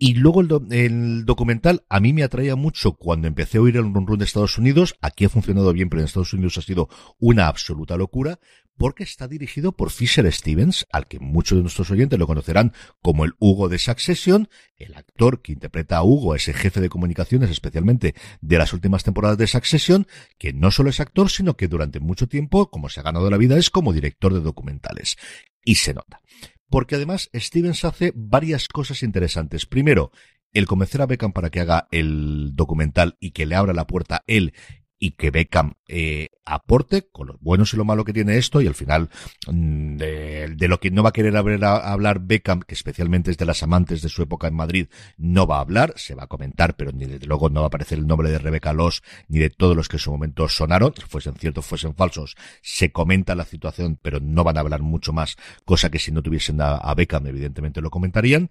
Y 0.00 0.14
luego 0.14 0.40
el, 0.42 0.48
do 0.48 0.64
el, 0.70 1.24
documental 1.24 1.84
a 1.88 1.98
mí 1.98 2.12
me 2.12 2.22
atraía 2.22 2.54
mucho 2.54 2.92
cuando 2.92 3.26
empecé 3.26 3.58
a 3.58 3.62
oír 3.62 3.76
el 3.76 3.92
run 3.92 4.06
run 4.06 4.20
de 4.20 4.24
Estados 4.24 4.56
Unidos. 4.56 4.96
Aquí 5.02 5.24
ha 5.24 5.28
funcionado 5.28 5.72
bien, 5.72 5.88
pero 5.88 6.00
en 6.00 6.06
Estados 6.06 6.32
Unidos 6.32 6.56
ha 6.56 6.62
sido 6.62 6.88
una 7.18 7.48
absoluta 7.48 7.96
locura 7.96 8.38
porque 8.76 9.02
está 9.02 9.26
dirigido 9.26 9.72
por 9.72 9.90
Fisher 9.90 10.32
Stevens, 10.32 10.86
al 10.92 11.08
que 11.08 11.18
muchos 11.18 11.58
de 11.58 11.62
nuestros 11.62 11.90
oyentes 11.90 12.16
lo 12.16 12.28
conocerán 12.28 12.72
como 13.02 13.24
el 13.24 13.32
Hugo 13.40 13.68
de 13.68 13.80
Succession, 13.80 14.48
el 14.76 14.94
actor 14.94 15.42
que 15.42 15.50
interpreta 15.50 15.96
a 15.96 16.04
Hugo, 16.04 16.36
ese 16.36 16.54
jefe 16.54 16.80
de 16.80 16.88
comunicaciones, 16.88 17.50
especialmente 17.50 18.14
de 18.40 18.58
las 18.58 18.72
últimas 18.72 19.02
temporadas 19.02 19.36
de 19.36 19.48
Succession, 19.48 20.06
que 20.38 20.52
no 20.52 20.70
solo 20.70 20.90
es 20.90 21.00
actor, 21.00 21.28
sino 21.28 21.56
que 21.56 21.66
durante 21.66 21.98
mucho 21.98 22.28
tiempo, 22.28 22.70
como 22.70 22.88
se 22.88 23.00
ha 23.00 23.02
ganado 23.02 23.28
la 23.30 23.36
vida, 23.36 23.58
es 23.58 23.68
como 23.68 23.92
director 23.92 24.32
de 24.32 24.42
documentales. 24.42 25.16
Y 25.64 25.74
se 25.74 25.92
nota 25.92 26.22
porque 26.70 26.96
además 26.96 27.30
Stevens 27.34 27.84
hace 27.84 28.12
varias 28.14 28.68
cosas 28.68 29.02
interesantes. 29.02 29.66
Primero, 29.66 30.10
el 30.52 30.66
convencer 30.66 31.02
a 31.02 31.06
Beckham 31.06 31.32
para 31.32 31.50
que 31.50 31.60
haga 31.60 31.88
el 31.90 32.52
documental 32.54 33.16
y 33.20 33.32
que 33.32 33.46
le 33.46 33.54
abra 33.54 33.72
la 33.74 33.86
puerta 33.86 34.24
él 34.26 34.52
y 34.98 35.12
que 35.12 35.30
Beckham 35.30 35.74
eh, 35.86 36.28
aporte 36.44 37.08
con 37.10 37.28
lo 37.28 37.38
buenos 37.40 37.72
y 37.72 37.76
lo 37.76 37.84
malo 37.84 38.04
que 38.04 38.12
tiene 38.12 38.36
esto 38.36 38.60
y 38.60 38.66
al 38.66 38.74
final 38.74 39.10
mm, 39.46 39.96
de, 39.96 40.68
lo 40.68 40.80
que 40.80 40.90
no 40.90 41.02
va 41.02 41.10
a 41.10 41.12
querer 41.12 41.36
hablar 41.36 42.20
Beckham, 42.20 42.60
que 42.60 42.74
especialmente 42.74 43.30
es 43.30 43.38
de 43.38 43.46
las 43.46 43.62
amantes 43.62 44.02
de 44.02 44.08
su 44.08 44.22
época 44.22 44.48
en 44.48 44.54
Madrid, 44.54 44.88
no 45.16 45.46
va 45.46 45.58
a 45.58 45.60
hablar, 45.60 45.94
se 45.96 46.14
va 46.14 46.24
a 46.24 46.26
comentar, 46.26 46.76
pero 46.76 46.92
ni 46.92 47.06
desde 47.06 47.26
luego 47.26 47.48
no 47.48 47.60
va 47.60 47.66
a 47.66 47.68
aparecer 47.68 47.98
el 47.98 48.06
nombre 48.06 48.30
de 48.30 48.38
Rebeca 48.38 48.72
Loss 48.72 49.02
ni 49.28 49.38
de 49.38 49.50
todos 49.50 49.76
los 49.76 49.88
que 49.88 49.96
en 49.96 50.00
su 50.00 50.10
momento 50.10 50.48
sonaron, 50.48 50.92
fuesen 51.08 51.34
ciertos, 51.34 51.66
fuesen 51.66 51.94
falsos, 51.94 52.36
se 52.62 52.90
comenta 52.90 53.34
la 53.34 53.44
situación, 53.44 53.98
pero 54.02 54.20
no 54.20 54.44
van 54.44 54.56
a 54.56 54.60
hablar 54.60 54.82
mucho 54.82 55.12
más, 55.12 55.36
cosa 55.64 55.90
que 55.90 55.98
si 55.98 56.10
no 56.10 56.22
tuviesen 56.22 56.60
a, 56.60 56.76
a 56.76 56.94
Beckham 56.94 57.26
evidentemente 57.26 57.80
lo 57.80 57.90
comentarían, 57.90 58.50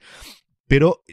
pero 0.67 1.03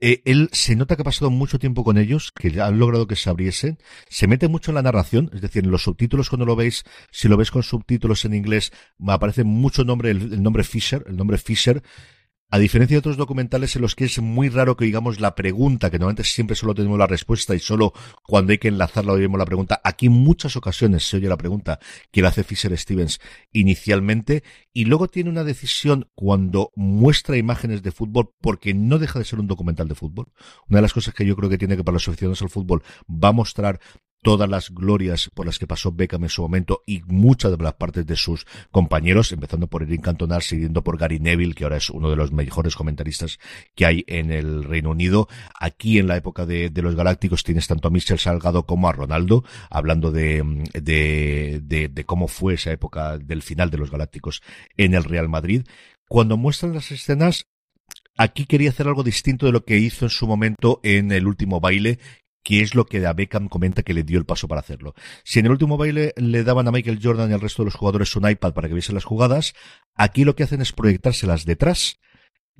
eh, 0.00 0.22
él 0.24 0.48
se 0.52 0.76
nota 0.76 0.96
que 0.96 1.02
ha 1.02 1.04
pasado 1.04 1.30
mucho 1.30 1.58
tiempo 1.58 1.84
con 1.84 1.98
ellos, 1.98 2.32
que 2.32 2.60
han 2.60 2.78
logrado 2.78 3.06
que 3.06 3.16
se 3.16 3.30
abriesen, 3.30 3.78
se 4.08 4.26
mete 4.26 4.48
mucho 4.48 4.70
en 4.70 4.76
la 4.76 4.82
narración, 4.82 5.30
es 5.32 5.40
decir, 5.40 5.64
en 5.64 5.70
los 5.70 5.82
subtítulos 5.82 6.28
cuando 6.28 6.46
lo 6.46 6.56
veis, 6.56 6.84
si 7.10 7.28
lo 7.28 7.36
ves 7.36 7.50
con 7.50 7.62
subtítulos 7.62 8.24
en 8.24 8.34
inglés, 8.34 8.72
aparece 9.06 9.44
mucho 9.44 9.84
nombre, 9.84 10.10
el, 10.10 10.32
el 10.32 10.42
nombre 10.42 10.64
Fisher, 10.64 11.04
el 11.06 11.16
nombre 11.16 11.38
Fisher, 11.38 11.82
a 12.50 12.58
diferencia 12.58 12.96
de 12.96 12.98
otros 12.98 13.16
documentales 13.16 13.76
en 13.76 13.82
los 13.82 13.94
que 13.94 14.04
es 14.04 14.18
muy 14.20 14.48
raro 14.48 14.76
que 14.76 14.84
digamos 14.84 15.20
la 15.20 15.34
pregunta, 15.34 15.90
que 15.90 15.98
normalmente 15.98 16.24
siempre 16.24 16.56
solo 16.56 16.74
tenemos 16.74 16.98
la 16.98 17.06
respuesta 17.06 17.54
y 17.54 17.60
solo 17.60 17.92
cuando 18.24 18.52
hay 18.52 18.58
que 18.58 18.68
enlazarla 18.68 19.12
oímos 19.12 19.38
la 19.38 19.46
pregunta, 19.46 19.80
aquí 19.84 20.06
en 20.06 20.12
muchas 20.12 20.56
ocasiones 20.56 21.08
se 21.08 21.18
oye 21.18 21.28
la 21.28 21.36
pregunta 21.36 21.78
que 22.10 22.22
la 22.22 22.28
hace 22.28 22.44
Fisher 22.44 22.76
Stevens 22.76 23.20
inicialmente 23.52 24.42
y 24.72 24.84
luego 24.84 25.08
tiene 25.08 25.30
una 25.30 25.44
decisión 25.44 26.08
cuando 26.14 26.72
muestra 26.74 27.36
imágenes 27.36 27.82
de 27.82 27.92
fútbol 27.92 28.30
porque 28.40 28.74
no 28.74 28.98
deja 28.98 29.18
de 29.18 29.24
ser 29.24 29.38
un 29.38 29.46
documental 29.46 29.88
de 29.88 29.94
fútbol. 29.94 30.32
Una 30.68 30.78
de 30.78 30.82
las 30.82 30.92
cosas 30.92 31.14
que 31.14 31.26
yo 31.26 31.36
creo 31.36 31.50
que 31.50 31.58
tiene 31.58 31.76
que 31.76 31.84
para 31.84 31.94
los 31.94 32.08
aficionados 32.08 32.42
al 32.42 32.50
fútbol 32.50 32.82
va 33.08 33.28
a 33.28 33.32
mostrar 33.32 33.80
todas 34.22 34.48
las 34.48 34.70
glorias 34.70 35.30
por 35.34 35.46
las 35.46 35.58
que 35.58 35.66
pasó 35.66 35.92
Beckham 35.92 36.24
en 36.24 36.28
su 36.28 36.42
momento 36.42 36.82
y 36.86 37.02
muchas 37.06 37.50
de 37.50 37.62
las 37.62 37.74
partes 37.74 38.06
de 38.06 38.16
sus 38.16 38.46
compañeros, 38.70 39.32
empezando 39.32 39.66
por 39.66 39.82
Eric 39.82 40.02
Cantona, 40.02 40.40
siguiendo 40.40 40.82
por 40.82 40.98
Gary 40.98 41.18
Neville, 41.20 41.54
que 41.54 41.64
ahora 41.64 41.78
es 41.78 41.90
uno 41.90 42.10
de 42.10 42.16
los 42.16 42.32
mejores 42.32 42.76
comentaristas 42.76 43.38
que 43.74 43.86
hay 43.86 44.04
en 44.06 44.30
el 44.30 44.64
Reino 44.64 44.90
Unido. 44.90 45.28
Aquí 45.58 45.98
en 45.98 46.06
la 46.06 46.16
época 46.16 46.46
de, 46.46 46.70
de 46.70 46.82
los 46.82 46.94
Galácticos 46.94 47.44
tienes 47.44 47.66
tanto 47.66 47.88
a 47.88 47.90
Michel 47.90 48.18
Salgado 48.18 48.66
como 48.66 48.88
a 48.88 48.92
Ronaldo, 48.92 49.44
hablando 49.70 50.10
de, 50.10 50.42
de, 50.74 51.60
de, 51.62 51.88
de 51.88 52.04
cómo 52.04 52.28
fue 52.28 52.54
esa 52.54 52.72
época 52.72 53.18
del 53.18 53.42
final 53.42 53.70
de 53.70 53.78
los 53.78 53.90
Galácticos 53.90 54.42
en 54.76 54.94
el 54.94 55.04
Real 55.04 55.28
Madrid. 55.28 55.62
Cuando 56.08 56.36
muestran 56.36 56.74
las 56.74 56.90
escenas, 56.90 57.46
Aquí 58.20 58.44
quería 58.44 58.68
hacer 58.68 58.86
algo 58.86 59.02
distinto 59.02 59.46
de 59.46 59.52
lo 59.52 59.64
que 59.64 59.78
hizo 59.78 60.04
en 60.04 60.10
su 60.10 60.26
momento 60.26 60.80
en 60.82 61.10
el 61.10 61.26
último 61.26 61.58
baile, 61.58 61.98
que 62.42 62.62
es 62.62 62.74
lo 62.74 62.86
que 62.86 63.06
a 63.06 63.12
Beckham 63.12 63.48
comenta 63.48 63.82
que 63.82 63.94
le 63.94 64.02
dio 64.02 64.18
el 64.18 64.24
paso 64.24 64.48
para 64.48 64.60
hacerlo. 64.60 64.94
Si 65.24 65.38
en 65.38 65.46
el 65.46 65.52
último 65.52 65.76
baile 65.76 66.14
le 66.16 66.44
daban 66.44 66.68
a 66.68 66.72
Michael 66.72 67.00
Jordan 67.02 67.30
y 67.30 67.34
al 67.34 67.40
resto 67.40 67.62
de 67.62 67.66
los 67.66 67.74
jugadores 67.74 68.14
un 68.16 68.28
iPad 68.28 68.52
para 68.52 68.68
que 68.68 68.74
viesen 68.74 68.94
las 68.94 69.04
jugadas, 69.04 69.54
aquí 69.94 70.24
lo 70.24 70.34
que 70.34 70.44
hacen 70.44 70.60
es 70.60 70.72
proyectárselas 70.72 71.44
detrás 71.44 72.00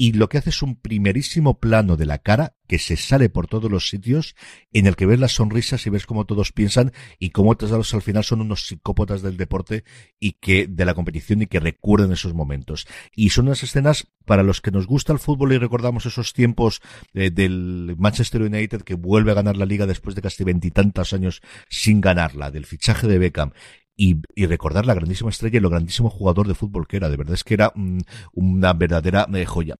y 0.00 0.12
lo 0.12 0.30
que 0.30 0.38
hace 0.38 0.48
es 0.48 0.62
un 0.62 0.76
primerísimo 0.76 1.60
plano 1.60 1.98
de 1.98 2.06
la 2.06 2.16
cara 2.16 2.56
que 2.66 2.78
se 2.78 2.96
sale 2.96 3.28
por 3.28 3.48
todos 3.48 3.70
los 3.70 3.90
sitios 3.90 4.34
en 4.72 4.86
el 4.86 4.96
que 4.96 5.04
ves 5.04 5.20
las 5.20 5.32
sonrisas 5.32 5.86
y 5.86 5.90
ves 5.90 6.06
cómo 6.06 6.24
todos 6.24 6.52
piensan 6.52 6.92
y 7.18 7.32
cómo 7.32 7.54
todos 7.54 7.92
al 7.92 8.00
final 8.00 8.24
son 8.24 8.40
unos 8.40 8.66
psicópatas 8.66 9.20
del 9.20 9.36
deporte 9.36 9.84
y 10.18 10.38
que 10.40 10.66
de 10.66 10.86
la 10.86 10.94
competición 10.94 11.42
y 11.42 11.48
que 11.48 11.60
recuerdan 11.60 12.12
esos 12.12 12.32
momentos. 12.32 12.86
Y 13.14 13.28
son 13.28 13.48
unas 13.48 13.62
escenas 13.62 14.06
para 14.24 14.42
los 14.42 14.62
que 14.62 14.70
nos 14.70 14.86
gusta 14.86 15.12
el 15.12 15.18
fútbol 15.18 15.52
y 15.52 15.58
recordamos 15.58 16.06
esos 16.06 16.32
tiempos 16.32 16.80
eh, 17.12 17.30
del 17.30 17.94
Manchester 17.98 18.40
United 18.40 18.80
que 18.80 18.94
vuelve 18.94 19.32
a 19.32 19.34
ganar 19.34 19.58
la 19.58 19.66
liga 19.66 19.84
después 19.84 20.16
de 20.16 20.22
casi 20.22 20.44
veintitantos 20.44 21.12
años 21.12 21.42
sin 21.68 22.00
ganarla, 22.00 22.50
del 22.50 22.64
fichaje 22.64 23.06
de 23.06 23.18
Beckham 23.18 23.52
y, 24.00 24.46
recordar 24.46 24.86
la 24.86 24.94
grandísima 24.94 25.28
estrella 25.28 25.58
y 25.58 25.60
lo 25.60 25.68
grandísimo 25.68 26.08
jugador 26.08 26.48
de 26.48 26.54
fútbol 26.54 26.88
que 26.88 26.96
era. 26.96 27.10
De 27.10 27.18
verdad 27.18 27.34
es 27.34 27.44
que 27.44 27.52
era 27.52 27.70
mm, 27.74 27.98
una 28.32 28.72
verdadera 28.72 29.28
eh, 29.34 29.44
joya. 29.44 29.76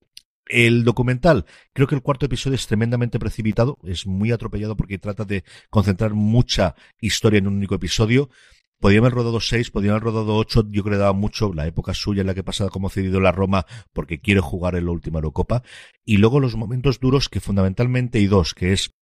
El 0.50 0.82
documental, 0.82 1.46
creo 1.72 1.86
que 1.86 1.94
el 1.94 2.02
cuarto 2.02 2.26
episodio 2.26 2.56
es 2.56 2.66
tremendamente 2.66 3.20
precipitado, 3.20 3.78
es 3.84 4.06
muy 4.06 4.32
atropellado 4.32 4.76
porque 4.76 4.98
trata 4.98 5.24
de 5.24 5.44
concentrar 5.70 6.14
mucha 6.14 6.74
historia 7.00 7.38
en 7.38 7.46
un 7.46 7.54
único 7.54 7.76
episodio. 7.76 8.30
Podrían 8.80 9.04
haber 9.04 9.12
rodado 9.12 9.40
seis, 9.40 9.70
podrían 9.70 9.92
haber 9.92 10.04
rodado 10.04 10.34
ocho, 10.34 10.64
yo 10.68 10.82
creo 10.82 10.94
que 10.94 11.00
daba 11.00 11.12
mucho 11.12 11.52
la 11.52 11.66
época 11.66 11.94
suya 11.94 12.22
en 12.22 12.26
la 12.26 12.34
que 12.34 12.42
pasaba 12.42 12.70
como 12.70 12.88
cedido 12.88 13.20
la 13.20 13.30
Roma 13.30 13.64
porque 13.92 14.20
quiere 14.20 14.40
jugar 14.40 14.74
en 14.74 14.86
la 14.86 14.90
última 14.90 15.18
Eurocopa. 15.18 15.62
Y 16.04 16.16
luego 16.16 16.40
los 16.40 16.56
momentos 16.56 16.98
duros 16.98 17.28
que 17.28 17.40
fundamentalmente 17.40 18.18
hay 18.18 18.26
dos, 18.26 18.54
que 18.54 18.72
es 18.72 18.96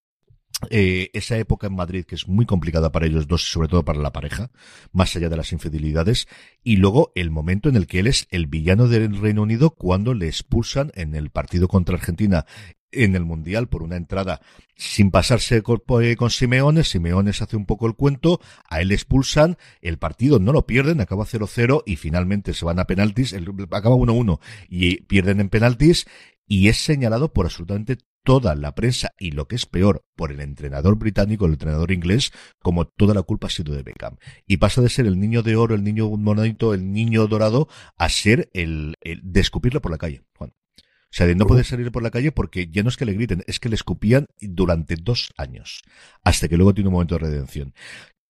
eh, 0.71 1.11
esa 1.13 1.39
época 1.39 1.69
en 1.69 1.77
Madrid 1.77 2.05
que 2.05 2.17
es 2.17 2.27
muy 2.27 2.45
complicada 2.45 2.91
para 2.91 3.07
ellos 3.07 3.29
dos, 3.29 3.51
sobre 3.51 3.69
todo 3.69 3.85
para 3.85 4.01
la 4.01 4.13
pareja, 4.13 4.51
más 4.93 5.15
allá 5.15 5.29
de 5.29 5.37
las 5.37 5.53
infidelidades, 5.53 6.27
y 6.65 6.77
luego 6.77 7.13
el 7.15 7.31
momento 7.31 7.69
en 7.69 7.77
el 7.77 7.87
que 7.87 8.01
él 8.01 8.09
es 8.09 8.27
el 8.31 8.47
villano 8.47 8.89
del 8.89 9.21
Reino 9.21 9.43
Unido 9.43 9.71
cuando 9.71 10.15
le 10.15 10.27
expulsan 10.27 10.91
en 10.95 11.15
el 11.15 11.31
partido 11.31 11.69
contra 11.69 11.97
Argentina 11.97 12.45
en 12.91 13.15
el 13.15 13.25
Mundial 13.25 13.69
por 13.69 13.83
una 13.83 13.97
entrada 13.97 14.41
sin 14.77 15.11
pasarse 15.11 15.63
con, 15.63 15.83
con 16.17 16.31
Simeone, 16.31 16.85
Simeone 16.85 17.33
se 17.33 17.45
hace 17.45 17.57
un 17.57 17.67
poco 17.67 17.87
el 17.87 17.95
cuento, 17.95 18.41
a 18.69 18.81
él 18.81 18.93
expulsan, 18.93 19.59
el 19.83 19.99
partido 19.99 20.39
no 20.39 20.53
lo 20.53 20.67
pierden, 20.67 21.01
acaba 21.01 21.25
0-0 21.25 21.83
y 21.85 21.97
finalmente 21.97 22.55
se 22.55 22.65
van 22.65 22.79
a 22.79 22.85
penaltis, 22.85 23.35
acaba 23.35 23.97
1-1 23.97 24.41
y 24.69 25.03
pierden 25.03 25.41
en 25.41 25.49
penaltis 25.49 26.07
y 26.49 26.69
es 26.69 26.79
señalado 26.79 27.33
por 27.33 27.47
absolutamente 27.47 27.99
toda 28.25 28.55
la 28.55 28.75
prensa 28.75 29.15
y 29.19 29.31
lo 29.31 29.47
que 29.49 29.57
es 29.57 29.67
peor 29.67 30.05
por 30.17 30.33
el 30.33 30.41
entrenador 30.41 30.97
británico, 30.97 31.47
el 31.47 31.53
entrenador 31.53 31.93
inglés, 31.93 32.33
como 32.59 32.87
toda 32.87 33.15
la 33.15 33.23
culpa 33.23 33.47
ha 33.47 33.51
sido 33.51 33.75
de 33.75 33.83
Beckham. 33.83 34.17
Y 34.47 34.57
pasa 34.57 34.83
de 34.83 34.89
ser 34.89 35.07
el 35.07 35.21
niño 35.21 35.43
de 35.43 35.57
oro, 35.57 35.75
el 35.75 35.85
niño 35.85 36.11
monadito, 36.11 36.75
el 36.75 36.93
niño 36.93 37.27
dorado, 37.27 37.69
a 37.97 38.09
ser 38.09 38.51
el, 38.53 38.97
el 39.01 39.21
de 39.23 39.41
escupirlo 39.41 39.81
por 39.81 39.93
la 39.93 39.99
calle, 39.99 40.23
Juan. 40.37 40.51
O 40.51 41.11
sea, 41.11 41.27
de 41.27 41.35
no 41.35 41.47
poder 41.47 41.65
salir 41.65 41.91
por 41.91 42.03
la 42.03 42.11
calle 42.11 42.33
porque 42.33 42.69
ya 42.71 42.83
no 42.83 42.91
es 42.91 42.99
que 42.99 43.07
le 43.07 43.15
griten, 43.15 43.43
es 43.47 43.61
que 43.61 43.71
le 43.71 43.77
escupían 43.77 44.27
durante 44.41 44.97
dos 44.97 45.33
años. 45.39 45.81
Hasta 46.23 46.49
que 46.49 46.59
luego 46.59 46.75
tiene 46.75 46.89
un 46.89 46.95
momento 46.95 47.15
de 47.15 47.21
redención 47.21 47.73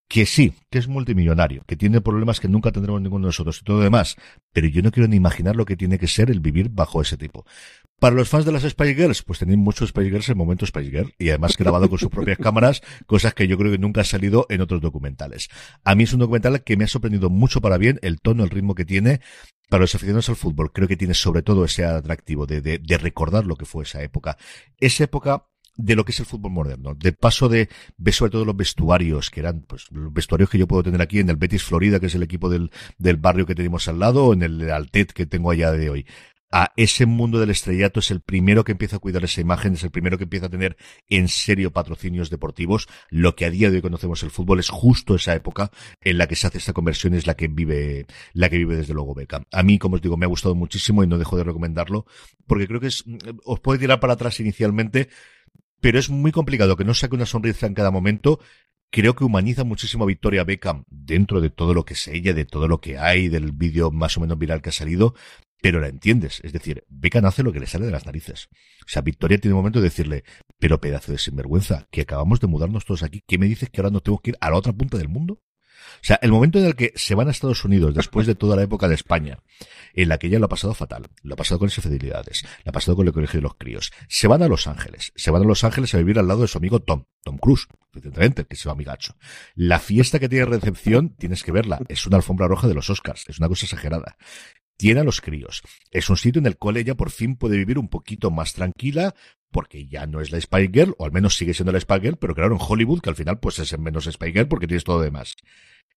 que 0.08 0.24
sí, 0.24 0.54
que 0.70 0.78
es 0.78 0.88
multimillonario, 0.88 1.64
que 1.66 1.76
tiene 1.76 2.00
problemas 2.00 2.40
que 2.40 2.48
nunca 2.48 2.72
tendremos 2.72 3.02
ninguno 3.02 3.26
de 3.26 3.28
nosotros 3.28 3.60
y 3.60 3.64
todo 3.64 3.76
lo 3.76 3.84
demás, 3.84 4.16
pero 4.52 4.66
yo 4.66 4.80
no 4.80 4.90
quiero 4.90 5.06
ni 5.06 5.16
imaginar 5.16 5.54
lo 5.54 5.66
que 5.66 5.76
tiene 5.76 5.98
que 5.98 6.08
ser 6.08 6.30
el 6.30 6.40
vivir 6.40 6.70
bajo 6.70 7.02
ese 7.02 7.18
tipo. 7.18 7.44
Para 7.98 8.14
los 8.14 8.28
fans 8.28 8.44
de 8.44 8.52
las 8.52 8.62
Spice 8.62 8.94
Girls, 8.94 9.22
pues 9.24 9.40
tenéis 9.40 9.58
muchos 9.58 9.88
Spice 9.88 10.10
Girls 10.10 10.28
en 10.28 10.38
momento 10.38 10.64
Spice 10.64 10.90
Girl 10.90 11.14
y 11.18 11.30
además 11.30 11.56
grabado 11.56 11.88
con 11.88 11.98
sus 11.98 12.10
propias 12.10 12.38
cámaras, 12.38 12.80
cosas 13.06 13.34
que 13.34 13.48
yo 13.48 13.58
creo 13.58 13.72
que 13.72 13.78
nunca 13.78 14.02
han 14.02 14.06
salido 14.06 14.46
en 14.50 14.60
otros 14.60 14.80
documentales. 14.80 15.48
A 15.82 15.96
mí 15.96 16.04
es 16.04 16.12
un 16.12 16.20
documental 16.20 16.62
que 16.62 16.76
me 16.76 16.84
ha 16.84 16.88
sorprendido 16.88 17.28
mucho 17.28 17.60
para 17.60 17.76
bien, 17.76 17.98
el 18.02 18.20
tono, 18.20 18.44
el 18.44 18.50
ritmo 18.50 18.76
que 18.76 18.84
tiene. 18.84 19.20
Para 19.68 19.80
los 19.80 19.94
aficionados 19.94 20.28
al 20.28 20.36
fútbol, 20.36 20.72
creo 20.72 20.86
que 20.86 20.96
tiene 20.96 21.12
sobre 21.12 21.42
todo 21.42 21.64
ese 21.64 21.84
atractivo 21.84 22.46
de, 22.46 22.60
de, 22.60 22.78
de 22.78 22.98
recordar 22.98 23.46
lo 23.46 23.56
que 23.56 23.66
fue 23.66 23.82
esa 23.82 24.00
época. 24.00 24.38
Esa 24.78 25.04
época 25.04 25.44
de 25.78 25.94
lo 25.94 26.04
que 26.04 26.12
es 26.12 26.20
el 26.20 26.26
fútbol 26.26 26.52
moderno. 26.52 26.94
De 26.94 27.12
paso 27.12 27.48
de, 27.48 27.68
ve 27.96 28.12
sobre 28.12 28.30
todo 28.32 28.44
los 28.44 28.56
vestuarios, 28.56 29.30
que 29.30 29.40
eran, 29.40 29.62
pues, 29.62 29.86
los 29.90 30.12
vestuarios 30.12 30.50
que 30.50 30.58
yo 30.58 30.66
puedo 30.66 30.82
tener 30.82 31.00
aquí 31.00 31.20
en 31.20 31.30
el 31.30 31.36
Betis 31.36 31.62
Florida, 31.62 32.00
que 32.00 32.06
es 32.06 32.14
el 32.14 32.22
equipo 32.22 32.48
del, 32.48 32.70
del 32.98 33.16
barrio 33.16 33.46
que 33.46 33.54
tenemos 33.54 33.88
al 33.88 33.98
lado, 33.98 34.26
o 34.26 34.32
en 34.34 34.42
el 34.42 34.70
Altet 34.70 35.12
que 35.12 35.26
tengo 35.26 35.50
allá 35.50 35.72
de 35.72 35.90
hoy. 35.90 36.06
A 36.50 36.72
ese 36.76 37.04
mundo 37.04 37.40
del 37.40 37.50
estrellato 37.50 38.00
es 38.00 38.10
el 38.10 38.22
primero 38.22 38.64
que 38.64 38.72
empieza 38.72 38.96
a 38.96 38.98
cuidar 39.00 39.22
esa 39.22 39.42
imagen, 39.42 39.74
es 39.74 39.84
el 39.84 39.90
primero 39.90 40.16
que 40.16 40.24
empieza 40.24 40.46
a 40.46 40.50
tener 40.50 40.78
en 41.10 41.28
serio 41.28 41.74
patrocinios 41.74 42.30
deportivos. 42.30 42.88
Lo 43.10 43.36
que 43.36 43.44
a 43.44 43.50
día 43.50 43.70
de 43.70 43.76
hoy 43.76 43.82
conocemos 43.82 44.22
el 44.22 44.30
fútbol 44.30 44.58
es 44.58 44.70
justo 44.70 45.14
esa 45.14 45.34
época 45.34 45.70
en 46.00 46.16
la 46.16 46.26
que 46.26 46.36
se 46.36 46.46
hace 46.46 46.56
esta 46.56 46.72
conversión, 46.72 47.12
es 47.12 47.26
la 47.26 47.34
que 47.34 47.48
vive, 47.48 48.06
la 48.32 48.48
que 48.48 48.56
vive 48.56 48.76
desde 48.76 48.94
luego 48.94 49.14
Beckham. 49.14 49.44
A 49.52 49.62
mí, 49.62 49.78
como 49.78 49.96
os 49.96 50.02
digo, 50.02 50.16
me 50.16 50.24
ha 50.24 50.28
gustado 50.28 50.54
muchísimo 50.54 51.04
y 51.04 51.06
no 51.06 51.18
dejo 51.18 51.36
de 51.36 51.44
recomendarlo, 51.44 52.06
porque 52.46 52.66
creo 52.66 52.80
que 52.80 52.86
es, 52.86 53.04
os 53.44 53.60
puede 53.60 53.78
tirar 53.78 54.00
para 54.00 54.14
atrás 54.14 54.40
inicialmente, 54.40 55.10
pero 55.80 55.98
es 55.98 56.08
muy 56.08 56.32
complicado 56.32 56.76
que 56.76 56.84
no 56.84 56.94
saque 56.94 57.14
una 57.14 57.26
sonrisa 57.26 57.66
en 57.66 57.74
cada 57.74 57.90
momento. 57.90 58.40
Creo 58.90 59.14
que 59.14 59.24
humaniza 59.24 59.64
muchísimo 59.64 60.04
a 60.04 60.06
Victoria 60.06 60.44
Beckham 60.44 60.84
dentro 60.88 61.42
de 61.42 61.50
todo 61.50 61.74
lo 61.74 61.84
que 61.84 61.92
es 61.92 62.08
ella, 62.08 62.32
de 62.32 62.46
todo 62.46 62.68
lo 62.68 62.80
que 62.80 62.96
hay, 62.96 63.28
del 63.28 63.52
vídeo 63.52 63.90
más 63.90 64.16
o 64.16 64.20
menos 64.22 64.38
viral 64.38 64.62
que 64.62 64.70
ha 64.70 64.72
salido, 64.72 65.14
pero 65.60 65.80
la 65.80 65.88
entiendes. 65.88 66.40
Es 66.42 66.52
decir, 66.52 66.84
Beckham 66.88 67.24
hace 67.24 67.42
lo 67.42 67.52
que 67.52 67.60
le 67.60 67.66
sale 67.66 67.86
de 67.86 67.92
las 67.92 68.06
narices. 68.06 68.48
O 68.86 68.88
sea, 68.88 69.02
Victoria 69.02 69.38
tiene 69.38 69.54
un 69.54 69.60
momento 69.60 69.80
de 69.80 69.84
decirle, 69.84 70.24
pero 70.58 70.80
pedazo 70.80 71.12
de 71.12 71.18
sinvergüenza, 71.18 71.88
que 71.90 72.02
acabamos 72.02 72.40
de 72.40 72.46
mudarnos 72.46 72.84
todos 72.84 73.02
aquí, 73.02 73.22
¿qué 73.26 73.38
me 73.38 73.46
dices 73.46 73.70
que 73.70 73.80
ahora 73.80 73.90
no 73.90 74.00
tengo 74.00 74.18
que 74.18 74.30
ir 74.30 74.38
a 74.40 74.50
la 74.50 74.56
otra 74.56 74.72
punta 74.72 74.98
del 74.98 75.08
mundo? 75.08 75.42
O 75.96 76.04
sea, 76.04 76.18
el 76.22 76.30
momento 76.30 76.58
en 76.58 76.66
el 76.66 76.76
que 76.76 76.92
se 76.96 77.14
van 77.14 77.28
a 77.28 77.30
Estados 77.30 77.64
Unidos 77.64 77.94
después 77.94 78.26
de 78.26 78.34
toda 78.34 78.56
la 78.56 78.62
época 78.62 78.88
de 78.88 78.94
España, 78.94 79.40
en 79.94 80.08
la 80.08 80.18
que 80.18 80.28
ella 80.28 80.38
lo 80.38 80.46
ha 80.46 80.48
pasado 80.48 80.74
fatal, 80.74 81.06
lo 81.22 81.34
ha 81.34 81.36
pasado 81.36 81.58
con 81.58 81.68
esas 81.68 81.84
fidelidades, 81.84 82.44
lo 82.64 82.70
ha 82.70 82.72
pasado 82.72 82.96
con 82.96 83.06
el 83.06 83.12
colegio 83.12 83.38
de 83.38 83.42
los 83.42 83.54
críos, 83.54 83.90
se 84.08 84.28
van 84.28 84.42
a 84.42 84.48
Los 84.48 84.66
Ángeles, 84.66 85.12
se 85.16 85.30
van 85.30 85.42
a 85.42 85.46
Los 85.46 85.64
Ángeles 85.64 85.94
a 85.94 85.98
vivir 85.98 86.18
al 86.18 86.28
lado 86.28 86.42
de 86.42 86.48
su 86.48 86.58
amigo 86.58 86.80
Tom, 86.80 87.04
Tom 87.24 87.38
Cruise, 87.38 87.66
evidentemente, 87.94 88.44
que 88.44 88.56
se 88.56 88.68
va 88.68 88.74
amigacho. 88.74 89.14
La 89.54 89.78
fiesta 89.78 90.18
que 90.18 90.28
tiene 90.28 90.44
recepción, 90.44 91.16
tienes 91.16 91.42
que 91.42 91.52
verla, 91.52 91.80
es 91.88 92.06
una 92.06 92.18
alfombra 92.18 92.48
roja 92.48 92.68
de 92.68 92.74
los 92.74 92.90
Oscars, 92.90 93.24
es 93.28 93.38
una 93.38 93.48
cosa 93.48 93.66
exagerada 93.66 94.16
tiene 94.78 95.00
a 95.00 95.04
los 95.04 95.20
críos. 95.20 95.62
Es 95.90 96.08
un 96.08 96.16
sitio 96.16 96.38
en 96.38 96.46
el 96.46 96.56
cual 96.56 96.78
ella 96.78 96.94
por 96.94 97.10
fin 97.10 97.36
puede 97.36 97.58
vivir 97.58 97.78
un 97.78 97.88
poquito 97.88 98.30
más 98.30 98.54
tranquila, 98.54 99.14
porque 99.50 99.86
ya 99.86 100.06
no 100.06 100.20
es 100.20 100.30
la 100.30 100.40
Spy 100.40 100.70
o 100.96 101.04
al 101.04 101.12
menos 101.12 101.36
sigue 101.36 101.52
siendo 101.52 101.72
la 101.72 101.80
Spy 101.80 102.00
Girl, 102.00 102.16
pero 102.16 102.34
claro, 102.34 102.54
en 102.54 102.60
Hollywood, 102.66 103.00
que 103.00 103.10
al 103.10 103.16
final 103.16 103.40
pues 103.40 103.58
es 103.58 103.78
menos 103.78 104.04
Spy 104.04 104.32
porque 104.46 104.66
tienes 104.66 104.84
todo 104.84 104.98
lo 104.98 105.02
demás. 105.02 105.36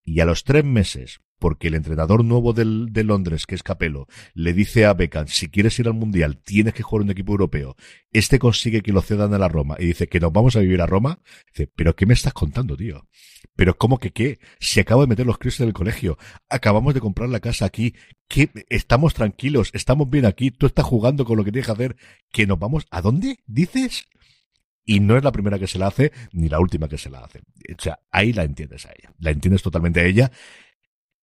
Y 0.04 0.20
a 0.20 0.26
los 0.26 0.44
tres 0.44 0.66
meses, 0.66 1.22
porque 1.42 1.70
el 1.70 1.76
entrenador 1.76 2.24
nuevo 2.24 2.54
del, 2.54 2.94
de 2.94 3.04
Londres, 3.04 3.48
que 3.48 3.56
es 3.56 3.64
Capello, 3.64 4.08
le 4.34 4.54
dice 4.54 4.86
a 4.86 4.94
Beckham, 4.94 5.28
si 5.28 5.50
quieres 5.50 5.78
ir 5.80 5.88
al 5.88 5.96
Mundial, 5.96 6.38
tienes 6.38 6.76
que 6.76 6.84
jugar 6.84 7.04
un 7.04 7.12
equipo 7.12 7.34
europeo. 7.34 7.76
Este 8.12 8.38
consigue 8.38 8.82
que 8.82 8.94
lo 8.94 9.02
cedan 9.02 9.34
a 9.34 9.40
la 9.40 9.48
Roma 9.48 9.76
y 9.80 9.86
dice 9.88 10.08
que 10.08 10.20
nos 10.20 10.32
vamos 10.32 10.56
a 10.56 10.60
vivir 10.60 10.82
a 10.82 10.86
Roma. 10.86 11.20
Dice, 11.52 11.72
pero 11.76 11.96
¿qué 11.96 12.06
me 12.06 12.14
estás 12.14 12.34
contando, 12.34 12.78
tío? 12.78 13.08
Pero 13.56 13.76
¿cómo 13.76 13.98
que 13.98 14.12
qué? 14.12 14.40
Si 14.60 14.80
acabo 14.80 15.02
de 15.02 15.08
meter 15.08 15.26
los 15.26 15.40
críos 15.40 15.60
en 15.60 15.68
el 15.68 15.74
colegio, 15.74 16.18
acabamos 16.48 16.94
de 16.94 17.02
comprar 17.02 17.30
la 17.30 17.40
casa 17.40 17.66
aquí, 17.66 17.96
que 18.28 18.50
estamos 18.70 19.16
tranquilos, 19.16 19.72
estamos 19.74 20.10
bien 20.10 20.26
aquí, 20.26 20.52
tú 20.52 20.68
estás 20.68 20.86
jugando 20.86 21.26
con 21.26 21.38
lo 21.38 21.44
que 21.44 21.52
tienes 21.52 21.66
que 21.66 21.74
hacer, 21.74 21.96
que 22.32 22.46
nos 22.46 22.60
vamos, 22.60 22.86
¿a 22.92 23.02
dónde? 23.02 23.40
¿Dices? 23.48 24.06
Y 24.92 25.00
no 25.00 25.16
es 25.16 25.24
la 25.24 25.32
primera 25.32 25.58
que 25.58 25.68
se 25.68 25.80
la 25.80 25.88
hace, 25.88 26.12
ni 26.34 26.50
la 26.50 26.60
última 26.60 26.90
que 26.90 26.98
se 26.98 27.10
la 27.10 27.20
hace. 27.20 27.40
O 27.40 27.82
sea, 27.82 28.02
ahí 28.12 28.34
la 28.34 28.44
entiendes 28.44 28.86
a 28.86 28.90
ella. 28.90 29.14
La 29.20 29.32
entiendes 29.32 29.62
totalmente 29.62 30.02
a 30.02 30.04
ella. 30.04 30.34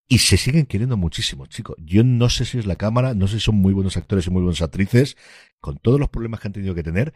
Y 0.09 0.21
se 0.21 0.39
siguen 0.39 0.65
queriendo 0.65 0.97
muchísimo, 0.97 1.45
chicos. 1.45 1.77
Yo 1.79 2.03
no 2.03 2.31
sé 2.31 2.47
si 2.47 2.57
es 2.57 2.65
la 2.65 2.77
cámara, 2.77 3.13
no 3.13 3.29
sé 3.29 3.35
si 3.35 3.45
son 3.45 3.57
muy 3.57 3.75
buenos 3.75 3.99
actores 3.99 4.27
y 4.27 4.31
muy 4.31 4.41
buenas 4.41 4.63
actrices, 4.63 5.19
con 5.61 5.77
todos 5.77 6.01
los 6.01 6.09
problemas 6.09 6.41
que 6.41 6.49
han 6.49 6.55
tenido 6.55 6.75
que 6.75 6.83
tener, 6.83 7.13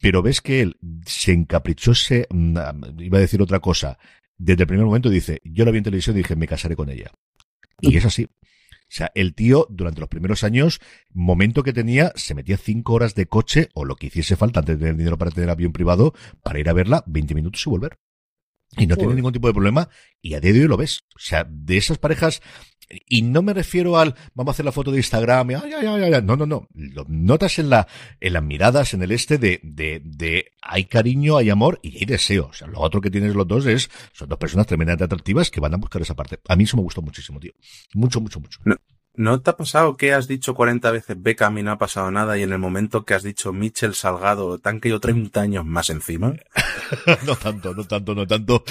pero 0.00 0.22
ves 0.22 0.40
que 0.40 0.60
él 0.60 0.76
se 1.06 1.30
encaprichó, 1.30 1.94
se, 1.94 2.26
mm, 2.30 2.58
iba 2.98 3.18
a 3.18 3.20
decir 3.20 3.40
otra 3.40 3.60
cosa, 3.60 3.96
desde 4.36 4.64
el 4.64 4.66
primer 4.66 4.86
momento 4.86 5.08
dice, 5.08 5.40
yo 5.44 5.64
la 5.64 5.70
vi 5.70 5.78
en 5.78 5.84
televisión 5.84 6.16
y 6.16 6.22
dije, 6.22 6.34
me 6.34 6.48
casaré 6.48 6.74
con 6.74 6.90
ella. 6.90 7.12
Y 7.80 7.96
es 7.96 8.04
así. 8.04 8.26
O 8.88 8.94
sea, 8.96 9.10
el 9.14 9.34
tío, 9.34 9.66
durante 9.68 10.00
los 10.00 10.08
primeros 10.08 10.44
años, 10.44 10.80
momento 11.12 11.64
que 11.64 11.72
tenía, 11.72 12.12
se 12.14 12.34
metía 12.34 12.56
cinco 12.56 12.94
horas 12.94 13.14
de 13.14 13.26
coche 13.26 13.68
o 13.74 13.84
lo 13.84 13.96
que 13.96 14.06
hiciese 14.06 14.36
falta 14.36 14.60
antes 14.60 14.76
de 14.76 14.84
tener 14.84 14.96
dinero 14.96 15.18
para 15.18 15.32
tener 15.32 15.50
avión 15.50 15.72
privado 15.72 16.14
para 16.42 16.60
ir 16.60 16.68
a 16.68 16.72
verla 16.72 17.02
20 17.06 17.34
minutos 17.34 17.66
y 17.66 17.70
volver. 17.70 17.98
Y 18.76 18.86
no 18.86 18.96
tiene 18.96 19.14
ningún 19.14 19.32
tipo 19.32 19.46
de 19.46 19.54
problema 19.54 19.88
y 20.20 20.34
a 20.34 20.40
día 20.40 20.52
de 20.52 20.60
hoy 20.60 20.68
lo 20.68 20.76
ves. 20.76 21.04
O 21.14 21.18
sea, 21.18 21.46
de 21.48 21.76
esas 21.76 21.98
parejas, 21.98 22.42
y 22.88 23.22
no 23.22 23.42
me 23.42 23.52
refiero 23.52 23.98
al 23.98 24.14
vamos 24.34 24.52
a 24.52 24.54
hacer 24.54 24.64
la 24.64 24.72
foto 24.72 24.90
de 24.90 24.98
Instagram 24.98 25.50
y 25.50 25.54
ay, 25.54 25.72
ay, 25.76 25.86
ay, 25.86 26.14
ay. 26.14 26.22
no, 26.22 26.36
no, 26.36 26.46
no. 26.46 26.68
Lo 26.74 27.04
notas 27.08 27.58
en 27.58 27.70
la, 27.70 27.88
en 28.20 28.32
las 28.32 28.42
miradas, 28.42 28.94
en 28.94 29.02
el 29.02 29.12
este 29.12 29.38
de, 29.38 29.60
de, 29.62 30.00
de 30.04 30.52
hay 30.62 30.84
cariño, 30.84 31.36
hay 31.36 31.50
amor 31.50 31.80
y 31.82 31.98
hay 31.98 32.04
deseo. 32.04 32.46
O 32.46 32.52
sea, 32.52 32.68
lo 32.68 32.80
otro 32.80 33.00
que 33.00 33.10
tienes 33.10 33.34
los 33.34 33.46
dos 33.46 33.66
es, 33.66 33.90
son 34.12 34.28
dos 34.28 34.38
personas 34.38 34.66
tremendamente 34.66 35.04
atractivas 35.04 35.50
que 35.50 35.60
van 35.60 35.74
a 35.74 35.78
buscar 35.78 36.02
esa 36.02 36.14
parte. 36.14 36.38
A 36.48 36.56
mí 36.56 36.64
eso 36.64 36.76
me 36.76 36.82
gustó 36.82 37.02
muchísimo, 37.02 37.40
tío. 37.40 37.52
Mucho, 37.94 38.20
mucho, 38.20 38.40
mucho. 38.40 38.60
¿No 39.18 39.40
te 39.40 39.48
ha 39.48 39.56
pasado 39.56 39.96
que 39.96 40.12
has 40.12 40.28
dicho 40.28 40.54
40 40.54 40.90
veces 40.90 41.16
Beckham 41.18 41.56
y 41.56 41.62
no 41.62 41.72
ha 41.72 41.78
pasado 41.78 42.10
nada 42.10 42.36
y 42.36 42.42
en 42.42 42.52
el 42.52 42.58
momento 42.58 43.06
que 43.06 43.14
has 43.14 43.22
dicho 43.22 43.50
Mitchell 43.50 43.94
Salgado 43.94 44.58
te 44.58 44.68
han 44.68 44.78
caído 44.78 45.00
30 45.00 45.40
años 45.40 45.64
más 45.64 45.88
encima? 45.88 46.34
no 47.26 47.34
tanto, 47.34 47.72
no 47.72 47.84
tanto, 47.84 48.14
no 48.14 48.26
tanto. 48.26 48.62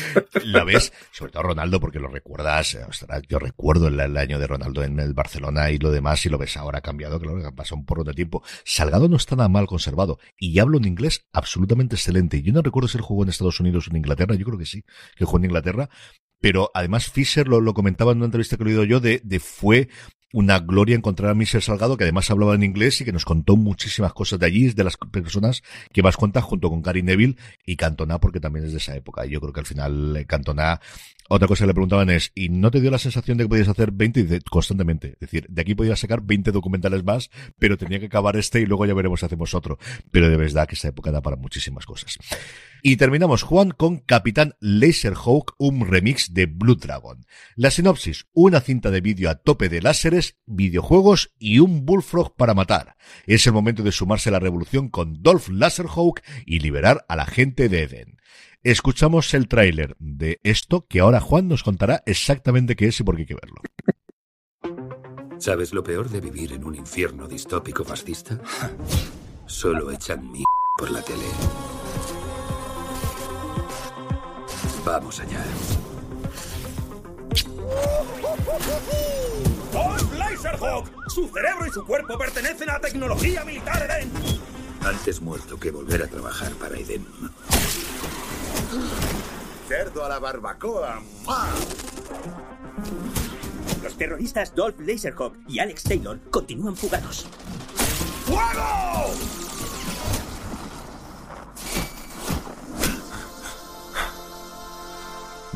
La 0.43 0.63
ves, 0.63 0.93
sobre 1.11 1.31
todo 1.31 1.41
Ronaldo, 1.41 1.79
porque 1.79 1.99
lo 1.99 2.09
recuerdas, 2.09 2.77
ostras, 2.87 3.23
yo 3.27 3.39
recuerdo 3.39 3.87
el, 3.87 3.99
año 4.17 4.37
de 4.37 4.45
Ronaldo 4.45 4.83
en 4.83 4.99
el 4.99 5.15
Barcelona 5.15 5.71
y 5.71 5.79
lo 5.79 5.89
demás 5.89 6.23
y 6.27 6.29
lo 6.29 6.37
ves 6.37 6.57
ahora 6.57 6.81
cambiado, 6.81 7.19
claro, 7.19 7.39
que 7.39 7.47
ha 7.47 7.51
pasado 7.51 7.77
un 7.77 7.85
porro 7.85 8.03
de 8.03 8.13
tiempo. 8.13 8.43
Salgado 8.63 9.09
no 9.09 9.17
está 9.17 9.35
nada 9.35 9.49
mal 9.49 9.65
conservado 9.65 10.19
y 10.37 10.59
hablo 10.59 10.77
en 10.77 10.85
inglés 10.85 11.25
absolutamente 11.33 11.95
excelente. 11.95 12.43
Yo 12.43 12.53
no 12.53 12.61
recuerdo 12.61 12.87
si 12.87 12.99
él 12.99 13.03
jugó 13.03 13.23
en 13.23 13.29
Estados 13.29 13.59
Unidos 13.59 13.87
o 13.87 13.89
en 13.89 13.97
Inglaterra, 13.97 14.35
yo 14.35 14.45
creo 14.45 14.59
que 14.59 14.67
sí, 14.67 14.83
que 15.15 15.25
jugó 15.25 15.39
en 15.39 15.45
Inglaterra, 15.45 15.89
pero 16.39 16.69
además 16.75 17.09
Fisher 17.09 17.47
lo, 17.47 17.61
lo, 17.61 17.73
comentaba 17.73 18.11
en 18.11 18.19
una 18.19 18.25
entrevista 18.25 18.57
que 18.57 18.63
he 18.63 18.67
oído 18.67 18.83
yo 18.83 18.99
de, 18.99 19.21
de 19.23 19.39
fue 19.39 19.89
una 20.35 20.59
gloria 20.59 20.97
encontrar 20.97 21.31
a 21.31 21.33
Michel 21.33 21.61
Salgado, 21.61 21.95
que 21.95 22.03
además 22.03 22.29
hablaba 22.29 22.55
en 22.55 22.63
inglés 22.63 22.99
y 22.99 23.05
que 23.05 23.13
nos 23.13 23.23
contó 23.23 23.55
muchísimas 23.55 24.11
cosas 24.11 24.37
de 24.37 24.45
allí, 24.45 24.69
de 24.69 24.83
las 24.83 24.97
personas 24.97 25.63
que 25.93 26.03
más 26.03 26.17
cuentas 26.17 26.43
junto 26.43 26.69
con 26.69 26.81
Cari 26.81 27.03
Neville 27.03 27.37
y 27.65 27.77
Cantona, 27.77 28.19
porque 28.19 28.41
también 28.41 28.65
es 28.65 28.73
de 28.73 28.79
esa 28.79 28.97
época. 28.97 29.25
Yo 29.25 29.39
creo 29.39 29.53
que 29.53 29.61
al 29.61 29.65
final 29.65 30.25
Cantona, 30.27 30.81
otra 31.29 31.47
cosa 31.47 31.63
que 31.63 31.67
le 31.67 31.73
preguntaban 31.73 32.09
es, 32.09 32.33
¿y 32.35 32.49
no 32.49 32.69
te 32.69 32.81
dio 32.81 32.91
la 32.91 32.97
sensación 32.97 33.37
de 33.37 33.45
que 33.45 33.47
podías 33.47 33.69
hacer 33.69 33.91
20? 33.93 34.23
Dice, 34.23 34.41
constantemente. 34.41 35.13
Es 35.13 35.19
decir, 35.21 35.47
de 35.47 35.61
aquí 35.61 35.73
podías 35.73 36.01
sacar 36.01 36.21
20 36.21 36.51
documentales 36.51 37.05
más, 37.05 37.31
pero 37.57 37.77
tenía 37.77 38.01
que 38.01 38.07
acabar 38.07 38.35
este 38.35 38.59
y 38.59 38.65
luego 38.65 38.85
ya 38.85 38.93
veremos 38.93 39.21
si 39.21 39.27
hacemos 39.27 39.53
otro. 39.53 39.79
Pero 40.11 40.29
de 40.29 40.35
verdad 40.35 40.67
que 40.67 40.75
esa 40.75 40.89
época 40.89 41.11
da 41.11 41.21
para 41.21 41.37
muchísimas 41.37 41.85
cosas. 41.85 42.17
Y 42.81 42.97
terminamos, 42.97 43.43
Juan, 43.43 43.71
con 43.71 43.97
Capitán 43.97 44.55
Laserhawk, 44.59 45.55
un 45.57 45.87
remix 45.87 46.33
de 46.33 46.45
Blue 46.45 46.75
Dragon. 46.75 47.25
La 47.55 47.71
sinopsis, 47.71 48.27
una 48.33 48.61
cinta 48.61 48.91
de 48.91 49.01
vídeo 49.01 49.29
a 49.29 49.35
tope 49.35 49.69
de 49.69 49.81
láseres, 49.81 50.37
videojuegos 50.45 51.31
y 51.39 51.59
un 51.59 51.85
bullfrog 51.85 52.35
para 52.35 52.53
matar. 52.53 52.95
Es 53.25 53.47
el 53.47 53.53
momento 53.53 53.83
de 53.83 53.91
sumarse 53.91 54.29
a 54.29 54.33
la 54.33 54.39
revolución 54.39 54.89
con 54.89 55.21
Dolph 55.21 55.49
Laserhawk 55.49 56.21
y 56.45 56.59
liberar 56.59 57.05
a 57.09 57.15
la 57.15 57.25
gente 57.25 57.69
de 57.69 57.83
Eden. 57.83 58.17
Escuchamos 58.63 59.33
el 59.35 59.47
tráiler 59.47 59.95
de 59.99 60.39
esto 60.43 60.87
que 60.87 60.99
ahora 60.99 61.19
Juan 61.19 61.47
nos 61.47 61.63
contará 61.63 62.01
exactamente 62.05 62.75
qué 62.75 62.87
es 62.87 62.99
y 62.99 63.03
por 63.03 63.15
qué 63.15 63.21
hay 63.21 63.27
que 63.27 63.35
verlo. 63.35 63.61
¿Sabes 65.37 65.73
lo 65.73 65.83
peor 65.83 66.09
de 66.09 66.21
vivir 66.21 66.53
en 66.53 66.63
un 66.63 66.75
infierno 66.75 67.27
distópico 67.27 67.83
fascista? 67.83 68.39
Solo 69.45 69.91
echan 69.91 70.31
mi 70.31 70.43
por 70.77 70.89
la 70.89 71.01
tele. 71.01 71.74
Vamos 74.85 75.19
allá. 75.19 75.43
¡Dolph 79.73 80.13
Laserhawk! 80.13 80.87
Su 81.09 81.27
cerebro 81.29 81.65
y 81.65 81.71
su 81.71 81.83
cuerpo 81.85 82.17
pertenecen 82.17 82.69
a 82.69 82.79
tecnología 82.79 83.43
militar 83.43 83.83
Eden. 83.89 84.11
Antes 84.81 85.21
muerto 85.21 85.59
que 85.59 85.71
volver 85.71 86.03
a 86.03 86.07
trabajar 86.07 86.51
para 86.53 86.77
Eden. 86.77 87.03
Cerdo 89.67 90.05
a 90.05 90.09
la 90.09 90.19
barbacoa. 90.19 91.01
Los 93.83 93.97
terroristas 93.97 94.53
Dolph 94.53 94.79
Laserhawk 94.79 95.35
y 95.47 95.57
Alex 95.59 95.83
Taylor 95.83 96.19
continúan 96.29 96.75
fugados. 96.75 97.25
¡Fuego! 98.25 99.15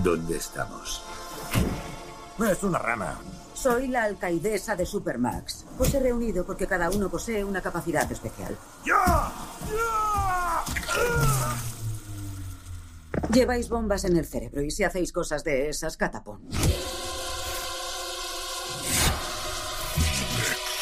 ¿Dónde 0.03 0.38
estamos? 0.38 1.01
Es 2.39 2.63
una 2.63 2.80
rana. 2.80 3.19
Soy 3.53 3.89
la 3.89 4.03
alcaidesa 4.03 4.76
de 4.77 4.85
Supermax. 4.85 5.65
Os 5.77 5.93
he 5.93 5.99
reunido 5.99 6.45
porque 6.45 6.65
cada 6.67 6.89
uno 6.89 7.09
posee 7.09 7.43
una 7.43 7.61
capacidad 7.61 8.09
especial. 8.09 8.57
¡Ya! 8.85 9.31
Lleváis 13.34 13.67
bombas 13.67 14.05
en 14.05 14.15
el 14.15 14.26
cerebro 14.26 14.61
y 14.61 14.71
si 14.71 14.85
hacéis 14.85 15.11
cosas 15.11 15.43
de 15.43 15.67
esas, 15.69 15.97
catapón. 15.97 16.47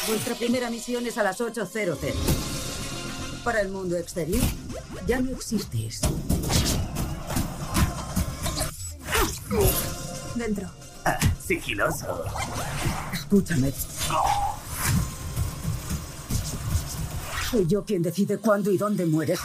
Vuestra 0.06 0.34
primera 0.36 0.70
misión 0.70 1.04
es 1.06 1.18
a 1.18 1.24
las 1.24 1.40
8.00. 1.40 2.14
Para 3.42 3.60
el 3.60 3.68
mundo 3.68 3.96
exterior, 3.96 4.40
ya 5.06 5.20
no 5.20 5.32
existís. 5.32 6.02
Dentro. 10.34 10.68
Ah, 11.04 11.18
sigiloso. 11.44 12.24
Escúchame. 13.12 13.72
Soy 17.50 17.66
yo 17.66 17.84
quien 17.84 18.02
decide 18.02 18.38
cuándo 18.38 18.70
y 18.70 18.76
dónde 18.76 19.06
mueres. 19.06 19.40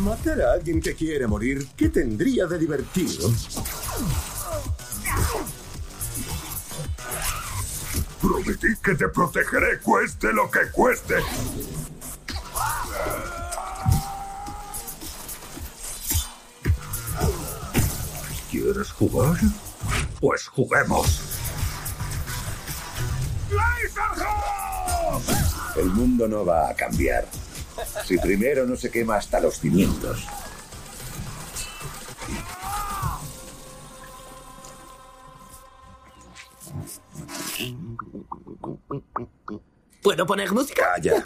Matar 0.00 0.40
a 0.42 0.52
alguien 0.52 0.80
que 0.80 0.94
quiere 0.94 1.26
morir, 1.26 1.66
¿qué 1.76 1.88
tendría 1.88 2.46
de 2.46 2.58
divertido? 2.58 3.32
Prometí 8.20 8.68
que 8.82 8.94
te 8.94 9.08
protegeré 9.08 9.80
cueste 9.80 10.32
lo 10.32 10.50
que 10.50 10.70
cueste. 10.72 11.16
¿Quieres 18.64 18.92
jugar? 18.92 19.36
Pues 20.22 20.46
juguemos. 20.46 21.20
El 25.76 25.84
mundo 25.90 26.26
no 26.26 26.46
va 26.46 26.70
a 26.70 26.74
cambiar. 26.74 27.28
Si 28.06 28.16
primero 28.16 28.64
no 28.64 28.74
se 28.74 28.90
quema 28.90 29.16
hasta 29.16 29.38
los 29.38 29.60
cimientos. 29.60 30.26
¿Puedo 40.02 40.26
poner 40.26 40.50
música? 40.52 40.94
Calla. 40.94 41.22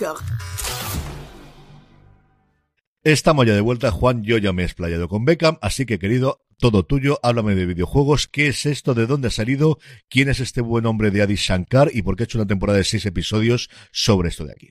Estamos 3.04 3.46
ya 3.46 3.54
de 3.54 3.60
vuelta, 3.60 3.92
Juan. 3.92 4.24
Yo 4.24 4.38
ya 4.38 4.52
me 4.52 4.62
he 4.62 4.64
explayado 4.64 5.08
con 5.08 5.24
Beckham, 5.24 5.56
así 5.62 5.86
que 5.86 6.00
querido, 6.00 6.40
todo 6.58 6.84
tuyo. 6.84 7.18
Háblame 7.22 7.54
de 7.54 7.66
videojuegos. 7.66 8.28
¿Qué 8.28 8.48
es 8.48 8.66
esto? 8.66 8.94
¿De 8.94 9.06
dónde 9.06 9.28
ha 9.28 9.30
salido? 9.30 9.78
¿Quién 10.08 10.28
es 10.28 10.40
este 10.40 10.60
buen 10.60 10.86
hombre 10.86 11.10
de 11.10 11.22
Adi 11.22 11.36
Shankar? 11.36 11.90
¿Y 11.94 12.02
por 12.02 12.16
qué 12.16 12.24
ha 12.24 12.26
hecho 12.26 12.38
una 12.38 12.46
temporada 12.46 12.78
de 12.78 12.84
seis 12.84 13.06
episodios 13.06 13.70
sobre 13.92 14.28
esto 14.28 14.44
de 14.44 14.52
aquí? 14.52 14.70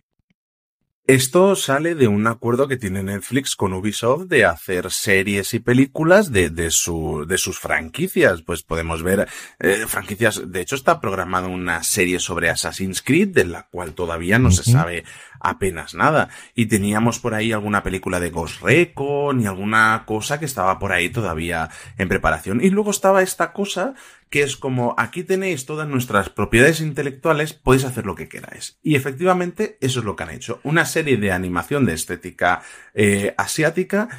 Esto 1.07 1.55
sale 1.55 1.95
de 1.95 2.09
un 2.09 2.27
acuerdo 2.27 2.67
que 2.67 2.75
tiene 2.75 3.01
Netflix 3.01 3.55
con 3.55 3.71
Ubisoft 3.71 4.23
de 4.23 4.43
hacer 4.43 4.91
series 4.91 5.53
y 5.53 5.59
películas 5.59 6.33
de, 6.33 6.49
de, 6.49 6.69
su, 6.69 7.23
de 7.25 7.37
sus 7.37 7.59
franquicias. 7.59 8.41
Pues 8.41 8.63
podemos 8.63 9.03
ver 9.03 9.25
eh, 9.59 9.85
franquicias. 9.87 10.51
De 10.51 10.59
hecho, 10.59 10.75
está 10.75 10.99
programada 10.99 11.47
una 11.47 11.81
serie 11.83 12.19
sobre 12.19 12.49
Assassin's 12.49 13.01
Creed, 13.01 13.29
de 13.29 13.45
la 13.45 13.69
cual 13.71 13.93
todavía 13.93 14.37
no 14.37 14.51
se 14.51 14.69
sabe 14.69 15.05
apenas 15.39 15.93
nada. 15.93 16.29
Y 16.55 16.67
teníamos 16.67 17.19
por 17.19 17.33
ahí 17.33 17.51
alguna 17.51 17.83
película 17.83 18.19
de 18.19 18.29
Ghost 18.29 18.61
Recon 18.61 19.41
y 19.41 19.47
alguna 19.47 20.03
cosa 20.05 20.39
que 20.39 20.45
estaba 20.45 20.79
por 20.79 20.91
ahí 20.91 21.09
todavía 21.09 21.69
en 21.97 22.07
preparación. 22.07 22.63
Y 22.63 22.69
luego 22.69 22.91
estaba 22.91 23.21
esta 23.21 23.53
cosa 23.53 23.93
que 24.29 24.43
es 24.43 24.57
como 24.57 24.93
aquí 24.97 25.23
tenéis 25.23 25.65
todas 25.65 25.87
nuestras 25.87 26.29
propiedades 26.29 26.81
intelectuales, 26.81 27.53
podéis 27.53 27.85
hacer 27.85 28.05
lo 28.05 28.15
que 28.15 28.27
queráis. 28.27 28.77
Y 28.83 28.95
efectivamente 28.95 29.77
eso 29.81 29.99
es 29.99 30.05
lo 30.05 30.15
que 30.15 30.23
han 30.23 30.31
hecho. 30.31 30.59
Una 30.63 30.85
serie 30.85 31.17
de 31.17 31.31
animación 31.31 31.85
de 31.85 31.93
estética 31.93 32.61
eh, 32.93 33.33
asiática 33.37 34.09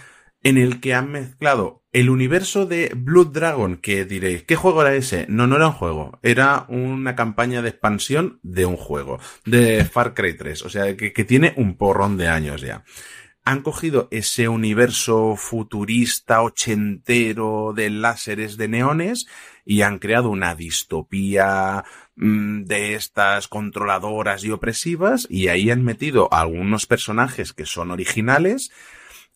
en 0.48 0.56
el 0.56 0.80
que 0.80 0.94
han 0.94 1.12
mezclado 1.12 1.84
el 1.92 2.08
universo 2.08 2.64
de 2.64 2.92
Blood 2.96 3.28
Dragon, 3.28 3.76
que 3.76 4.04
diréis, 4.04 4.44
¿qué 4.44 4.56
juego 4.56 4.82
era 4.82 4.94
ese? 4.94 5.26
No, 5.28 5.46
no 5.46 5.56
era 5.56 5.68
un 5.68 5.72
juego, 5.74 6.18
era 6.22 6.64
una 6.68 7.14
campaña 7.14 7.60
de 7.60 7.68
expansión 7.68 8.40
de 8.42 8.64
un 8.64 8.76
juego, 8.76 9.18
de 9.44 9.84
Far 9.84 10.14
Cry 10.14 10.36
3, 10.36 10.62
o 10.62 10.68
sea, 10.70 10.96
que, 10.96 11.10
tiene 11.24 11.52
un 11.56 11.76
porrón 11.76 12.16
de 12.16 12.28
años 12.28 12.62
ya 12.62 12.84
han 13.44 13.62
cogido 13.62 14.08
ese 14.10 14.46
universo 14.46 15.34
futurista 15.34 16.42
ochentero 16.42 17.72
de 17.74 17.88
láseres 17.88 18.58
de 18.58 18.68
neones 18.68 19.26
y 19.64 19.80
han 19.80 19.98
creado 19.98 20.28
una 20.28 20.54
distopía 20.54 21.82
mm, 22.16 22.64
de 22.64 22.92
estas 22.92 23.48
controladoras 23.48 24.44
y 24.44 24.50
opresivas 24.50 25.26
y 25.30 25.48
ahí 25.48 25.70
han 25.70 25.82
metido 25.82 26.28
algunos 26.30 26.84
personajes 26.86 27.54
que 27.54 27.64
son 27.64 27.90
originales 27.90 28.70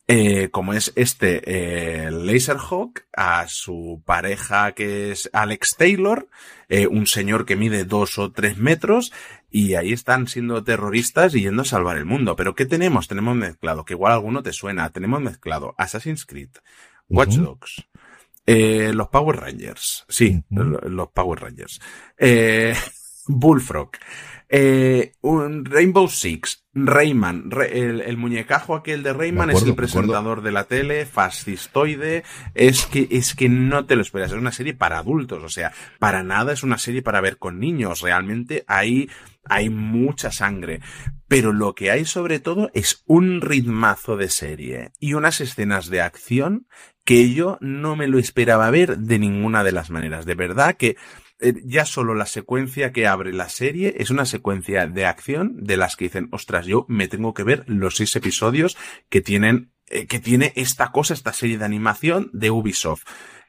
eh, 0.09 0.51
como 0.51 0.73
es 0.73 0.93
este 0.97 1.43
eh, 1.47 2.11
Laserhawk, 2.11 3.05
a 3.17 3.47
su 3.49 4.03
pareja 4.05 4.73
que 4.73 5.13
es 5.13 5.31
Alex 5.33 5.77
Taylor, 5.77 6.29
eh, 6.69 6.87
un 6.87 7.07
señor 7.07 7.47
que 7.47 7.57
mide 7.57 7.85
dos 7.85 8.19
o 8.19 8.33
tres 8.33 8.59
metros, 8.59 9.13
y 9.51 9.75
ahí 9.75 9.93
están 9.93 10.27
siendo 10.27 10.65
terroristas 10.65 11.35
y 11.35 11.43
yendo 11.43 11.63
a 11.63 11.67
salvar 11.67 11.99
el 11.99 12.05
mundo. 12.05 12.35
Pero 12.37 12.55
¿qué 12.55 12.67
tenemos? 12.67 13.07
Tenemos 13.07 13.37
mezclado, 13.37 13.85
que 13.85 13.95
igual 13.95 14.13
alguno 14.13 14.43
te 14.43 14.53
suena, 14.53 14.91
tenemos 14.91 15.21
mezclado 15.21 15.75
Assassin's 15.79 16.27
Creed, 16.27 16.51
Watch 17.09 17.37
Dogs, 17.37 17.85
eh, 18.47 18.93
los 18.93 19.09
Power 19.09 19.37
Rangers, 19.37 20.05
sí, 20.09 20.43
los 20.51 21.09
Power 21.11 21.41
Rangers, 21.41 21.81
eh, 22.19 22.75
Bullfrog, 23.27 23.91
eh, 24.55 25.13
un 25.23 25.65
Rainbow 25.65 26.09
Six, 26.09 26.67
Rayman, 26.75 27.51
el, 27.71 28.17
muñecajo 28.19 28.75
aquel 28.75 29.03
de 29.03 29.15
Rayman 29.15 29.51
es 29.51 29.63
el 29.63 29.75
presentador 29.75 30.43
de 30.43 30.53
la 30.53 30.65
tele, 30.65 31.07
fascistoide, 31.07 32.23
es 32.55 32.85
que, 32.85 33.09
es 33.11 33.35
que 33.35 33.49
no 33.49 33.87
te 33.87 33.97
lo 33.97 34.03
esperas, 34.03 34.33
es 34.33 34.39
una 34.39 34.53
serie 34.53 34.75
para 34.75 34.99
adultos, 34.99 35.43
o 35.43 35.49
sea, 35.49 35.73
para 35.99 36.23
nada 36.23 36.53
es 36.53 36.63
una 36.63 36.77
serie 36.77 37.01
para 37.01 37.23
ver 37.23 37.39
con 37.39 37.61
niños, 37.61 38.03
realmente 38.03 38.65
hay, 38.67 39.09
hay 39.45 39.71
mucha 39.71 40.31
sangre, 40.31 40.81
pero 41.29 41.55
lo 41.55 41.75
que 41.75 41.91
hay 41.91 42.05
sobre 42.05 42.39
todo 42.39 42.71
es 42.75 43.05
un 43.07 43.41
ritmazo 43.41 44.19
de 44.19 44.29
serie 44.29 44.93
y 44.99 45.15
unas 45.15 45.41
escenas 45.41 45.89
de 45.89 46.03
acción 46.03 46.67
que 47.05 47.33
yo 47.33 47.59
no 47.61 47.97
me 47.97 48.07
lo 48.07 48.19
esperaba 48.19 48.71
ver 48.71 48.99
de 48.99 49.19
ninguna 49.19 49.65
de 49.65 49.73
las 49.73 49.91
maneras, 49.91 50.27
de 50.27 50.35
verdad 50.35 50.77
que 50.77 50.97
ya 51.65 51.85
solo 51.85 52.15
la 52.15 52.27
secuencia 52.27 52.93
que 52.93 53.07
abre 53.07 53.33
la 53.33 53.49
serie 53.49 53.95
es 53.99 54.11
una 54.11 54.25
secuencia 54.25 54.87
de 54.87 55.07
acción 55.07 55.57
de 55.65 55.77
las 55.77 55.97
que 55.97 56.05
dicen, 56.07 56.29
ostras, 56.33 56.67
yo 56.67 56.87
me 56.89 57.09
tengo 57.09 57.35
que 57.35 57.43
ver 57.43 57.65
los 57.67 57.97
seis 57.97 58.15
episodios 58.17 58.77
que 59.09 59.21
tienen, 59.21 59.73
eh, 59.89 60.07
que 60.07 60.21
tiene 60.21 60.53
esta 60.57 60.93
cosa, 60.93 61.15
esta 61.15 61.33
serie 61.33 61.59
de 61.59 61.65
animación 61.65 62.31
de 62.33 62.51
Ubisoft. 62.51 63.05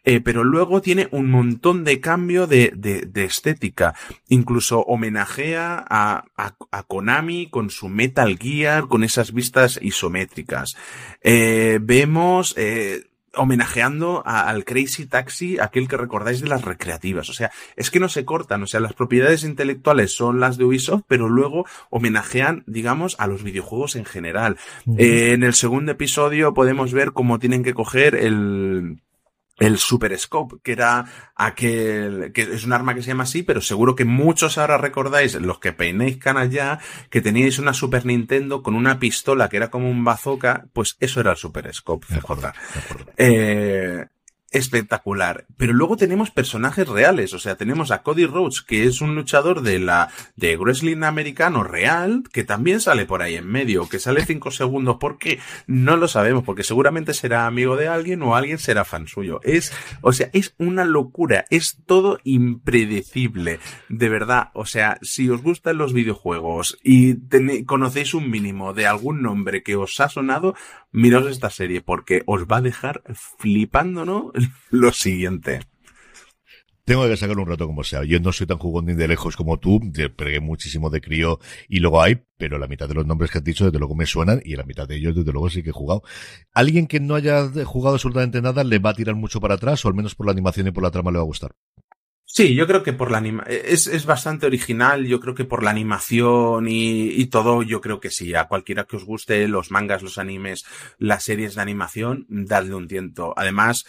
Eh, 0.06 0.20
pero 0.20 0.44
luego 0.44 0.82
tiene 0.82 1.08
un 1.12 1.32
montón 1.32 1.86
de 1.86 2.02
cambio 2.02 2.46
de, 2.46 2.74
de, 2.76 3.02
de 3.02 3.24
estética. 3.24 3.96
Incluso 4.28 4.82
homenajea 4.82 5.84
a, 5.90 6.26
a, 6.36 6.84
Konami 6.84 7.50
con 7.50 7.70
su 7.70 7.88
Metal 7.88 8.38
Gear, 8.38 8.88
con 8.90 9.04
esas 9.06 9.32
vistas 9.34 9.80
isométricas. 9.82 10.76
Eh, 11.22 11.80
vemos, 11.82 12.54
eh, 12.58 13.06
homenajeando 13.36 14.24
a, 14.26 14.50
al 14.50 14.66
Crazy 14.66 15.06
Taxi, 15.06 15.60
aquel 15.60 15.88
que 15.88 15.98
recordáis 15.98 16.42
de 16.42 16.50
las 16.50 16.64
recreativas. 16.64 17.30
O 17.30 17.34
sea, 17.34 17.52
es 17.76 17.92
que 17.92 18.00
no 18.00 18.10
se 18.10 18.26
cortan. 18.26 18.64
O 18.64 18.68
sea, 18.68 18.80
las 18.80 18.94
propiedades 18.94 19.44
intelectuales 19.44 20.16
son 20.16 20.40
las 20.40 20.58
de 20.58 20.66
Ubisoft, 20.66 21.04
pero 21.08 21.30
luego 21.30 21.66
homenajean, 21.90 22.64
digamos, 22.68 23.16
a 23.20 23.28
los 23.28 23.44
videojuegos 23.44 23.96
en 23.96 24.06
general. 24.06 24.58
eh, 24.98 25.34
en 25.34 25.44
el 25.44 25.54
segundo 25.54 25.92
episodio 25.92 26.54
podemos 26.54 26.94
ver 26.94 27.12
cómo 27.12 27.40
tienen 27.40 27.64
que 27.64 27.74
coger 27.74 28.16
el, 28.16 28.98
el 29.58 29.78
Super 29.78 30.18
Scope, 30.18 30.58
que 30.64 30.72
era 30.72 31.06
aquel, 31.36 32.32
que 32.34 32.42
es 32.42 32.66
un 32.66 32.74
arma 32.74 32.96
que 32.96 33.02
se 33.02 33.10
llama 33.10 33.24
así, 33.24 33.44
pero 33.44 33.62
seguro 33.62 33.96
que 33.96 34.06
muchos 34.06 34.58
ahora 34.58 34.78
recordáis, 34.78 35.36
los 35.36 35.60
que 35.60 35.74
peinéis 35.74 36.18
canas 36.18 36.50
ya, 36.50 36.80
que 37.10 37.22
teníais 37.22 37.60
una 37.60 37.74
Super 37.74 38.06
Nintendo 38.06 38.64
con 38.64 38.76
una 38.76 39.00
pistola 39.00 39.50
que 39.50 39.58
era 39.58 39.70
como 39.70 39.90
un 39.90 40.04
bazooka, 40.04 40.66
pues 40.74 40.98
eso 41.00 41.20
era 41.20 41.32
el 41.32 41.38
Super 41.38 41.74
Scope, 41.74 42.08
CJ. 42.08 42.54
Eh, 43.18 44.06
espectacular. 44.54 45.46
Pero 45.58 45.74
luego 45.74 45.98
tenemos 45.98 46.32
personajes 46.32 46.88
reales, 46.88 47.34
o 47.34 47.40
sea, 47.40 47.56
tenemos 47.56 47.92
a 47.92 48.04
Cody 48.04 48.26
Rhodes, 48.26 48.62
que 48.62 48.86
es 48.86 49.02
un 49.02 49.16
luchador 49.16 49.62
de 49.62 49.80
la, 49.80 50.10
de 50.36 50.56
wrestling 50.56 51.04
americano 51.04 51.64
real, 51.64 52.24
que 52.32 52.44
también 52.44 52.80
sale 52.80 53.06
por 53.06 53.22
ahí 53.22 53.36
en 53.36 53.48
medio, 53.48 53.90
que 53.90 54.00
sale 54.00 54.26
cinco 54.26 54.52
segundos, 54.52 54.98
¿por 54.98 55.18
qué? 55.18 55.40
No 55.68 55.98
lo 55.98 56.08
sabemos, 56.08 56.44
porque 56.44 56.64
seguramente 56.64 57.14
será 57.14 57.48
amigo 57.48 57.76
de 57.76 57.88
alguien 57.88 58.22
o 58.22 58.36
alguien 58.36 58.60
será 58.60 58.86
fan 58.86 59.08
suyo. 59.08 59.42
Es, 59.44 59.74
o 60.02 60.14
sea, 60.14 60.30
es 60.34 60.54
una 60.58 60.86
locura, 60.86 61.46
es 61.50 61.78
todo 61.86 62.20
impredecible, 62.24 63.60
de 63.90 64.10
verdad. 64.10 64.52
O 64.54 64.66
sea, 64.66 64.98
si 65.02 65.30
os 65.30 65.42
gustan 65.42 65.78
los 65.78 65.94
videojuegos 65.94 66.78
y 66.84 67.18
conocéis 67.66 68.14
un 68.14 68.30
mínimo 68.30 68.74
de 68.74 68.88
algún 68.88 69.22
nombre 69.22 69.64
que 69.64 69.76
os 69.76 70.00
ha 70.00 70.10
sonado, 70.10 70.56
miraos 70.94 71.28
esta 71.28 71.50
serie, 71.50 71.82
porque 71.82 72.24
os 72.26 72.46
va 72.46 72.58
a 72.58 72.62
dejar 72.62 73.04
flipando, 73.38 74.06
¿no? 74.06 74.32
lo 74.70 74.94
siguiente. 74.94 75.60
Tengo 76.86 77.08
que 77.08 77.16
sacar 77.16 77.40
un 77.40 77.48
rato 77.48 77.66
como 77.66 77.86
sea. 77.86 78.04
Yo 78.04 78.20
no 78.20 78.34
soy 78.34 78.46
tan 78.46 78.58
jugón 78.58 78.86
ni 78.86 78.94
de 78.94 79.08
lejos 79.08 79.38
como 79.38 79.58
tú. 79.58 79.80
Pegué 80.18 80.42
muchísimo 80.42 80.90
de 80.90 81.00
crío 81.00 81.40
y 81.70 81.80
luego 81.80 82.02
hay, 82.02 82.24
pero 82.38 82.58
la 82.58 82.68
mitad 82.68 82.90
de 82.90 82.94
los 82.94 83.06
nombres 83.06 83.32
que 83.32 83.38
has 83.38 83.44
dicho 83.44 83.64
desde 83.64 83.80
luego 83.80 83.96
me 83.96 84.06
suenan 84.06 84.42
y 84.44 84.58
la 84.58 84.64
mitad 84.64 84.86
de 84.86 84.98
ellos 84.98 85.16
desde 85.16 85.32
luego 85.32 85.50
sí 85.50 85.64
que 85.64 85.70
he 85.70 85.74
jugado. 85.74 86.04
Alguien 86.54 86.88
que 86.88 87.00
no 87.00 87.16
haya 87.16 87.50
jugado 87.64 87.96
absolutamente 87.96 88.42
nada 88.42 88.66
le 88.66 88.80
va 88.80 88.90
a 88.90 88.96
tirar 88.96 89.16
mucho 89.16 89.40
para 89.40 89.56
atrás 89.56 89.86
o 89.86 89.88
al 89.88 89.94
menos 89.94 90.14
por 90.14 90.26
la 90.26 90.34
animación 90.34 90.68
y 90.68 90.72
por 90.72 90.84
la 90.84 90.92
trama 90.92 91.12
le 91.12 91.20
va 91.20 91.24
a 91.24 91.28
gustar. 91.28 91.56
Sí, 92.36 92.56
yo 92.56 92.66
creo 92.66 92.82
que 92.82 92.94
por 92.94 93.12
la 93.12 93.20
anima 93.20 93.44
es, 93.48 93.86
es 93.86 94.08
bastante 94.08 94.48
original, 94.48 95.06
yo 95.06 95.20
creo 95.20 95.36
que 95.36 95.46
por 95.46 95.62
la 95.62 95.70
animación 95.70 96.68
y, 96.68 97.10
y, 97.12 97.28
todo, 97.28 97.62
yo 97.62 97.80
creo 97.80 98.00
que 98.00 98.10
sí, 98.10 98.34
a 98.34 98.46
cualquiera 98.48 98.86
que 98.86 98.96
os 98.96 99.06
guste 99.06 99.48
los 99.48 99.70
mangas, 99.70 100.02
los 100.02 100.18
animes, 100.18 100.66
las 100.98 101.24
series 101.24 101.54
de 101.54 101.62
animación, 101.62 102.26
dadle 102.30 102.74
un 102.74 102.88
tiento. 102.88 103.36
Además, 103.38 103.86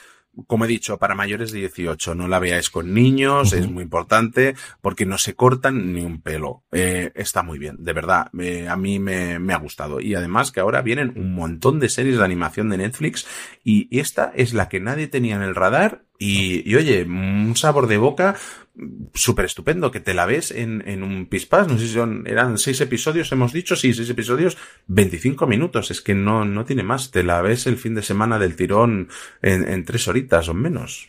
como 0.47 0.65
he 0.65 0.69
dicho, 0.69 0.99
para 0.99 1.15
mayores 1.15 1.53
de 1.53 1.61
18, 1.61 2.15
no 2.15 2.29
la 2.29 2.39
veáis 2.39 2.71
con 2.71 2.93
niños, 2.93 3.53
uh 3.53 3.57
-huh. 3.57 3.61
es 3.61 3.71
muy 3.71 3.83
importante, 3.83 4.55
porque 4.81 5.07
no 5.07 5.19
se 5.19 5.35
cortan 5.35 5.93
ni 5.93 6.03
un 6.03 6.21
pelo. 6.21 6.65
Eh, 6.73 7.13
está 7.15 7.43
muy 7.43 7.59
bien, 7.59 7.77
de 7.79 7.93
verdad, 7.93 8.29
eh, 8.39 8.69
a 8.69 8.77
mí 8.77 8.99
me, 8.99 9.39
me, 9.39 9.53
ha 9.53 9.59
gustado. 9.59 10.01
Y 10.01 10.15
además 10.15 10.53
que 10.53 10.61
ahora 10.61 10.83
vienen 10.83 11.13
un 11.17 11.35
montón 11.35 11.81
de 11.81 11.89
series 11.89 12.19
de 12.19 12.25
animación 12.25 12.69
de 12.69 12.79
Netflix, 12.79 13.27
y 13.63 13.99
esta 13.99 14.33
es 14.35 14.55
la 14.55 14.69
que 14.69 14.81
nadie 14.81 15.07
tenía 15.09 15.37
en 15.37 15.43
el 15.43 15.55
radar, 15.55 16.05
y, 16.19 16.69
y 16.71 16.77
oye, 16.77 17.05
un 17.05 17.55
sabor 17.57 17.87
de 17.87 17.99
boca 17.99 18.37
súper 19.15 19.45
estupendo, 19.45 19.91
que 19.91 20.01
te 20.01 20.15
la 20.15 20.27
ves 20.27 20.51
en, 20.51 20.83
en 20.87 21.03
un 21.03 21.27
pispás, 21.27 21.69
no 21.69 21.79
sé 21.79 21.89
si 21.89 21.99
eran 21.99 22.59
seis 22.59 22.81
episodios, 22.81 23.31
hemos 23.33 23.53
dicho, 23.53 23.77
sí, 23.77 23.95
seis 23.95 24.11
episodios, 24.11 24.57
25 24.89 25.47
minutos, 25.47 25.91
es 25.91 26.01
que 26.01 26.15
no, 26.15 26.45
no 26.45 26.65
tiene 26.65 26.83
más, 26.83 27.11
te 27.11 27.23
la 27.23 27.41
ves 27.41 27.67
el 27.67 27.77
fin 27.77 27.95
de 27.95 28.03
semana 28.03 28.39
del 28.39 28.57
tirón 28.57 29.09
en, 29.43 29.69
en 29.69 29.85
tres 29.85 30.09
horitas 30.09 30.49
o 30.49 30.55
menos. 30.55 31.09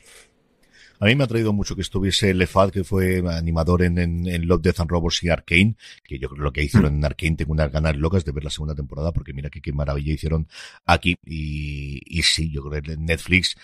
A 1.00 1.06
mí 1.06 1.16
me 1.16 1.26
ha 1.26 1.28
traído 1.28 1.52
mucho 1.52 1.76
que 1.76 1.82
estuviese 1.82 2.34
Lefad, 2.34 2.72
que 2.72 2.84
fue 2.84 3.22
animador 3.30 3.84
en, 3.84 3.98
en, 3.98 4.28
en 4.28 4.48
Love, 4.48 4.62
Death 4.62 4.80
and 4.80 4.90
Robots 4.90 5.24
y 5.24 5.30
Arkane, 5.30 5.76
que 6.04 6.20
yo 6.20 6.30
creo 6.30 6.38
que 6.38 6.44
lo 6.44 6.54
que 6.54 6.64
hicieron 6.64 6.96
en 6.96 7.04
Arkane 7.04 7.36
tengo 7.36 7.52
unas 7.52 7.72
ganas 7.72 7.98
locas 7.98 8.24
de 8.24 8.32
ver 8.32 8.46
la 8.46 8.50
segunda 8.50 8.76
temporada, 8.76 9.12
porque 9.12 9.34
mira 9.34 9.50
que 9.50 9.62
qué 9.62 9.74
maravilla 9.74 10.14
hicieron 10.14 10.48
aquí. 10.86 11.18
Y, 11.26 12.02
y 12.06 12.24
sí, 12.24 12.50
yo 12.50 12.64
creo 12.64 12.82
que 12.82 12.96
Netflix 12.96 13.58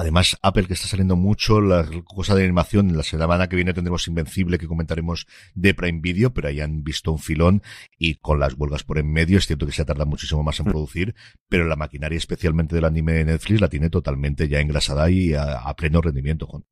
Además, 0.00 0.38
Apple 0.42 0.68
que 0.68 0.74
está 0.74 0.86
saliendo 0.86 1.16
mucho, 1.16 1.60
la 1.60 1.84
cosa 2.04 2.36
de 2.36 2.44
animación, 2.44 2.96
la 2.96 3.02
semana 3.02 3.48
que 3.48 3.56
viene 3.56 3.74
tendremos 3.74 4.06
Invencible 4.06 4.56
que 4.56 4.68
comentaremos 4.68 5.26
de 5.56 5.74
Prime 5.74 5.98
Video, 6.00 6.32
pero 6.32 6.46
hayan 6.46 6.84
visto 6.84 7.10
un 7.10 7.18
filón 7.18 7.64
y 7.98 8.14
con 8.14 8.38
las 8.38 8.54
huelgas 8.54 8.84
por 8.84 8.98
en 8.98 9.12
medio, 9.12 9.38
es 9.38 9.48
cierto 9.48 9.66
que 9.66 9.72
se 9.72 9.82
ha 9.82 9.86
tardado 9.86 10.08
muchísimo 10.08 10.44
más 10.44 10.60
en 10.60 10.66
producir, 10.66 11.16
pero 11.48 11.64
la 11.64 11.74
maquinaria 11.74 12.16
especialmente 12.16 12.76
del 12.76 12.84
anime 12.84 13.14
de 13.14 13.24
Netflix 13.24 13.60
la 13.60 13.68
tiene 13.68 13.90
totalmente 13.90 14.46
ya 14.46 14.60
engrasada 14.60 15.10
y 15.10 15.34
a, 15.34 15.58
a 15.58 15.74
pleno 15.74 16.00
rendimiento, 16.00 16.46
Juan. 16.46 16.62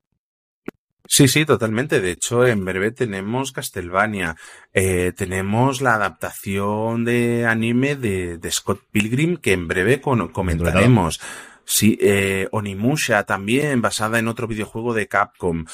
Sí, 1.09 1.27
sí, 1.27 1.45
totalmente. 1.45 2.01
De 2.01 2.13
hecho, 2.13 2.47
en 2.47 2.65
breve 2.65 2.93
tenemos 2.93 3.51
Castlevania, 3.51 4.37
eh, 4.73 5.13
tenemos 5.17 5.81
la 5.81 5.95
adaptación 5.95 7.05
de 7.05 7.45
anime 7.45 7.97
de, 7.97 8.39
de 8.39 8.51
Scott 8.53 8.83
Pilgrim 8.93 9.37
que 9.37 9.53
en 9.53 9.67
breve 9.67 10.01
comentaremos. 10.01 11.21
Sí, 11.69 11.99
eh, 12.01 12.47
Onimusha 12.53 13.25
también, 13.25 13.83
basada 13.83 14.21
en 14.21 14.29
otro 14.29 14.47
videojuego 14.47 14.95
de 14.95 15.09
Capcom. 15.09 15.65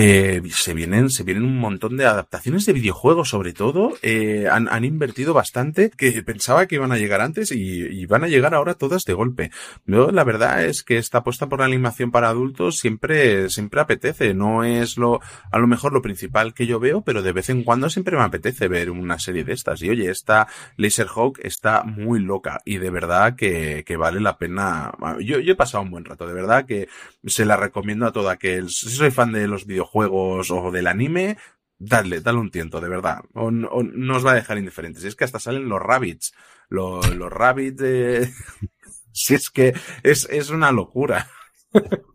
Eh, 0.00 0.40
se 0.52 0.74
vienen, 0.74 1.10
se 1.10 1.24
vienen 1.24 1.42
un 1.42 1.58
montón 1.58 1.96
de 1.96 2.06
adaptaciones 2.06 2.64
de 2.66 2.72
videojuegos, 2.72 3.30
sobre 3.30 3.52
todo. 3.52 3.94
Eh, 4.02 4.46
han, 4.48 4.68
han, 4.68 4.84
invertido 4.84 5.34
bastante, 5.34 5.90
que 5.90 6.22
pensaba 6.22 6.66
que 6.66 6.76
iban 6.76 6.92
a 6.92 6.98
llegar 6.98 7.20
antes 7.20 7.50
y, 7.50 7.82
y, 7.82 8.06
van 8.06 8.22
a 8.22 8.28
llegar 8.28 8.54
ahora 8.54 8.74
todas 8.74 9.04
de 9.04 9.12
golpe. 9.12 9.50
Yo, 9.86 10.12
la 10.12 10.22
verdad 10.22 10.64
es 10.64 10.84
que 10.84 10.98
esta 10.98 11.18
apuesta 11.18 11.48
por 11.48 11.58
la 11.58 11.64
animación 11.64 12.12
para 12.12 12.28
adultos 12.28 12.78
siempre, 12.78 13.50
siempre 13.50 13.80
apetece. 13.80 14.34
No 14.34 14.62
es 14.62 14.98
lo, 14.98 15.20
a 15.50 15.58
lo 15.58 15.66
mejor 15.66 15.92
lo 15.92 16.00
principal 16.00 16.54
que 16.54 16.68
yo 16.68 16.78
veo, 16.78 17.02
pero 17.02 17.20
de 17.20 17.32
vez 17.32 17.50
en 17.50 17.64
cuando 17.64 17.90
siempre 17.90 18.16
me 18.16 18.22
apetece 18.22 18.68
ver 18.68 18.90
una 18.90 19.18
serie 19.18 19.42
de 19.42 19.52
estas. 19.52 19.82
Y 19.82 19.90
oye, 19.90 20.12
esta 20.12 20.46
Laserhawk 20.76 21.40
está 21.42 21.82
muy 21.82 22.20
loca 22.20 22.60
y 22.64 22.78
de 22.78 22.90
verdad 22.90 23.34
que, 23.34 23.82
que 23.84 23.96
vale 23.96 24.20
la 24.20 24.38
pena. 24.38 24.92
Yo, 25.18 25.40
yo 25.40 25.54
he 25.54 25.56
pasado 25.56 25.82
un 25.82 25.90
buen 25.90 26.04
rato, 26.04 26.24
de 26.24 26.34
verdad 26.34 26.66
que 26.66 26.86
se 27.30 27.44
la 27.44 27.56
recomiendo 27.56 28.06
a 28.06 28.12
todo 28.12 28.30
aquel. 28.30 28.70
Si 28.70 28.90
soy 28.90 29.10
fan 29.10 29.32
de 29.32 29.46
los 29.46 29.66
videojuegos, 29.66 30.48
juegos 30.48 30.66
o 30.66 30.70
del 30.70 30.86
anime, 30.86 31.36
dadle, 31.78 32.20
dale 32.20 32.38
un 32.38 32.50
tiento, 32.50 32.80
de 32.80 32.88
verdad. 32.88 33.20
O, 33.34 33.46
o, 33.46 33.82
no 33.82 34.16
os 34.16 34.26
va 34.26 34.32
a 34.32 34.36
dejar 34.36 34.58
indiferentes. 34.58 35.04
Es 35.04 35.16
que 35.16 35.24
hasta 35.24 35.38
salen 35.38 35.68
los 35.68 35.80
rabbits. 35.80 36.32
Los, 36.68 37.06
rabbits 37.30 37.76
de... 37.76 38.32
si 39.12 39.34
es 39.34 39.50
que 39.50 39.74
es, 40.02 40.28
es 40.30 40.50
una 40.50 40.72
locura. 40.72 41.28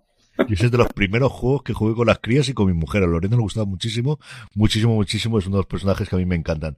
Y 0.48 0.54
ese 0.54 0.66
es 0.66 0.72
de 0.72 0.80
los 0.80 0.92
primeros 0.92 1.32
juegos 1.32 1.62
que 1.64 1.74
jugué 1.74 1.94
con 1.94 2.08
las 2.08 2.20
crías 2.20 2.50
y 2.50 2.54
con 2.54 2.68
mi 2.68 2.74
mujer. 2.74 3.04
A 3.04 3.08
Lorena 3.08 3.36
le 3.36 3.42
gustaba 3.44 3.66
muchísimo, 3.66 4.20
muchísimo, 4.56 4.96
muchísimo. 4.96 5.38
Es 5.38 5.46
uno 5.46 5.58
de 5.58 5.60
los 5.60 5.68
personajes 5.68 6.10
que 6.10 6.16
a 6.16 6.20
mí 6.20 6.26
me 6.26 6.36
encantan. 6.36 6.76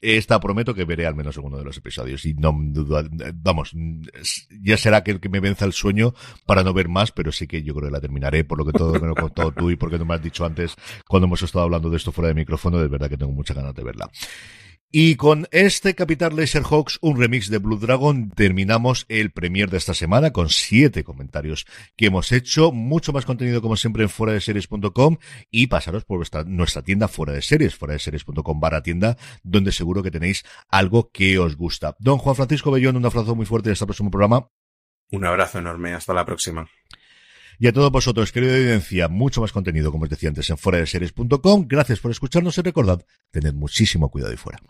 Esta 0.00 0.38
prometo 0.40 0.74
que 0.74 0.84
veré 0.84 1.06
al 1.06 1.14
menos 1.14 1.36
uno 1.38 1.56
de 1.56 1.64
los 1.64 1.78
episodios 1.78 2.24
y 2.26 2.34
no 2.34 2.54
dudo, 2.54 3.02
vamos, 3.34 3.72
ya 4.62 4.76
será 4.76 5.02
que, 5.02 5.18
que 5.18 5.28
me 5.30 5.40
venza 5.40 5.64
el 5.64 5.72
sueño 5.72 6.12
para 6.44 6.62
no 6.62 6.74
ver 6.74 6.88
más, 6.88 7.12
pero 7.12 7.32
sí 7.32 7.46
que 7.46 7.62
yo 7.62 7.74
creo 7.74 7.88
que 7.88 7.94
la 7.94 8.00
terminaré 8.00 8.44
por 8.44 8.58
lo 8.58 8.66
que 8.66 8.72
todo 8.72 8.92
me 9.00 9.06
lo 9.06 9.14
contado 9.14 9.52
tú 9.52 9.70
y 9.70 9.76
porque 9.76 9.98
no 9.98 10.04
me 10.04 10.14
has 10.14 10.22
dicho 10.22 10.44
antes 10.44 10.76
cuando 11.08 11.26
hemos 11.26 11.42
estado 11.42 11.64
hablando 11.64 11.88
de 11.88 11.96
esto 11.96 12.12
fuera 12.12 12.28
de 12.28 12.34
micrófono, 12.34 12.78
de 12.78 12.88
verdad 12.88 13.08
que 13.08 13.16
tengo 13.16 13.32
muchas 13.32 13.56
ganas 13.56 13.74
de 13.74 13.84
verla. 13.84 14.10
Y 14.92 15.16
con 15.16 15.48
este 15.50 15.94
Capital 15.94 16.36
Laserhawks, 16.36 16.98
un 17.02 17.18
remix 17.18 17.50
de 17.50 17.58
Blue 17.58 17.76
Dragon, 17.76 18.30
terminamos 18.30 19.04
el 19.08 19.32
premier 19.32 19.68
de 19.68 19.78
esta 19.78 19.94
semana 19.94 20.32
con 20.32 20.48
siete 20.48 21.02
comentarios 21.02 21.66
que 21.96 22.06
hemos 22.06 22.30
hecho. 22.30 22.70
Mucho 22.70 23.12
más 23.12 23.26
contenido, 23.26 23.60
como 23.60 23.76
siempre, 23.76 24.04
en 24.04 24.08
fuera 24.08 24.32
de 24.32 24.40
series.com 24.40 25.16
y 25.50 25.66
pasaros 25.66 26.04
por 26.04 26.18
nuestra, 26.18 26.44
nuestra 26.44 26.82
tienda 26.82 27.08
fuera 27.08 27.32
de 27.32 27.42
series, 27.42 27.74
fuera 27.74 27.94
de 27.94 27.98
series.com 27.98 28.60
barra 28.60 28.82
tienda, 28.82 29.16
donde 29.42 29.72
seguro 29.72 30.04
que 30.04 30.12
tenéis 30.12 30.44
algo 30.68 31.10
que 31.10 31.38
os 31.38 31.56
gusta. 31.56 31.96
Don 31.98 32.18
Juan 32.18 32.36
Francisco 32.36 32.70
Bellón, 32.70 32.96
un 32.96 33.06
abrazo 33.06 33.34
muy 33.34 33.44
fuerte 33.44 33.70
en 33.70 33.72
este 33.72 33.86
próximo 33.86 34.10
programa. 34.10 34.48
Un 35.10 35.24
abrazo 35.24 35.58
enorme. 35.58 35.94
Hasta 35.94 36.14
la 36.14 36.24
próxima. 36.24 36.68
Y 37.58 37.66
a 37.68 37.72
todos 37.72 37.90
vosotros, 37.90 38.32
querida 38.32 38.56
audiencia, 38.56 39.08
mucho 39.08 39.40
más 39.40 39.52
contenido, 39.52 39.90
como 39.90 40.04
os 40.04 40.10
decía 40.10 40.28
antes, 40.28 40.48
en 40.50 40.58
fuera 40.58 40.78
de 40.78 40.86
series.com. 40.86 41.66
Gracias 41.66 42.00
por 42.00 42.10
escucharnos 42.10 42.58
y 42.58 42.62
recordad, 42.62 43.04
tened 43.30 43.54
muchísimo 43.54 44.10
cuidado 44.10 44.32
ahí 44.32 44.36
fuera. 44.36 44.60